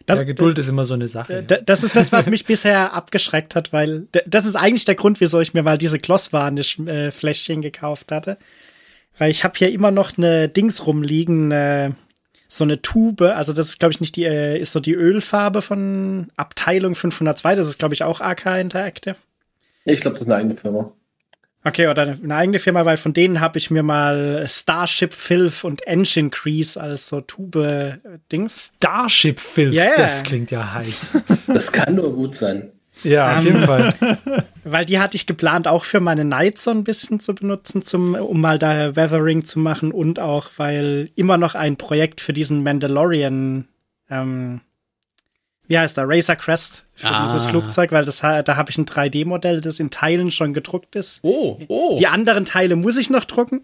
Das, 0.10 0.20
ja, 0.20 0.26
Geduld 0.26 0.58
ist 0.60 0.68
immer 0.68 0.86
so 0.86 0.94
eine 0.94 1.08
Sache. 1.08 1.44
D- 1.44 1.60
Das 1.66 1.84
ist 1.84 1.96
das, 1.96 2.12
was 2.12 2.28
mich 2.28 2.46
bisher 2.48 2.94
abgeschreckt 2.94 3.56
hat, 3.56 3.72
weil 3.74 4.08
das 4.26 4.46
ist 4.46 4.56
eigentlich 4.56 4.86
der 4.86 4.96
Grund, 4.96 5.20
wieso 5.22 5.40
ich 5.40 5.54
mir 5.54 5.64
mal 5.64 5.78
diese 5.78 5.98
Glossvarnish-Fläschchen 6.00 7.62
gekauft 7.62 8.12
hatte. 8.12 8.38
Weil 9.18 9.32
ich 9.32 9.44
habe 9.44 9.58
hier 9.58 9.72
immer 9.72 9.92
noch 9.92 10.18
eine 10.18 10.48
Dings 10.50 10.86
rumliegen, 10.86 11.52
äh, 11.52 11.92
so 12.48 12.64
eine 12.64 12.82
Tube. 12.82 13.22
Also 13.22 13.54
das 13.54 13.70
ist, 13.70 13.80
glaube 13.80 13.92
ich, 13.94 14.00
nicht 14.00 14.16
die, 14.16 14.24
äh, 14.26 14.58
ist 14.60 14.72
so 14.72 14.80
die 14.80 14.94
Ölfarbe 14.94 15.62
von 15.62 16.28
Abteilung 16.38 16.96
502. 16.96 17.56
Das 17.56 17.68
ist, 17.68 17.80
glaube 17.80 17.94
ich, 17.94 18.04
auch 18.04 18.22
AK 18.22 18.60
Interactive. 18.60 19.16
Ich 19.86 20.00
glaube, 20.02 20.16
das 20.16 20.22
ist 20.22 20.28
eine 20.28 20.36
eigene 20.38 20.56
Firma. 20.56 20.92
Okay, 21.64 21.88
oder 21.88 22.04
eine 22.04 22.36
eigene 22.36 22.60
Firma, 22.60 22.86
weil 22.86 22.96
von 22.98 23.14
denen 23.14 23.42
habe 23.42 23.58
ich 23.58 23.70
mir 23.70 23.84
mal 23.84 24.46
Starship 24.48 25.14
Filth 25.14 25.66
und 25.66 25.86
Engine 25.86 26.30
Crease 26.30 26.80
als 26.80 27.08
so 27.10 27.20
Tube-Dings. 27.22 28.74
Starship 28.78 29.40
Filth, 29.40 29.74
Ja, 29.74 29.84
ja. 29.86 29.92
das 29.98 30.24
klingt 30.24 30.52
ja 30.52 30.74
heiß. 30.74 31.18
Das 31.48 31.72
kann 31.72 31.96
nur 31.96 32.14
gut 32.14 32.36
sein. 32.36 32.72
Ja, 33.04 33.32
auf 33.34 33.40
Ähm, 33.40 33.46
jeden 33.46 33.62
Fall. 33.64 33.94
Weil 34.64 34.86
die 34.86 35.00
hatte 35.00 35.16
ich 35.16 35.26
geplant, 35.26 35.68
auch 35.68 35.84
für 35.86 36.00
meine 36.00 36.24
Knights 36.24 36.64
so 36.66 36.72
ein 36.72 36.84
bisschen 36.84 37.20
zu 37.20 37.34
benutzen, 37.36 37.82
zum, 37.82 38.14
um 38.16 38.40
mal 38.40 38.60
da 38.60 38.96
Weathering 38.96 39.44
zu 39.46 39.60
machen 39.60 39.92
und 39.92 40.20
auch, 40.20 40.50
weil 40.58 41.10
immer 41.16 41.38
noch 41.38 41.56
ein 41.56 41.76
Projekt 41.78 42.22
für 42.22 42.34
diesen 42.34 42.62
Mandalorian, 42.64 43.68
ähm, 44.10 44.62
wie 45.70 45.78
heißt 45.78 45.96
der, 45.98 46.10
Razor 46.10 46.36
Crest 46.36 46.84
für 46.96 47.08
Ah. 47.10 47.24
dieses 47.24 47.46
Flugzeug, 47.46 47.92
weil 47.92 48.04
das, 48.04 48.20
da 48.20 48.56
habe 48.58 48.72
ich 48.72 48.78
ein 48.78 48.86
3D-Modell, 48.86 49.62
das 49.62 49.80
in 49.80 49.92
Teilen 49.92 50.32
schon 50.32 50.52
gedruckt 50.54 50.96
ist. 50.96 51.20
Oh, 51.22 51.60
oh. 51.68 51.96
Die 51.98 52.08
anderen 52.08 52.44
Teile 52.44 52.76
muss 52.76 52.98
ich 52.98 53.10
noch 53.10 53.24
drucken. 53.24 53.62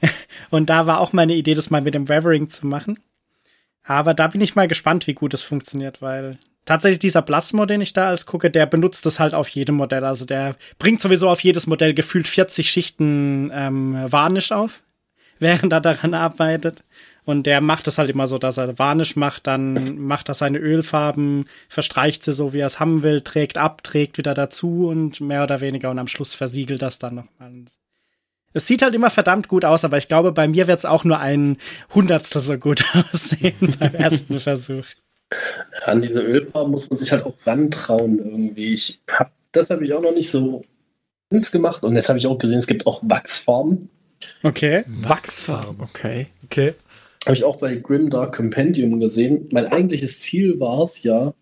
Und 0.50 0.70
da 0.70 0.86
war 0.86 1.00
auch 1.00 1.12
meine 1.12 1.34
Idee, 1.34 1.54
das 1.54 1.68
mal 1.68 1.82
mit 1.82 1.94
dem 1.94 2.08
Weathering 2.08 2.48
zu 2.48 2.66
machen. 2.66 2.98
Aber 3.82 4.14
da 4.14 4.28
bin 4.28 4.40
ich 4.40 4.54
mal 4.54 4.68
gespannt, 4.68 5.06
wie 5.08 5.14
gut 5.14 5.34
es 5.34 5.42
funktioniert, 5.42 6.00
weil 6.00 6.38
tatsächlich 6.64 7.00
dieser 7.00 7.22
Plasmo, 7.22 7.66
den 7.66 7.80
ich 7.80 7.92
da 7.92 8.08
als 8.08 8.26
gucke, 8.26 8.50
der 8.50 8.66
benutzt 8.66 9.04
das 9.04 9.18
halt 9.18 9.34
auf 9.34 9.48
jedem 9.48 9.74
Modell. 9.76 10.04
Also 10.04 10.24
der 10.26 10.54
bringt 10.78 11.00
sowieso 11.00 11.28
auf 11.28 11.40
jedes 11.40 11.66
Modell 11.66 11.92
gefühlt 11.92 12.28
40 12.28 12.70
Schichten 12.70 13.50
ähm, 13.52 13.96
Varnish 14.12 14.52
auf, 14.52 14.82
während 15.40 15.72
er 15.72 15.80
daran 15.80 16.14
arbeitet. 16.14 16.84
Und 17.28 17.42
der 17.42 17.60
macht 17.60 17.86
es 17.86 17.98
halt 17.98 18.08
immer 18.08 18.26
so, 18.26 18.38
dass 18.38 18.56
er 18.56 18.78
Varnish 18.78 19.14
macht, 19.14 19.46
dann 19.46 19.98
macht 19.98 20.30
er 20.30 20.34
seine 20.34 20.56
Ölfarben, 20.56 21.44
verstreicht 21.68 22.24
sie 22.24 22.32
so, 22.32 22.54
wie 22.54 22.60
er 22.60 22.66
es 22.68 22.80
haben 22.80 23.02
will, 23.02 23.20
trägt 23.20 23.58
ab, 23.58 23.82
trägt 23.82 24.16
wieder 24.16 24.32
dazu 24.32 24.88
und 24.88 25.20
mehr 25.20 25.42
oder 25.42 25.60
weniger 25.60 25.90
und 25.90 25.98
am 25.98 26.06
Schluss 26.06 26.34
versiegelt 26.34 26.80
das 26.80 26.98
dann 26.98 27.16
nochmal. 27.16 27.52
Es 28.54 28.66
sieht 28.66 28.80
halt 28.80 28.94
immer 28.94 29.10
verdammt 29.10 29.46
gut 29.46 29.66
aus, 29.66 29.84
aber 29.84 29.98
ich 29.98 30.08
glaube, 30.08 30.32
bei 30.32 30.48
mir 30.48 30.68
wird 30.68 30.78
es 30.78 30.86
auch 30.86 31.04
nur 31.04 31.18
ein 31.18 31.58
Hundertstel 31.94 32.40
so 32.40 32.56
gut 32.56 32.82
aussehen 33.12 33.76
beim 33.78 33.94
ersten 33.94 34.38
Versuch. 34.38 34.86
An 35.84 36.00
diese 36.00 36.20
Ölfarben 36.20 36.72
muss 36.72 36.88
man 36.88 36.98
sich 36.98 37.12
halt 37.12 37.26
auch 37.26 37.34
rantrauen 37.44 38.20
irgendwie. 38.20 38.72
Ich 38.72 39.00
hab, 39.10 39.32
das 39.52 39.68
habe 39.68 39.84
ich 39.84 39.92
auch 39.92 40.00
noch 40.00 40.14
nicht 40.14 40.30
so 40.30 40.64
ins 41.28 41.52
gemacht. 41.52 41.82
Und 41.82 41.94
jetzt 41.94 42.08
habe 42.08 42.18
ich 42.18 42.26
auch 42.26 42.38
gesehen, 42.38 42.58
es 42.58 42.66
gibt 42.66 42.86
auch 42.86 43.02
Wachsfarben. 43.02 43.90
Okay. 44.42 44.84
Wachsfarbe. 44.86 45.82
Okay. 45.82 46.28
Okay. 46.44 46.74
Habe 47.28 47.36
ich 47.36 47.44
auch 47.44 47.56
bei 47.56 47.74
Grim 47.74 48.08
Dark 48.08 48.34
Compendium 48.34 48.98
gesehen. 49.00 49.48
Mein 49.52 49.66
eigentliches 49.66 50.20
Ziel 50.20 50.58
war 50.60 50.80
es 50.80 51.02
ja, 51.02 51.34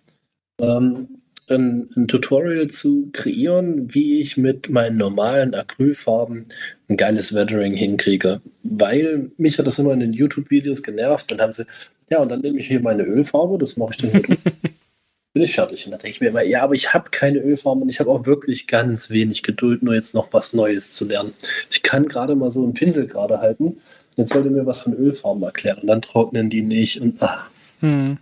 ähm, 0.61 1.21
ein, 1.49 1.89
ein 1.95 2.09
Tutorial 2.09 2.67
zu 2.67 3.09
kreieren, 3.13 3.95
wie 3.95 4.21
ich 4.21 4.37
mit 4.37 4.69
meinen 4.69 4.97
normalen 4.97 5.55
Acrylfarben 5.55 6.47
ein 6.89 6.97
geiles 6.97 7.33
Weathering 7.33 7.75
hinkriege. 7.75 8.41
Weil 8.65 9.31
mich 9.37 9.61
hat 9.61 9.69
das 9.69 9.79
immer 9.79 9.93
in 9.93 10.01
den 10.01 10.13
YouTube-Videos 10.13 10.83
genervt. 10.83 11.31
Dann 11.31 11.41
haben 11.41 11.53
sie, 11.53 11.67
ja, 12.11 12.19
und 12.19 12.31
dann 12.31 12.41
nehme 12.41 12.59
ich 12.59 12.67
hier 12.67 12.81
meine 12.81 13.05
Ölfarbe, 13.05 13.57
das 13.57 13.77
mache 13.77 13.93
ich 13.93 13.99
dann 13.99 14.11
drüber. 14.11 14.37
Bin 15.35 15.43
ich 15.45 15.55
fertig. 15.55 15.85
Und 15.85 15.93
dann 15.93 16.01
denke 16.01 16.17
ich 16.17 16.21
mir 16.21 16.31
immer, 16.31 16.43
ja, 16.43 16.65
aber 16.65 16.75
ich 16.75 16.95
habe 16.95 17.11
keine 17.13 17.39
Ölfarben 17.39 17.85
und 17.85 17.91
ich 17.91 18.01
habe 18.01 18.11
auch 18.11 18.27
wirklich 18.27 18.67
ganz 18.67 19.09
wenig 19.11 19.45
Geduld, 19.45 19.85
nur 19.85 19.95
jetzt 19.95 20.17
noch 20.17 20.33
was 20.33 20.53
Neues 20.53 20.95
zu 20.97 21.07
lernen. 21.07 21.33
Ich 21.71 21.85
kann 21.85 22.09
gerade 22.09 22.35
mal 22.35 22.51
so 22.51 22.65
einen 22.65 22.75
Pinsel 22.75 23.07
gerade 23.07 23.41
halten. 23.41 23.77
Jetzt 24.17 24.35
wollt 24.35 24.47
ihr 24.47 24.51
mir 24.51 24.67
was 24.67 24.81
von 24.81 24.95
Ölfarben 24.95 25.43
erklären 25.43 25.87
dann 25.87 26.03
trocknen 26.03 26.51
die 26.51 26.63
nicht 26.63 27.01
und 27.01 27.23
ach. 27.23 27.51
Hm. 27.81 28.19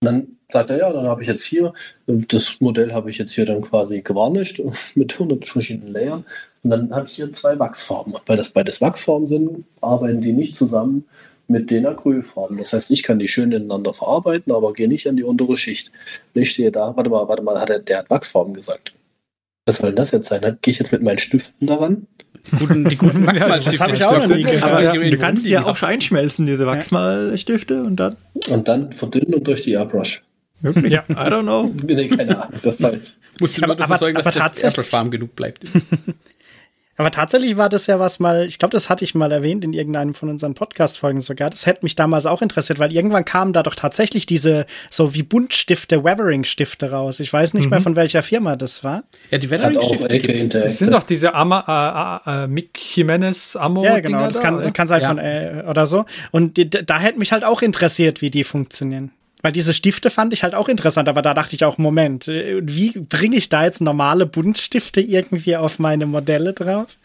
Und 0.00 0.06
dann 0.06 0.26
sagt 0.50 0.70
er, 0.70 0.78
ja, 0.78 0.92
dann 0.92 1.06
habe 1.06 1.22
ich 1.22 1.28
jetzt 1.28 1.44
hier, 1.44 1.72
das 2.06 2.60
Modell 2.60 2.92
habe 2.92 3.10
ich 3.10 3.18
jetzt 3.18 3.32
hier 3.32 3.46
dann 3.46 3.62
quasi 3.62 4.02
gevarnischt 4.02 4.60
mit 4.94 5.12
100 5.14 5.46
verschiedenen 5.46 5.92
Layern. 5.92 6.24
Und 6.62 6.70
dann 6.70 6.94
habe 6.94 7.06
ich 7.06 7.14
hier 7.14 7.32
zwei 7.32 7.58
Wachsfarben. 7.58 8.14
Und 8.14 8.22
weil 8.26 8.36
das 8.36 8.50
beides 8.50 8.80
Wachsfarben 8.80 9.26
sind, 9.26 9.64
arbeiten 9.80 10.20
die 10.20 10.32
nicht 10.32 10.56
zusammen 10.56 11.04
mit 11.48 11.70
den 11.70 11.86
Acrylfarben. 11.86 12.56
Das 12.58 12.72
heißt, 12.72 12.90
ich 12.90 13.02
kann 13.02 13.18
die 13.18 13.28
schön 13.28 13.52
ineinander 13.52 13.92
verarbeiten, 13.92 14.52
aber 14.52 14.72
gehe 14.72 14.88
nicht 14.88 15.06
an 15.08 15.16
die 15.16 15.24
untere 15.24 15.56
Schicht. 15.56 15.92
Und 16.34 16.40
ich 16.40 16.50
stehe 16.50 16.72
da, 16.72 16.96
warte 16.96 17.10
mal, 17.10 17.28
warte 17.28 17.42
mal, 17.42 17.60
hat 17.60 17.70
er, 17.70 17.80
der 17.80 17.98
hat 17.98 18.10
Wachsfarben 18.10 18.54
gesagt. 18.54 18.93
Was 19.66 19.78
soll 19.78 19.90
denn 19.90 19.96
das 19.96 20.10
jetzt 20.10 20.28
sein? 20.28 20.40
Gehe 20.62 20.72
ich 20.72 20.78
jetzt 20.78 20.92
mit 20.92 21.02
meinen 21.02 21.18
Stiften 21.18 21.66
daran? 21.66 22.06
guten, 22.60 22.84
die 22.84 22.96
guten 22.96 23.26
Wachsmalstifte. 23.26 23.78
das 23.78 23.80
hab 23.88 23.94
ich 23.94 24.04
auch 24.04 24.18
noch 24.28 24.36
nie 24.36 24.42
gehört. 24.42 24.62
Aber 24.62 24.82
Ja, 24.82 24.92
du 25.10 25.16
kannst 25.18 25.46
die 25.46 25.50
ja 25.50 25.64
auch 25.64 25.76
schon. 25.76 25.88
einschmelzen, 25.88 26.44
diese 26.44 26.66
Wachsmalstifte, 26.66 27.82
und 27.82 27.96
dann 27.96 28.16
Und 28.50 28.68
dann 28.68 28.92
verdünnen 28.92 29.32
und 29.34 29.46
durch 29.46 29.62
die 29.62 29.72
Airbrush. 29.72 30.22
wirklich, 30.60 30.92
Ja. 30.92 31.04
I 31.08 31.14
don't 31.14 31.42
know. 31.42 31.72
Nee, 31.86 32.08
keine 32.08 32.42
Ahnung, 32.42 32.58
das 32.62 32.82
war 32.82 32.92
jetzt. 32.92 33.18
Musst 33.40 33.56
du 33.56 33.62
nur 33.62 33.70
Aber- 33.70 33.76
dafür 33.78 33.94
aber- 33.94 33.98
sorgen, 33.98 34.14
dass 34.22 34.26
aber 34.36 34.50
der 34.50 34.64
Airbrush 34.64 34.92
warm 34.92 35.10
genug 35.10 35.34
bleibt. 35.34 35.64
Aber 36.96 37.10
tatsächlich 37.10 37.56
war 37.56 37.68
das 37.68 37.86
ja 37.86 37.98
was 37.98 38.20
mal, 38.20 38.46
ich 38.46 38.58
glaube, 38.58 38.72
das 38.72 38.88
hatte 38.88 39.04
ich 39.04 39.14
mal 39.14 39.32
erwähnt 39.32 39.64
in 39.64 39.72
irgendeinem 39.72 40.14
von 40.14 40.28
unseren 40.28 40.54
Podcast-Folgen 40.54 41.20
sogar. 41.20 41.50
Das 41.50 41.66
hätte 41.66 41.80
mich 41.82 41.96
damals 41.96 42.24
auch 42.26 42.40
interessiert, 42.40 42.78
weil 42.78 42.92
irgendwann 42.92 43.24
kamen 43.24 43.52
da 43.52 43.62
doch 43.62 43.74
tatsächlich 43.74 44.26
diese 44.26 44.66
so 44.90 45.14
wie 45.14 45.22
Buntstifte, 45.22 46.04
Weathering-Stifte 46.04 46.90
raus. 46.90 47.18
Ich 47.20 47.32
weiß 47.32 47.54
nicht 47.54 47.68
mehr, 47.68 47.80
von 47.80 47.96
welcher 47.96 48.22
Firma 48.22 48.56
das 48.56 48.84
war. 48.84 49.02
Ja, 49.30 49.38
die 49.38 49.50
Weathering-Stifte. 49.50 50.60
Das 50.60 50.78
sind 50.78 50.92
doch 50.92 51.02
diese 51.02 51.34
Ama, 51.34 52.22
äh, 52.26 52.44
äh, 52.44 52.46
Mick 52.46 52.78
Jimenez 52.96 53.56
Amo 53.56 53.84
Ja, 53.84 53.98
genau. 54.00 54.24
Das 54.24 54.36
da, 54.36 54.42
kann, 54.42 54.72
kann 54.72 54.88
sein 54.88 55.02
Ja. 55.02 55.08
von 55.08 55.18
äh, 55.18 55.64
oder 55.68 55.86
so. 55.86 56.04
Und 56.30 56.56
die, 56.56 56.70
da 56.70 56.98
hätte 56.98 57.18
mich 57.18 57.32
halt 57.32 57.44
auch 57.44 57.62
interessiert, 57.62 58.22
wie 58.22 58.30
die 58.30 58.44
funktionieren. 58.44 59.10
Weil 59.44 59.52
diese 59.52 59.74
Stifte 59.74 60.08
fand 60.08 60.32
ich 60.32 60.42
halt 60.42 60.54
auch 60.54 60.70
interessant, 60.70 61.06
aber 61.06 61.20
da 61.20 61.34
dachte 61.34 61.54
ich 61.54 61.66
auch, 61.66 61.76
Moment, 61.76 62.28
äh, 62.28 62.62
wie 62.62 62.92
bringe 62.92 63.36
ich 63.36 63.50
da 63.50 63.62
jetzt 63.62 63.82
normale 63.82 64.24
Buntstifte 64.24 65.02
irgendwie 65.02 65.54
auf 65.58 65.78
meine 65.78 66.06
Modelle 66.06 66.54
drauf? 66.54 66.96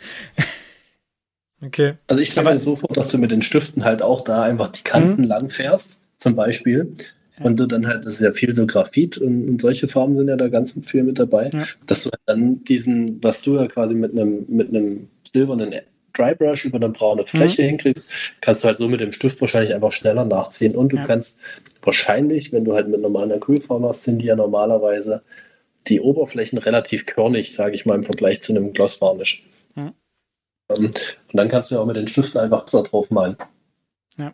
Okay. 1.61 1.95
Also 2.07 2.23
ich 2.23 2.29
stelle 2.31 2.53
mir 2.53 2.59
so 2.59 2.77
vor, 2.77 2.87
dass 2.93 3.09
du 3.09 3.17
mit 3.17 3.31
den 3.31 3.41
Stiften 3.41 3.83
halt 3.83 4.01
auch 4.01 4.23
da 4.23 4.43
einfach 4.43 4.69
die 4.69 4.83
Kanten 4.83 5.25
lang 5.25 5.49
fährst, 5.49 5.97
zum 6.15 6.37
Beispiel. 6.37 6.93
Und 7.41 7.59
du 7.59 7.65
dann 7.65 7.87
halt, 7.87 8.05
das 8.05 8.13
ist 8.13 8.21
ja 8.21 8.31
viel 8.31 8.53
so 8.53 8.65
Graphit 8.65 9.17
und, 9.17 9.49
und 9.49 9.59
solche 9.61 9.89
Farben 9.89 10.15
sind 10.17 10.29
ja 10.29 10.37
da 10.37 10.47
ganz 10.47 10.73
viel 10.85 11.03
mit 11.03 11.19
dabei, 11.19 11.49
Ja. 11.51 11.65
dass 11.87 12.03
du 12.03 12.09
halt 12.11 12.21
dann 12.25 12.63
diesen, 12.63 13.21
was 13.21 13.41
du 13.41 13.57
ja 13.57 13.67
quasi 13.67 13.95
mit 13.95 14.13
einem, 14.13 14.45
mit 14.47 14.69
einem 14.69 15.09
silbernen 15.33 15.73
Drybrush 16.19 16.65
über 16.65 16.75
eine 16.77 16.89
braune 16.89 17.25
Fläche 17.25 17.63
hinkriegst, 17.63 18.11
kannst 18.41 18.63
du 18.63 18.67
halt 18.67 18.77
so 18.77 18.87
mit 18.87 18.99
dem 18.99 19.11
Stift 19.11 19.39
wahrscheinlich 19.41 19.73
einfach 19.73 19.91
schneller 19.91 20.25
nachziehen. 20.25 20.75
Und 20.75 20.91
du 20.91 20.97
Ja. 20.97 21.05
kannst 21.05 21.39
wahrscheinlich, 21.81 22.51
wenn 22.51 22.65
du 22.65 22.73
halt 22.73 22.87
mit 22.89 23.01
normalen 23.01 23.31
Acrylfarben 23.31 23.87
hast, 23.87 24.03
sind 24.03 24.19
die 24.19 24.25
ja 24.25 24.35
normalerweise 24.35 25.21
die 25.87 26.01
Oberflächen 26.01 26.57
relativ 26.57 27.05
körnig, 27.05 27.55
sage 27.55 27.73
ich 27.73 27.85
mal, 27.85 27.95
im 27.95 28.03
Vergleich 28.03 28.41
zu 28.41 28.53
einem 28.53 28.73
Glossvarnish. 28.73 29.43
Hm. 29.75 29.93
Ähm, 30.69 30.85
und 30.85 30.93
dann 31.33 31.47
kannst 31.47 31.71
du 31.71 31.75
ja 31.75 31.81
auch 31.81 31.85
mit 31.85 31.95
den 31.95 32.07
Stiften 32.07 32.39
einfach 32.39 32.63
Wasser 32.63 32.83
drauf 32.83 33.09
malen. 33.09 33.37
Ja. 34.17 34.33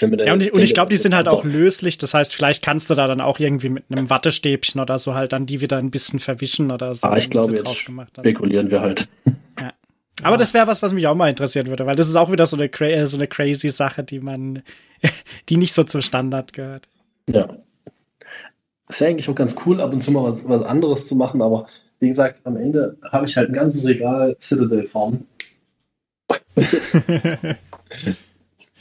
Ja, 0.00 0.34
und 0.34 0.42
ich, 0.42 0.54
ich 0.54 0.74
glaube, 0.74 0.90
die 0.90 0.98
sind 0.98 1.14
halt 1.14 1.28
auch 1.28 1.44
löslich. 1.44 1.96
Das 1.96 2.12
heißt, 2.12 2.34
vielleicht 2.34 2.62
kannst 2.62 2.90
du 2.90 2.94
da 2.94 3.06
dann 3.06 3.22
auch 3.22 3.40
irgendwie 3.40 3.70
mit 3.70 3.84
einem 3.90 4.10
Wattestäbchen 4.10 4.80
oder 4.80 4.98
so 4.98 5.14
halt 5.14 5.32
dann 5.32 5.46
die 5.46 5.62
wieder 5.62 5.78
ein 5.78 5.90
bisschen 5.90 6.18
verwischen 6.18 6.70
oder 6.70 6.94
so. 6.94 7.06
Ah, 7.06 7.16
ich 7.16 7.30
glaube, 7.30 7.56
jetzt 7.56 7.74
spekulieren 7.74 8.70
wir 8.70 8.80
halt. 8.82 9.08
Aber 10.22 10.36
das 10.36 10.54
wäre 10.54 10.66
was, 10.66 10.82
was 10.82 10.92
mich 10.92 11.06
auch 11.06 11.14
mal 11.14 11.28
interessieren 11.28 11.68
würde, 11.68 11.86
weil 11.86 11.96
das 11.96 12.08
ist 12.08 12.16
auch 12.16 12.32
wieder 12.32 12.46
so 12.46 12.56
eine, 12.56 12.68
cra 12.68 12.86
äh, 12.86 13.06
so 13.06 13.16
eine 13.16 13.26
crazy 13.26 13.70
Sache, 13.70 14.02
die 14.04 14.20
man, 14.20 14.62
die 15.48 15.56
nicht 15.56 15.72
so 15.72 15.84
zum 15.84 16.02
Standard 16.02 16.52
gehört. 16.52 16.88
Ja. 17.28 17.56
Ist 18.88 19.00
ja 19.00 19.08
eigentlich 19.08 19.28
auch 19.28 19.34
ganz 19.34 19.56
cool, 19.66 19.80
ab 19.80 19.92
und 19.92 20.00
zu 20.00 20.10
mal 20.10 20.24
was, 20.24 20.48
was 20.48 20.62
anderes 20.62 21.06
zu 21.06 21.14
machen, 21.14 21.42
aber 21.42 21.66
wie 22.00 22.08
gesagt, 22.08 22.40
am 22.44 22.56
Ende 22.56 22.96
habe 23.10 23.26
ich 23.26 23.36
halt 23.36 23.50
ein 23.50 23.54
ganzes 23.54 23.84
Regal 23.84 24.36
Citadel-Farben. 24.40 25.26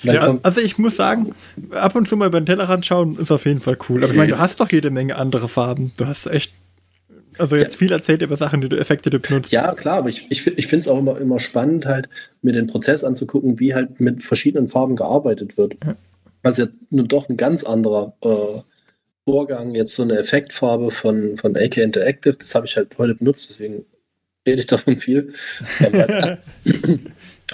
Ja, 0.04 0.38
also 0.44 0.62
ich 0.62 0.78
muss 0.78 0.96
sagen, 0.96 1.34
ab 1.72 1.96
und 1.96 2.08
zu 2.08 2.18
mal 2.18 2.28
über 2.28 2.40
den 2.40 2.46
Tellerrand 2.46 2.86
schauen 2.86 3.18
ist 3.18 3.32
auf 3.32 3.46
jeden 3.46 3.62
Fall 3.62 3.78
cool. 3.90 4.04
Aber 4.04 4.12
ich 4.12 4.18
meine, 4.18 4.34
du 4.34 4.40
hast 4.40 4.60
doch 4.60 4.72
jede 4.72 4.92
Menge 4.92 5.16
andere 5.16 5.48
Farben. 5.48 5.92
Du 5.98 6.06
hast 6.06 6.28
echt, 6.28 6.54
also 7.38 7.56
jetzt 7.56 7.76
viel 7.76 7.92
erzählt 7.92 8.22
über 8.22 8.36
Sachen, 8.36 8.62
die 8.62 8.70
du 8.70 8.78
Effekte 8.78 9.10
du 9.10 9.20
benutzt. 9.20 9.52
ja, 9.52 9.74
klar, 9.74 9.98
aber 9.98 10.10
ich, 10.10 10.28
ich, 10.30 10.46
ich 10.46 10.68
finde 10.68 10.82
es 10.82 10.88
auch 10.88 11.00
immer, 11.00 11.20
immer 11.20 11.40
spannend, 11.40 11.86
halt 11.86 12.10
mir 12.42 12.54
den 12.54 12.68
Prozess 12.68 13.04
anzugucken, 13.04 13.60
wie 13.60 13.74
halt 13.74 14.00
mit 14.00 14.24
verschiedenen 14.24 14.68
Farben 14.68 14.96
gearbeitet 14.96 15.58
wird. 15.58 15.78
Also 16.44 16.64
ja 16.64 16.68
nun 16.90 17.08
doch 17.08 17.30
ein 17.30 17.38
ganz 17.38 17.64
anderer 17.64 18.16
äh, 18.22 18.62
Vorgang, 19.26 19.76
jetzt 19.76 19.96
so 19.96 20.04
eine 20.04 20.18
Effektfarbe 20.18 20.92
von, 20.92 21.38
von 21.38 21.58
AK 21.58 21.78
Interactive, 21.78 22.36
das 22.38 22.56
habe 22.56 22.66
ich 22.66 22.78
halt 22.78 22.98
heute 22.98 23.16
benutzt, 23.16 23.50
deswegen 23.50 23.86
rede 24.46 24.60
ich 24.60 24.68
davon 24.68 24.98
viel. 24.98 25.34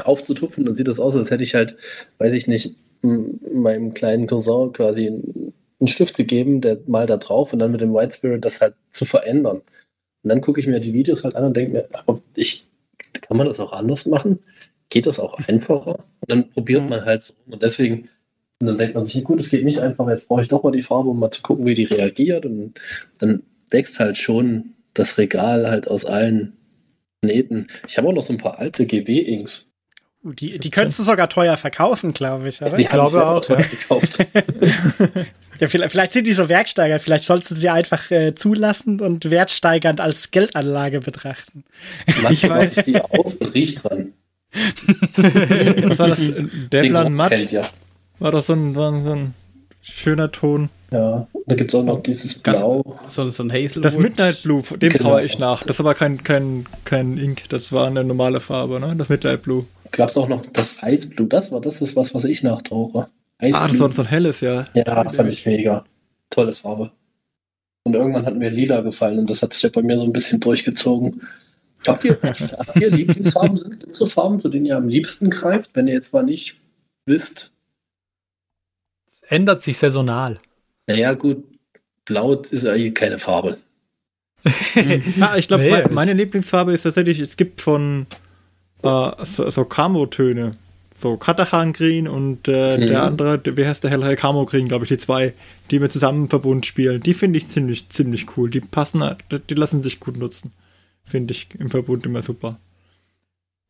Aufzutupfen, 0.03 0.65
dann 0.65 0.73
sieht 0.73 0.88
das 0.88 0.99
aus, 0.99 1.15
als 1.15 1.31
hätte 1.31 1.43
ich 1.43 1.55
halt, 1.55 1.76
weiß 2.19 2.34
ich 2.34 2.47
nicht, 2.47 2.76
meinem 3.01 3.93
kleinen 3.93 4.27
Cousin 4.27 4.72
quasi 4.73 5.07
einen 5.07 5.53
einen 5.84 5.89
Stift 5.89 6.15
gegeben, 6.15 6.61
der 6.61 6.80
mal 6.88 7.05
da 7.05 7.18
drauf 7.18 7.51
und 7.51 7.60
dann 7.60 7.72
mit 7.72 7.81
dem 7.81 7.93
White 7.93 8.15
Spirit 8.15 8.45
das 8.45 8.61
halt 8.61 8.76
zu 8.89 9.03
verändern. 9.03 9.61
Und 10.24 10.30
dann 10.30 10.41
gucke 10.41 10.60
ich 10.60 10.68
mir 10.68 10.80
die 10.80 10.94
Videos 10.94 11.24
halt 11.24 11.36
an 11.36 11.45
und 11.45 11.58
denke 11.58 11.74
mir, 11.74 11.90
aber 11.94 12.22
ich, 12.36 12.66
kann 13.22 13.38
man 13.38 13.48
das 13.48 13.60
auch 13.60 13.74
anders 13.74 14.06
machen? 14.06 14.40
Geht 14.90 15.06
das 15.06 15.20
auch 15.20 15.38
einfacher? 15.48 15.98
Und 16.22 16.32
dann 16.32 16.50
probiert 16.50 16.84
Mhm. 16.84 16.90
man 16.90 17.06
halt 17.06 17.24
so 17.24 17.34
rum. 17.34 17.54
Und 17.54 17.64
deswegen, 17.64 18.10
und 18.60 18.68
dann 18.68 18.78
denkt 18.78 18.95
man 18.95 19.06
sich, 19.06 19.24
gut, 19.24 19.40
es 19.40 19.50
geht 19.50 19.66
nicht 19.66 19.80
einfach, 19.80 20.08
jetzt 20.10 20.28
brauche 20.28 20.41
ich 20.41 20.48
doch 20.48 20.64
mal 20.64 20.72
die 20.72 20.82
Farbe, 20.82 21.10
um 21.10 21.20
mal 21.20 21.32
zu 21.32 21.41
gucken, 21.41 21.66
wie 21.66 21.76
die 21.76 21.84
reagiert. 21.86 22.45
Und 22.45 22.74
dann 23.20 23.44
wächst 23.70 24.00
halt 24.00 24.18
schon 24.18 24.74
das 24.94 25.18
Regal 25.18 25.70
halt 25.70 25.88
aus 25.88 26.06
allen 26.06 26.54
Nähten. 27.22 27.68
Ich 27.88 27.98
habe 27.98 28.08
auch 28.08 28.14
noch 28.14 28.22
so 28.22 28.34
ein 28.34 28.38
paar 28.38 28.60
alte 28.60 28.86
GW-Inks. 28.86 29.72
Die, 30.24 30.58
die 30.58 30.70
könntest 30.70 31.00
du 31.00 31.04
sogar 31.04 31.28
teuer 31.28 31.58
verkaufen, 31.58 32.14
glaube 32.14 32.48
ich, 32.48 32.62
oder? 32.62 32.78
Glaube 32.78 32.82
ich 32.82 32.90
selber 33.12 33.36
auch, 33.36 33.45
teuer 33.45 33.60
ja. 33.60 33.66
gekauft. 33.68 34.18
Ja, 35.60 35.68
vielleicht, 35.68 35.91
vielleicht 35.91 36.14
sind 36.14 36.26
die 36.26 36.34
so 36.34 36.50
wertsteigernd, 36.50 37.02
vielleicht 37.02 37.24
sollst 37.26 37.52
du 37.52 37.56
sie 37.56 37.70
einfach 37.70 38.10
äh, 38.10 38.34
zulassen 38.34 39.00
und 39.00 39.30
wertsteigernd 39.30 40.02
als 40.02 40.32
Geldanlage 40.32 41.00
betrachten. 41.00 41.64
Manchmal 42.24 42.66
mache 42.66 42.80
ich 42.80 42.86
die 42.86 43.00
auf 43.00 43.36
und 43.40 43.54
riech 43.54 43.76
dran. 43.76 44.14
Was 45.16 46.00
war 46.00 46.08
das? 46.10 46.20
Devlan 46.72 47.14
Matt? 47.14 47.30
kennt 47.32 47.52
ja. 47.52 47.62
War 48.20 48.32
das 48.32 48.48
so 48.48 48.54
ein, 48.54 48.74
so 48.74 48.84
ein, 48.84 49.06
so 49.06 49.12
ein 49.14 49.34
schöner 49.82 50.32
Ton? 50.32 50.70
Ja, 50.91 51.28
da 51.45 51.56
gibt 51.56 51.72
es 51.72 51.76
auch 51.76 51.84
noch 51.84 52.02
dieses 52.02 52.41
Ganz- 52.41 52.60
Blau. 52.60 53.00
So, 53.08 53.30
so 53.30 53.44
ein 53.44 53.52
Hazelwood. 53.52 53.86
Das 53.86 53.98
Midnight 53.98 54.44
Blue, 54.44 54.64
dem 54.64 54.90
Genau. 54.90 55.04
traue 55.10 55.24
ich 55.24 55.40
nach. 55.40 55.64
Das 55.64 55.78
ist 55.78 55.80
aber 55.80 55.94
kein, 55.94 56.24
kein, 56.24 56.66
kein 56.84 57.18
Ink, 57.18 57.44
das 57.50 57.72
war 57.72 57.88
eine 57.88 58.04
normale 58.04 58.40
Farbe, 58.40 58.80
ne? 58.80 58.95
Das 58.98 59.10
Midnight 59.10 59.44
Blue. 59.44 59.66
Gab 59.94 60.10
es 60.10 60.18
auch 60.18 60.28
noch 60.28 60.45
das 60.48 60.82
Eisblue. 60.84 61.28
Das 61.28 61.52
war, 61.52 61.61
das 61.61 61.82
ist 61.82 61.95
was, 61.95 62.14
was 62.14 62.26
ich 62.26 62.44
nachtauche. 62.44 63.07
Ah, 63.40 63.68
das 63.68 63.80
war 63.80 63.91
so 63.91 64.02
ein 64.02 64.07
helles, 64.07 64.41
ja. 64.41 64.68
Ja, 64.74 65.10
fand 65.10 65.32
ich 65.32 65.45
mega. 65.45 65.86
Tolle 66.30 66.53
Farbe. 66.53 66.91
Und 67.84 67.94
irgendwann 67.95 68.26
hat 68.26 68.36
mir 68.36 68.49
lila 68.49 68.82
gefallen 68.82 69.20
und 69.20 69.30
das 69.30 69.41
hat 69.41 69.53
sich 69.53 69.61
ja 69.64 69.70
bei 69.70 69.82
mir 69.84 69.98
so 69.98 70.03
ein 70.03 70.14
bisschen 70.14 70.40
durchgezogen. 70.40 71.22
Habt 71.86 72.06
ihr, 72.06 72.18
habt 72.24 72.80
ihr 72.80 72.90
Lieblingsfarben? 72.90 73.57
Sind 73.57 73.84
es 73.84 73.98
so 73.98 74.06
Farben, 74.07 74.40
zu 74.40 74.49
denen 74.49 74.65
ihr 74.65 74.78
am 74.78 74.88
liebsten 74.88 75.30
greift, 75.30 75.72
wenn 75.76 75.88
ihr 75.88 75.94
jetzt 75.94 76.14
mal 76.14 76.24
nicht 76.24 76.56
wisst? 77.06 77.52
Ändert 79.28 79.64
sich 79.64 79.78
saisonal. 79.78 80.40
Naja, 80.88 81.14
gut, 81.14 81.44
blau 82.06 82.34
ist 82.34 82.65
eigentlich 82.65 82.94
keine 82.95 83.20
Farbe. 83.20 83.57
Ah, 85.22 85.38
ich 85.38 85.48
glaube, 85.48 85.64
Nee, 85.64 85.70
mein, 85.72 85.86
es- 85.86 85.91
meine 85.91 86.14
Lieblingsfarbe 86.14 86.74
ist 86.74 86.84
tatsächlich, 86.84 87.20
es 87.20 87.38
gibt 87.38 87.61
von 87.61 88.07
äh, 88.84 89.26
so, 89.26 89.49
so 89.49 89.65
Camo-Töne. 89.65 90.53
So 90.95 91.18
Katachan 91.18 91.73
Green 91.73 92.07
und 92.07 92.47
äh, 92.47 92.77
Mhm. 92.77 92.88
der 92.88 93.03
andere, 93.03 93.39
der- 93.39 93.57
wie 93.57 93.65
heißt 93.65 93.84
der 93.84 93.91
hellere 93.91 94.15
Camo 94.15 94.45
Green, 94.45 94.68
glaube 94.68 94.85
ich, 94.85 94.89
die 94.89 94.97
zwei, 94.97 95.34
die 95.72 95.81
wir 95.81 95.89
zusammen 95.89 96.26
im 96.26 96.30
Verbund 96.30 96.65
spielen. 96.65 97.01
Die 97.01 97.14
finde 97.14 97.39
ich 97.39 97.47
ziemlich, 97.47 97.89
ziemlich 97.89 98.38
cool. 98.38 98.49
Die 98.49 98.61
passen, 98.61 99.03
die, 99.31 99.39
die 99.39 99.55
lassen 99.55 99.81
sich 99.81 99.99
gut 99.99 100.15
nutzen. 100.18 100.53
Finde 101.03 101.34
ich 101.34 101.47
im 101.60 101.72
Verbund 101.72 102.05
immer 102.05 102.22
super. 102.22 102.57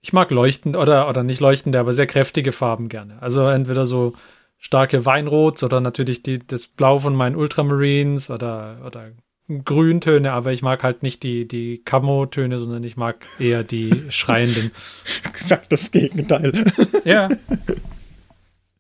Ich 0.02 0.12
mag 0.14 0.30
leuchtend 0.32 0.76
oder, 0.76 1.08
oder 1.10 1.24
nicht 1.24 1.40
leuchtende, 1.40 1.80
aber 1.80 1.94
sehr 1.94 2.08
kräftige 2.08 2.52
Farben 2.52 2.90
gerne. 2.90 3.20
Also 3.22 3.48
entweder 3.48 3.86
so 3.86 4.14
starke 4.60 5.06
Weinrots 5.06 5.64
oder 5.64 5.80
natürlich 5.80 6.24
die, 6.24 6.40
das 6.46 6.68
Blau 6.68 7.00
von 7.00 7.16
meinen 7.16 7.36
Ultramarines 7.38 8.30
oder, 8.30 8.82
oder 8.86 9.12
Grüntöne, 9.66 10.32
aber 10.32 10.54
ich 10.54 10.62
mag 10.62 10.84
halt 10.84 11.04
nicht 11.04 11.22
die, 11.24 11.48
die 11.48 11.80
Camo-Töne, 11.84 12.60
sondern 12.60 12.84
ich 12.84 12.96
mag 12.98 13.26
eher 13.40 13.64
die 13.64 13.94
schreienden. 14.10 14.72
Sagt 15.48 15.72
das 15.72 15.92
Gegenteil. 15.92 16.66
ja. 17.06 17.30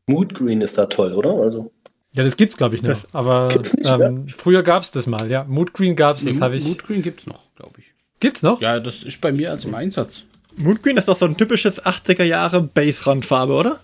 Mood 0.07 0.33
Green 0.33 0.61
ist 0.61 0.77
da 0.77 0.85
toll, 0.87 1.13
oder? 1.13 1.33
Also, 1.33 1.71
Ja, 2.13 2.23
das 2.23 2.37
gibt's, 2.37 2.57
glaube 2.57 2.75
ich, 2.75 2.83
noch. 2.83 2.89
Das 3.01 3.13
Aber 3.15 3.55
nicht 3.55 3.75
ähm, 3.85 4.27
früher 4.37 4.63
gab's 4.63 4.91
das 4.91 5.07
mal, 5.07 5.29
ja. 5.29 5.43
Mood 5.45 5.73
Green 5.73 5.95
gab's, 5.95 6.23
das 6.23 6.35
Nee, 6.35 6.41
habe 6.41 6.55
ich. 6.57 6.63
Mood 6.65 6.83
Green 6.85 7.01
gibt's 7.01 7.25
noch, 7.27 7.41
glaube 7.55 7.75
ich. 7.79 7.93
Gibt's 8.19 8.41
noch? 8.41 8.61
Ja, 8.61 8.79
das 8.79 9.03
ist 9.03 9.19
bei 9.21 9.31
mir 9.31 9.51
als 9.51 9.65
im 9.65 9.75
Einsatz. 9.75 10.23
Mood 10.61 10.81
Green 10.83 10.97
ist 10.97 11.07
doch 11.07 11.17
so 11.17 11.25
ein 11.25 11.35
typisches 11.37 11.81
80er 11.83 12.23
Jahre 12.23 12.61
Base-Randfarbe, 12.61 13.53
oder? 13.53 13.79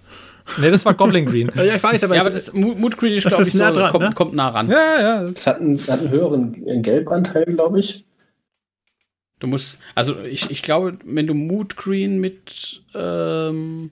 Nee, 0.58 0.72
das 0.72 0.86
war 0.86 0.94
Goblin 0.94 1.26
Green. 1.26 1.52
Ja, 1.56 1.64
ich 1.76 1.84
weiß, 1.84 2.04
aber, 2.04 2.16
Ja, 2.16 2.22
aber 2.22 2.30
das 2.32 2.52
Mood 2.54 2.98
Green 2.98 3.14
ist, 3.14 3.28
glaube 3.28 3.44
ich, 3.44 3.54
so, 3.54 3.60
nah 3.60 3.72
dran, 3.72 3.92
kommt, 3.92 4.06
ne? 4.06 4.12
kommt 4.14 4.34
nah 4.34 4.50
ran. 4.50 4.70
ja, 4.70 5.02
ja. 5.02 5.22
Das, 5.22 5.32
es 5.32 5.48
hat 5.48 5.60
einen, 5.60 5.80
hat 5.88 6.00
einen 6.00 6.10
höheren 6.10 6.82
Gelbanteil, 6.82 7.46
glaube 7.46 7.80
ich. 7.80 8.06
Du 9.40 9.48
musst, 9.48 9.80
also 9.96 10.20
ich, 10.24 10.50
ich 10.52 10.62
glaube, 10.62 10.98
wenn 11.06 11.26
du 11.28 11.34
Mood 11.34 11.78
Green 11.78 12.20
mit 12.20 12.82
ähm, 12.94 13.92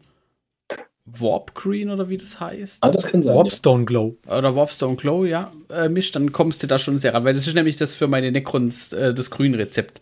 Warp 1.05 1.55
Green 1.55 1.89
oder 1.89 2.09
wie 2.09 2.17
das 2.17 2.39
heißt, 2.41 2.84
Ah, 2.84 2.91
das 2.91 3.05
kann 3.07 3.23
sein. 3.23 3.35
Warpstone 3.38 3.85
Glow. 3.85 4.17
oder 4.25 4.55
Warpstone 4.57 4.97
Glow, 4.97 5.23
ja, 5.23 5.51
äh, 5.69 5.88
mischt, 5.88 6.15
dann 6.17 6.34
kommst 6.34 6.63
du 6.63 6.67
da 6.67 6.77
schon 6.79 6.99
sehr 6.99 7.13
ran, 7.13 7.23
weil 7.23 7.34
das 7.34 7.47
ist 7.47 7.53
nämlich 7.53 7.77
das 7.77 7.93
für 7.93 8.07
meine 8.07 8.29
Necrons, 8.31 8.91
äh, 8.91 9.13
das 9.13 9.31
Grün-Rezept. 9.31 10.01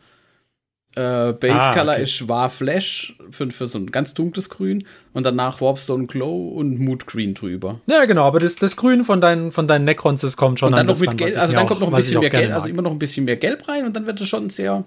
Äh, 0.96 1.34
Base 1.34 1.54
Ah, 1.56 1.74
Color 1.74 1.94
okay. 1.94 2.04
ist 2.04 2.28
War 2.30 2.50
Flash 2.50 3.16
für, 3.30 3.52
für 3.52 3.68
so 3.68 3.78
ein 3.78 3.92
ganz 3.92 4.14
dunkles 4.14 4.50
Grün 4.50 4.86
und 5.14 5.26
danach 5.26 5.60
Warpstone 5.60 6.08
Glow 6.08 6.50
und 6.50 6.80
Mood 6.80 7.06
Green 7.06 7.34
drüber. 7.34 7.82
Ja, 7.88 8.06
genau, 8.06 8.24
aber 8.24 8.40
das, 8.40 8.56
das 8.56 8.78
Grün 8.78 9.04
von 9.04 9.20
deinen, 9.20 9.52
von 9.52 9.68
deinen 9.68 9.84
Necrons, 9.84 10.22
das 10.22 10.38
kommt 10.38 10.60
schon 10.60 10.68
Und 10.68 10.72
dann 10.74 10.82
an 10.82 10.86
noch 10.94 11.00
mit 11.00 11.10
ran, 11.10 11.18
Gelb, 11.18 11.38
also 11.38 11.54
dann 11.54 11.64
auch- 11.64 11.68
kommt 11.68 11.82
noch 11.82 11.90
ein 11.90 11.94
bisschen 11.96 12.22
mehr 12.22 12.30
Gelb, 12.30 12.54
also 12.54 12.70
immer 12.70 12.82
noch 12.82 12.92
ein 12.92 13.00
bisschen 13.00 13.26
mehr 13.26 13.36
Gelb 13.36 13.68
rein 13.68 13.86
und 13.86 13.94
dann 13.96 14.06
wird 14.06 14.22
es 14.22 14.28
schon 14.30 14.50
sehr. 14.50 14.86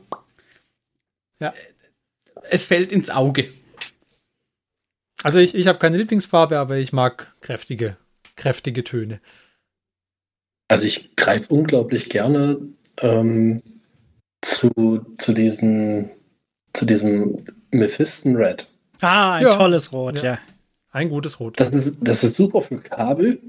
Ja. 1.41 1.53
Es 2.51 2.65
fällt 2.65 2.91
ins 2.93 3.11
Auge. 3.11 3.49
Also 5.23 5.39
ich, 5.41 5.55
ich 5.55 5.67
habe 5.67 5.79
keine 5.79 5.99
Lieblingsfarbe, 5.99 6.59
aber 6.59 6.77
ich 6.79 6.93
mag 6.93 7.35
kräftige, 7.43 7.97
kräftige 8.37 8.83
Töne. 8.85 9.21
Also 10.69 10.85
ich 10.87 11.17
greife 11.17 11.53
unglaublich 11.53 12.09
gerne 12.09 12.59
ähm, 13.01 13.63
zu, 14.43 15.05
zu 15.19 15.33
diesen 15.33 16.11
zu 16.75 16.85
diesem 16.85 17.45
Mephiston 17.71 18.37
Red. 18.37 18.69
Ah, 19.01 19.35
ein 19.37 19.45
Ja. 19.45 19.51
tolles 19.51 19.93
Rot, 19.93 20.19
Ja. 20.23 20.25
ja. 20.35 20.39
Ein 20.91 21.09
gutes 21.11 21.39
Rot. 21.41 21.59
Das 21.61 21.73
ist, 21.73 21.93
das 22.01 22.25
ist 22.25 22.37
super 22.37 22.63
für 22.63 22.79
Kabel. 22.79 23.41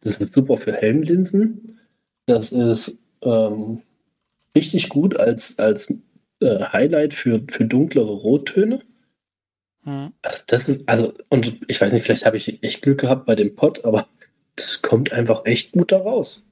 Das 0.00 0.20
ist 0.20 0.32
super 0.34 0.58
für 0.58 0.72
Helmlinsen. 0.72 1.78
Das 2.26 2.52
ist 2.52 2.98
ähm, 3.22 3.82
richtig 4.56 4.88
gut 4.88 5.18
als, 5.18 5.58
als 5.58 5.92
äh, 6.40 6.60
Highlight 6.72 7.14
für, 7.14 7.42
für 7.50 7.64
dunklere 7.64 8.12
Rottöne. 8.12 8.82
Hm. 9.84 10.12
Also 10.22 10.42
das 10.46 10.68
ist, 10.68 10.88
also, 10.88 11.12
und 11.28 11.60
ich 11.68 11.80
weiß 11.80 11.92
nicht, 11.92 12.04
vielleicht 12.04 12.26
habe 12.26 12.36
ich 12.36 12.62
echt 12.62 12.82
Glück 12.82 13.00
gehabt 13.00 13.26
bei 13.26 13.34
dem 13.34 13.54
Pot, 13.54 13.84
aber 13.84 14.08
das 14.56 14.82
kommt 14.82 15.12
einfach 15.12 15.44
echt 15.46 15.72
gut 15.72 15.90
da 15.92 15.98
raus. 15.98 16.42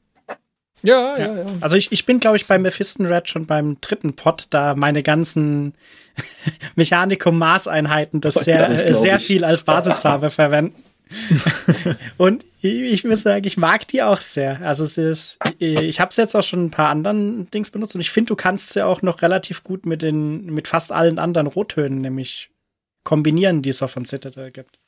Ja, 0.86 1.18
ja, 1.18 1.36
ja. 1.38 1.46
Also 1.60 1.76
ich, 1.76 1.90
ich 1.90 2.06
bin, 2.06 2.20
glaube 2.20 2.36
ich, 2.36 2.46
bei 2.46 2.58
Mephiston 2.58 3.06
Red 3.06 3.28
schon 3.28 3.46
beim 3.46 3.80
dritten 3.80 4.14
Pot, 4.14 4.46
da 4.50 4.74
meine 4.74 5.02
ganzen 5.02 5.74
Mechanikum-Maßeinheiten 6.76 8.20
das 8.20 8.36
Oh 8.36 8.40
sehr, 8.40 8.68
das 8.68 8.82
äh, 8.82 8.94
sehr 8.94 9.16
ich. 9.16 9.26
viel 9.26 9.44
als 9.44 9.64
Basisfarbe 9.64 10.30
verwenden. 10.30 10.82
Und 12.16 12.44
ich, 12.62 12.80
ich 12.80 13.04
muss 13.04 13.22
sagen, 13.22 13.46
ich 13.46 13.56
mag 13.56 13.86
die 13.88 14.02
auch 14.02 14.20
sehr. 14.20 14.60
Also 14.62 14.84
es 14.84 14.98
ist, 14.98 15.38
ich 15.58 16.00
habe 16.00 16.10
es 16.10 16.16
jetzt 16.16 16.34
auch 16.34 16.42
schon 16.42 16.66
ein 16.66 16.70
paar 16.70 16.90
anderen 16.90 17.48
Dings 17.50 17.70
benutzt 17.70 17.94
und 17.94 18.00
ich 18.00 18.10
finde, 18.10 18.30
du 18.30 18.36
kannst 18.36 18.72
sie 18.72 18.84
auch 18.84 19.02
noch 19.02 19.22
relativ 19.22 19.62
gut 19.62 19.86
mit 19.86 20.02
den, 20.02 20.46
mit 20.46 20.66
fast 20.66 20.90
allen 20.90 21.20
anderen 21.20 21.46
Rottönen 21.46 22.00
nämlich 22.00 22.50
kombinieren, 23.04 23.62
die 23.62 23.70
es 23.70 23.82
auch 23.82 23.90
von 23.90 24.04
Citadel 24.04 24.50
gibt. 24.50 24.80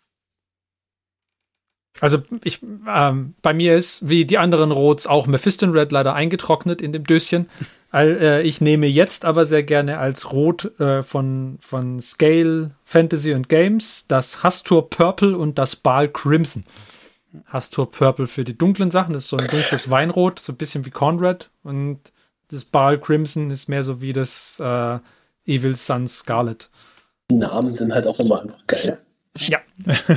Also 2.01 2.19
ich, 2.45 2.61
ähm, 2.89 3.35
bei 3.43 3.53
mir 3.55 3.77
ist 3.77 4.09
wie 4.09 4.25
die 4.25 4.39
anderen 4.39 4.71
Rots 4.71 5.07
auch 5.07 5.27
Mephiston 5.27 5.71
Red 5.71 5.93
leider 5.93 6.15
eingetrocknet 6.15 6.81
in 6.81 6.93
dem 6.93 7.05
Döschen. 7.05 7.49
All, 7.91 8.19
äh, 8.21 8.43
ich 8.43 8.61
nehme 8.61 8.87
jetzt 8.87 9.25
aber 9.25 9.47
sehr 9.47 9.63
gerne 9.63 9.99
als 9.99 10.33
Rot 10.33 10.79
äh, 10.79 11.03
von, 11.03 11.57
von 11.61 12.01
Scale 12.01 12.73
Fantasy 12.85 13.33
und 13.33 13.49
Games 13.49 14.07
das 14.09 14.43
Hastur 14.43 14.91
Purple 14.91 15.37
und 15.37 15.59
das 15.59 15.75
Baal 15.75 16.09
Crimson. 16.09 16.65
Hastur 17.47 17.91
Purple 17.91 18.27
für 18.27 18.45
die 18.45 18.57
dunklen 18.57 18.91
Sachen, 18.91 19.15
das 19.15 19.25
ist 19.25 19.31
so 19.31 19.37
ein 19.37 19.49
dunkles 19.49 19.91
Weinrot, 19.91 20.39
so 20.39 20.53
ein 20.53 20.57
bisschen 20.57 20.85
wie 20.85 20.91
Conrad. 20.91 21.51
Und 21.63 22.01
das 22.51 22.65
Baal 22.65 22.99
Crimson 22.99 23.51
ist 23.51 23.69
mehr 23.69 23.83
so 23.83 24.01
wie 24.01 24.13
das 24.13 24.61
äh, 24.61 24.99
Evil 25.47 25.75
Sun 25.75 26.09
Scarlet. 26.09 26.71
Die 27.31 27.37
Namen 27.37 27.75
sind 27.75 27.93
halt 27.93 28.07
auch 28.07 28.21
immer 28.21 28.43
einfach 28.43 28.67
geil. 28.67 28.99
Ja. 29.41 29.59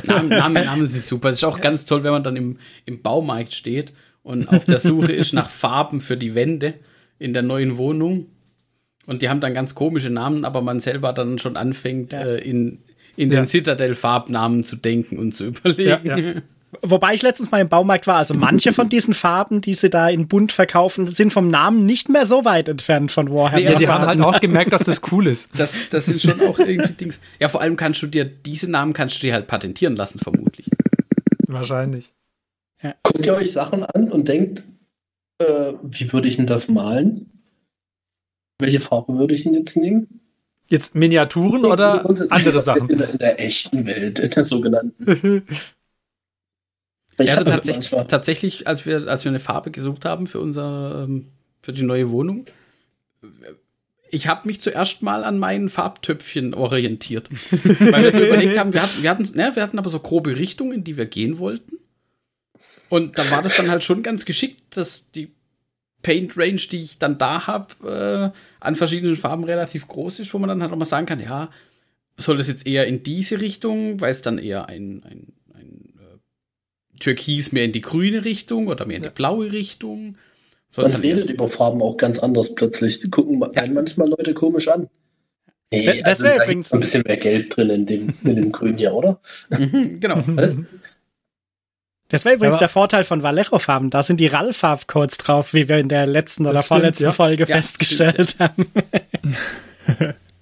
Namen, 0.06 0.30
Namen, 0.30 0.66
Namen 0.66 0.88
sind 0.88 1.04
super. 1.04 1.30
Es 1.30 1.38
ist 1.38 1.44
auch 1.44 1.62
ganz 1.62 1.86
toll, 1.86 2.04
wenn 2.04 2.12
man 2.12 2.24
dann 2.24 2.36
im, 2.36 2.58
im 2.86 3.02
Baumarkt 3.02 3.54
steht 3.54 3.94
und 4.24 4.48
auf 4.50 4.66
der 4.66 4.80
Suche 4.80 5.12
ist 5.14 5.34
nach 5.34 5.50
Farben 5.50 6.02
für 6.02 6.18
die 6.18 6.34
Wände 6.36 6.74
in 7.20 7.34
der 7.34 7.44
neuen 7.44 7.78
Wohnung. 7.78 8.28
Und 9.08 9.22
die 9.22 9.30
haben 9.30 9.40
dann 9.42 9.54
ganz 9.54 9.76
komische 9.76 10.10
Namen, 10.10 10.46
aber 10.46 10.62
man 10.62 10.80
selber 10.80 11.12
dann 11.14 11.40
schon 11.40 11.58
anfängt, 11.58 12.14
Ja. 12.14 12.22
äh, 12.22 12.38
in, 12.48 12.80
in 13.18 13.32
Ja. 13.32 13.42
den 13.42 13.48
Citadel-Farbnamen 13.48 14.64
zu 14.64 14.76
denken 14.76 15.18
und 15.20 15.34
zu 15.34 15.46
überlegen. 15.48 16.06
Ja. 16.06 16.34
Wobei 16.82 17.14
ich 17.14 17.22
letztens 17.22 17.52
mal 17.52 17.60
im 17.60 17.68
Baumarkt 17.68 18.08
war, 18.08 18.16
also 18.16 18.34
manche 18.34 18.72
von 18.72 18.88
diesen 18.88 19.14
Farben, 19.14 19.60
die 19.60 19.74
sie 19.74 19.90
da 19.90 20.10
in 20.10 20.28
bunt 20.28 20.54
verkaufen, 20.54 21.08
sind 21.08 21.34
vom 21.34 21.50
Namen 21.50 21.86
nicht 21.86 22.08
mehr 22.08 22.26
so 22.26 22.46
weit 22.46 22.70
entfernt 22.70 23.12
von 23.12 23.30
Warhammer. 23.30 23.58
Nee, 23.58 23.72
Ja, 23.74 23.78
die 23.78 23.88
haben 23.88 24.06
halt 24.06 24.22
auch 24.22 24.40
gemerkt, 24.40 24.72
dass 24.72 24.86
das 24.86 25.02
cool 25.12 25.28
ist. 25.28 25.50
Das, 25.58 25.90
das 25.90 26.06
sind 26.06 26.22
schon 26.22 26.40
auch 26.42 26.60
irgendwie 26.60 26.94
Dings. 26.94 27.20
Ja, 27.40 27.50
vor 27.50 27.62
allem 27.62 27.76
kannst 27.76 28.02
du 28.02 28.08
dir, 28.08 28.24
diese 28.24 28.72
Namen 28.72 28.94
kannst 28.94 29.18
du 29.18 29.28
dir 29.28 29.34
halt 29.34 29.48
patentieren 29.48 29.98
lassen, 29.98 30.20
vermutlich. 30.20 30.70
Wahrscheinlich. 31.48 32.14
Guckt 33.04 33.26
ihr 33.26 33.36
euch 33.36 33.52
Sachen 33.52 33.84
an 33.84 34.10
und 34.10 34.28
denkt, 34.28 34.64
äh, 35.40 35.74
wie 35.84 36.12
würde 36.14 36.30
ich 36.30 36.38
denn 36.38 36.48
das 36.48 36.68
malen? 36.68 37.44
Welche 38.60 38.80
Farbe 38.80 39.18
würde 39.18 39.34
ich 39.34 39.44
denn 39.44 39.54
jetzt 39.54 39.76
nehmen? 39.76 40.22
Jetzt 40.70 40.96
Miniaturen 40.96 41.66
oder 41.66 42.06
andere 42.32 42.62
Sachen? 42.62 42.90
In 42.90 42.98
der, 42.98 43.10
in 43.10 43.18
der 43.18 43.40
echten 43.42 43.86
Welt, 43.86 44.20
in 44.20 44.32
der 44.32 44.46
sogenannten. 44.46 45.44
Ich 47.22 47.30
Ja, 47.30 47.36
also 47.36 47.50
tatsächlich, 47.50 47.90
tatsächlich, 48.08 48.68
als 48.68 48.86
wir, 48.86 49.08
als 49.08 49.24
wir 49.24 49.30
eine 49.30 49.40
Farbe 49.40 49.72
gesucht 49.72 50.06
haben 50.06 50.28
für 50.28 50.40
unser, 50.40 51.04
ähm, 51.04 51.28
für 51.62 51.74
die 51.74 51.84
neue 51.84 52.10
Wohnung, 52.10 52.46
ich 54.12 54.28
habe 54.28 54.48
mich 54.48 54.62
zuerst 54.62 55.02
mal 55.02 55.24
an 55.24 55.40
meinen 55.40 55.70
Farbtöpfchen 55.70 56.54
orientiert. 56.54 57.30
Weil 57.80 58.04
wir 58.04 58.12
so 58.12 58.20
überlegt 58.20 58.58
haben, 58.58 58.74
wir 58.74 58.82
hatten, 58.82 59.02
wir, 59.02 59.10
hatten, 59.10 59.24
ne, 59.36 59.52
wir 59.54 59.64
hatten 59.64 59.80
aber 59.80 59.90
so 59.90 60.00
grobe 60.00 60.38
Richtungen, 60.38 60.74
in 60.74 60.84
die 60.84 60.98
wir 60.98 61.06
gehen 61.06 61.40
wollten. 61.40 61.78
Und 62.90 63.18
da 63.18 63.32
war 63.32 63.42
das 63.42 63.56
dann 63.56 63.72
halt 63.72 63.86
schon 63.86 64.04
ganz 64.04 64.26
geschickt, 64.26 64.62
dass 64.72 65.06
die 65.16 65.32
Paint 66.02 66.38
Range, 66.38 66.60
die 66.60 66.78
ich 66.78 67.00
dann 67.00 67.18
da 67.18 67.48
habe, 67.48 68.34
äh, 68.34 68.38
an 68.60 68.76
verschiedenen 68.76 69.16
Farben 69.16 69.46
relativ 69.46 69.88
groß 69.88 70.20
ist, 70.20 70.34
wo 70.34 70.40
man 70.40 70.50
dann 70.50 70.62
halt 70.62 70.74
auch 70.74 70.78
mal 70.78 70.86
sagen 70.86 71.06
kann, 71.06 71.22
ja, 71.22 71.50
soll 72.18 72.38
das 72.38 72.48
jetzt 72.48 72.68
eher 72.68 72.88
in 72.88 73.04
diese 73.04 73.40
Richtung, 73.40 74.02
weil 74.02 74.12
es 74.12 74.22
dann 74.22 74.38
eher 74.38 74.68
ein, 74.68 75.04
ein, 75.04 75.34
Türkis 77.02 77.52
mehr 77.52 77.66
in 77.66 77.74
die 77.74 77.82
grüne 77.82 78.24
Richtung 78.24 78.68
oder 78.68 78.86
mehr 78.86 78.98
in 78.98 79.04
die 79.04 79.10
blaue 79.10 79.52
Richtung. 79.52 80.16
Es 80.74 80.94
Man 80.94 81.02
redet 81.02 81.30
über 81.30 81.50
Farben 81.50 81.82
auch 81.82 81.98
ganz 81.98 82.18
anders 82.20 82.56
plötzlich. 82.56 83.00
Die 83.00 83.10
gucken 83.10 83.44
einen 83.44 83.74
manchmal 83.74 84.08
Leute 84.08 84.34
komisch 84.34 84.70
an. 84.70 84.88
Nee, 85.74 85.86
Das- 85.86 85.98
das 85.98 86.06
also 86.06 86.24
wär 86.26 86.36
da 86.38 86.44
übrigens- 86.44 86.68
ist 86.68 86.74
ein 86.74 86.80
bisschen 86.80 87.04
mehr 87.06 87.18
Geld 87.18 87.56
drin 87.58 87.70
in 87.70 87.86
dem, 87.86 88.14
in 88.24 88.36
dem 88.36 88.52
Grün 88.54 88.78
hier, 88.78 88.94
oder? 88.94 89.20
Mhm, 89.50 90.00
genau. 90.00 90.24
Was? 90.28 90.64
Das 92.10 92.26
wäre 92.26 92.36
übrigens 92.36 92.56
Aber- 92.56 92.60
der 92.62 92.70
Vorteil 92.70 93.04
von 93.06 93.24
Vallejo-Farben. 93.24 93.90
Da 93.90 94.04
sind 94.04 94.20
die 94.20 94.28
RAL-Farbcodes 94.28 95.18
drauf, 95.18 95.54
wie 95.54 95.68
wir 95.70 95.78
in 95.78 95.88
der 95.90 96.06
letzten 96.08 96.44
oder 96.46 96.56
stimmt, 96.62 96.68
vorletzten 96.68 97.04
ja. 97.06 97.12
Folge 97.12 97.44
Ja, 97.46 97.56
festgestellt 97.56 98.36
haben. 98.40 98.66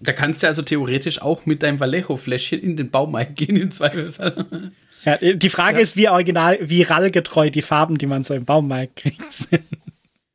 Da 0.01 0.13
kannst 0.13 0.43
du 0.43 0.47
also 0.47 0.61
theoretisch 0.61 1.21
auch 1.21 1.45
mit 1.45 1.61
deinem 1.63 1.79
Vallejo-Fläschchen 1.79 2.61
in 2.61 2.77
den 2.77 2.89
Baumarkt 2.89 3.35
gehen, 3.35 3.55
im 3.57 3.71
Zweifelsfall. 3.71 4.45
Ja, 5.05 5.17
die 5.17 5.49
Frage 5.49 5.79
ist, 5.79 5.95
wie 5.97 6.09
original, 6.09 6.57
wie 6.61 6.81
RAL-getreu 6.83 7.49
die 7.49 7.61
Farben, 7.61 7.97
die 7.97 8.05
man 8.05 8.23
so 8.23 8.33
im 8.33 8.45
Baumarkt 8.45 8.97
kriegt, 8.97 9.31
sind. 9.31 9.63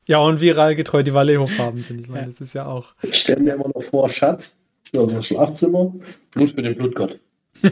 Ja, 0.06 0.18
und 0.18 0.40
viral 0.40 0.74
getreu 0.74 1.02
die 1.02 1.14
Vallejo-Farben 1.14 1.82
sind. 1.82 2.00
Ich 2.02 2.08
meine, 2.08 2.28
das 2.28 2.40
ist 2.40 2.54
ja 2.54 2.66
auch. 2.66 2.86
Ich 3.02 3.14
stelle 3.18 3.40
mir 3.40 3.54
immer 3.54 3.68
noch 3.74 3.82
vor, 3.82 4.08
Schatz, 4.10 4.54
unser 4.92 5.22
Schlafzimmer, 5.22 5.92
Blut 6.32 6.50
für 6.50 6.62
den 6.62 6.74
Blutgott. 6.76 7.18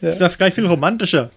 Das 0.00 0.20
ist 0.20 0.36
gleich 0.38 0.52
viel 0.54 0.66
romantischer. 0.66 1.30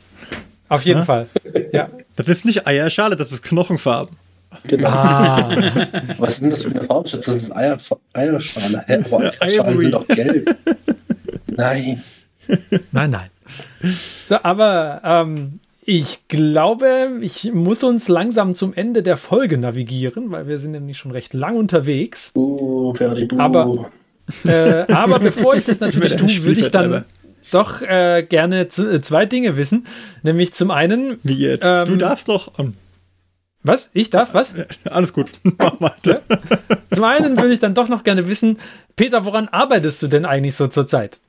Auf 0.68 0.84
jeden 0.84 1.00
Ja. 1.00 1.06
Fall. 1.06 1.28
Ja. 1.72 1.90
Das 2.16 2.28
ist 2.28 2.46
nicht 2.46 2.68
Eierschale, 2.68 3.16
das 3.16 3.32
ist 3.32 3.42
Knochenfarben. 3.44 4.18
Genau. 4.66 4.90
Ah. 4.90 5.50
Was 6.18 6.34
ist 6.34 6.42
denn 6.42 6.50
das 6.50 6.64
für 6.64 6.72
eine 6.72 6.84
Farbe? 6.84 7.08
Schatz? 7.08 7.26
Das 7.26 7.36
ist 7.44 7.56
Eier, 7.56 7.78
Eierschale. 8.14 8.84
Hä? 8.86 9.00
Aber 9.06 9.32
Eierschalen 9.40 9.80
sind 9.80 9.92
doch 9.92 10.08
gelb. 10.08 10.56
Nein. 11.48 12.04
Nein, 12.92 13.10
nein. 13.12 13.30
So, 14.28 14.38
aber 14.44 15.02
ähm, 15.04 15.60
ich 15.84 16.28
glaube, 16.28 17.18
ich 17.22 17.52
muss 17.54 17.84
uns 17.84 18.08
langsam 18.08 18.54
zum 18.54 18.74
Ende 18.74 19.02
der 19.04 19.18
Folge 19.18 19.58
navigieren, 19.58 20.32
weil 20.32 20.48
wir 20.48 20.60
sind 20.60 20.72
nämlich 20.72 20.98
schon 20.98 21.12
recht 21.12 21.34
lang 21.34 21.56
unterwegs. 21.56 22.32
Uh, 22.36 22.94
Ferdi, 22.94 23.26
buh. 23.26 23.40
Aber- 23.40 23.92
Äh, 24.46 24.86
aber 24.94 25.18
bevor 25.20 25.56
ich 25.56 25.64
das 25.66 25.80
natürlich 25.80 26.16
tue, 26.18 26.44
würde 26.44 26.62
ich 26.62 26.70
dann 26.70 27.06
doch 27.52 27.82
äh, 27.82 28.22
gerne 28.30 28.62
äh, 28.62 29.02
zwei 29.02 29.26
Dinge 29.26 29.58
wissen. 29.58 29.88
Nämlich 30.22 30.54
zum 30.54 30.70
einen, 30.70 31.20
Wie 31.24 31.34
jetzt? 31.34 31.66
Ähm, 31.68 31.88
du 31.88 31.96
darfst 31.96 32.30
doch. 32.30 32.60
ähm, 32.60 32.76
was? 33.64 33.90
Ich 33.94 34.12
darf 34.12 34.36
was? 34.36 34.54
Alles 34.86 35.14
gut. 35.14 35.30
Mach 35.58 35.82
weiter. 35.82 36.22
Zum 36.94 37.04
einen 37.06 37.36
würde 37.38 37.52
ich 37.54 37.60
dann 37.60 37.74
doch 37.74 37.90
noch 37.90 38.04
gerne 38.04 38.28
wissen, 38.28 38.60
Peter, 38.96 39.26
woran 39.26 39.48
arbeitest 39.48 40.04
du 40.04 40.08
denn 40.08 40.26
eigentlich 40.26 40.56
so 40.56 40.68
zurzeit? 40.68 41.20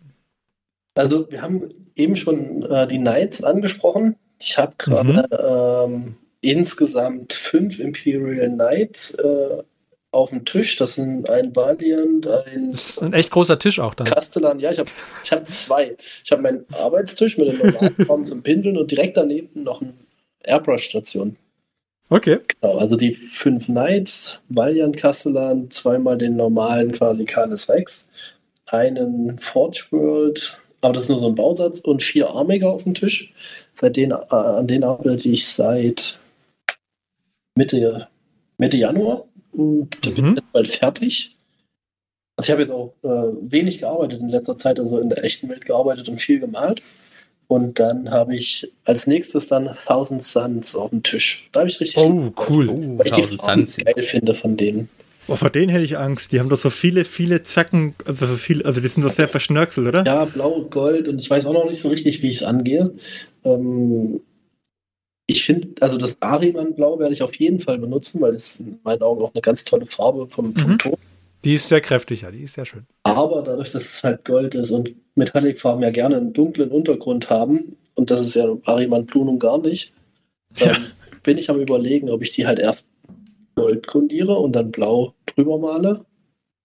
Also, 0.94 1.30
wir 1.30 1.42
haben 1.42 1.68
eben 1.94 2.16
schon 2.16 2.62
äh, 2.62 2.86
die 2.86 2.98
Knights 2.98 3.42
angesprochen. 3.44 4.16
Ich 4.38 4.58
habe 4.58 4.74
gerade 4.78 5.86
ähm, 5.88 6.16
insgesamt 6.40 7.32
fünf 7.32 7.78
Imperial 7.78 8.48
Knights 8.48 9.14
äh, 9.14 9.62
auf 10.12 10.30
dem 10.30 10.44
Tisch. 10.44 10.76
Das 10.76 10.94
sind 10.94 11.28
ein 11.28 11.54
Valiant, 11.54 12.26
ein 12.26 12.72
Das 12.72 12.90
ist 12.90 13.02
ein 13.02 13.12
echt 13.12 13.30
großer 13.30 13.58
Tisch 13.58 13.78
auch 13.78 13.94
dann. 13.94 14.06
Castellan. 14.06 14.58
Ja, 14.60 14.72
ich 14.72 14.78
habe 14.78 14.90
ich 15.24 15.32
hab 15.32 15.52
zwei. 15.52 15.96
Ich 16.24 16.32
habe 16.32 16.42
meinen 16.42 16.64
Arbeitstisch 16.72 17.38
mit 17.38 17.48
den 17.48 17.58
normalen 17.58 17.94
Formen 18.06 18.24
zum 18.24 18.42
Pinseln 18.42 18.76
und 18.76 18.90
direkt 18.90 19.16
daneben 19.16 19.62
noch 19.62 19.80
eine 19.82 19.94
Airbrush-Station. 20.44 21.36
Okay. 22.08 22.40
Genau, 22.60 22.76
also 22.76 22.96
die 22.96 23.14
fünf 23.14 23.66
Knights, 23.66 24.40
Valiant 24.48 24.96
Castellan, 24.96 25.70
zweimal 25.70 26.18
den 26.18 26.34
normalen 26.34 26.90
quasi 26.90 27.24
Canis 27.24 27.68
Rex, 27.68 28.10
einen 28.66 29.38
Forge 29.38 29.86
World, 29.90 30.59
aber 30.80 30.94
das 30.94 31.04
ist 31.04 31.08
nur 31.10 31.18
so 31.20 31.28
ein 31.28 31.34
Bausatz 31.34 31.80
und 31.80 32.02
vier 32.02 32.30
Armiger 32.30 32.70
auf 32.70 32.84
dem 32.84 32.94
Tisch. 32.94 33.32
Seit 33.72 33.96
denen, 33.96 34.12
äh, 34.12 34.34
an 34.34 34.66
denen 34.66 34.84
arbeite 34.84 35.28
ich 35.28 35.46
seit 35.46 36.18
Mitte, 37.56 38.08
Mitte 38.58 38.76
Januar. 38.76 39.24
Und 39.52 39.88
da 40.02 40.10
bin 40.10 40.24
Mhm. 40.24 40.30
ich 40.32 40.36
jetzt 40.38 40.52
bald 40.52 40.68
fertig. 40.68 41.36
Also 42.36 42.46
ich 42.46 42.50
habe 42.52 42.62
jetzt 42.62 42.70
auch 42.72 42.94
äh, 43.02 43.32
wenig 43.42 43.80
gearbeitet 43.80 44.20
in 44.20 44.28
letzter 44.28 44.56
Zeit, 44.56 44.78
also 44.78 44.98
in 44.98 45.08
der 45.10 45.22
echten 45.24 45.48
Welt 45.48 45.66
gearbeitet 45.66 46.08
und 46.08 46.20
viel 46.20 46.40
gemalt. 46.40 46.82
Und 47.48 47.80
dann 47.80 48.10
habe 48.12 48.36
ich 48.36 48.70
als 48.84 49.08
nächstes 49.08 49.48
dann 49.48 49.74
Thousand 49.86 50.22
Suns 50.22 50.76
auf 50.76 50.90
dem 50.90 51.02
Tisch. 51.02 51.48
Da 51.52 51.60
habe 51.60 51.68
ich 51.68 51.80
richtig 51.80 51.96
Oh, 51.98 52.32
cool. 52.48 52.68
Oh, 52.68 52.98
weil 52.98 53.06
ich 53.08 53.12
die 53.12 53.22
1000 53.22 53.40
Farben 53.42 53.66
geil 53.84 54.02
finde 54.04 54.34
von 54.34 54.56
denen. 54.56 54.88
Oh, 55.28 55.36
vor 55.36 55.50
denen 55.50 55.68
hätte 55.68 55.84
ich 55.84 55.96
Angst. 55.98 56.32
Die 56.32 56.40
haben 56.40 56.48
doch 56.48 56.58
so 56.58 56.70
viele, 56.70 57.04
viele 57.04 57.42
Zacken. 57.42 57.94
Also 58.04 58.26
so 58.26 58.36
viel, 58.36 58.62
also 58.64 58.80
die 58.80 58.88
sind 58.88 59.04
doch 59.04 59.10
sehr 59.12 59.28
verschnörkelt, 59.28 59.86
oder? 59.86 60.04
Ja, 60.04 60.24
blau, 60.24 60.62
gold 60.62 61.06
und 61.08 61.18
ich 61.20 61.30
weiß 61.30 61.46
auch 61.46 61.52
noch 61.52 61.68
nicht 61.68 61.80
so 61.80 61.88
richtig, 61.88 62.22
wie 62.22 62.30
ich 62.30 62.36
es 62.36 62.42
angehe. 62.42 62.92
Ähm, 63.44 64.20
ich 65.26 65.44
finde, 65.44 65.68
also 65.80 65.96
das 65.96 66.16
Ariman-Blau 66.20 66.98
werde 66.98 67.12
ich 67.14 67.22
auf 67.22 67.34
jeden 67.36 67.60
Fall 67.60 67.78
benutzen, 67.78 68.20
weil 68.20 68.34
es 68.34 68.58
in 68.58 68.80
meinen 68.82 69.02
Augen 69.02 69.22
auch 69.22 69.32
eine 69.32 69.40
ganz 69.42 69.64
tolle 69.64 69.86
Farbe 69.86 70.26
vom, 70.28 70.54
vom 70.56 70.72
Mhm. 70.72 70.78
Ton. 70.78 70.96
Die 71.44 71.54
ist 71.54 71.68
sehr 71.68 71.80
kräftig, 71.80 72.22
ja, 72.22 72.30
die 72.30 72.42
ist 72.42 72.54
sehr 72.54 72.66
schön. 72.66 72.84
Aber 73.04 73.42
dadurch, 73.42 73.70
dass 73.70 73.84
es 73.84 74.04
halt 74.04 74.24
Gold 74.24 74.54
ist 74.54 74.72
und 74.72 74.90
Metallic-Farben 75.14 75.82
ja 75.82 75.90
gerne 75.90 76.16
einen 76.16 76.32
dunklen 76.32 76.70
Untergrund 76.70 77.30
haben, 77.30 77.76
und 77.94 78.10
das 78.10 78.20
ist 78.22 78.34
ja 78.34 78.46
Ariman 78.64 79.06
Blue 79.06 79.24
nun 79.24 79.38
gar 79.38 79.58
nicht, 79.58 79.92
ähm, 80.58 80.76
bin 81.22 81.38
ich 81.38 81.48
am 81.48 81.60
überlegen, 81.60 82.10
ob 82.10 82.22
ich 82.22 82.32
die 82.32 82.46
halt 82.46 82.58
erst 82.58 82.88
Gold 83.60 83.86
grundiere 83.86 84.38
und 84.38 84.52
dann 84.52 84.70
blau 84.70 85.12
drüber 85.26 85.58
male 85.58 86.06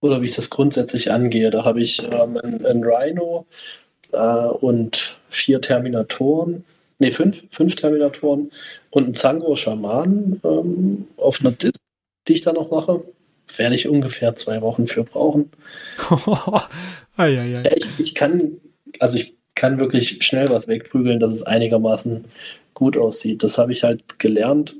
oder 0.00 0.22
wie 0.22 0.26
ich 0.26 0.34
das 0.34 0.48
grundsätzlich 0.48 1.12
angehe. 1.12 1.50
Da 1.50 1.64
habe 1.64 1.82
ich 1.82 2.02
ähm, 2.02 2.38
ein, 2.42 2.64
ein 2.64 2.82
Rhino 2.82 3.46
äh, 4.12 4.46
und 4.46 5.18
vier 5.28 5.60
Terminatoren, 5.60 6.64
nee, 6.98 7.10
fünf, 7.10 7.44
fünf 7.50 7.74
Terminatoren 7.74 8.50
und 8.90 9.08
ein 9.08 9.14
Zango 9.14 9.56
Schaman 9.56 10.40
ähm, 10.42 11.06
auf 11.18 11.40
einer 11.40 11.50
Disk, 11.50 11.82
die 12.28 12.32
ich 12.32 12.40
da 12.40 12.52
noch 12.52 12.70
mache. 12.70 13.02
Werde 13.56 13.76
ich 13.76 13.88
ungefähr 13.88 14.34
zwei 14.34 14.60
Wochen 14.60 14.88
für 14.88 15.04
brauchen. 15.04 15.52
ei, 17.16 17.38
ei, 17.38 17.58
ei. 17.58 17.62
Ja, 17.62 17.76
ich, 17.76 17.86
ich 17.98 18.14
kann, 18.14 18.56
also 18.98 19.18
ich 19.18 19.36
kann 19.54 19.78
wirklich 19.78 20.24
schnell 20.24 20.50
was 20.50 20.66
wegprügeln, 20.66 21.20
dass 21.20 21.30
es 21.30 21.44
einigermaßen 21.44 22.24
gut 22.74 22.96
aussieht. 22.96 23.44
Das 23.44 23.56
habe 23.56 23.70
ich 23.70 23.84
halt 23.84 24.18
gelernt, 24.18 24.74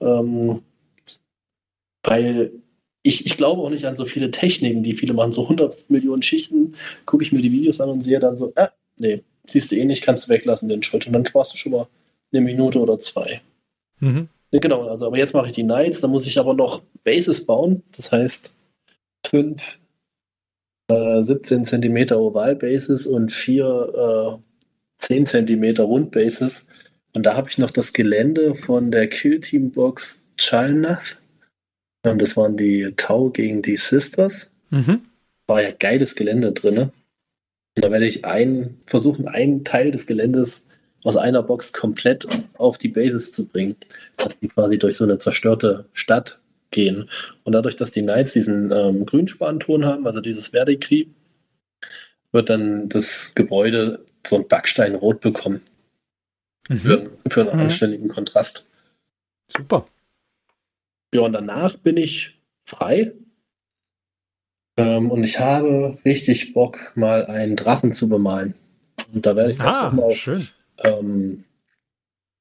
ähm, 0.00 0.62
weil 2.02 2.52
ich, 3.02 3.26
ich 3.26 3.36
glaube 3.36 3.62
auch 3.62 3.70
nicht 3.70 3.86
an 3.86 3.96
so 3.96 4.04
viele 4.04 4.30
Techniken, 4.30 4.82
die 4.82 4.92
viele 4.92 5.14
machen. 5.14 5.32
So 5.32 5.42
100 5.44 5.88
Millionen 5.88 6.22
Schichten, 6.22 6.74
gucke 7.06 7.22
ich 7.22 7.32
mir 7.32 7.42
die 7.42 7.52
Videos 7.52 7.80
an 7.80 7.88
und 7.88 8.02
sehe 8.02 8.20
dann 8.20 8.36
so, 8.36 8.52
äh, 8.56 8.68
nee, 8.98 9.22
siehst 9.46 9.72
du 9.72 9.76
eh 9.76 9.84
nicht, 9.84 10.02
kannst 10.02 10.26
du 10.26 10.28
weglassen 10.28 10.68
den 10.68 10.82
Schritt. 10.82 11.06
Und 11.06 11.14
dann 11.14 11.26
sparst 11.26 11.54
du 11.54 11.56
schon 11.56 11.72
mal 11.72 11.88
eine 12.32 12.42
Minute 12.42 12.78
oder 12.78 12.98
zwei. 13.00 13.40
Mhm. 14.00 14.28
Genau, 14.52 14.88
also 14.88 15.06
aber 15.06 15.16
jetzt 15.16 15.34
mache 15.34 15.46
ich 15.46 15.52
die 15.52 15.62
Knights, 15.62 16.00
dann 16.00 16.10
muss 16.10 16.26
ich 16.26 16.38
aber 16.38 16.54
noch 16.54 16.82
Bases 17.04 17.46
bauen. 17.46 17.82
Das 17.96 18.10
heißt, 18.10 18.52
fünf 19.24 19.78
äh, 20.88 21.22
17 21.22 21.64
cm 21.64 22.12
Oval-Bases 22.12 23.06
und 23.06 23.32
vier 23.32 24.40
äh, 24.40 25.04
10 25.04 25.26
cm 25.26 25.76
Rund-Bases. 25.78 26.66
Und 27.12 27.24
da 27.24 27.36
habe 27.36 27.48
ich 27.48 27.58
noch 27.58 27.70
das 27.70 27.92
Gelände 27.92 28.54
von 28.54 28.90
der 28.90 29.08
Kill-Team-Box 29.08 30.24
Chalnath. 30.36 31.19
Das 32.02 32.36
waren 32.36 32.56
die 32.56 32.92
Tau 32.96 33.28
gegen 33.30 33.62
die 33.62 33.76
Sisters. 33.76 34.50
Mhm. 34.70 35.02
War 35.46 35.62
ja 35.62 35.70
geiles 35.72 36.14
Gelände 36.14 36.52
drin. 36.52 36.78
Und 36.78 37.84
da 37.84 37.90
werde 37.90 38.06
ich 38.06 38.24
einen, 38.24 38.80
versuchen, 38.86 39.28
einen 39.28 39.64
Teil 39.64 39.90
des 39.90 40.06
Geländes 40.06 40.66
aus 41.04 41.16
einer 41.16 41.42
Box 41.42 41.72
komplett 41.72 42.26
auf 42.58 42.78
die 42.78 42.88
Bases 42.88 43.32
zu 43.32 43.46
bringen. 43.46 43.76
Dass 44.16 44.38
die 44.38 44.48
quasi 44.48 44.78
durch 44.78 44.96
so 44.96 45.04
eine 45.04 45.18
zerstörte 45.18 45.86
Stadt 45.92 46.38
gehen. 46.70 47.08
Und 47.44 47.52
dadurch, 47.54 47.76
dass 47.76 47.90
die 47.90 48.02
Knights 48.02 48.32
diesen 48.32 48.70
ähm, 48.72 49.04
Grünspanton 49.06 49.84
haben, 49.86 50.06
also 50.06 50.20
dieses 50.20 50.48
Verdikri, 50.48 51.08
wird 52.32 52.48
dann 52.48 52.88
das 52.88 53.34
Gebäude 53.34 54.04
so 54.26 54.36
ein 54.36 54.46
Backsteinrot 54.48 55.20
bekommen. 55.20 55.62
Mhm. 56.68 56.78
Für, 56.78 57.10
für 57.28 57.40
einen 57.42 57.54
Mhm. 57.54 57.60
anständigen 57.64 58.08
Kontrast. 58.08 58.66
Super. 59.48 59.86
Ja, 61.14 61.22
und 61.22 61.32
danach 61.32 61.76
bin 61.76 61.96
ich 61.96 62.40
frei. 62.64 63.12
Ähm, 64.76 65.10
und 65.10 65.24
ich 65.24 65.40
habe 65.40 65.98
richtig 66.04 66.52
Bock, 66.54 66.92
mal 66.94 67.26
einen 67.26 67.56
Drachen 67.56 67.92
zu 67.92 68.08
bemalen. 68.08 68.54
Und 69.12 69.26
da 69.26 69.34
werde 69.36 69.50
ich 69.50 69.56
vielleicht 69.58 69.76
auch 69.76 69.92
mal 69.92 70.04
Ah, 70.04 70.06
auf 70.06 70.54
ähm, 70.82 71.44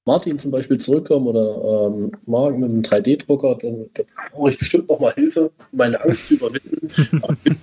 Martin 0.05 0.39
zum 0.39 0.51
Beispiel 0.51 0.79
zurückkommen 0.79 1.27
oder 1.27 1.87
ähm, 1.87 2.11
Marc 2.25 2.57
mit 2.57 2.69
einem 2.69 2.81
3D-Drucker, 2.81 3.55
dann, 3.61 3.89
dann 3.93 4.05
brauche 4.31 4.49
ich 4.49 4.57
bestimmt 4.57 4.89
noch 4.89 4.99
mal 4.99 5.13
Hilfe, 5.13 5.51
meine 5.71 6.01
Angst 6.01 6.25
zu 6.25 6.35
überwinden. 6.35 6.89
Aber 7.21 7.33
ich 7.33 7.39
bin 7.39 7.57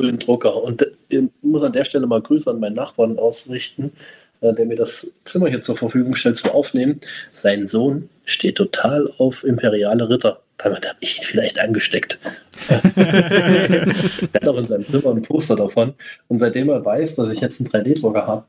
für 0.00 0.06
den 0.06 0.18
Drucker. 0.18 0.62
Und 0.62 0.82
äh, 0.82 0.90
ich 1.08 1.22
muss 1.42 1.62
an 1.62 1.72
der 1.72 1.84
Stelle 1.84 2.06
mal 2.06 2.22
Grüße 2.22 2.50
an 2.50 2.60
meinen 2.60 2.74
Nachbarn 2.74 3.18
ausrichten, 3.18 3.92
der 4.40 4.66
mir 4.66 4.76
das 4.76 5.12
Zimmer 5.24 5.48
hier 5.48 5.62
zur 5.62 5.76
Verfügung 5.76 6.14
stellt 6.14 6.36
zum 6.36 6.50
Aufnehmen. 6.50 7.00
Sein 7.32 7.66
Sohn 7.66 8.08
steht 8.24 8.56
total 8.56 9.10
auf 9.18 9.44
imperiale 9.44 10.08
Ritter. 10.08 10.40
Damit 10.58 10.88
habe 10.88 10.98
ich 11.00 11.18
ihn 11.18 11.24
vielleicht 11.24 11.60
angesteckt. 11.60 12.18
er 12.96 13.86
hat 14.34 14.48
auch 14.48 14.58
in 14.58 14.66
seinem 14.66 14.86
Zimmer 14.86 15.10
ein 15.10 15.22
Poster 15.22 15.56
davon. 15.56 15.94
Und 16.26 16.38
seitdem 16.38 16.68
er 16.68 16.84
weiß, 16.84 17.16
dass 17.16 17.30
ich 17.30 17.40
jetzt 17.40 17.60
einen 17.60 17.70
3D-Drucker 17.70 18.26
habe, 18.26 18.44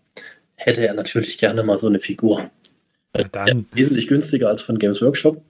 hätte 0.55 0.85
er 0.85 0.93
natürlich 0.93 1.37
gerne 1.37 1.63
mal 1.63 1.77
so 1.77 1.87
eine 1.87 1.99
Figur. 1.99 2.49
Ja, 3.15 3.47
wesentlich 3.71 4.07
günstiger 4.07 4.49
als 4.49 4.61
von 4.61 4.77
Games 4.77 5.01
Workshop, 5.01 5.41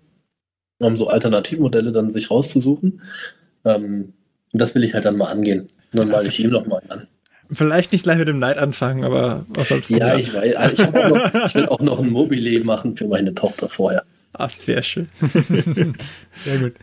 um 0.80 0.98
so 0.98 1.08
Alternativmodelle 1.08 1.92
dann 1.92 2.12
sich 2.12 2.32
rauszusuchen. 2.32 3.02
Ähm, 3.66 4.14
und 4.54 4.62
das 4.62 4.76
will 4.76 4.84
ich 4.84 4.94
halt 4.94 5.06
dann 5.06 5.18
mal 5.18 5.32
angehen. 5.32 5.70
Und 5.92 6.00
dann 6.00 6.10
male 6.10 6.28
ich 6.28 6.40
ihm 6.40 6.52
noch 6.52 6.66
mal 6.66 6.82
an. 6.90 7.08
Vielleicht 7.52 7.92
nicht 7.92 8.04
gleich 8.04 8.18
mit 8.20 8.28
dem 8.28 8.38
Knight 8.38 8.58
anfangen, 8.58 9.04
aber 9.04 9.46
ansonsten. 9.58 9.98
Ja, 9.98 10.16
ich 10.16 10.34
weiß. 10.34 10.56
ah, 10.56 10.70
Ich, 10.72 10.80
noch, 10.80 11.46
ich 11.48 11.56
will 11.56 11.66
auch 11.68 11.80
noch 11.80 12.00
ein 12.00 12.10
Mobile 12.10 12.64
machen 12.64 12.96
für 12.96 13.08
meine 13.08 13.34
Tochter 13.34 13.70
vorher. 13.70 14.04
Ah, 14.34 14.50
sehr 14.50 14.84
schön. 14.84 15.08
Sehr 16.36 16.58
gut. 16.60 16.74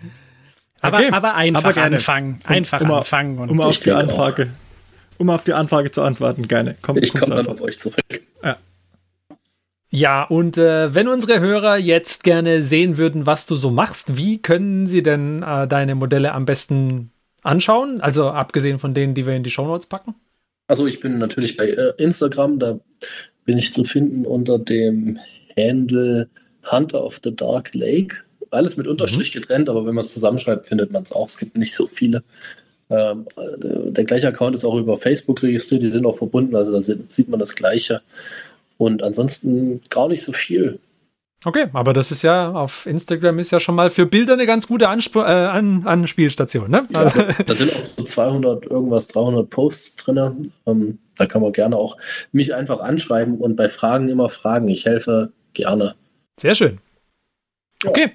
Aber, 0.82 0.98
Okay. 0.98 1.08
aber 1.12 1.34
einfach 1.36 1.64
Aber 1.64 1.72
gerne. 1.72 1.96
anfangen. 1.96 2.36
Einfach 2.44 2.80
um, 2.80 2.90
anfangen. 2.90 3.38
Und 3.38 3.48
Um 3.50 3.60
auf 3.60 3.78
die 3.78 3.92
Anfrage. 3.92 4.48
Um 5.18 5.30
auf 5.30 5.44
die 5.44 5.52
Anfrage 5.54 5.90
zu 5.92 6.02
antworten, 6.02 6.48
gerne. 6.48 6.74
Komm, 6.82 6.96
Ich 6.98 7.12
komme 7.12 7.26
dann 7.26 7.38
einfach. 7.38 7.52
auf 7.54 7.60
euch 7.62 7.78
zurück. 7.78 8.02
Ja, 9.88 10.24
und 10.24 10.58
äh, 10.58 10.92
wenn 10.94 11.06
unsere 11.08 11.40
Hörer 11.40 11.76
jetzt 11.78 12.24
gerne 12.24 12.62
sehen 12.64 12.96
würden, 12.98 13.24
was 13.24 13.46
du 13.46 13.54
so 13.56 13.70
machst, 13.70 14.16
wie 14.16 14.38
können 14.42 14.86
sie 14.88 15.02
denn 15.02 15.42
äh, 15.42 15.66
deine 15.68 15.94
Modelle 15.94 16.32
am 16.32 16.44
besten 16.44 17.12
anschauen? 17.42 18.00
Also 18.00 18.28
abgesehen 18.30 18.78
von 18.80 18.92
denen, 18.94 19.14
die 19.14 19.26
wir 19.26 19.34
in 19.34 19.44
die 19.44 19.50
Shownotes 19.50 19.86
packen? 19.86 20.14
Also 20.68 20.86
ich 20.86 21.00
bin 21.00 21.18
natürlich 21.18 21.56
bei 21.56 21.68
äh, 21.70 21.92
Instagram, 21.98 22.58
da 22.58 22.80
bin 23.44 23.58
ich 23.58 23.72
zu 23.72 23.84
finden 23.84 24.26
unter 24.26 24.58
dem 24.58 25.18
Handle 25.56 26.28
Hunter 26.70 27.04
of 27.04 27.20
the 27.22 27.34
Dark 27.34 27.74
Lake. 27.74 28.16
Alles 28.50 28.76
mit 28.76 28.86
Unterstrich 28.86 29.32
getrennt, 29.32 29.68
aber 29.68 29.86
wenn 29.86 29.94
man 29.94 30.04
es 30.04 30.12
zusammenschreibt, 30.12 30.66
findet 30.66 30.90
man 30.92 31.02
es 31.02 31.12
auch. 31.12 31.28
Es 31.28 31.38
gibt 31.38 31.56
nicht 31.56 31.74
so 31.74 31.86
viele. 31.86 32.22
Ähm, 32.90 33.26
äh, 33.36 33.90
der 33.90 34.04
gleiche 34.04 34.28
Account 34.28 34.54
ist 34.54 34.64
auch 34.64 34.76
über 34.76 34.96
Facebook 34.96 35.42
registriert, 35.42 35.82
die 35.82 35.90
sind 35.90 36.06
auch 36.06 36.16
verbunden, 36.16 36.54
also 36.54 36.72
da 36.72 36.80
sieht 36.80 37.28
man 37.28 37.40
das 37.40 37.56
Gleiche. 37.56 38.02
Und 38.78 39.02
ansonsten 39.02 39.80
gar 39.90 40.08
nicht 40.08 40.22
so 40.22 40.32
viel. 40.32 40.78
Okay, 41.46 41.66
aber 41.74 41.92
das 41.92 42.10
ist 42.10 42.22
ja 42.22 42.50
auf 42.50 42.86
Instagram 42.86 43.38
ist 43.38 43.52
ja 43.52 43.60
schon 43.60 43.76
mal 43.76 43.88
für 43.90 44.04
Bilder 44.04 44.32
eine 44.32 44.46
ganz 44.46 44.66
gute 44.66 44.88
Ansp 44.88 45.14
äh, 45.14 45.20
An 45.20 45.86
Anspielstation, 45.86 46.68
ne? 46.68 46.82
Also, 46.92 47.20
Also, 47.20 47.42
da 47.44 47.54
sind 47.54 47.72
auch 47.72 47.78
so 47.78 48.02
200, 48.02 48.66
irgendwas, 48.66 49.06
300 49.06 49.48
Posts 49.48 49.94
drin. 49.94 50.52
Ähm, 50.66 50.98
da 51.16 51.26
kann 51.26 51.42
man 51.42 51.52
gerne 51.52 51.76
auch 51.76 51.98
mich 52.32 52.52
einfach 52.52 52.80
anschreiben 52.80 53.38
und 53.38 53.54
bei 53.54 53.68
Fragen 53.68 54.08
immer 54.08 54.28
fragen. 54.28 54.66
Ich 54.66 54.86
helfe 54.86 55.30
gerne. 55.54 55.94
sehr 56.36 56.56
schön. 56.56 56.78
Ja. 57.84 57.90
Okay, 57.90 58.10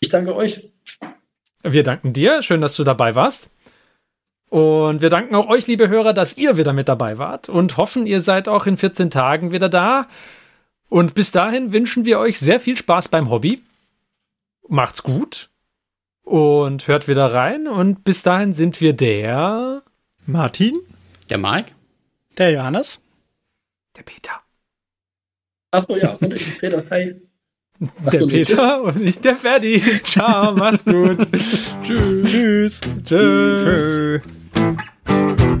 Ich 0.00 0.10
danke 0.10 0.36
euch. 0.36 0.68
wir 1.62 1.84
danken 1.84 2.12
dir. 2.12 2.42
Schön, 2.42 2.60
dass 2.60 2.76
du 2.76 2.84
dabei 2.84 3.14
warst. 3.14 3.50
Und 4.50 5.00
wir 5.00 5.08
danken 5.08 5.34
auch 5.34 5.48
euch, 5.48 5.66
liebe 5.66 5.88
Hörer, 5.88 6.12
dass 6.12 6.36
ihr 6.36 6.58
wieder 6.58 6.74
mit 6.74 6.88
dabei 6.88 7.16
wart 7.16 7.48
und 7.48 7.78
hoffen, 7.78 8.04
ihr 8.04 8.20
seid 8.20 8.46
auch 8.46 8.66
in 8.66 8.76
14 8.76 9.10
Tagen 9.10 9.52
wieder 9.52 9.70
da. 9.70 10.06
Und 10.88 11.14
bis 11.14 11.30
dahin 11.30 11.72
wünschen 11.72 12.04
wir 12.04 12.18
euch 12.18 12.38
sehr 12.38 12.60
viel 12.60 12.76
Spaß 12.76 13.08
beim 13.08 13.30
Hobby. 13.30 13.62
Macht's 14.68 15.02
gut 15.02 15.50
und 16.22 16.86
hört 16.88 17.08
wieder 17.08 17.32
rein. 17.32 17.66
Und 17.66 18.04
bis 18.04 18.22
dahin 18.22 18.52
sind 18.52 18.80
wir 18.80 18.92
der, 18.92 19.82
Martin? 20.26 20.80
Der 21.28 21.38
Mike? 21.38 21.72
der 22.38 22.50
Johannes. 22.50 23.00
der 23.96 24.02
Peter. 24.02 24.40
Achso, 25.70 25.96
ja. 25.96 26.12
Und 26.12 26.34
ich, 26.34 26.58
Peter, 26.58 26.82
hi. 26.90 27.14
Der 27.80 28.20
so, 28.20 28.26
Peter 28.26 28.82
und 28.82 28.96
nicht 28.96 29.24
der 29.24 29.36
Ferdi. 29.36 29.80
Ciao, 30.04 30.54
macht's 30.54 30.84
gut. 30.84 31.26
Tschüss. 31.82 32.80
Tschüss. 33.04 34.22
Tschüss. 35.04 35.60